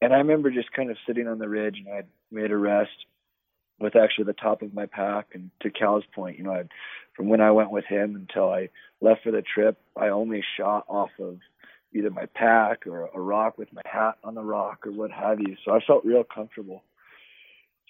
and 0.00 0.12
I 0.12 0.18
remember 0.18 0.50
just 0.50 0.72
kind 0.72 0.90
of 0.90 0.96
sitting 1.06 1.26
on 1.26 1.38
the 1.38 1.48
ridge, 1.48 1.82
and 1.84 1.92
I'd 1.92 2.06
made 2.30 2.52
a 2.52 2.56
rest 2.56 3.06
with 3.80 3.96
actually 3.96 4.24
the 4.24 4.34
top 4.34 4.62
of 4.62 4.74
my 4.74 4.86
pack. 4.86 5.28
And 5.34 5.50
to 5.62 5.70
Cal's 5.70 6.04
point, 6.14 6.38
you 6.38 6.44
know, 6.44 6.52
I'd, 6.52 6.68
from 7.16 7.28
when 7.28 7.40
I 7.40 7.50
went 7.50 7.70
with 7.70 7.84
him 7.86 8.14
until 8.14 8.50
I 8.50 8.68
left 9.00 9.24
for 9.24 9.32
the 9.32 9.42
trip, 9.42 9.78
I 9.96 10.08
only 10.08 10.44
shot 10.56 10.84
off 10.88 11.10
of 11.18 11.38
either 11.96 12.10
my 12.10 12.26
pack 12.26 12.86
or 12.86 13.08
a 13.14 13.20
rock 13.20 13.58
with 13.58 13.72
my 13.72 13.82
hat 13.84 14.18
on 14.22 14.34
the 14.34 14.42
rock 14.42 14.86
or 14.86 14.92
what 14.92 15.10
have 15.10 15.40
you. 15.40 15.56
So 15.64 15.72
I 15.72 15.80
felt 15.86 16.04
real 16.04 16.24
comfortable. 16.24 16.82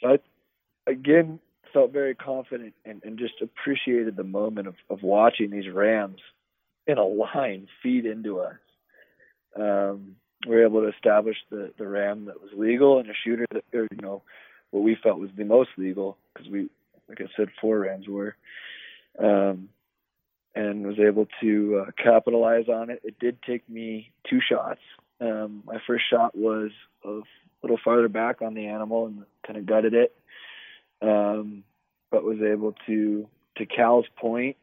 So 0.01 0.09
I, 0.09 0.91
again, 0.91 1.41
felt 1.73 1.93
very 1.93 2.15
confident 2.15 2.75
and, 2.85 3.03
and 3.05 3.19
just 3.19 3.35
appreciated 3.43 4.17
the 4.17 4.25
moment 4.25 4.69
of, 4.69 4.75
of 4.89 5.03
watching 5.03 5.51
these 5.51 5.71
rams 5.73 6.21
in 6.87 6.99
a 6.99 7.05
line 7.05 7.67
feed 7.83 8.07
into 8.07 8.41
us. 8.41 8.57
Um, 9.59 10.17
we 10.47 10.55
were 10.55 10.65
able 10.65 10.83
to 10.83 10.89
establish 10.89 11.37
the, 11.51 11.73
the 11.79 11.87
ram 11.87 12.27
that 12.27 12.41
was 12.41 12.51
legal 12.57 12.99
and 12.99 13.09
a 13.09 13.15
shooter 13.25 13.47
that, 13.53 13.65
or, 13.75 13.89
you 13.91 14.03
know, 14.03 14.23
what 14.71 14.83
we 14.83 14.97
felt 15.03 15.19
was 15.19 15.31
the 15.37 15.45
most 15.45 15.71
legal 15.77 16.19
because 16.33 16.51
we, 16.51 16.69
like 17.09 17.21
I 17.21 17.27
said, 17.37 17.49
four 17.61 17.81
rams 17.81 18.07
were, 18.09 18.37
um, 19.19 19.69
and 20.57 20.87
was 20.87 20.99
able 20.99 21.29
to 21.43 21.85
uh, 21.87 21.91
capitalize 22.03 22.69
on 22.69 22.89
it. 22.89 23.03
It 23.05 23.19
did 23.21 23.39
take 23.43 23.69
me 23.69 24.11
two 24.29 24.41
shots. 24.41 24.81
Um, 25.21 25.63
my 25.67 25.77
first 25.87 26.05
shot 26.11 26.37
was 26.37 26.71
a 27.05 27.21
little 27.63 27.79
farther 27.85 28.09
back 28.09 28.41
on 28.41 28.55
the 28.55 28.67
animal 28.67 29.07
and 29.07 29.25
kind 29.47 29.59
of 29.59 29.67
gutted 29.67 29.93
it, 29.93 30.17
um, 31.03 31.63
but 32.11 32.25
was 32.25 32.39
able 32.41 32.75
to, 32.87 33.29
to 33.59 33.67
Cal's 33.67 34.07
point, 34.17 34.57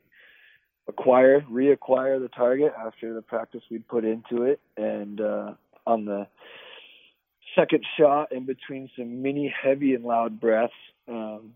acquire, 0.88 1.42
reacquire 1.42 2.20
the 2.20 2.30
target 2.36 2.74
after 2.78 3.14
the 3.14 3.22
practice 3.22 3.62
we'd 3.70 3.88
put 3.88 4.04
into 4.04 4.44
it, 4.44 4.60
and 4.76 5.22
uh, 5.22 5.54
on 5.86 6.06
the 6.06 6.26
second 7.56 7.86
shot 8.00 8.32
in 8.32 8.46
between 8.46 8.90
some 8.98 9.22
mini 9.22 9.54
heavy 9.64 9.94
and 9.94 10.04
loud 10.04 10.40
breaths. 10.40 10.74
Um, 11.08 11.54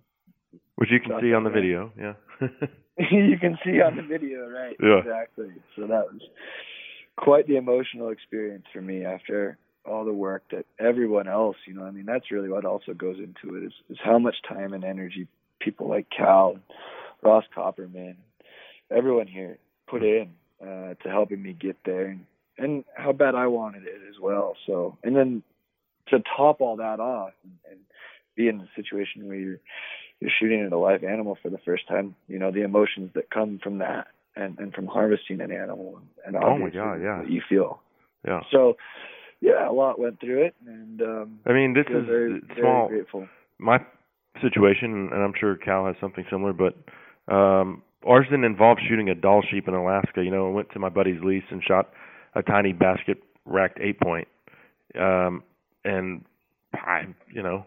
Which 0.75 0.91
you 0.91 0.99
can 0.99 1.19
see 1.21 1.33
on 1.33 1.43
the 1.43 1.49
video, 1.49 1.91
yeah. 1.99 2.13
you 3.11 3.37
can 3.39 3.57
see 3.63 3.81
on 3.81 3.95
the 3.95 4.01
video, 4.01 4.49
right? 4.49 4.75
Yeah. 4.81 4.99
Exactly. 4.99 5.51
So 5.75 5.83
that 5.83 6.11
was 6.11 6.21
quite 7.15 7.47
the 7.47 7.57
emotional 7.57 8.09
experience 8.09 8.65
for 8.73 8.81
me 8.81 9.05
after 9.05 9.57
all 9.85 10.03
the 10.05 10.13
work 10.13 10.43
that 10.51 10.65
everyone 10.79 11.27
else, 11.27 11.55
you 11.65 11.73
know, 11.73 11.83
I 11.83 11.91
mean, 11.91 12.05
that's 12.05 12.31
really 12.31 12.49
what 12.49 12.65
also 12.65 12.93
goes 12.93 13.17
into 13.17 13.55
it 13.55 13.63
is, 13.63 13.73
is 13.89 13.97
how 14.03 14.19
much 14.19 14.35
time 14.47 14.73
and 14.73 14.83
energy 14.83 15.27
people 15.59 15.89
like 15.89 16.07
Cal 16.15 16.51
and 16.51 16.61
Ross 17.23 17.45
Copperman, 17.55 18.15
everyone 18.91 19.27
here 19.27 19.57
put 19.87 20.03
in 20.03 20.31
uh, 20.61 20.93
to 20.95 21.09
helping 21.09 21.41
me 21.41 21.53
get 21.53 21.77
there 21.85 22.07
and, 22.07 22.25
and 22.57 22.83
how 22.95 23.13
bad 23.13 23.35
I 23.35 23.47
wanted 23.47 23.83
it 23.83 24.01
as 24.09 24.19
well. 24.21 24.55
So, 24.65 24.97
and 25.03 25.15
then 25.15 25.43
to 26.09 26.21
top 26.35 26.61
all 26.61 26.77
that 26.77 26.99
off 26.99 27.31
and, 27.43 27.53
and 27.71 27.79
be 28.35 28.47
in 28.47 28.59
a 28.59 28.69
situation 28.75 29.27
where 29.27 29.37
you're 29.37 29.59
you're 30.19 30.31
shooting 30.39 30.63
at 30.65 30.71
a 30.71 30.77
live 30.77 31.03
animal 31.03 31.37
for 31.41 31.49
the 31.49 31.59
first 31.59 31.87
time, 31.87 32.15
you 32.27 32.39
know, 32.39 32.51
the 32.51 32.63
emotions 32.63 33.11
that 33.15 33.29
come 33.29 33.59
from 33.61 33.77
that 33.79 34.07
and, 34.35 34.57
and 34.59 34.73
from 34.73 34.87
harvesting 34.87 35.41
an 35.41 35.51
animal 35.51 35.99
and 36.25 36.35
Oh 36.35 36.57
my 36.57 36.69
God, 36.69 36.95
yeah. 37.01 37.19
what 37.19 37.29
you 37.29 37.41
feel. 37.47 37.81
Yeah. 38.27 38.41
So 38.51 38.77
yeah, 39.41 39.69
a 39.69 39.71
lot 39.71 39.99
went 39.99 40.19
through 40.19 40.45
it 40.45 40.55
and 40.65 41.01
um 41.01 41.39
I 41.45 41.53
mean, 41.53 41.73
this 41.73 41.85
is 41.89 42.05
very, 42.05 42.37
it's 42.37 42.47
very 42.47 42.61
small. 42.61 42.87
grateful. 42.87 43.27
My 43.59 43.79
situation, 44.41 45.09
and 45.11 45.21
I'm 45.23 45.33
sure 45.39 45.55
Cal 45.55 45.85
has 45.87 45.95
something 45.99 46.25
similar, 46.29 46.53
but 46.53 46.75
um, 47.33 47.81
ours 48.07 48.25
didn't 48.29 48.45
involve 48.45 48.77
shooting 48.87 49.09
a 49.09 49.15
Dall 49.15 49.43
sheep 49.49 49.67
in 49.67 49.73
Alaska. 49.73 50.23
You 50.23 50.31
know, 50.31 50.47
I 50.47 50.51
went 50.51 50.69
to 50.73 50.79
my 50.79 50.89
buddy's 50.89 51.21
lease 51.23 51.43
and 51.49 51.63
shot 51.63 51.89
a 52.35 52.43
tiny 52.43 52.73
basket 52.73 53.17
racked 53.45 53.79
eight 53.81 53.99
point, 53.99 54.27
um, 54.99 55.41
and 55.83 56.23
I, 56.73 57.07
you 57.33 57.41
know, 57.41 57.65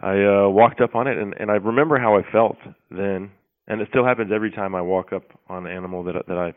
I 0.00 0.12
uh, 0.24 0.48
walked 0.48 0.80
up 0.80 0.94
on 0.94 1.06
it, 1.06 1.16
and, 1.16 1.34
and 1.38 1.50
I 1.50 1.54
remember 1.54 1.98
how 1.98 2.16
I 2.16 2.22
felt 2.30 2.58
then, 2.90 3.30
and 3.66 3.80
it 3.80 3.88
still 3.90 4.04
happens 4.04 4.30
every 4.34 4.50
time 4.50 4.74
I 4.74 4.82
walk 4.82 5.12
up 5.12 5.24
on 5.48 5.66
an 5.66 5.72
animal 5.72 6.04
that 6.04 6.14
that 6.28 6.36
I 6.36 6.52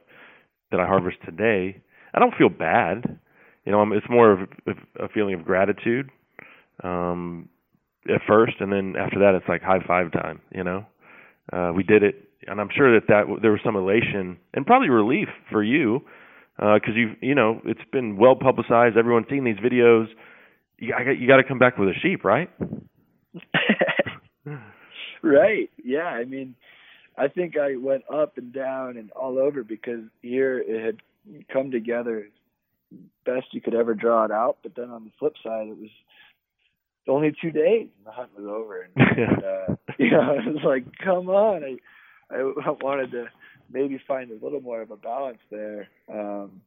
that 0.72 0.80
I 0.80 0.86
harvest 0.86 1.18
today. 1.26 1.82
I 2.14 2.20
don't 2.20 2.34
feel 2.38 2.50
bad. 2.50 3.20
You 3.66 3.72
know, 3.72 3.80
I'm, 3.80 3.94
it's 3.94 4.10
more 4.10 4.32
of 4.32 4.50
a, 4.68 5.06
a 5.06 5.10
feeling 5.10 5.36
of 5.36 5.46
gratitude. 5.46 6.10
Um, 6.84 7.50
at 8.08 8.22
first, 8.28 8.56
and 8.60 8.72
then 8.72 8.96
after 8.98 9.20
that, 9.20 9.36
it's 9.36 9.48
like 9.48 9.62
high 9.62 9.84
five 9.86 10.12
time. 10.12 10.42
You 10.54 10.64
know, 10.64 10.86
uh, 11.54 11.72
we 11.76 11.84
did 11.84 12.04
it, 12.04 12.30
and 12.48 12.60
I'm 12.60 12.70
sure 12.76 13.00
that 13.00 13.08
that 13.08 13.26
there 13.42 13.52
was 13.52 13.62
some 13.64 13.76
elation 13.76 14.38
and 14.54 14.66
probably 14.66 14.90
relief 14.90 15.28
for 15.52 15.64
you 15.64 16.02
because 16.58 16.96
you 16.96 17.16
you 17.22 17.36
know 17.36 17.62
it's 17.66 17.82
been 17.92 18.18
well 18.18 18.36
publicized. 18.36 18.98
Everyone's 18.98 19.28
seen 19.30 19.44
these 19.44 19.58
videos. 19.58 20.08
You 20.78 20.92
got 20.92 21.20
you 21.20 21.28
got 21.28 21.38
to 21.38 21.44
come 21.44 21.60
back 21.60 21.78
with 21.78 21.90
a 21.90 21.94
sheep, 22.02 22.24
right? 22.24 22.50
Right. 25.22 25.70
Yeah. 25.84 26.06
I 26.06 26.26
mean, 26.26 26.56
I 27.18 27.28
think 27.28 27.58
I 27.58 27.76
went 27.76 28.04
up 28.12 28.38
and 28.38 28.54
down 28.54 28.98
and 28.98 29.12
all 29.12 29.38
over 29.38 29.64
because 29.64 30.04
here 30.22 30.60
it 30.60 30.84
had 30.86 30.98
come 31.52 31.72
together 31.72 32.26
as 32.92 33.00
best 33.26 33.48
you 33.52 33.62
could 33.62 33.76
ever 33.76 33.94
draw 33.94 34.26
it 34.26 34.32
out. 34.32 34.58
But 34.64 34.76
then 34.76 34.90
on 34.90 35.06
the 35.06 35.12
flip 35.20 35.34
side, 35.44 35.68
it 35.68 35.78
was 35.78 35.90
only 37.08 37.36
two 37.42 37.52
days 37.52 37.88
and 37.98 38.06
the 38.06 38.12
hunt 38.12 38.30
was 38.38 38.46
over. 38.46 38.82
And, 38.84 38.94
and 39.18 39.44
uh, 39.44 39.76
you 40.00 40.12
know, 40.12 40.36
it 40.36 40.54
was 40.54 40.64
like, 40.64 40.86
come 41.04 41.30
on. 41.30 41.64
I, 41.64 42.36
I 42.36 42.72
wanted 42.82 43.12
to 43.12 43.26
maybe 43.72 44.00
find 44.08 44.32
a 44.32 44.44
little 44.44 44.62
more 44.62 44.82
of 44.82 44.92
a 44.92 44.98
balance 44.98 45.40
there. 45.52 45.88
Um, 46.12 46.62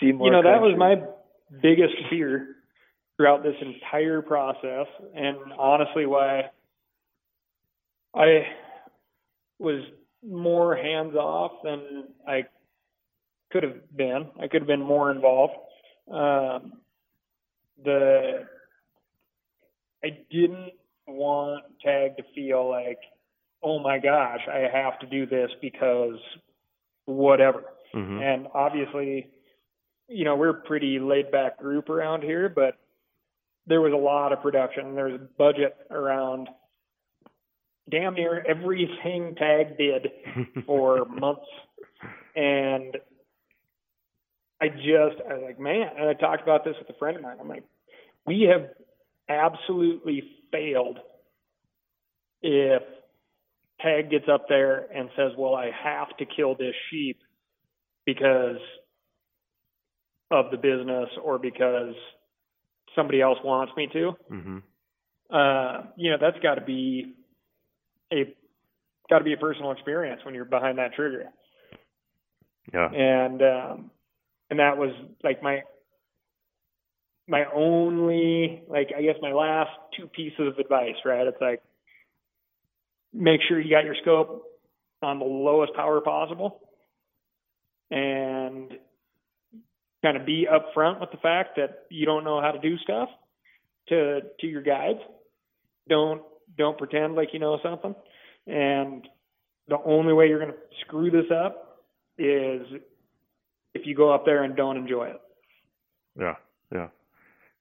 see 0.00 0.12
more. 0.12 0.26
you 0.26 0.32
know, 0.32 0.42
that 0.42 0.60
was 0.60 0.74
my 0.78 0.96
biggest 1.60 1.94
fear 2.08 2.56
throughout 3.20 3.42
this 3.42 3.56
entire 3.60 4.22
process, 4.22 4.86
and 5.14 5.36
honestly, 5.58 6.06
why 6.06 6.44
I 8.14 8.46
was 9.58 9.82
more 10.26 10.74
hands 10.74 11.14
off 11.14 11.52
than 11.62 12.04
I 12.26 12.44
could 13.52 13.62
have 13.62 13.94
been. 13.94 14.26
I 14.42 14.48
could 14.48 14.62
have 14.62 14.66
been 14.66 14.80
more 14.80 15.10
involved. 15.10 15.52
Um, 16.10 16.80
the 17.84 18.46
I 20.02 20.16
didn't 20.30 20.72
want 21.06 21.64
Tag 21.84 22.16
to 22.16 22.22
feel 22.34 22.70
like, 22.70 23.00
oh 23.62 23.80
my 23.80 23.98
gosh, 23.98 24.40
I 24.50 24.66
have 24.72 24.98
to 25.00 25.06
do 25.06 25.26
this 25.26 25.50
because 25.60 26.18
whatever. 27.04 27.64
Mhm. 27.94 28.22
And 28.22 28.48
obviously, 28.54 29.26
you 30.08 30.24
know, 30.24 30.36
we're 30.36 30.48
a 30.56 30.62
pretty 30.62 30.98
laid 30.98 31.30
back 31.30 31.58
group 31.58 31.90
around 31.90 32.22
here, 32.22 32.48
but 32.48 32.78
there 33.70 33.80
was 33.80 33.92
a 33.92 33.96
lot 33.96 34.32
of 34.32 34.42
production. 34.42 34.94
There 34.94 35.06
was 35.06 35.20
a 35.20 35.28
budget 35.38 35.76
around 35.90 36.48
damn 37.88 38.14
near 38.14 38.44
everything 38.46 39.36
Tag 39.36 39.78
did 39.78 40.08
for 40.66 41.04
months. 41.08 41.46
And 42.34 42.96
I 44.60 44.68
just, 44.68 45.22
I 45.28 45.34
was 45.34 45.42
like, 45.46 45.60
man, 45.60 45.88
and 45.98 46.08
I 46.08 46.14
talked 46.14 46.42
about 46.42 46.64
this 46.64 46.74
with 46.78 46.94
a 46.94 46.98
friend 46.98 47.16
of 47.16 47.22
mine. 47.22 47.36
I'm 47.40 47.48
like, 47.48 47.64
we 48.26 48.50
have 48.52 48.70
absolutely 49.28 50.24
failed 50.52 50.98
if 52.42 52.82
Tag 53.80 54.10
gets 54.10 54.26
up 54.30 54.46
there 54.48 54.86
and 54.94 55.08
says, 55.16 55.32
well, 55.38 55.54
I 55.54 55.70
have 55.84 56.16
to 56.18 56.26
kill 56.26 56.56
this 56.56 56.74
sheep 56.90 57.18
because 58.04 58.58
of 60.30 60.50
the 60.50 60.56
business 60.56 61.08
or 61.22 61.38
because 61.38 61.94
somebody 62.94 63.20
else 63.20 63.38
wants 63.44 63.72
me 63.76 63.88
to. 63.92 64.12
Mm-hmm. 64.30 64.58
Uh, 65.32 65.86
you 65.96 66.10
know, 66.10 66.16
that's 66.20 66.38
got 66.42 66.56
to 66.56 66.60
be 66.60 67.14
a 68.12 68.34
got 69.08 69.18
to 69.18 69.24
be 69.24 69.32
a 69.32 69.36
personal 69.36 69.72
experience 69.72 70.20
when 70.24 70.34
you're 70.34 70.44
behind 70.44 70.78
that 70.78 70.94
trigger. 70.94 71.24
Yeah. 72.72 72.88
And 72.88 73.42
um, 73.42 73.90
and 74.50 74.58
that 74.58 74.76
was 74.76 74.90
like 75.22 75.42
my 75.42 75.62
my 77.28 77.44
only 77.54 78.62
like 78.68 78.90
I 78.96 79.02
guess 79.02 79.16
my 79.22 79.32
last 79.32 79.70
two 79.96 80.06
pieces 80.06 80.48
of 80.48 80.58
advice, 80.58 80.96
right? 81.04 81.26
It's 81.26 81.40
like 81.40 81.62
make 83.12 83.40
sure 83.48 83.60
you 83.60 83.70
got 83.70 83.84
your 83.84 83.96
scope 84.02 84.44
on 85.02 85.18
the 85.18 85.24
lowest 85.24 85.74
power 85.74 86.00
possible 86.00 86.60
and 87.90 88.72
kind 90.02 90.16
of 90.16 90.24
be 90.26 90.46
upfront 90.50 91.00
with 91.00 91.10
the 91.10 91.18
fact 91.18 91.56
that 91.56 91.84
you 91.90 92.06
don't 92.06 92.24
know 92.24 92.40
how 92.40 92.52
to 92.52 92.58
do 92.58 92.76
stuff 92.78 93.08
to 93.88 94.20
to 94.40 94.46
your 94.46 94.62
guides. 94.62 95.00
Don't 95.88 96.22
don't 96.56 96.78
pretend 96.78 97.14
like 97.14 97.28
you 97.32 97.38
know 97.38 97.58
something. 97.62 97.94
And 98.46 99.06
the 99.68 99.78
only 99.84 100.12
way 100.12 100.28
you're 100.28 100.40
going 100.40 100.52
to 100.52 100.58
screw 100.80 101.10
this 101.10 101.30
up 101.30 101.82
is 102.18 102.62
if 103.74 103.86
you 103.86 103.94
go 103.94 104.12
up 104.12 104.24
there 104.24 104.42
and 104.42 104.56
don't 104.56 104.76
enjoy 104.76 105.08
it. 105.08 105.20
Yeah. 106.18 106.34
Yeah. 106.72 106.88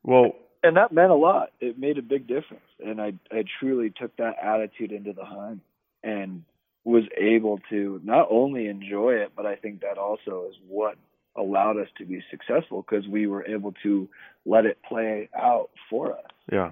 Well, 0.03 0.31
and 0.63 0.77
that 0.77 0.91
meant 0.91 1.11
a 1.11 1.15
lot. 1.15 1.49
It 1.59 1.79
made 1.79 1.97
a 1.97 2.01
big 2.01 2.27
difference, 2.27 2.65
and 2.83 3.01
I 3.01 3.13
I 3.31 3.43
truly 3.59 3.91
took 3.95 4.15
that 4.17 4.35
attitude 4.41 4.91
into 4.91 5.13
the 5.13 5.25
hunt 5.25 5.61
and 6.03 6.43
was 6.83 7.03
able 7.17 7.59
to 7.69 8.01
not 8.03 8.27
only 8.29 8.67
enjoy 8.67 9.13
it, 9.15 9.31
but 9.35 9.45
I 9.45 9.55
think 9.55 9.81
that 9.81 9.97
also 9.97 10.47
is 10.49 10.55
what 10.67 10.97
allowed 11.37 11.77
us 11.77 11.87
to 11.97 12.05
be 12.05 12.21
successful 12.29 12.85
because 12.87 13.07
we 13.07 13.27
were 13.27 13.45
able 13.45 13.73
to 13.83 14.07
let 14.45 14.65
it 14.65 14.77
play 14.87 15.29
out 15.37 15.69
for 15.89 16.13
us. 16.13 16.25
Yeah. 16.51 16.71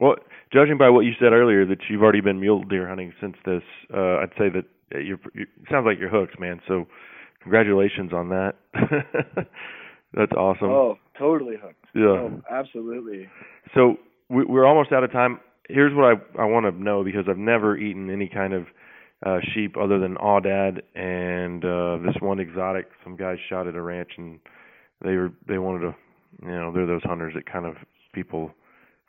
Well, 0.00 0.16
judging 0.52 0.76
by 0.76 0.90
what 0.90 1.00
you 1.02 1.12
said 1.20 1.32
earlier, 1.32 1.64
that 1.66 1.78
you've 1.88 2.02
already 2.02 2.20
been 2.20 2.40
mule 2.40 2.64
deer 2.64 2.88
hunting 2.88 3.12
since 3.20 3.36
this, 3.44 3.62
uh, 3.94 4.16
I'd 4.18 4.32
say 4.36 4.48
that 4.48 4.64
you're. 4.90 5.20
You, 5.34 5.42
it 5.42 5.68
sounds 5.70 5.86
like 5.86 5.98
you're 6.00 6.08
hooked, 6.08 6.40
man. 6.40 6.60
So, 6.66 6.86
congratulations 7.42 8.12
on 8.12 8.28
that. 8.30 8.54
That's 10.14 10.32
awesome. 10.32 10.68
Oh, 10.68 10.96
totally 11.18 11.56
hooked. 11.62 11.84
Yeah. 11.94 12.06
Oh, 12.06 12.42
absolutely. 12.50 13.28
So 13.74 13.96
we, 14.28 14.44
we're 14.44 14.66
almost 14.66 14.90
out 14.90 15.04
of 15.04 15.12
time. 15.12 15.38
Here's 15.68 15.94
what 15.94 16.04
I 16.04 16.42
I 16.42 16.44
want 16.46 16.66
to 16.66 16.82
know 16.82 17.04
because 17.04 17.26
I've 17.28 17.38
never 17.38 17.76
eaten 17.76 18.10
any 18.10 18.28
kind 18.28 18.54
of 18.54 18.66
uh 19.26 19.38
sheep 19.54 19.76
other 19.76 19.98
than 19.98 20.16
Aoudad 20.16 20.80
and 20.94 21.64
uh 21.64 21.98
this 22.04 22.20
one 22.20 22.40
exotic. 22.40 22.86
Some 23.04 23.16
guys 23.16 23.38
shot 23.48 23.66
at 23.66 23.74
a 23.74 23.82
ranch 23.82 24.12
and 24.16 24.38
they 25.04 25.14
were 25.16 25.32
they 25.46 25.58
wanted 25.58 25.80
to, 25.80 25.96
you 26.42 26.50
know, 26.50 26.72
they're 26.72 26.86
those 26.86 27.02
hunters 27.04 27.34
that 27.34 27.50
kind 27.50 27.66
of 27.66 27.74
people 28.12 28.50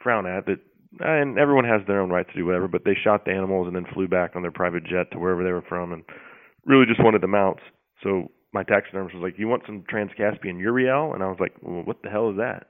frown 0.02 0.26
at 0.26 0.46
that. 0.46 0.60
And 1.00 1.38
everyone 1.38 1.66
has 1.66 1.82
their 1.88 2.02
own 2.02 2.10
right 2.10 2.28
to 2.28 2.34
do 2.34 2.46
whatever, 2.46 2.68
but 2.68 2.84
they 2.84 2.96
shot 2.96 3.26
the 3.26 3.32
animals 3.32 3.68
and 3.68 3.76
then 3.76 3.86
flew 3.94 4.08
back 4.08 4.36
on 4.36 4.42
their 4.42 4.52
private 4.52 4.84
jet 4.84 5.12
to 5.12 5.20
wherever 5.20 5.44
they 5.44 5.52
were 5.52 5.62
from, 5.62 5.94
and 5.94 6.04
really 6.66 6.88
just 6.88 7.04
wanted 7.04 7.22
the 7.22 7.28
mounts. 7.28 7.62
So 8.02 8.32
my 8.54 8.64
taxidermist 8.64 9.14
was 9.14 9.22
like, 9.22 9.38
"You 9.38 9.48
want 9.48 9.64
some 9.68 9.84
Trans-Caspian 9.88 10.58
Urial?" 10.58 11.14
And 11.14 11.22
I 11.22 11.28
was 11.28 11.38
like, 11.40 11.54
"Well, 11.62 11.84
what 11.84 12.02
the 12.02 12.10
hell 12.10 12.32
is 12.32 12.38
that?" 12.38 12.70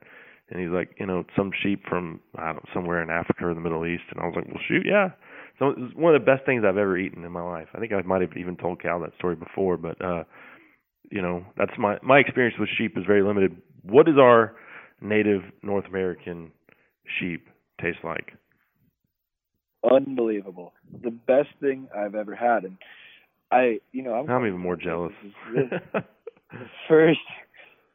And 0.50 0.60
he's 0.60 0.70
like, 0.70 0.90
"You 1.00 1.06
know, 1.06 1.24
some 1.36 1.52
sheep 1.64 1.86
from 1.88 2.20
I 2.36 2.48
don't 2.48 2.56
know, 2.56 2.70
somewhere 2.74 3.02
in 3.02 3.10
Africa 3.10 3.48
or 3.48 3.54
the 3.54 3.62
Middle 3.62 3.86
East." 3.86 4.04
And 4.12 4.20
I 4.20 4.26
was 4.26 4.36
like, 4.36 4.48
"Well, 4.48 4.62
shoot, 4.68 4.86
yeah." 4.86 5.12
So 5.60 5.68
it 5.68 5.78
was 5.78 5.92
one 5.94 6.16
of 6.16 6.22
the 6.22 6.26
best 6.26 6.46
things 6.46 6.64
I've 6.66 6.78
ever 6.78 6.98
eaten 6.98 7.26
in 7.26 7.32
my 7.32 7.44
life. 7.44 7.68
I 7.74 7.80
think 7.80 7.92
I 7.92 8.02
might 8.02 8.22
have 8.22 8.36
even 8.38 8.56
told 8.56 8.82
Cal 8.82 9.02
that 9.02 9.12
story 9.18 9.36
before, 9.36 9.76
but 9.76 10.02
uh, 10.04 10.24
you 11.12 11.22
know, 11.22 11.46
that's 11.58 11.74
my 11.78 11.98
my 12.02 12.20
experience 12.20 12.56
with 12.58 12.70
sheep 12.78 12.98
is 12.98 13.04
very 13.06 13.22
limited. 13.22 13.58
What 13.84 14.06
does 14.06 14.18
our 14.18 14.56
native 15.02 15.42
North 15.62 15.86
American 15.86 16.52
sheep 17.20 17.48
taste 17.82 18.00
like? 18.04 18.34
Unbelievable. 19.90 20.74
The 21.04 21.12
best 21.12 21.50
thing 21.62 21.88
I've 21.96 22.16
ever 22.16 22.36
had, 22.36 22.64
and 22.64 22.78
I, 23.52 23.80
you 23.92 24.04
know, 24.04 24.14
I'm 24.14 24.30
I'm 24.30 24.46
even 24.46 24.60
more 24.60 24.78
jealous. 24.78 25.14
The 25.54 26.04
first 26.88 27.20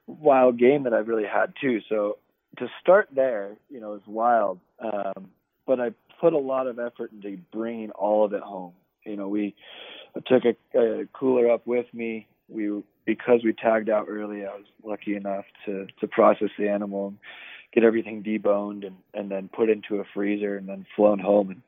wild 0.07 0.59
game 0.59 0.85
that 0.85 0.93
I've 0.93 1.09
really 1.09 1.27
had 1.31 1.55
too. 1.61 1.81
So 1.89 2.19
to 2.59 2.67
start 2.81 3.09
there, 3.15 3.57
you 3.71 3.81
know, 3.81 3.95
is 3.95 4.03
wild. 4.07 4.61
Um, 4.79 5.31
but 5.67 5.81
I 5.81 5.91
put 6.21 6.33
a 6.33 6.39
lot 6.39 6.67
of 6.67 6.79
effort 6.79 7.13
into 7.13 7.39
bringing 7.53 7.91
all 7.93 8.25
of 8.25 8.33
it 8.33 8.43
home. 8.43 8.73
You 9.05 9.17
know, 9.17 9.29
we 9.29 9.55
I 10.17 10.21
took 10.21 10.45
a, 10.45 10.79
a 10.79 11.07
cooler 11.13 11.51
up 11.51 11.67
with 11.67 11.87
me. 11.93 12.27
We 12.49 12.83
because 13.05 13.41
we 13.45 13.53
tagged 13.53 13.89
out 13.91 14.07
early. 14.09 14.45
I 14.45 14.55
was 14.55 14.65
lucky 14.83 15.17
enough 15.17 15.45
to 15.67 15.87
to 16.01 16.07
process 16.09 16.51
the 16.59 16.69
animal 16.69 17.09
and 17.09 17.19
get 17.73 17.85
everything 17.85 18.23
deboned 18.23 18.87
and 18.87 18.97
and 19.13 19.31
then 19.31 19.49
put 19.49 19.69
into 19.71 19.97
a 20.01 20.05
freezer 20.15 20.57
and 20.57 20.69
then 20.69 20.87
flown 20.97 21.19
home 21.19 21.51
and 21.51 21.63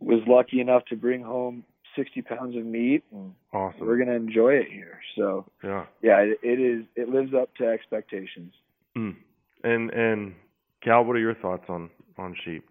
was 0.00 0.20
lucky 0.26 0.60
enough 0.60 0.84
to 0.86 0.96
bring 0.96 1.22
home 1.22 1.64
60 1.96 2.22
pounds 2.22 2.56
of 2.56 2.64
meat 2.66 3.04
and 3.12 3.32
Awesome. 3.52 3.86
we're 3.86 3.96
going 3.96 4.08
to 4.08 4.14
enjoy 4.16 4.54
it 4.54 4.66
here. 4.70 5.00
So 5.16 5.46
Yeah. 5.62 5.86
yeah, 6.02 6.18
it, 6.20 6.38
it 6.42 6.60
is. 6.60 6.84
It 6.96 7.08
lives 7.08 7.32
up 7.34 7.54
to 7.56 7.66
expectations. 7.66 8.52
Mm. 8.96 9.16
And 9.62 9.90
and 9.90 10.34
Cal, 10.82 11.04
what 11.04 11.16
are 11.16 11.20
your 11.20 11.34
thoughts 11.34 11.64
on 11.68 11.90
on 12.18 12.34
sheep 12.44 12.64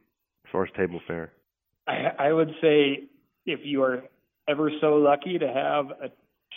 far 0.54 0.64
as 0.64 0.70
table 0.78 1.02
fare? 1.06 1.34
I, 1.88 2.28
I 2.30 2.32
would 2.34 2.52
say 2.62 3.10
if 3.46 3.60
you 3.64 3.84
are 3.84 4.04
ever 4.48 4.72
so 4.80 4.96
lucky 4.96 5.38
to 5.38 5.48
have 5.48 5.88
a 6.02 6.10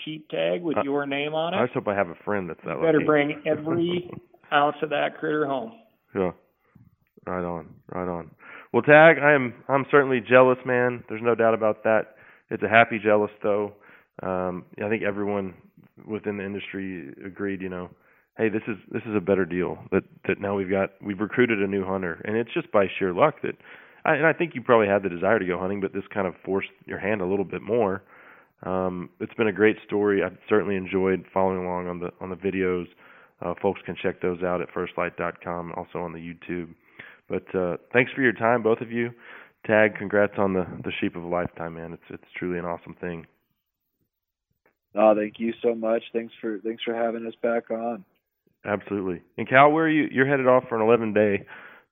cheap 0.05 0.29
tag 0.29 0.63
with 0.63 0.77
Uh, 0.79 0.83
your 0.85 1.05
name 1.07 1.35
on 1.35 1.53
it, 1.55 1.57
I 1.57 1.65
just 1.65 1.75
hope 1.75 1.89
I 1.89 1.95
have 1.97 2.09
a 2.11 2.15
friend 2.25 2.49
that's 2.49 2.61
that 2.65 2.77
you 2.77 2.83
better 2.83 2.99
lucky. 2.99 3.05
bring 3.07 3.43
every 3.47 4.09
ounce 4.53 4.77
of 4.83 4.91
that 4.91 5.19
critter 5.19 5.47
home. 5.47 5.73
Yeah. 6.15 6.31
Right 7.27 7.45
on. 7.45 7.67
Right 7.93 8.07
on. 8.09 8.31
Well, 8.73 8.83
Tag, 8.83 9.17
I 9.21 9.33
am 9.33 9.55
I'm 9.69 9.85
certainly 9.91 10.21
jealous, 10.21 10.59
man. 10.65 11.03
There's 11.09 11.23
no 11.23 11.35
doubt 11.35 11.55
about 11.55 11.83
that. 11.85 12.15
It's 12.51 12.63
a 12.63 12.69
happy 12.69 13.01
jealous 13.03 13.31
though. 13.43 13.73
Um 14.23 14.65
I 14.85 14.89
think 14.89 15.03
everyone 15.03 15.55
within 16.07 16.37
the 16.37 16.45
industry 16.45 17.13
agreed, 17.25 17.61
you 17.63 17.69
know, 17.69 17.91
hey, 18.39 18.49
this 18.49 18.63
is 18.69 18.77
this 18.93 19.03
is 19.07 19.17
a 19.17 19.21
better 19.21 19.45
deal. 19.45 19.79
That 19.93 20.05
that 20.29 20.41
now 20.41 20.55
we've 20.57 20.71
got 20.71 20.91
we've 21.03 21.21
recruited 21.21 21.61
a 21.63 21.67
new 21.67 21.85
hunter 21.85 22.21
and 22.25 22.37
it's 22.37 22.53
just 22.55 22.71
by 22.71 22.87
sheer 22.99 23.13
luck 23.13 23.37
that 23.43 23.57
I 24.07 24.15
and 24.15 24.27
I 24.27 24.33
think 24.33 24.55
you 24.55 24.63
probably 24.63 24.87
had 24.87 25.03
the 25.03 25.09
desire 25.09 25.39
to 25.39 25.45
go 25.45 25.59
hunting, 25.59 25.81
but 25.81 25.93
this 25.93 26.05
kind 26.13 26.27
of 26.27 26.35
forced 26.45 26.69
your 26.87 26.99
hand 26.99 27.21
a 27.21 27.27
little 27.27 27.45
bit 27.45 27.63
more. 27.63 28.03
Um 28.63 29.11
it's 29.21 29.35
been 29.35 29.49
a 29.49 29.53
great 29.53 29.77
story. 29.87 30.23
I've 30.23 30.39
certainly 30.49 30.77
enjoyed 30.77 31.25
following 31.35 31.65
along 31.65 31.89
on 31.89 32.01
the 32.01 32.11
on 32.21 32.31
the 32.31 32.37
videos. 32.37 32.87
Uh, 33.43 33.53
folks 33.61 33.81
can 33.85 33.97
check 34.03 34.23
those 34.23 34.43
out 34.43 34.63
at 34.63 34.69
firstlite.com, 34.71 35.73
also 35.77 35.99
on 35.99 36.15
the 36.15 36.19
YouTube. 36.19 36.75
But 37.29 37.55
uh, 37.55 37.77
thanks 37.93 38.11
for 38.13 38.23
your 38.23 38.33
time, 38.33 38.63
both 38.63 38.81
of 38.81 38.91
you. 38.91 39.11
Tag, 39.67 39.97
congrats 39.97 40.35
on 40.39 40.55
the 40.55 40.65
the 40.85 40.93
sheep 41.01 41.17
of 41.17 41.25
a 41.25 41.27
lifetime, 41.27 41.75
man. 41.75 41.93
It's 41.93 42.03
it's 42.09 42.33
truly 42.39 42.59
an 42.59 42.65
awesome 42.65 42.95
thing. 43.01 43.27
Oh, 44.95 45.15
thank 45.15 45.35
you 45.39 45.53
so 45.63 45.75
much. 45.75 46.03
Thanks 46.13 46.33
for 46.41 46.59
thanks 46.61 46.83
for 46.83 46.95
having 46.95 47.27
us 47.27 47.35
back 47.43 47.71
on. 47.71 48.05
Absolutely. 48.65 49.23
And 49.37 49.49
Cal, 49.49 49.71
where 49.71 49.85
are 49.85 49.91
you? 49.91 50.09
You're 50.11 50.27
headed 50.27 50.47
off 50.47 50.65
for 50.69 50.77
an 50.77 50.83
11 50.83 51.13
day 51.13 51.47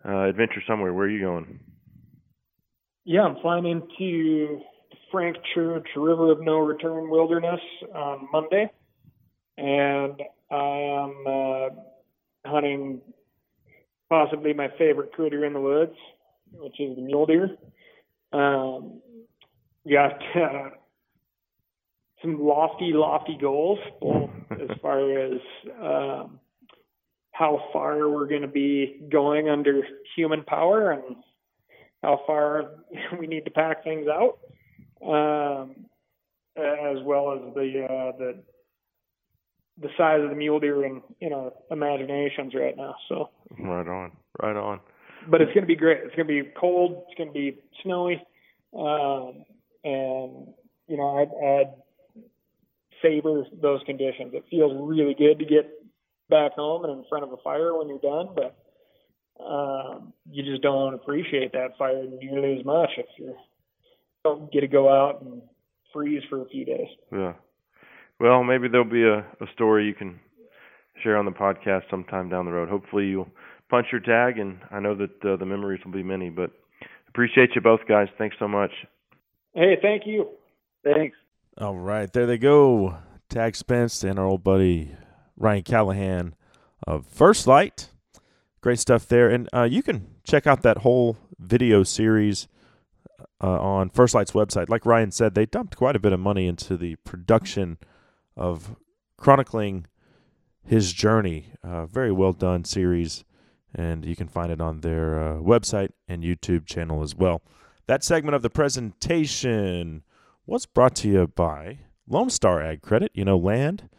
uh, 0.05 0.29
adventure 0.29 0.63
somewhere. 0.67 0.93
Where 0.93 1.07
are 1.07 1.11
you 1.11 1.21
going? 1.21 1.61
Yeah, 3.07 3.21
I'm 3.25 3.37
flying 3.43 3.67
into 3.67 4.63
Frank 5.13 5.37
Church 5.55 5.87
River 5.95 6.33
of 6.33 6.41
No 6.41 6.61
Return 6.61 7.11
Wilderness 7.11 7.61
on 7.95 8.29
Monday, 8.33 8.71
and 9.59 10.23
I 10.51 11.03
am 11.03 11.25
uh, 11.27 12.49
hunting 12.49 13.03
possibly 14.09 14.55
my 14.55 14.69
favorite 14.79 15.13
critter 15.13 15.45
in 15.45 15.53
the 15.53 15.61
woods, 15.61 15.93
which 16.53 16.81
is 16.81 16.97
the 16.97 17.03
mule 17.03 17.27
deer. 17.27 17.51
Um, 18.33 19.03
got 19.87 20.15
uh, 20.35 20.71
some 22.23 22.43
lofty, 22.43 22.93
lofty 22.95 23.37
goals, 23.39 23.81
as 24.51 24.79
far 24.81 25.19
as 25.19 25.41
um, 25.79 26.41
how 27.33 27.65
far 27.71 28.09
we're 28.09 28.29
going 28.29 28.41
to 28.41 28.49
be 28.49 29.03
going 29.13 29.51
under 29.51 29.83
human 30.17 30.43
power 30.43 30.93
and 30.93 31.17
how 32.05 32.21
far 32.27 32.65
we 33.19 33.27
need 33.27 33.45
to 33.47 33.51
pack 33.51 33.83
things 33.83 34.07
out, 34.09 34.39
um, 35.03 35.75
as 36.57 37.03
well 37.03 37.33
as 37.33 37.55
the 37.55 37.85
uh, 37.85 38.17
the 38.19 38.43
the 39.81 39.89
size 39.97 40.21
of 40.23 40.31
the 40.31 40.37
mule 40.37 40.61
deer 40.61 40.85
in 40.85 41.03
in 41.21 41.33
our 41.33 41.53
imaginations 41.71 42.55
right 42.55 42.77
now. 42.77 42.95
So 43.09 43.31
Right 43.59 43.89
on. 43.89 44.13
Right 44.43 44.57
on. 44.57 44.81
but 45.29 45.41
it's 45.41 45.53
going 45.53 45.63
to 45.63 45.67
be 45.67 45.77
great. 45.77 45.99
It's 46.05 46.15
going 46.15 46.29
to 46.29 46.43
be 46.43 46.51
cold. 46.59 47.05
It's 47.09 47.17
going 47.17 47.31
to 47.31 47.35
be 47.35 47.59
snowy, 47.83 48.23
um, 48.77 49.45
and 49.85 50.49
you 50.87 50.97
know 50.97 51.19
I'd, 51.19 51.33
I'd 51.47 51.73
favor 53.03 53.45
those 53.61 53.81
conditions. 53.87 54.33
It 54.35 54.45
feels 54.51 54.73
really 54.77 55.15
good 55.15 55.39
to 55.39 55.45
get 55.45 55.71
back 56.31 56.53
home 56.53 56.85
and 56.85 56.99
in 56.99 57.05
front 57.09 57.25
of 57.25 57.33
a 57.33 57.37
fire 57.39 57.77
when 57.77 57.89
you're 57.89 57.99
done, 57.99 58.29
but 58.35 58.64
um, 59.41 60.13
you 60.31 60.43
just 60.43 60.63
don't 60.63 60.95
appreciate 60.95 61.53
that 61.53 61.77
fire 61.79 62.05
nearly 62.21 62.59
as 62.59 62.65
much 62.65 62.91
if 62.97 63.07
you 63.19 63.35
don't 64.23 64.53
get 64.53 64.61
to 64.61 64.69
go 64.69 64.89
out 64.89 65.23
and 65.23 65.43
freeze 65.93 66.23
for 66.29 66.43
a 66.43 66.47
few 66.47 66.65
days. 66.65 66.89
Yeah. 67.13 67.35
Well, 68.21 68.45
maybe 68.45 68.69
there'll 68.69 68.85
be 68.85 69.03
a, 69.03 69.19
a 69.19 69.47
story 69.55 69.87
you 69.87 69.95
can 69.95 70.21
share 71.03 71.17
on 71.17 71.25
the 71.25 71.33
podcast 71.33 71.83
sometime 71.91 72.29
down 72.29 72.45
the 72.45 72.53
road. 72.53 72.69
Hopefully, 72.69 73.07
you'll 73.07 73.29
punch 73.69 73.87
your 73.91 74.01
tag, 74.01 74.39
and 74.39 74.59
I 74.71 74.81
know 74.81 74.95
that 74.95 75.25
uh, 75.29 75.37
the 75.37 75.47
memories 75.47 75.81
will 75.85 75.93
be 75.93 76.03
many. 76.03 76.31
But 76.31 76.51
appreciate 77.09 77.51
you 77.55 77.61
both, 77.61 77.81
guys. 77.89 78.09
Thanks 78.17 78.37
so 78.39 78.49
much. 78.49 78.71
Hey, 79.53 79.77
thank 79.83 80.03
you. 80.07 80.29
Thanks. 80.85 81.17
All 81.59 81.77
right, 81.77 82.13
there 82.13 82.27
they 82.27 82.39
go. 82.39 82.97
Tag 83.29 83.55
Spenst 83.55 84.09
and 84.09 84.19
our 84.19 84.27
old 84.27 84.45
buddy 84.45 84.95
Ryan 85.37 85.63
Callahan 85.63 86.35
of 86.87 87.07
First 87.07 87.47
Lite. 87.47 87.89
Great 88.65 88.79
stuff 88.79 89.07
there. 89.07 89.29
And 89.29 89.47
uh, 89.53 89.65
you 89.65 89.83
can 89.83 90.07
check 90.25 90.47
out 90.47 90.63
that 90.63 90.79
whole 90.79 91.19
video 91.39 91.83
series 91.83 92.49
uh, 93.43 93.61
on 93.61 93.91
First 93.91 94.15
Lite's 94.15 94.31
website. 94.31 94.71
Like 94.71 94.87
Ryan 94.87 95.11
said, 95.11 95.35
they 95.35 95.45
dumped 95.45 95.77
quite 95.77 95.95
a 95.95 95.99
bit 95.99 96.15
of 96.15 96.21
money 96.21 96.47
into 96.47 96.79
the 96.79 96.97
production 97.05 97.77
of 98.39 98.75
chronicling 99.19 99.85
his 100.65 100.95
journey. 100.95 101.49
Uh, 101.63 101.85
very 101.85 102.11
well 102.11 102.33
done 102.33 102.65
series, 102.65 103.27
and 103.75 104.03
you 104.07 104.17
can 104.17 104.29
find 104.29 104.51
it 104.51 104.63
on 104.63 104.81
their 104.81 105.23
uh, 105.23 105.35
website 105.35 105.91
and 106.09 106.25
YouTube 106.25 106.65
channel 106.65 107.03
as 107.03 107.15
well. 107.15 107.43
That 107.87 108.03
segment 108.03 108.35
of 108.35 108.41
the 108.41 108.49
presentation 108.49 110.05
was 110.47 110.65
brought 110.65 110.95
to 110.97 111.09
you 111.11 111.27
by 111.27 111.81
Lone 112.09 112.31
Star 112.31 112.63
Ag 112.63 112.81
Credit. 112.81 113.11
You 113.13 113.27
know, 113.27 113.37
land. 113.37 113.91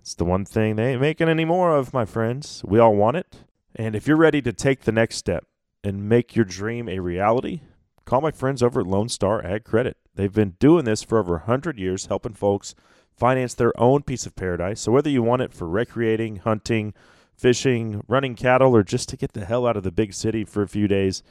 It's 0.00 0.14
the 0.14 0.24
one 0.24 0.46
thing 0.46 0.76
they 0.76 0.92
ain't 0.92 1.02
making 1.02 1.28
any 1.28 1.44
more 1.44 1.76
of, 1.76 1.92
my 1.92 2.06
friends. 2.06 2.62
We 2.64 2.78
all 2.78 2.96
want 2.96 3.18
it. 3.18 3.44
And 3.74 3.96
if 3.96 4.06
you're 4.06 4.16
ready 4.16 4.40
to 4.42 4.52
take 4.52 4.82
the 4.82 4.92
next 4.92 5.16
step 5.16 5.46
and 5.82 6.08
make 6.08 6.36
your 6.36 6.44
dream 6.44 6.88
a 6.88 7.00
reality, 7.00 7.62
call 8.04 8.20
my 8.20 8.30
friends 8.30 8.62
over 8.62 8.80
at 8.80 8.86
Lone 8.86 9.08
Star 9.08 9.44
Ag 9.44 9.64
Credit. 9.64 9.96
They've 10.14 10.32
been 10.32 10.54
doing 10.60 10.84
this 10.84 11.02
for 11.02 11.18
over 11.18 11.32
100 11.32 11.78
years, 11.78 12.06
helping 12.06 12.34
folks 12.34 12.74
finance 13.16 13.54
their 13.54 13.78
own 13.80 14.02
piece 14.02 14.26
of 14.26 14.36
paradise. 14.36 14.80
So 14.80 14.92
whether 14.92 15.10
you 15.10 15.22
want 15.22 15.42
it 15.42 15.52
for 15.52 15.68
recreating, 15.68 16.36
hunting, 16.36 16.94
fishing, 17.36 18.04
running 18.06 18.36
cattle, 18.36 18.76
or 18.76 18.84
just 18.84 19.08
to 19.08 19.16
get 19.16 19.32
the 19.32 19.44
hell 19.44 19.66
out 19.66 19.76
of 19.76 19.82
the 19.82 19.90
big 19.90 20.14
city 20.14 20.44
for 20.44 20.62
a 20.62 20.68
few 20.68 20.86
days, 20.86 21.22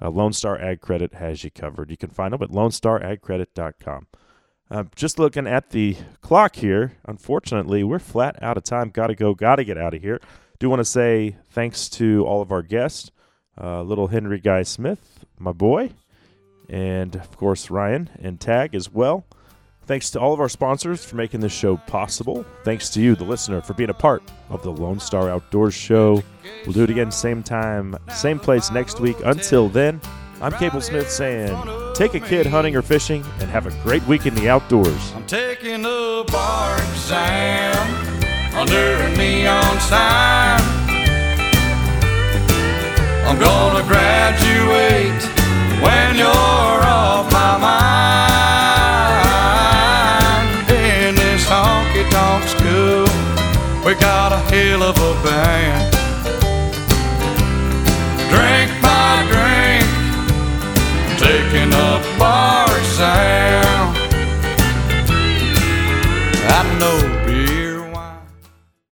uh, 0.00 0.10
Lone 0.10 0.32
Star 0.32 0.60
Ag 0.60 0.80
Credit 0.80 1.14
has 1.14 1.44
you 1.44 1.50
covered. 1.50 1.90
You 1.90 1.96
can 1.96 2.10
find 2.10 2.32
them 2.32 2.42
at 2.42 2.50
lonestaragcredit.com. 2.50 4.06
Just 4.96 5.18
looking 5.18 5.46
at 5.46 5.70
the 5.70 5.98
clock 6.22 6.56
here, 6.56 6.96
unfortunately, 7.04 7.84
we're 7.84 7.98
flat 7.98 8.42
out 8.42 8.56
of 8.56 8.64
time. 8.64 8.88
Got 8.88 9.08
to 9.08 9.14
go, 9.14 9.34
got 9.34 9.56
to 9.56 9.64
get 9.64 9.76
out 9.76 9.92
of 9.92 10.00
here. 10.00 10.18
Do 10.62 10.70
want 10.70 10.78
to 10.78 10.84
say 10.84 11.34
thanks 11.50 11.88
to 11.88 12.24
all 12.24 12.40
of 12.40 12.52
our 12.52 12.62
guests, 12.62 13.10
uh, 13.60 13.82
little 13.82 14.06
Henry 14.06 14.38
Guy 14.38 14.62
Smith, 14.62 15.24
my 15.36 15.50
boy, 15.50 15.90
and 16.68 17.16
of 17.16 17.36
course 17.36 17.68
Ryan 17.68 18.08
and 18.20 18.38
Tag 18.38 18.72
as 18.76 18.88
well. 18.88 19.26
Thanks 19.86 20.12
to 20.12 20.20
all 20.20 20.32
of 20.32 20.38
our 20.38 20.48
sponsors 20.48 21.04
for 21.04 21.16
making 21.16 21.40
this 21.40 21.52
show 21.52 21.78
possible. 21.78 22.46
Thanks 22.62 22.90
to 22.90 23.00
you, 23.02 23.16
the 23.16 23.24
listener, 23.24 23.60
for 23.60 23.74
being 23.74 23.90
a 23.90 23.94
part 23.94 24.22
of 24.50 24.62
the 24.62 24.70
Lone 24.70 25.00
Star 25.00 25.28
Outdoors 25.28 25.74
Show. 25.74 26.22
We'll 26.64 26.74
do 26.74 26.84
it 26.84 26.90
again, 26.90 27.10
same 27.10 27.42
time, 27.42 27.96
same 28.14 28.38
place 28.38 28.70
next 28.70 29.00
week. 29.00 29.16
Until 29.24 29.68
then, 29.68 30.00
I'm 30.40 30.52
Cable 30.52 30.80
Smith 30.80 31.10
saying, 31.10 31.60
take 31.96 32.14
a 32.14 32.20
kid 32.20 32.46
hunting 32.46 32.76
or 32.76 32.82
fishing 32.82 33.24
and 33.40 33.50
have 33.50 33.66
a 33.66 33.82
great 33.82 34.06
week 34.06 34.26
in 34.26 34.34
the 34.36 34.48
outdoors. 34.48 35.12
I'm 35.16 35.26
taking 35.26 35.84
a 35.84 36.22
bar 36.28 36.76
exam 36.78 38.21
under 38.54 38.96
a 39.06 39.08
neon 39.16 39.80
sign. 39.80 40.60
I'm 43.26 43.38
gonna 43.38 43.82
graduate 43.86 45.22
when 45.80 46.16
you're 46.16 46.82
off 46.84 47.30
my 47.32 47.56
mind. 47.58 47.88
In 50.70 51.14
this 51.14 51.46
honky 51.46 52.04
tonk 52.10 52.46
school, 52.46 53.06
we 53.86 53.94
got 53.94 54.32
a 54.32 54.38
hell 54.52 54.82